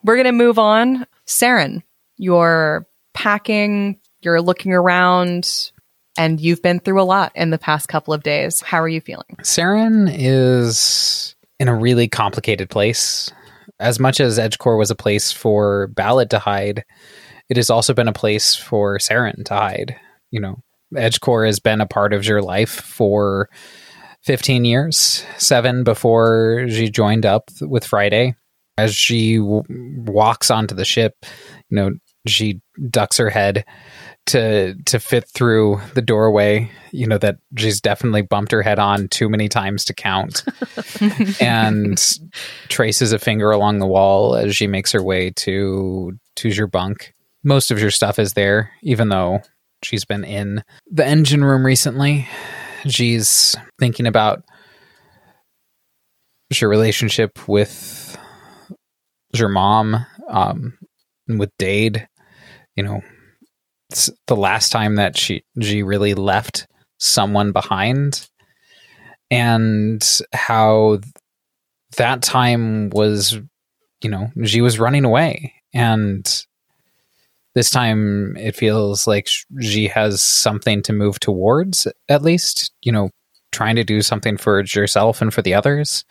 We're 0.04 0.18
gonna 0.18 0.32
move 0.32 0.60
on. 0.60 1.08
Saren, 1.26 1.82
you're 2.18 2.88
packing, 3.16 4.00
you're 4.22 4.42
looking 4.42 4.74
around, 4.74 5.72
and 6.20 6.40
you've 6.40 6.62
been 6.62 6.80
through 6.80 7.02
a 7.02 7.04
lot 7.04 7.32
in 7.34 7.50
the 7.50 7.58
past 7.58 7.88
couple 7.88 8.14
of 8.14 8.22
days. 8.22 8.62
How 8.62 8.80
are 8.80 8.88
you 8.88 9.02
feeling? 9.02 9.38
Saren 9.42 10.08
is 10.14 11.33
in 11.60 11.68
a 11.68 11.76
really 11.76 12.08
complicated 12.08 12.70
place. 12.70 13.32
As 13.80 14.00
much 14.00 14.20
as 14.20 14.40
EdgeCorp 14.40 14.78
was 14.78 14.92
a 14.92 14.96
place 14.96 15.32
for 15.32 15.88
Ballad 15.88 16.30
to 16.32 16.40
hide, 16.40 16.84
it 17.50 17.58
has 17.58 17.70
also 17.70 17.94
been 17.94 18.08
a 18.08 18.14
place 18.14 18.56
for 18.56 18.98
Saren 18.98 19.44
to 19.46 19.54
hide. 19.54 19.96
You 20.32 20.40
know, 20.42 20.56
EdgeCorp 20.96 21.46
has 21.46 21.60
been 21.60 21.82
a 21.82 21.88
part 21.88 22.14
of 22.14 22.26
your 22.26 22.42
life 22.42 22.72
for 22.72 23.50
15 24.24 24.66
years, 24.66 25.26
seven 25.38 25.84
before 25.84 26.66
she 26.70 26.90
joined 26.90 27.26
up 27.26 27.50
with 27.62 27.86
Friday. 27.86 28.36
As 28.78 28.96
she 28.96 29.38
w- 29.38 29.64
walks 29.70 30.50
onto 30.50 30.74
the 30.74 30.86
ship, 30.86 31.14
you 31.70 31.76
know, 31.76 31.92
she 32.26 32.62
ducks 32.90 33.18
her 33.18 33.30
head 33.30 33.66
to 34.26 34.76
to 34.86 35.00
fit 35.00 35.28
through 35.28 35.82
the 35.96 36.02
doorway 36.02 36.72
you 36.94 37.08
know 37.08 37.18
that 37.18 37.38
she's 37.58 37.82
definitely 37.82 38.22
bumped 38.22 38.52
her 38.52 38.62
head 38.62 38.78
on 38.78 39.08
too 39.08 39.28
many 39.28 39.50
times 39.50 39.84
to 39.86 39.94
count. 39.94 40.44
And 41.42 42.00
traces 42.70 43.12
a 43.14 43.20
finger 43.20 43.52
along 43.52 43.80
the 43.80 43.88
wall 43.88 44.36
as 44.36 44.56
she 44.56 44.68
makes 44.68 44.92
her 44.92 45.02
way 45.02 45.32
to 45.32 46.18
to 46.36 46.50
your 46.50 46.68
bunk 46.68 47.14
most 47.44 47.72
of 47.72 47.80
your 47.80 47.92
stuff 47.92 48.20
is 48.20 48.34
there 48.34 48.72
even 48.84 49.10
though 49.10 49.42
she's 49.82 50.06
been 50.06 50.24
in 50.24 50.64
the 50.90 51.06
engine 51.06 51.44
room 51.44 51.66
recently. 51.66 52.28
She's 52.88 53.56
thinking 53.80 54.06
about 54.06 54.44
your 56.54 56.70
relationship 56.70 57.48
with 57.48 58.18
your 59.34 59.50
mom 59.50 60.06
um 60.30 60.78
and 61.28 61.40
with 61.40 61.52
Dade. 61.58 62.08
You 62.76 62.84
know 62.84 63.02
the 64.28 64.36
last 64.36 64.72
time 64.72 64.96
that 64.96 65.18
she 65.18 65.44
she 65.62 65.84
really 65.84 66.14
left 66.14 66.68
someone 67.00 67.52
behind. 67.52 68.30
And 69.32 70.04
how 70.32 71.00
that 71.98 72.22
time 72.22 72.90
was 72.90 73.40
you 74.02 74.10
know 74.10 74.30
she 74.46 74.62
was 74.62 74.80
running 74.80 75.06
away. 75.06 75.54
And 75.74 76.46
this 77.56 77.70
time 77.70 78.36
it 78.38 78.56
feels 78.56 79.08
like 79.08 79.28
she 79.62 79.88
has 79.88 80.22
something 80.22 80.82
to 80.84 80.94
move 80.94 81.20
towards 81.20 81.88
at 82.10 82.24
least 82.24 82.72
you 82.82 82.92
know 82.92 83.10
trying 83.54 83.76
to 83.76 83.84
do 83.84 84.02
something 84.02 84.36
for 84.36 84.64
herself 84.74 85.22
and 85.22 85.34
for 85.34 85.42
the 85.42 85.54
others. 85.54 86.04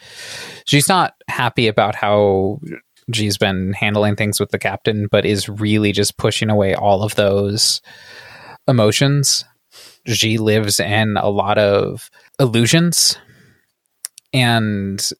She's 0.66 0.88
not 0.88 1.14
happy 1.28 1.66
about 1.68 1.94
how 1.94 2.60
she's 3.12 3.38
been 3.38 3.72
handling 3.72 4.16
things 4.16 4.38
with 4.38 4.50
the 4.50 4.58
captain, 4.58 5.08
but 5.10 5.24
is 5.24 5.48
really 5.48 5.92
just 5.92 6.16
pushing 6.16 6.50
away 6.50 6.74
all 6.74 7.02
of 7.02 7.14
those 7.14 7.80
emotions. 8.68 9.44
She 10.06 10.38
lives 10.38 10.80
in 10.80 11.16
a 11.16 11.28
lot 11.28 11.58
of 11.58 12.10
illusions. 12.38 13.16
And 14.32 15.10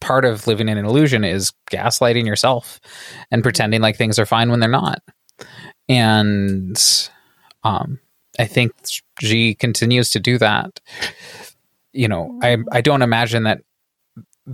part 0.00 0.24
of 0.24 0.46
living 0.46 0.68
in 0.68 0.78
an 0.78 0.84
illusion 0.84 1.24
is 1.24 1.52
gaslighting 1.70 2.26
yourself 2.26 2.80
and 3.30 3.42
pretending 3.42 3.80
like 3.80 3.96
things 3.96 4.18
are 4.18 4.26
fine 4.26 4.50
when 4.50 4.60
they're 4.60 4.68
not. 4.68 5.02
And 5.88 6.76
um, 7.64 8.00
I 8.38 8.46
think 8.46 8.72
she 9.20 9.54
continues 9.54 10.10
to 10.10 10.20
do 10.20 10.38
that. 10.38 10.80
You 11.92 12.08
know, 12.08 12.38
I 12.42 12.58
I 12.70 12.80
don't 12.80 13.02
imagine 13.02 13.44
that 13.44 13.62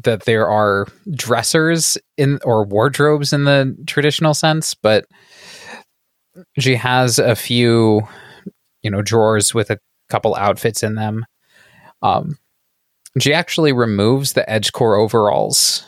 that 0.02 0.24
there 0.24 0.48
are 0.48 0.86
dressers 1.12 1.96
in 2.16 2.38
or 2.44 2.64
wardrobes 2.64 3.32
in 3.32 3.44
the 3.44 3.76
traditional 3.86 4.34
sense, 4.34 4.74
but 4.74 5.06
she 6.58 6.74
has 6.74 7.18
a 7.18 7.36
few, 7.36 8.02
you 8.82 8.90
know, 8.90 9.02
drawers 9.02 9.54
with 9.54 9.70
a 9.70 9.78
couple 10.08 10.34
outfits 10.34 10.82
in 10.82 10.94
them. 10.96 11.24
Um, 12.02 12.38
she 13.20 13.32
actually 13.32 13.72
removes 13.72 14.32
the 14.32 14.44
EdgeCorp 14.48 14.98
overalls 14.98 15.84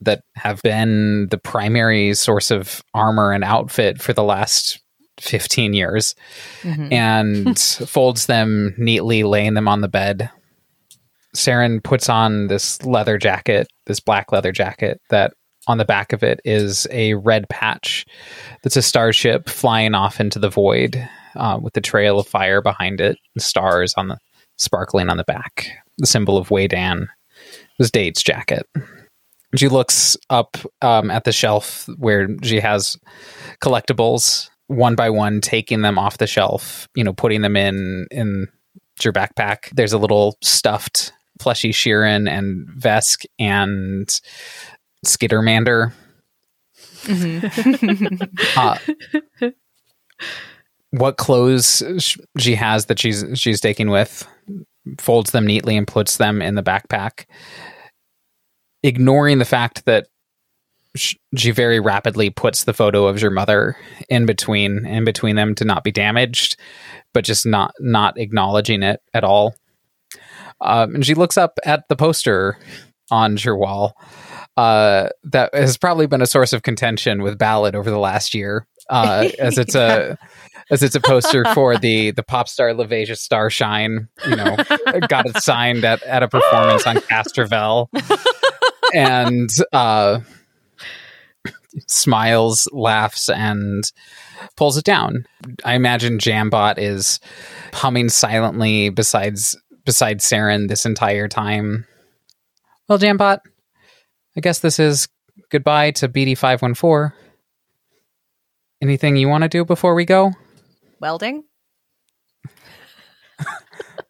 that 0.00 0.22
have 0.34 0.60
been 0.62 1.28
the 1.30 1.38
primary 1.38 2.12
source 2.14 2.50
of 2.50 2.82
armor 2.92 3.32
and 3.32 3.44
outfit 3.44 4.00
for 4.02 4.12
the 4.12 4.22
last 4.24 4.80
15 5.20 5.72
years 5.74 6.14
Mhm. 6.62 6.92
and 6.92 7.58
folds 7.88 8.26
them 8.26 8.74
neatly, 8.76 9.22
laying 9.22 9.54
them 9.54 9.68
on 9.68 9.80
the 9.80 9.88
bed. 9.88 10.28
Saren 11.34 11.82
puts 11.82 12.08
on 12.08 12.48
this 12.48 12.84
leather 12.84 13.18
jacket, 13.18 13.68
this 13.86 14.00
black 14.00 14.32
leather 14.32 14.52
jacket 14.52 15.00
that 15.10 15.32
on 15.66 15.78
the 15.78 15.84
back 15.84 16.12
of 16.12 16.22
it 16.22 16.40
is 16.44 16.86
a 16.90 17.14
red 17.14 17.48
patch 17.48 18.04
that's 18.62 18.76
a 18.76 18.82
starship 18.82 19.48
flying 19.48 19.94
off 19.94 20.20
into 20.20 20.38
the 20.38 20.50
void 20.50 21.08
uh, 21.36 21.58
with 21.62 21.72
the 21.74 21.80
trail 21.80 22.18
of 22.18 22.26
fire 22.26 22.60
behind 22.60 23.00
it, 23.00 23.16
and 23.34 23.42
stars 23.42 23.94
on 23.96 24.08
the 24.08 24.18
sparkling 24.58 25.08
on 25.08 25.16
the 25.16 25.24
back, 25.24 25.68
the 25.98 26.06
symbol 26.06 26.36
of 26.36 26.48
Waydan. 26.48 27.06
Was 27.78 27.90
Dade's 27.90 28.22
jacket. 28.22 28.66
She 29.56 29.68
looks 29.68 30.16
up 30.30 30.56
um, 30.82 31.10
at 31.10 31.24
the 31.24 31.32
shelf 31.32 31.88
where 31.96 32.28
she 32.42 32.60
has 32.60 32.96
collectibles 33.60 34.48
one 34.68 34.94
by 34.94 35.10
one, 35.10 35.40
taking 35.40 35.82
them 35.82 35.98
off 35.98 36.18
the 36.18 36.26
shelf, 36.26 36.88
you 36.94 37.02
know, 37.02 37.12
putting 37.12 37.42
them 37.42 37.56
in 37.56 38.06
in 38.10 38.46
your 39.02 39.12
backpack. 39.12 39.70
There's 39.72 39.92
a 39.92 39.98
little 39.98 40.36
stuffed 40.42 41.12
fleshy 41.42 41.72
Shirren 41.72 42.30
and 42.30 42.68
Vesk 42.68 43.24
and 43.38 44.08
Skittermander. 45.04 45.92
Uh, 48.56 48.78
what 50.90 51.16
clothes 51.16 51.82
sh- 51.98 52.18
she 52.38 52.54
has 52.54 52.86
that 52.86 52.98
she's 52.98 53.24
she's 53.34 53.60
taking 53.60 53.90
with 53.90 54.26
folds 55.00 55.30
them 55.30 55.46
neatly 55.46 55.76
and 55.76 55.86
puts 55.86 56.16
them 56.18 56.40
in 56.42 56.54
the 56.54 56.62
backpack. 56.62 57.26
Ignoring 58.82 59.38
the 59.38 59.44
fact 59.44 59.84
that 59.86 60.06
sh- 60.96 61.14
she 61.36 61.50
very 61.50 61.80
rapidly 61.80 62.30
puts 62.30 62.64
the 62.64 62.72
photo 62.74 63.06
of 63.06 63.20
your 63.20 63.30
mother 63.30 63.76
in 64.08 64.26
between 64.26 64.84
in 64.86 65.04
between 65.04 65.36
them 65.36 65.54
to 65.56 65.64
not 65.64 65.84
be 65.84 65.92
damaged 65.92 66.56
but 67.12 67.24
just 67.24 67.46
not 67.46 67.74
not 67.80 68.18
acknowledging 68.18 68.82
it 68.82 69.00
at 69.14 69.24
all 69.24 69.54
um, 70.62 70.94
and 70.94 71.04
she 71.04 71.14
looks 71.14 71.36
up 71.36 71.58
at 71.64 71.88
the 71.88 71.96
poster 71.96 72.58
on 73.10 73.36
your 73.36 73.56
wall 73.56 73.94
uh, 74.56 75.08
that 75.24 75.54
has 75.54 75.76
probably 75.76 76.06
been 76.06 76.22
a 76.22 76.26
source 76.26 76.52
of 76.52 76.62
contention 76.62 77.22
with 77.22 77.38
Ballad 77.38 77.74
over 77.74 77.90
the 77.90 77.98
last 77.98 78.34
year, 78.34 78.66
uh, 78.90 79.28
as 79.38 79.58
it's 79.58 79.74
a 79.74 80.18
as 80.70 80.82
it's 80.82 80.94
a 80.94 81.00
poster 81.00 81.44
for 81.54 81.76
the 81.78 82.10
the 82.10 82.22
pop 82.22 82.48
star 82.48 82.70
Lavasia 82.70 83.16
Starshine. 83.16 84.08
You 84.26 84.36
know, 84.36 84.56
got 85.08 85.26
it 85.26 85.42
signed 85.42 85.84
at 85.84 86.02
at 86.02 86.22
a 86.22 86.28
performance 86.28 86.86
on 86.86 86.96
Castrovel, 86.96 87.88
and 88.94 89.50
uh, 89.72 90.20
smiles, 91.88 92.68
laughs, 92.72 93.30
and 93.30 93.84
pulls 94.56 94.76
it 94.76 94.84
down. 94.84 95.24
I 95.64 95.74
imagine 95.74 96.18
Jambot 96.18 96.74
is 96.76 97.20
humming 97.72 98.10
silently 98.10 98.90
besides 98.90 99.56
beside 99.84 100.18
Saren 100.20 100.68
this 100.68 100.86
entire 100.86 101.28
time. 101.28 101.86
Well, 102.88 102.98
Jambot, 102.98 103.40
I 104.36 104.40
guess 104.40 104.60
this 104.60 104.78
is 104.78 105.08
goodbye 105.50 105.92
to 105.92 106.08
BD514. 106.08 107.12
Anything 108.82 109.16
you 109.16 109.28
want 109.28 109.42
to 109.42 109.48
do 109.48 109.64
before 109.64 109.94
we 109.94 110.04
go? 110.04 110.32
Welding? 111.00 111.44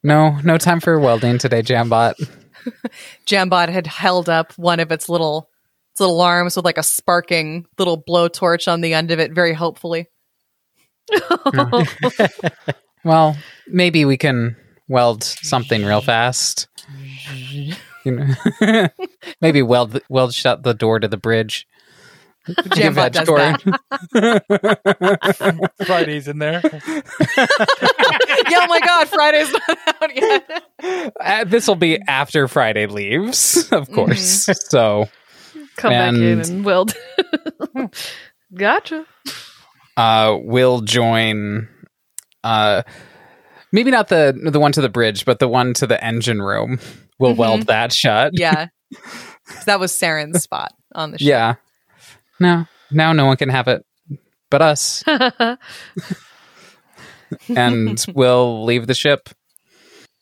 No, 0.05 0.37
no 0.43 0.59
time 0.59 0.81
for 0.81 0.99
welding 0.99 1.39
today, 1.39 1.63
Jambot. 1.63 2.15
Jambot 3.27 3.69
had 3.69 3.87
held 3.87 4.29
up 4.29 4.53
one 4.59 4.81
of 4.81 4.91
its 4.91 5.09
little 5.09 5.49
its 5.93 6.01
little 6.01 6.21
arms 6.21 6.57
with 6.57 6.65
like 6.65 6.79
a 6.79 6.83
sparking 6.83 7.67
little 7.79 8.03
blowtorch 8.03 8.67
on 8.67 8.81
the 8.81 8.95
end 8.95 9.13
of 9.13 9.21
it, 9.21 9.33
very 9.33 9.53
hopefully. 9.53 10.09
Well, 13.05 13.37
maybe 13.67 14.05
we 14.05 14.17
can 14.17 14.57
weld 14.89 15.23
something 15.25 15.85
real 15.85 16.01
fast. 16.01 16.69
You 18.05 18.13
know, 18.13 18.35
maybe 19.41 19.63
weld 19.63 20.01
weld 20.09 20.35
shut 20.35 20.63
the 20.63 20.75
door 20.75 20.99
to 21.01 21.09
the 21.09 21.17
bridge. 21.17 21.67
Jambot 22.49 23.13
does 23.13 23.29
Veg 23.29 23.61
that. 24.13 25.71
Friday's 25.87 26.27
in 26.27 26.39
there. 26.41 26.61
yeah, 26.65 28.59
oh 28.59 28.67
my 28.67 28.81
god, 28.81 29.09
Friday's 29.09 29.53
not 29.53 29.79
out 30.03 30.17
yet. 30.17 31.13
Uh, 31.21 31.45
this 31.45 31.69
will 31.69 31.77
be 31.77 32.01
after 32.09 32.49
Friday 32.49 32.87
leaves, 32.87 33.71
of 33.71 33.89
course. 33.93 34.49
So 34.69 35.09
Come 35.77 35.91
back 35.93 36.15
in 36.15 36.23
And- 36.25 36.49
and 36.49 36.65
weld. 36.65 36.95
gotcha. 38.55 39.07
uh, 39.97 40.37
we'll 40.43 40.81
join. 40.81 41.69
Uh, 42.43 42.83
maybe 43.73 43.91
not 43.91 44.09
the 44.09 44.39
the 44.51 44.61
one 44.61 44.73
to 44.73 44.81
the 44.81 44.89
bridge, 44.89 45.25
but 45.25 45.39
the 45.39 45.49
one 45.49 45.75
to 45.75 45.87
the 45.87 46.03
engine 46.05 46.43
room. 46.43 46.79
We'll 47.19 47.35
Mhm. 47.35 47.39
weld 47.39 47.67
that 47.67 47.93
shut. 47.93 48.33
Yeah. 48.39 48.67
That 49.67 49.81
was 49.81 49.93
Saren's 49.93 50.43
spot 50.43 50.73
on 50.95 51.13
the 51.13 51.19
show. 51.19 51.25
Yeah. 51.27 51.55
No, 52.39 52.67
now 52.91 53.13
no 53.13 53.27
one 53.27 53.37
can 53.37 53.49
have 53.49 53.69
it 53.69 53.85
but 54.51 54.63
us, 54.63 55.03
and 57.57 58.05
we'll 58.15 58.65
leave 58.65 58.87
the 58.87 58.95
ship. 58.95 59.29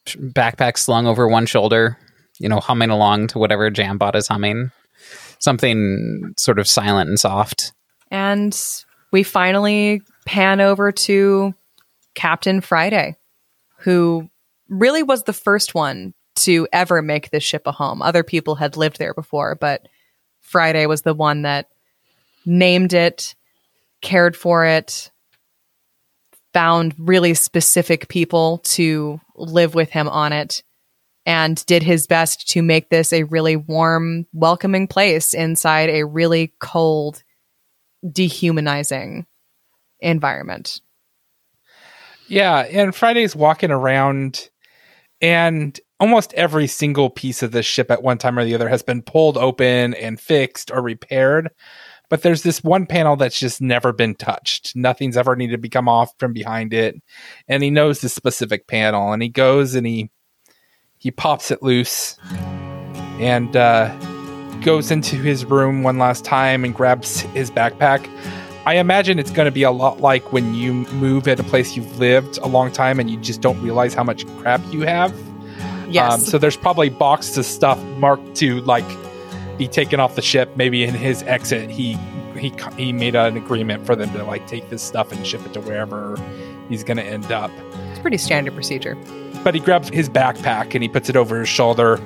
Backpack 0.06 0.78
slung 0.78 1.06
over 1.06 1.28
one 1.28 1.46
shoulder, 1.46 1.98
you 2.38 2.48
know, 2.48 2.60
humming 2.60 2.90
along 2.90 3.28
to 3.28 3.38
whatever 3.38 3.70
Jambot 3.70 4.14
is 4.14 4.28
humming. 4.28 4.70
Something 5.38 6.34
sort 6.38 6.58
of 6.58 6.68
silent 6.68 7.08
and 7.08 7.18
soft. 7.18 7.72
And 8.10 8.58
we 9.12 9.22
finally 9.22 10.02
pan 10.26 10.60
over 10.60 10.92
to 10.92 11.54
Captain 12.14 12.60
Friday, 12.60 13.16
who 13.80 14.28
really 14.68 15.02
was 15.02 15.24
the 15.24 15.32
first 15.32 15.74
one 15.74 16.14
to 16.36 16.66
ever 16.72 17.02
make 17.02 17.30
this 17.30 17.42
ship 17.42 17.62
a 17.66 17.72
home. 17.72 18.02
Other 18.02 18.22
people 18.22 18.54
had 18.54 18.76
lived 18.76 18.98
there 18.98 19.14
before, 19.14 19.54
but 19.54 19.86
Friday 20.40 20.86
was 20.86 21.02
the 21.02 21.14
one 21.14 21.42
that 21.42 21.68
named 22.46 22.92
it, 22.92 23.34
cared 24.00 24.36
for 24.36 24.64
it, 24.64 25.10
found 26.52 26.94
really 26.98 27.34
specific 27.34 28.08
people 28.08 28.58
to 28.58 29.20
live 29.36 29.74
with 29.74 29.90
him 29.90 30.08
on 30.08 30.32
it, 30.32 30.62
and 31.26 31.64
did 31.66 31.82
his 31.82 32.06
best 32.06 32.48
to 32.48 32.62
make 32.62 32.88
this 32.88 33.12
a 33.12 33.24
really 33.24 33.56
warm, 33.56 34.26
welcoming 34.32 34.86
place 34.88 35.34
inside 35.34 35.90
a 35.90 36.04
really 36.04 36.52
cold, 36.58 37.22
dehumanizing 38.10 39.26
environment. 40.00 40.80
Yeah, 42.30 42.60
and 42.60 42.94
Friday's 42.94 43.34
walking 43.34 43.72
around, 43.72 44.50
and 45.20 45.78
almost 45.98 46.32
every 46.34 46.68
single 46.68 47.10
piece 47.10 47.42
of 47.42 47.50
this 47.50 47.66
ship 47.66 47.90
at 47.90 48.04
one 48.04 48.18
time 48.18 48.38
or 48.38 48.44
the 48.44 48.54
other 48.54 48.68
has 48.68 48.84
been 48.84 49.02
pulled 49.02 49.36
open 49.36 49.94
and 49.94 50.18
fixed 50.20 50.70
or 50.70 50.80
repaired. 50.80 51.50
But 52.08 52.22
there's 52.22 52.44
this 52.44 52.62
one 52.62 52.86
panel 52.86 53.16
that's 53.16 53.38
just 53.38 53.60
never 53.60 53.92
been 53.92 54.14
touched. 54.14 54.76
Nothing's 54.76 55.16
ever 55.16 55.34
needed 55.34 55.60
to 55.60 55.68
come 55.68 55.88
off 55.88 56.12
from 56.18 56.32
behind 56.32 56.72
it. 56.72 56.94
And 57.48 57.64
he 57.64 57.70
knows 57.70 58.00
this 58.00 58.14
specific 58.14 58.68
panel, 58.68 59.12
and 59.12 59.22
he 59.24 59.28
goes 59.28 59.74
and 59.74 59.84
he 59.84 60.08
he 60.98 61.10
pops 61.10 61.50
it 61.50 61.64
loose 61.64 62.16
and 63.18 63.56
uh, 63.56 63.92
goes 64.60 64.92
into 64.92 65.16
his 65.16 65.44
room 65.44 65.82
one 65.82 65.98
last 65.98 66.24
time 66.24 66.64
and 66.64 66.76
grabs 66.76 67.22
his 67.22 67.50
backpack. 67.50 68.08
I 68.70 68.74
imagine 68.74 69.18
it's 69.18 69.32
going 69.32 69.46
to 69.46 69.50
be 69.50 69.64
a 69.64 69.72
lot 69.72 70.00
like 70.00 70.32
when 70.32 70.54
you 70.54 70.72
move 70.72 71.26
at 71.26 71.40
a 71.40 71.42
place 71.42 71.74
you've 71.74 71.98
lived 71.98 72.38
a 72.38 72.46
long 72.46 72.70
time 72.70 73.00
and 73.00 73.10
you 73.10 73.16
just 73.16 73.40
don't 73.40 73.60
realize 73.60 73.94
how 73.94 74.04
much 74.04 74.24
crap 74.38 74.60
you 74.70 74.82
have. 74.82 75.12
Yes. 75.88 76.12
Um, 76.12 76.20
so 76.20 76.38
there's 76.38 76.56
probably 76.56 76.88
boxes 76.88 77.36
of 77.36 77.46
stuff 77.46 77.82
marked 77.98 78.36
to 78.36 78.60
like 78.60 78.86
be 79.58 79.66
taken 79.66 79.98
off 79.98 80.14
the 80.14 80.22
ship. 80.22 80.56
Maybe 80.56 80.84
in 80.84 80.94
his 80.94 81.24
exit, 81.24 81.68
he 81.68 81.94
he 82.38 82.54
he 82.76 82.92
made 82.92 83.16
an 83.16 83.36
agreement 83.36 83.86
for 83.86 83.96
them 83.96 84.12
to 84.12 84.22
like 84.22 84.46
take 84.46 84.70
this 84.70 84.84
stuff 84.84 85.10
and 85.10 85.26
ship 85.26 85.44
it 85.44 85.52
to 85.54 85.60
wherever 85.62 86.16
he's 86.68 86.84
going 86.84 86.98
to 86.98 87.04
end 87.04 87.32
up. 87.32 87.50
it's 87.90 87.98
pretty 87.98 88.18
standard 88.18 88.54
procedure. 88.54 88.96
But 89.42 89.56
he 89.56 89.60
grabs 89.60 89.88
his 89.88 90.08
backpack 90.08 90.74
and 90.74 90.82
he 90.84 90.88
puts 90.88 91.08
it 91.08 91.16
over 91.16 91.40
his 91.40 91.48
shoulder 91.48 91.96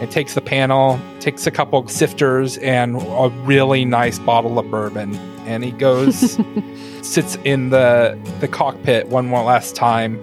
and 0.00 0.08
takes 0.08 0.34
the 0.34 0.40
panel, 0.40 1.00
takes 1.18 1.48
a 1.48 1.50
couple 1.50 1.82
sifters 1.88 2.58
and 2.58 2.94
a 2.94 3.28
really 3.44 3.84
nice 3.84 4.20
bottle 4.20 4.56
of 4.60 4.70
bourbon, 4.70 5.18
and 5.46 5.64
he 5.64 5.70
goes 5.70 6.38
sits 7.02 7.36
in 7.44 7.70
the 7.70 8.18
the 8.40 8.48
cockpit 8.48 9.08
one 9.08 9.26
more 9.26 9.42
last 9.42 9.74
time. 9.74 10.20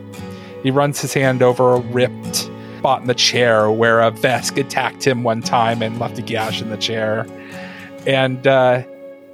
He 0.62 0.72
runs 0.72 1.02
his 1.02 1.14
hand 1.14 1.42
over 1.42 1.74
a 1.74 1.80
ripped 1.80 2.50
spot 2.78 3.02
in 3.02 3.08
the 3.08 3.16
chair 3.16 3.72
where 3.72 4.02
a 4.02 4.12
Vesk 4.12 4.58
attacked 4.58 5.08
him 5.08 5.24
one 5.24 5.42
time 5.42 5.82
and 5.82 6.00
left 6.00 6.18
a 6.18 6.22
gash 6.22 6.62
in 6.62 6.70
the 6.70 6.78
chair. 6.78 7.26
And 8.06 8.46
uh, 8.46 8.84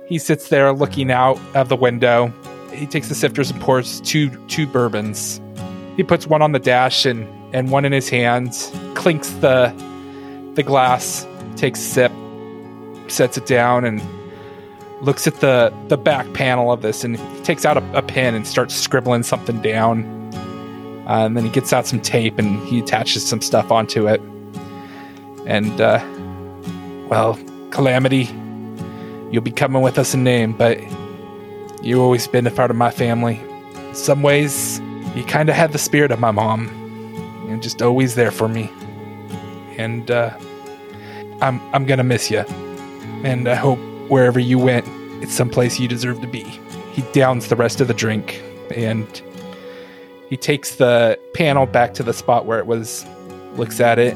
he 0.06 0.20
sits 0.20 0.50
there 0.50 0.72
looking 0.72 1.12
out 1.12 1.40
of 1.56 1.68
the 1.68 1.76
window. 1.76 2.32
He 2.72 2.86
takes 2.86 3.10
the 3.10 3.16
sifters 3.16 3.50
and 3.50 3.60
pours 3.60 4.02
two 4.02 4.30
two 4.46 4.68
bourbons. 4.68 5.42
He 5.98 6.04
puts 6.04 6.28
one 6.28 6.42
on 6.42 6.52
the 6.52 6.60
dash 6.60 7.06
and, 7.06 7.28
and 7.54 7.72
one 7.72 7.86
in 7.86 7.92
his 7.92 8.08
hands, 8.08 8.72
clinks 8.94 9.30
the 9.32 9.74
the 10.54 10.62
glass, 10.62 11.28
takes 11.56 11.80
a 11.80 11.84
sip, 11.84 12.12
sets 13.08 13.38
it 13.38 13.48
down, 13.48 13.86
and 13.86 14.00
looks 15.02 15.28
at 15.28 15.36
the 15.36 15.74
the 15.88 15.98
back 15.98 16.32
panel 16.34 16.72
of 16.72 16.82
this 16.82 17.04
and 17.04 17.18
takes 17.46 17.66
out 17.66 17.78
a, 17.78 17.98
a 17.98 18.02
pen 18.02 18.36
and 18.36 18.46
starts 18.46 18.76
scribbling 18.76 19.24
something 19.24 19.62
down. 19.62 20.04
Uh, 21.08 21.26
and 21.26 21.36
then 21.36 21.44
he 21.44 21.50
gets 21.50 21.74
out 21.74 21.88
some 21.88 22.00
tape 22.00 22.38
and 22.38 22.60
he 22.68 22.80
attaches 22.80 23.26
some 23.26 23.42
stuff 23.42 23.72
onto 23.72 24.08
it. 24.08 24.22
And 25.46 25.82
uh, 25.82 26.00
well, 27.08 27.40
Calamity, 27.72 28.30
you'll 29.32 29.42
be 29.42 29.52
coming 29.52 29.82
with 29.82 29.98
us 29.98 30.14
in 30.14 30.24
name, 30.24 30.54
but 30.54 30.80
you've 31.82 32.00
always 32.00 32.28
been 32.28 32.46
a 32.46 32.52
part 32.52 32.70
of 32.70 32.78
my 32.78 32.92
family. 32.92 33.40
In 33.76 33.96
some 33.96 34.22
ways, 34.22 34.80
you 35.16 35.24
kind 35.24 35.50
of 35.50 35.56
had 35.56 35.72
the 35.72 35.80
spirit 35.80 36.12
of 36.12 36.20
my 36.20 36.32
mom, 36.32 36.68
and 37.50 37.64
just 37.64 37.82
always 37.82 38.14
there 38.14 38.32
for 38.32 38.48
me. 38.48 38.70
And 39.78 40.12
uh, 40.12 40.38
I'm 41.42 41.60
I'm 41.74 41.86
gonna 41.86 42.04
miss 42.04 42.30
you, 42.30 42.42
and 43.24 43.48
I 43.48 43.56
hope 43.56 43.80
wherever 44.10 44.40
you 44.40 44.60
went, 44.60 44.86
it's 45.24 45.34
someplace 45.34 45.80
you 45.80 45.88
deserve 45.88 46.22
to 46.22 46.28
be. 46.28 46.44
He 46.94 47.02
downs 47.14 47.48
the 47.48 47.56
rest 47.56 47.82
of 47.82 47.88
the 47.88 47.94
drink, 47.94 48.42
and 48.76 49.22
he 50.30 50.38
takes 50.38 50.76
the 50.76 51.20
panel 51.34 51.66
back 51.66 51.94
to 51.96 52.04
the 52.04 52.14
spot 52.14 52.46
where 52.46 52.60
it 52.60 52.66
was, 52.66 53.06
looks 53.56 53.80
at 53.80 54.00
it, 54.00 54.14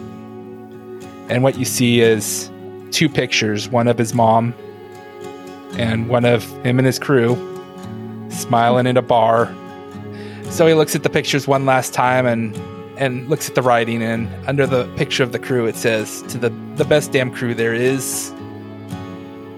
and 1.29 1.43
what 1.43 1.57
you 1.57 1.65
see 1.65 2.01
is 2.01 2.51
two 2.91 3.09
pictures: 3.09 3.69
one 3.69 3.87
of 3.87 3.97
his 3.97 4.13
mom, 4.13 4.53
and 5.77 6.09
one 6.09 6.25
of 6.25 6.43
him 6.63 6.79
and 6.79 6.85
his 6.85 6.99
crew, 6.99 7.35
smiling 8.29 8.87
in 8.87 8.97
a 8.97 9.01
bar. 9.01 9.53
So 10.49 10.67
he 10.67 10.73
looks 10.73 10.95
at 10.95 11.03
the 11.03 11.09
pictures 11.09 11.47
one 11.47 11.65
last 11.65 11.93
time 11.93 12.25
and 12.25 12.55
and 12.97 13.27
looks 13.27 13.49
at 13.49 13.55
the 13.55 13.61
writing 13.63 14.03
and 14.03 14.29
under 14.47 14.67
the 14.67 14.85
picture 14.95 15.23
of 15.23 15.31
the 15.31 15.39
crew 15.39 15.65
it 15.65 15.75
says 15.75 16.21
to 16.27 16.37
the 16.37 16.49
the 16.75 16.85
best 16.85 17.11
damn 17.11 17.31
crew 17.31 17.55
there 17.55 17.73
is. 17.73 18.31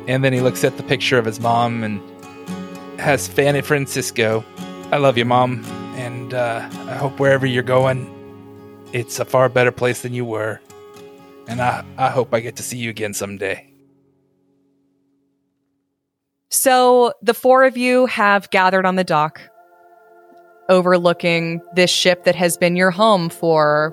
And 0.07 0.23
then 0.23 0.33
he 0.33 0.41
looks 0.41 0.63
at 0.63 0.77
the 0.77 0.83
picture 0.83 1.17
of 1.17 1.25
his 1.25 1.39
mom 1.39 1.83
and 1.83 2.01
has 2.99 3.27
Fanny 3.27 3.61
Francisco. 3.61 4.45
I 4.91 4.97
love 4.97 5.17
you, 5.17 5.25
mom, 5.25 5.63
and 5.95 6.33
uh, 6.33 6.69
I 6.87 6.95
hope 6.95 7.19
wherever 7.19 7.45
you're 7.45 7.63
going, 7.63 8.11
it's 8.93 9.19
a 9.19 9.25
far 9.25 9.49
better 9.49 9.71
place 9.71 10.03
than 10.03 10.13
you 10.13 10.23
were. 10.23 10.61
And 11.47 11.61
I, 11.61 11.83
I 11.97 12.09
hope 12.09 12.33
I 12.33 12.39
get 12.39 12.55
to 12.57 12.63
see 12.63 12.77
you 12.77 12.89
again 12.89 13.13
someday. 13.13 13.67
So 16.49 17.13
the 17.21 17.33
four 17.33 17.63
of 17.63 17.75
you 17.75 18.05
have 18.05 18.49
gathered 18.51 18.85
on 18.85 18.95
the 18.95 19.03
dock, 19.03 19.41
overlooking 20.69 21.61
this 21.75 21.89
ship 21.89 22.23
that 22.25 22.35
has 22.35 22.57
been 22.57 22.75
your 22.75 22.91
home 22.91 23.29
for 23.29 23.89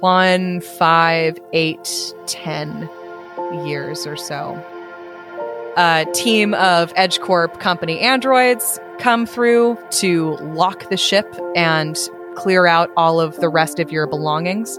one, 0.00 0.60
five, 0.60 1.38
eight, 1.52 2.14
ten 2.26 2.88
years 3.66 4.06
or 4.06 4.16
so. 4.16 4.64
A 5.76 6.06
team 6.14 6.54
of 6.54 6.92
EdgeCorp 6.94 7.60
company 7.60 8.00
androids 8.00 8.80
come 8.98 9.24
through 9.26 9.78
to 9.90 10.36
lock 10.36 10.88
the 10.90 10.96
ship 10.96 11.26
and 11.54 11.96
clear 12.34 12.66
out 12.66 12.90
all 12.96 13.20
of 13.20 13.36
the 13.40 13.48
rest 13.48 13.78
of 13.78 13.92
your 13.92 14.06
belongings. 14.06 14.78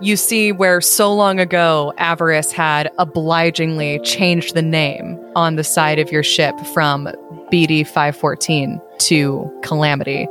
You 0.00 0.16
see 0.16 0.52
where 0.52 0.80
so 0.80 1.14
long 1.14 1.38
ago 1.38 1.92
Avarice 1.96 2.52
had 2.52 2.90
obligingly 2.98 4.00
changed 4.00 4.54
the 4.54 4.62
name 4.62 5.18
on 5.34 5.56
the 5.56 5.64
side 5.64 5.98
of 5.98 6.10
your 6.10 6.22
ship 6.22 6.58
from 6.74 7.06
BD 7.52 7.86
514 7.86 8.80
to 8.98 9.60
Calamity. 9.62 10.26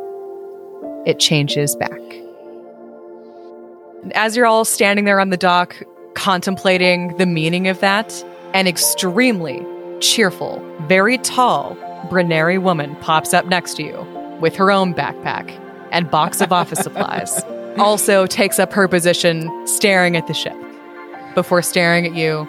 It 1.05 1.19
changes 1.19 1.75
back. 1.75 1.99
As 4.13 4.35
you're 4.35 4.45
all 4.45 4.65
standing 4.65 5.05
there 5.05 5.19
on 5.19 5.29
the 5.29 5.37
dock, 5.37 5.75
contemplating 6.15 7.15
the 7.17 7.25
meaning 7.25 7.67
of 7.67 7.79
that, 7.79 8.11
an 8.53 8.67
extremely 8.67 9.65
cheerful, 9.99 10.59
very 10.87 11.17
tall 11.19 11.75
Brenneri 12.09 12.61
woman 12.61 12.95
pops 12.97 13.33
up 13.33 13.45
next 13.45 13.75
to 13.75 13.83
you 13.83 14.01
with 14.41 14.55
her 14.55 14.71
own 14.71 14.93
backpack 14.93 15.57
and 15.91 16.09
box 16.09 16.41
of 16.41 16.51
office 16.51 16.79
supplies. 16.79 17.43
Also 17.77 18.27
takes 18.27 18.59
up 18.59 18.73
her 18.73 18.85
position 18.89 19.49
staring 19.65 20.17
at 20.17 20.27
the 20.27 20.33
ship. 20.33 20.55
Before 21.35 21.61
staring 21.61 22.05
at 22.05 22.13
you, 22.13 22.45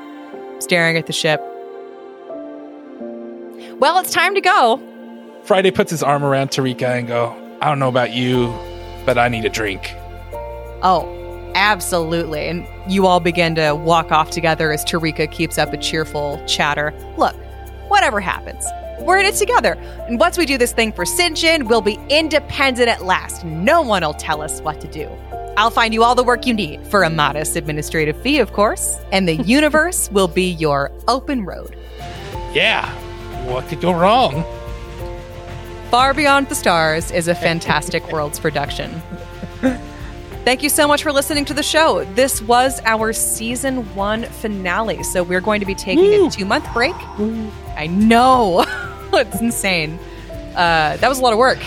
staring 0.58 0.96
at 0.96 1.06
the 1.06 1.12
ship. 1.12 1.40
Well, 3.78 4.00
it's 4.00 4.10
time 4.10 4.34
to 4.34 4.40
go. 4.40 4.82
Friday 5.44 5.70
puts 5.70 5.92
his 5.92 6.02
arm 6.02 6.24
around 6.24 6.50
Tarika 6.50 6.98
and 6.98 7.06
go, 7.06 7.36
I 7.60 7.68
don't 7.68 7.78
know 7.78 7.88
about 7.88 8.12
you, 8.12 8.52
but 9.06 9.16
I 9.16 9.28
need 9.28 9.44
a 9.44 9.48
drink. 9.48 9.94
Oh, 10.82 11.06
absolutely. 11.54 12.48
And 12.48 12.66
you 12.88 13.06
all 13.06 13.20
begin 13.20 13.54
to 13.56 13.74
walk 13.74 14.12
off 14.12 14.30
together 14.30 14.72
as 14.72 14.84
Tarika 14.84 15.30
keeps 15.30 15.58
up 15.58 15.72
a 15.72 15.76
cheerful 15.76 16.42
chatter. 16.46 16.92
Look, 17.16 17.34
whatever 17.88 18.20
happens, 18.20 18.64
we're 19.00 19.18
in 19.18 19.26
it 19.26 19.34
together. 19.34 19.74
And 20.08 20.18
once 20.18 20.38
we 20.38 20.46
do 20.46 20.58
this 20.58 20.72
thing 20.72 20.92
for 20.92 21.04
Sinjin, 21.04 21.68
we'll 21.68 21.82
be 21.82 21.98
independent 22.08 22.88
at 22.88 23.04
last. 23.04 23.44
No 23.44 23.82
one 23.82 24.02
will 24.02 24.14
tell 24.14 24.42
us 24.42 24.60
what 24.60 24.80
to 24.80 24.88
do. 24.88 25.08
I'll 25.56 25.70
find 25.70 25.92
you 25.92 26.02
all 26.02 26.14
the 26.14 26.24
work 26.24 26.46
you 26.46 26.54
need 26.54 26.86
for 26.86 27.02
a 27.02 27.10
modest 27.10 27.56
administrative 27.56 28.20
fee, 28.22 28.38
of 28.38 28.52
course, 28.52 28.98
and 29.12 29.28
the 29.28 29.34
universe 29.44 30.10
will 30.10 30.28
be 30.28 30.50
your 30.50 30.90
open 31.08 31.44
road. 31.44 31.76
Yeah, 32.54 32.90
what 33.46 33.66
could 33.68 33.80
go 33.80 33.92
wrong? 33.92 34.44
Far 35.90 36.14
Beyond 36.14 36.48
the 36.48 36.54
Stars 36.54 37.10
is 37.10 37.28
a 37.28 37.34
fantastic 37.34 38.10
worlds 38.10 38.40
production. 38.40 39.02
Thank 40.44 40.64
you 40.64 40.68
so 40.68 40.88
much 40.88 41.04
for 41.04 41.12
listening 41.12 41.44
to 41.44 41.54
the 41.54 41.62
show. 41.62 42.04
This 42.14 42.42
was 42.42 42.80
our 42.84 43.12
season 43.12 43.94
one 43.94 44.24
finale. 44.24 45.04
So 45.04 45.22
we're 45.22 45.40
going 45.40 45.60
to 45.60 45.66
be 45.66 45.76
taking 45.76 46.04
Woo. 46.04 46.26
a 46.26 46.30
two 46.30 46.44
month 46.44 46.66
break. 46.72 46.96
I 47.76 47.86
know. 47.88 48.64
it's 49.12 49.40
insane. 49.40 50.00
Uh, 50.56 50.96
that 50.96 51.08
was 51.08 51.20
a 51.20 51.22
lot 51.22 51.32
of 51.32 51.38
work. 51.38 51.60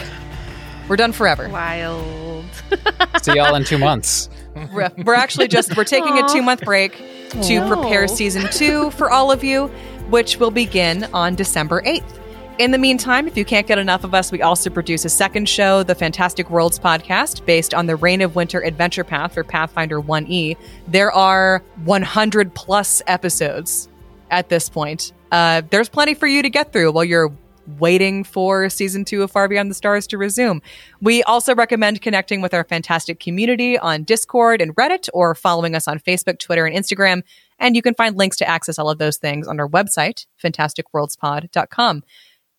We're 0.89 0.97
done 0.97 1.13
forever. 1.13 1.47
Wild. 1.47 2.43
See 3.23 3.35
y'all 3.35 3.55
in 3.55 3.63
two 3.63 3.77
months. 3.77 4.29
We're, 4.73 4.91
we're 5.05 5.15
actually 5.15 5.47
just 5.47 5.77
we're 5.77 5.85
taking 5.85 6.19
a 6.19 6.27
two 6.27 6.41
month 6.41 6.61
break 6.61 6.97
to 7.43 7.57
Aw. 7.57 7.67
prepare 7.67 8.09
season 8.09 8.45
two 8.51 8.91
for 8.91 9.09
all 9.09 9.31
of 9.31 9.41
you, 9.41 9.67
which 10.09 10.37
will 10.37 10.51
begin 10.51 11.05
on 11.13 11.35
December 11.35 11.81
eighth. 11.85 12.19
In 12.57 12.71
the 12.71 12.77
meantime, 12.77 13.27
if 13.27 13.35
you 13.35 13.43
can't 13.43 13.67
get 13.67 13.79
enough 13.79 14.05
of 14.05 14.13
us, 14.13 14.31
we 14.31 14.41
also 14.41 14.69
produce 14.69 15.03
a 15.03 15.09
second 15.09 15.49
show, 15.49 15.83
the 15.83 15.93
Fantastic 15.93 16.49
Worlds 16.49 16.79
podcast, 16.79 17.45
based 17.45 17.73
on 17.73 17.85
the 17.85 17.97
Reign 17.97 18.21
of 18.21 18.37
Winter 18.37 18.63
adventure 18.63 19.03
path 19.03 19.33
for 19.33 19.43
Pathfinder 19.43 20.01
1E. 20.01 20.55
There 20.87 21.11
are 21.11 21.61
100 21.83 22.55
plus 22.55 23.01
episodes 23.07 23.89
at 24.31 24.47
this 24.47 24.69
point. 24.69 25.11
Uh, 25.33 25.63
there's 25.69 25.89
plenty 25.89 26.13
for 26.13 26.27
you 26.27 26.41
to 26.41 26.49
get 26.49 26.71
through 26.71 26.93
while 26.93 27.03
you're 27.03 27.33
waiting 27.77 28.23
for 28.23 28.69
season 28.69 29.03
two 29.03 29.21
of 29.21 29.31
Far 29.31 29.49
Beyond 29.49 29.69
the 29.69 29.75
Stars 29.75 30.07
to 30.07 30.17
resume. 30.17 30.61
We 31.01 31.23
also 31.23 31.53
recommend 31.55 32.01
connecting 32.01 32.39
with 32.39 32.53
our 32.53 32.63
fantastic 32.63 33.19
community 33.19 33.77
on 33.77 34.03
Discord 34.03 34.61
and 34.61 34.73
Reddit 34.77 35.09
or 35.13 35.35
following 35.35 35.75
us 35.75 35.89
on 35.89 35.99
Facebook, 35.99 36.39
Twitter, 36.39 36.65
and 36.65 36.73
Instagram. 36.73 37.23
And 37.59 37.75
you 37.75 37.81
can 37.81 37.95
find 37.95 38.15
links 38.15 38.37
to 38.37 38.47
access 38.47 38.79
all 38.79 38.89
of 38.89 38.97
those 38.97 39.17
things 39.17 39.45
on 39.45 39.59
our 39.59 39.67
website, 39.67 40.25
fantasticworldspod.com. 40.41 42.03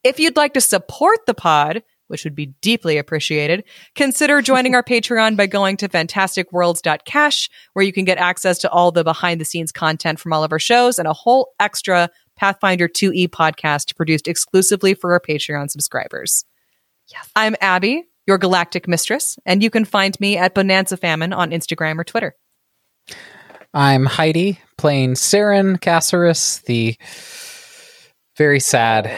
If 0.07 0.21
you'd 0.21 0.37
like 0.37 0.55
to 0.55 0.61
support 0.61 1.27
the 1.27 1.35
pod, 1.35 1.83
which 2.07 2.23
would 2.23 2.37
be 2.37 2.55
deeply 2.61 2.97
appreciated, 2.97 3.65
consider 3.97 4.41
joining 4.41 4.77
our 4.77 4.83
Patreon 4.85 5.37
by 5.37 5.49
going 5.49 5.77
to 5.79 5.89
fantasticworlds.cash, 5.89 7.51
where 7.73 7.85
you 7.85 7.93
can 7.93 8.05
get 8.05 8.17
access 8.17 8.59
to 8.59 8.71
all 8.71 8.93
the 8.93 9.03
behind 9.03 9.41
the 9.41 9.45
scenes 9.45 9.73
content 9.73 10.21
from 10.21 10.33
all 10.33 10.45
of 10.45 10.53
our 10.53 10.61
shows 10.61 11.01
and 11.01 11.09
a 11.09 11.13
whole 11.13 11.55
extra 11.59 12.09
Pathfinder 12.37 12.87
2E 12.87 13.31
podcast 13.31 13.97
produced 13.97 14.29
exclusively 14.29 14.95
for 14.95 15.13
our 15.13 15.19
Patreon 15.19 15.71
subscribers. 15.71 16.45
Yes. 17.13 17.29
I'm 17.35 17.57
Abby, 17.61 18.05
your 18.29 18.39
galactic 18.39 18.87
mistress, 18.87 19.41
and 19.45 19.61
you 19.61 19.71
can 19.71 19.85
find 19.85 20.17
me 20.21 20.37
at 20.37 20.55
Bonanza 20.55 20.97
Famine 20.97 21.33
on 21.33 21.51
Instagram 21.51 21.99
or 21.99 22.05
Twitter. 22.05 22.37
I'm 23.75 24.07
Heidi, 24.07 24.61
playing 24.79 25.15
Saren 25.15 25.81
Caceres, 25.81 26.61
the 26.67 26.97
very 28.37 28.61
sad 28.61 29.11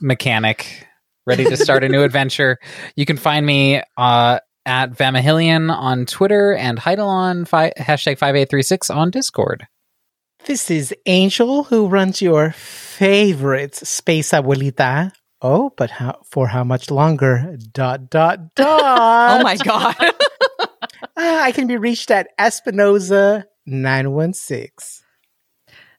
mechanic, 0.00 0.86
ready 1.26 1.44
to 1.44 1.56
start 1.56 1.84
a 1.84 1.88
new 1.88 2.02
adventure. 2.04 2.58
You 2.96 3.06
can 3.06 3.16
find 3.16 3.44
me 3.44 3.82
uh, 3.96 4.38
at 4.64 4.92
Vamahillion 4.92 5.70
on 5.74 6.06
Twitter 6.06 6.54
and 6.54 6.78
Heidelon 6.78 7.46
fi- 7.46 7.72
hashtag 7.78 8.18
5836 8.18 8.90
on 8.90 9.10
Discord. 9.10 9.66
This 10.44 10.70
is 10.70 10.94
Angel 11.06 11.64
who 11.64 11.88
runs 11.88 12.22
your 12.22 12.52
favorite 12.52 13.74
space 13.74 14.30
abuelita. 14.30 15.12
Oh, 15.42 15.72
but 15.76 15.90
how 15.90 16.20
for 16.24 16.46
how 16.48 16.64
much 16.64 16.90
longer? 16.90 17.56
Dot 17.72 18.08
dot 18.10 18.54
dot. 18.54 19.40
Oh 19.40 19.42
my 19.42 19.56
God. 19.56 19.96
Ah, 21.18 21.44
I 21.44 21.52
can 21.52 21.66
be 21.66 21.78
reached 21.78 22.10
at 22.10 22.28
Espinoza 22.38 23.44
nine 23.66 24.12
one 24.12 24.34
six. 24.34 25.02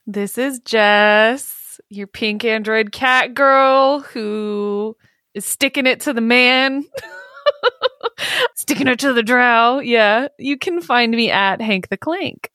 This 0.06 0.38
is 0.38 0.60
Jess, 0.60 1.57
your 1.90 2.08
pink 2.08 2.44
android 2.44 2.92
cat 2.92 3.34
girl 3.34 4.02
who 4.02 4.96
is 5.34 5.46
sticking 5.46 5.86
it 5.86 6.02
to 6.02 6.14
the 6.14 6.22
man. 6.22 6.84
sticking 8.56 8.88
it 8.88 9.00
to 9.00 9.14
the 9.14 9.24
drow. 9.24 9.80
Yeah. 9.80 10.28
You 10.38 10.58
can 10.58 10.82
find 10.82 11.12
me 11.12 11.32
at 11.32 11.62
Hank 11.62 11.90
the 11.90 11.98
Clank. 11.98 12.52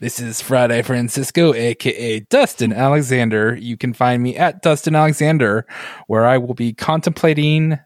This 0.00 0.20
is 0.20 0.40
Friday 0.40 0.82
Francisco, 0.82 1.54
aka 1.54 2.20
Dustin 2.20 2.72
Alexander. 2.72 3.56
You 3.56 3.76
can 3.76 3.92
find 3.92 4.22
me 4.22 4.36
at 4.36 4.62
Dustin 4.62 4.94
Alexander, 4.94 5.66
where 6.06 6.26
I 6.26 6.38
will 6.38 6.54
be 6.54 6.72
contemplating 6.72 7.78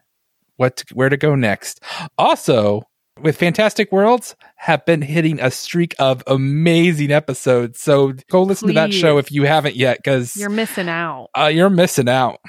what 0.56 0.78
to, 0.78 0.94
where 0.94 1.08
to 1.08 1.16
go 1.16 1.34
next. 1.34 1.82
Also, 2.18 2.82
with 3.20 3.36
Fantastic 3.36 3.90
Worlds, 3.92 4.36
have 4.56 4.84
been 4.86 5.02
hitting 5.02 5.40
a 5.40 5.50
streak 5.50 5.94
of 5.98 6.22
amazing 6.26 7.10
episodes. 7.10 7.80
So 7.80 8.12
go 8.30 8.42
listen 8.42 8.68
to 8.68 8.74
that 8.74 8.92
show 8.92 9.18
if 9.18 9.30
you 9.32 9.44
haven't 9.44 9.76
yet, 9.76 9.98
because 9.98 10.36
You're 10.36 10.50
missing 10.50 10.88
out. 10.88 11.28
uh, 11.38 11.46
you're 11.46 11.70
missing 11.70 12.08
out. 12.08 12.40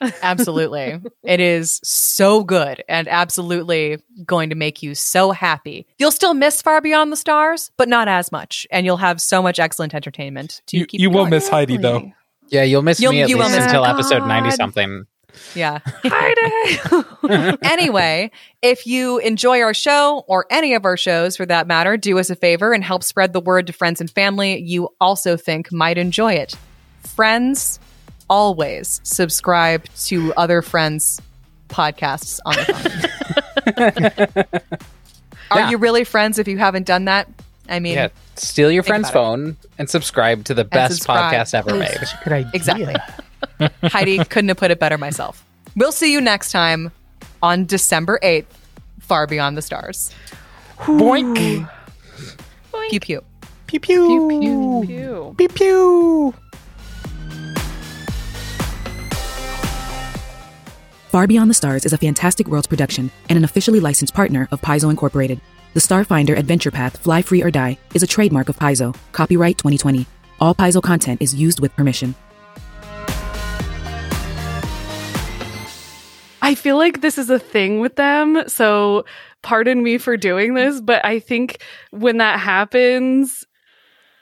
absolutely. 0.22 1.00
It 1.22 1.38
is 1.40 1.80
so 1.84 2.42
good 2.42 2.82
and 2.88 3.06
absolutely 3.08 3.98
going 4.26 4.50
to 4.50 4.56
make 4.56 4.82
you 4.82 4.94
so 4.96 5.30
happy. 5.30 5.86
You'll 5.98 6.10
still 6.10 6.34
miss 6.34 6.60
Far 6.60 6.80
Beyond 6.80 7.12
the 7.12 7.16
Stars, 7.16 7.70
but 7.76 7.88
not 7.88 8.08
as 8.08 8.32
much. 8.32 8.66
And 8.72 8.84
you'll 8.84 8.96
have 8.96 9.20
so 9.20 9.40
much 9.42 9.60
excellent 9.60 9.94
entertainment 9.94 10.60
to 10.66 10.76
You, 10.78 10.86
keep 10.86 11.00
you 11.00 11.10
will 11.10 11.26
miss 11.26 11.48
Heidi 11.48 11.76
though. 11.76 12.10
Yeah, 12.48 12.64
you'll 12.64 12.82
miss 12.82 13.00
You'll- 13.00 13.12
me 13.12 13.22
at 13.22 13.28
you 13.28 13.38
will 13.38 13.44
least 13.46 13.56
miss 13.58 13.64
until 13.66 13.82
me. 13.84 13.88
episode 13.90 14.26
90 14.26 14.50
something. 14.52 15.04
Yeah. 15.54 15.78
Heidi. 16.04 17.56
anyway, 17.62 18.30
if 18.62 18.86
you 18.86 19.18
enjoy 19.18 19.60
our 19.60 19.74
show 19.74 20.24
or 20.26 20.46
any 20.50 20.74
of 20.74 20.84
our 20.84 20.96
shows 20.96 21.36
for 21.36 21.46
that 21.46 21.66
matter, 21.66 21.96
do 21.96 22.18
us 22.18 22.30
a 22.30 22.36
favor 22.36 22.72
and 22.72 22.82
help 22.84 23.02
spread 23.02 23.32
the 23.32 23.40
word 23.40 23.66
to 23.68 23.72
friends 23.72 24.00
and 24.00 24.10
family 24.10 24.60
you 24.60 24.88
also 25.00 25.36
think 25.36 25.72
might 25.72 25.98
enjoy 25.98 26.32
it. 26.34 26.54
Friends, 27.02 27.78
always 28.30 29.00
subscribe 29.04 29.84
to 30.06 30.32
other 30.34 30.62
friends' 30.62 31.20
podcasts 31.68 32.38
on 32.44 32.54
the 32.56 32.64
phone. 34.50 34.60
Are 35.50 35.60
Yeah. 35.60 35.70
you 35.70 35.78
really 35.78 36.04
friends 36.04 36.38
if 36.38 36.48
you 36.48 36.56
haven't 36.58 36.86
done 36.86 37.04
that? 37.06 37.28
I 37.68 37.78
mean, 37.78 37.94
Yeah, 37.94 38.08
steal 38.36 38.70
your 38.70 38.82
friend's 38.82 39.08
about 39.10 39.20
it. 39.20 39.24
phone 39.24 39.56
and 39.78 39.88
subscribe 39.90 40.44
to 40.46 40.54
the 40.54 40.64
best 40.64 40.94
subscribe. 40.94 41.32
podcast 41.34 41.54
ever 41.54 41.74
made. 41.74 41.90
Such 41.92 42.14
a 42.14 42.24
good 42.24 42.32
idea. 42.32 42.50
Exactly. 42.54 42.96
Heidi 43.84 44.18
couldn't 44.24 44.48
have 44.48 44.56
put 44.56 44.70
it 44.70 44.78
better 44.78 44.98
myself. 44.98 45.44
We'll 45.76 45.92
see 45.92 46.12
you 46.12 46.20
next 46.20 46.52
time 46.52 46.92
on 47.42 47.64
December 47.66 48.18
8th, 48.22 48.46
Far 49.00 49.26
Beyond 49.26 49.56
the 49.56 49.62
Stars. 49.62 50.12
Boink. 50.78 51.68
Pew 52.90 53.00
pew. 53.00 53.24
Pew 53.66 53.80
pew 53.80 54.28
Pew, 54.28 54.84
pew. 54.86 55.34
pew 55.38 55.48
pew. 55.48 56.34
Far 61.08 61.26
Beyond 61.26 61.50
the 61.50 61.54
Stars 61.54 61.84
is 61.84 61.92
a 61.92 61.98
Fantastic 61.98 62.48
Worlds 62.48 62.66
production 62.66 63.10
and 63.28 63.36
an 63.36 63.44
officially 63.44 63.80
licensed 63.80 64.14
partner 64.14 64.48
of 64.50 64.60
Paizo 64.62 64.88
Incorporated. 64.90 65.40
The 65.74 65.80
Starfinder 65.80 66.36
Adventure 66.36 66.70
Path 66.70 66.98
Fly 66.98 67.22
Free 67.22 67.42
or 67.42 67.50
Die 67.50 67.78
is 67.94 68.02
a 68.02 68.06
trademark 68.06 68.48
of 68.48 68.58
Paizo. 68.58 68.96
Copyright 69.12 69.58
2020. 69.58 70.06
All 70.40 70.54
Paizo 70.54 70.82
content 70.82 71.20
is 71.22 71.34
used 71.34 71.60
with 71.60 71.74
permission. 71.76 72.14
I 76.42 76.56
feel 76.56 76.76
like 76.76 77.00
this 77.00 77.18
is 77.18 77.30
a 77.30 77.38
thing 77.38 77.78
with 77.80 77.94
them. 77.96 78.42
So 78.48 79.04
pardon 79.42 79.82
me 79.82 79.96
for 79.96 80.16
doing 80.16 80.54
this, 80.54 80.80
but 80.80 81.04
I 81.04 81.20
think 81.20 81.62
when 81.90 82.18
that 82.18 82.40
happens, 82.40 83.46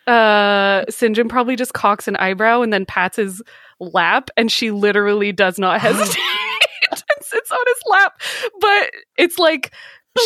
uh 0.06 0.84
Sinjin 0.86 1.28
probably 1.28 1.56
just 1.56 1.72
cocks 1.72 2.08
an 2.08 2.16
eyebrow 2.16 2.62
and 2.62 2.72
then 2.72 2.84
pats 2.86 3.16
his 3.16 3.42
lap 3.80 4.30
and 4.36 4.50
she 4.52 4.70
literally 4.70 5.32
does 5.32 5.58
not 5.58 5.80
hesitate 5.82 6.18
and 6.90 7.24
sits 7.24 7.50
on 7.50 7.58
his 7.66 7.82
lap. 7.86 8.20
But 8.60 8.90
it's 9.16 9.38
like 9.38 9.72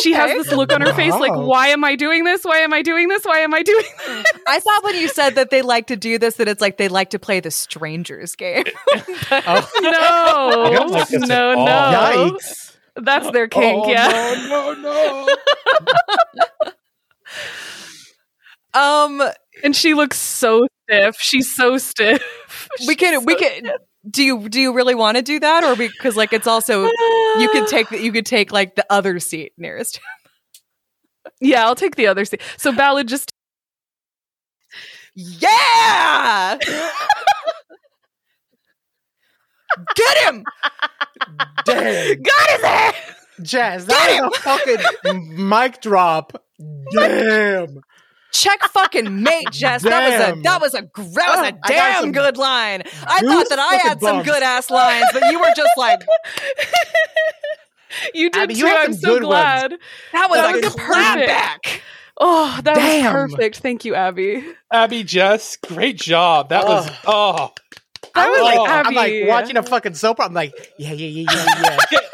she 0.01 0.13
has 0.13 0.31
this 0.31 0.51
look 0.53 0.71
on 0.73 0.81
her 0.81 0.93
face 0.93 1.13
like, 1.13 1.33
why 1.33 1.67
am 1.69 1.83
I 1.83 1.95
doing 1.95 2.23
this? 2.23 2.43
Why 2.43 2.59
am 2.59 2.73
I 2.73 2.81
doing 2.81 3.07
this? 3.07 3.23
Why 3.23 3.39
am 3.39 3.53
I 3.53 3.61
doing 3.63 3.83
this? 4.07 4.25
I 4.47 4.59
thought 4.59 4.83
when 4.83 4.95
you 4.95 5.07
said 5.07 5.35
that 5.35 5.49
they 5.49 5.61
like 5.61 5.87
to 5.87 5.95
do 5.95 6.17
this, 6.17 6.35
that 6.35 6.47
it's 6.47 6.61
like 6.61 6.77
they 6.77 6.87
like 6.87 7.11
to 7.11 7.19
play 7.19 7.39
the 7.39 7.51
strangers 7.51 8.35
game. 8.35 8.65
Oh, 9.31 9.69
No, 9.81 10.85
like 10.87 11.11
no, 11.11 11.65
no. 11.65 11.65
yikes! 11.65 12.75
That's 12.95 13.29
their 13.31 13.47
kink, 13.47 13.83
oh, 13.85 13.89
yeah. 13.89 14.45
No, 14.47 14.73
no, 14.73 15.27
no. 18.73 18.79
um, 18.79 19.21
And 19.63 19.75
she 19.75 19.93
looks 19.93 20.17
so 20.17 20.67
stiff. 20.89 21.17
She's 21.19 21.53
so 21.55 21.77
stiff. 21.77 22.23
we 22.87 22.95
can 22.95 23.25
we 23.25 23.35
can. 23.35 23.71
Do 24.09 24.23
you 24.23 24.49
do 24.49 24.59
you 24.59 24.73
really 24.73 24.95
want 24.95 25.17
to 25.17 25.23
do 25.23 25.39
that, 25.39 25.63
or 25.63 25.75
because 25.75 26.15
like 26.15 26.33
it's 26.33 26.47
also 26.47 26.83
you 26.83 27.49
could 27.51 27.63
uh. 27.63 27.67
take 27.67 27.89
the, 27.89 28.01
you 28.01 28.11
could 28.11 28.25
take 28.25 28.51
like 28.51 28.75
the 28.75 28.85
other 28.89 29.19
seat 29.19 29.53
nearest. 29.57 29.99
Yeah, 31.41 31.65
I'll 31.65 31.75
take 31.75 31.95
the 31.95 32.07
other 32.07 32.23
seat. 32.23 32.41
So 32.55 32.71
Ballad 32.71 33.07
just 33.07 33.33
Yeah, 35.15 36.57
get 39.95 40.17
him. 40.19 40.45
Damn, 41.65 42.21
got 42.21 42.49
his 42.49 42.63
ass. 42.63 42.95
Jazz, 43.41 43.85
that 43.87 44.21
was 44.21 44.37
a 44.37 44.41
fucking 44.41 45.49
mic 45.49 45.81
drop. 45.81 46.41
Damn. 46.91 47.81
Check 48.35 48.63
fucking 48.63 49.23
mate, 49.23 49.47
Jess. 49.51 49.83
That 49.83 50.09
was 50.09 50.37
a 50.37 50.41
that 50.41 50.61
was 50.61 50.73
a 50.73 50.81
that 50.81 50.97
was 50.97 51.17
Oh, 51.17 51.43
a 51.43 51.51
ah, 51.53 51.57
I 51.63 51.67
damn 51.67 52.01
some 52.01 52.11
good 52.11 52.37
line. 52.37 52.83
I 53.07 53.21
thought 53.21 53.49
that 53.49 53.59
I 53.59 53.77
fucking 53.77 53.89
had 53.89 53.99
some 54.01 54.15
bumps. 54.17 54.29
good 54.31 54.43
ass 54.43 54.69
lines, 54.69 55.05
but 55.13 55.31
you 55.31 55.39
were 55.39 55.53
just 55.55 55.71
like 55.77 56.01
You 58.13 58.29
did 58.29 58.43
Abby, 58.43 58.53
you 58.55 58.61
too. 58.61 58.67
had 58.67 58.85
I'm 58.87 58.93
some 58.93 59.01
so 59.01 59.07
good 59.19 59.23
ones. 59.23 59.31
glad. 59.31 59.71
that 60.11 60.29
was 60.29 60.39
That 60.39 60.49
a 60.49 60.53
was 60.53 60.61
good 60.75 60.83
perfect. 60.83 61.31
clapback. 61.65 61.79
Oh, 62.19 62.59
that 62.63 62.75
Damn. 62.75 63.13
was 63.13 63.31
perfect. 63.33 63.57
Thank 63.59 63.85
you, 63.85 63.95
Abby. 63.95 64.43
Abby, 64.71 65.03
Jess, 65.03 65.57
great 65.57 65.97
job. 65.97 66.49
That 66.49 66.65
was 66.65 66.89
oh. 67.05 67.51
That 68.15 68.29
was 68.29 68.41
like, 68.41 68.57
like 68.59 68.85
I'm 68.85 68.93
like 68.95 69.13
watching 69.27 69.57
a 69.57 69.63
fucking 69.63 69.95
soap. 69.95 70.19
opera. 70.19 70.25
I'm 70.27 70.33
like, 70.33 70.53
yeah, 70.77 70.93
yeah, 70.93 71.07
yeah, 71.07 71.25
yeah, 71.61 71.77
yeah. 71.91 71.99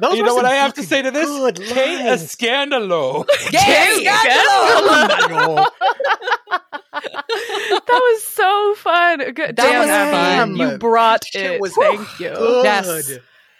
Those 0.00 0.16
you 0.16 0.22
know 0.22 0.34
what 0.34 0.44
I 0.44 0.54
have 0.54 0.74
to 0.74 0.82
say 0.82 1.02
to 1.02 1.10
this? 1.10 1.26
good 1.28 1.60
Kate 1.62 2.00
a 2.00 2.04
lines. 2.10 2.34
scandalo. 2.34 3.24
Yes, 3.52 4.00
Scandalo. 4.26 5.66
that 6.92 7.88
was 7.88 8.22
so 8.24 8.74
fun. 8.76 9.18
Good. 9.18 9.36
That 9.36 9.56
Damn, 9.56 9.80
was 9.80 9.88
Abby. 9.90 10.56
fun. 10.58 10.70
You 10.72 10.78
brought 10.78 11.24
Shit 11.26 11.52
it. 11.52 11.60
was 11.60 11.74
Thank 11.74 12.20
you. 12.20 12.30
Good. 12.30 12.64
Yes. 12.64 13.10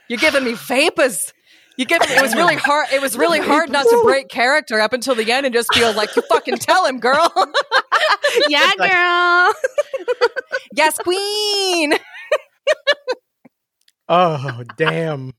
You're 0.09 0.19
giving 0.19 0.44
me 0.44 0.55
vapors. 0.55 1.32
You 1.77 1.85
give 1.85 2.01
it 2.03 2.23
was 2.23 2.35
really 2.35 2.55
hard. 2.57 2.86
It 2.93 3.03
was 3.03 3.19
really 3.19 3.39
hard 3.40 3.70
not 3.70 3.82
to 3.85 4.01
break 4.05 4.28
character 4.28 4.81
up 4.81 4.94
until 4.94 5.15
the 5.15 5.31
end 5.31 5.44
and 5.44 5.55
just 5.55 5.73
feel 5.74 5.93
like 5.93 6.16
you 6.16 6.23
fucking 6.23 6.57
tell 6.57 6.86
him, 6.86 7.01
girl. 7.01 7.31
yeah, 8.48 8.73
girl. 8.78 9.53
yes, 10.74 10.97
queen. 10.98 11.93
Oh, 14.09 14.62
damn. 14.77 15.32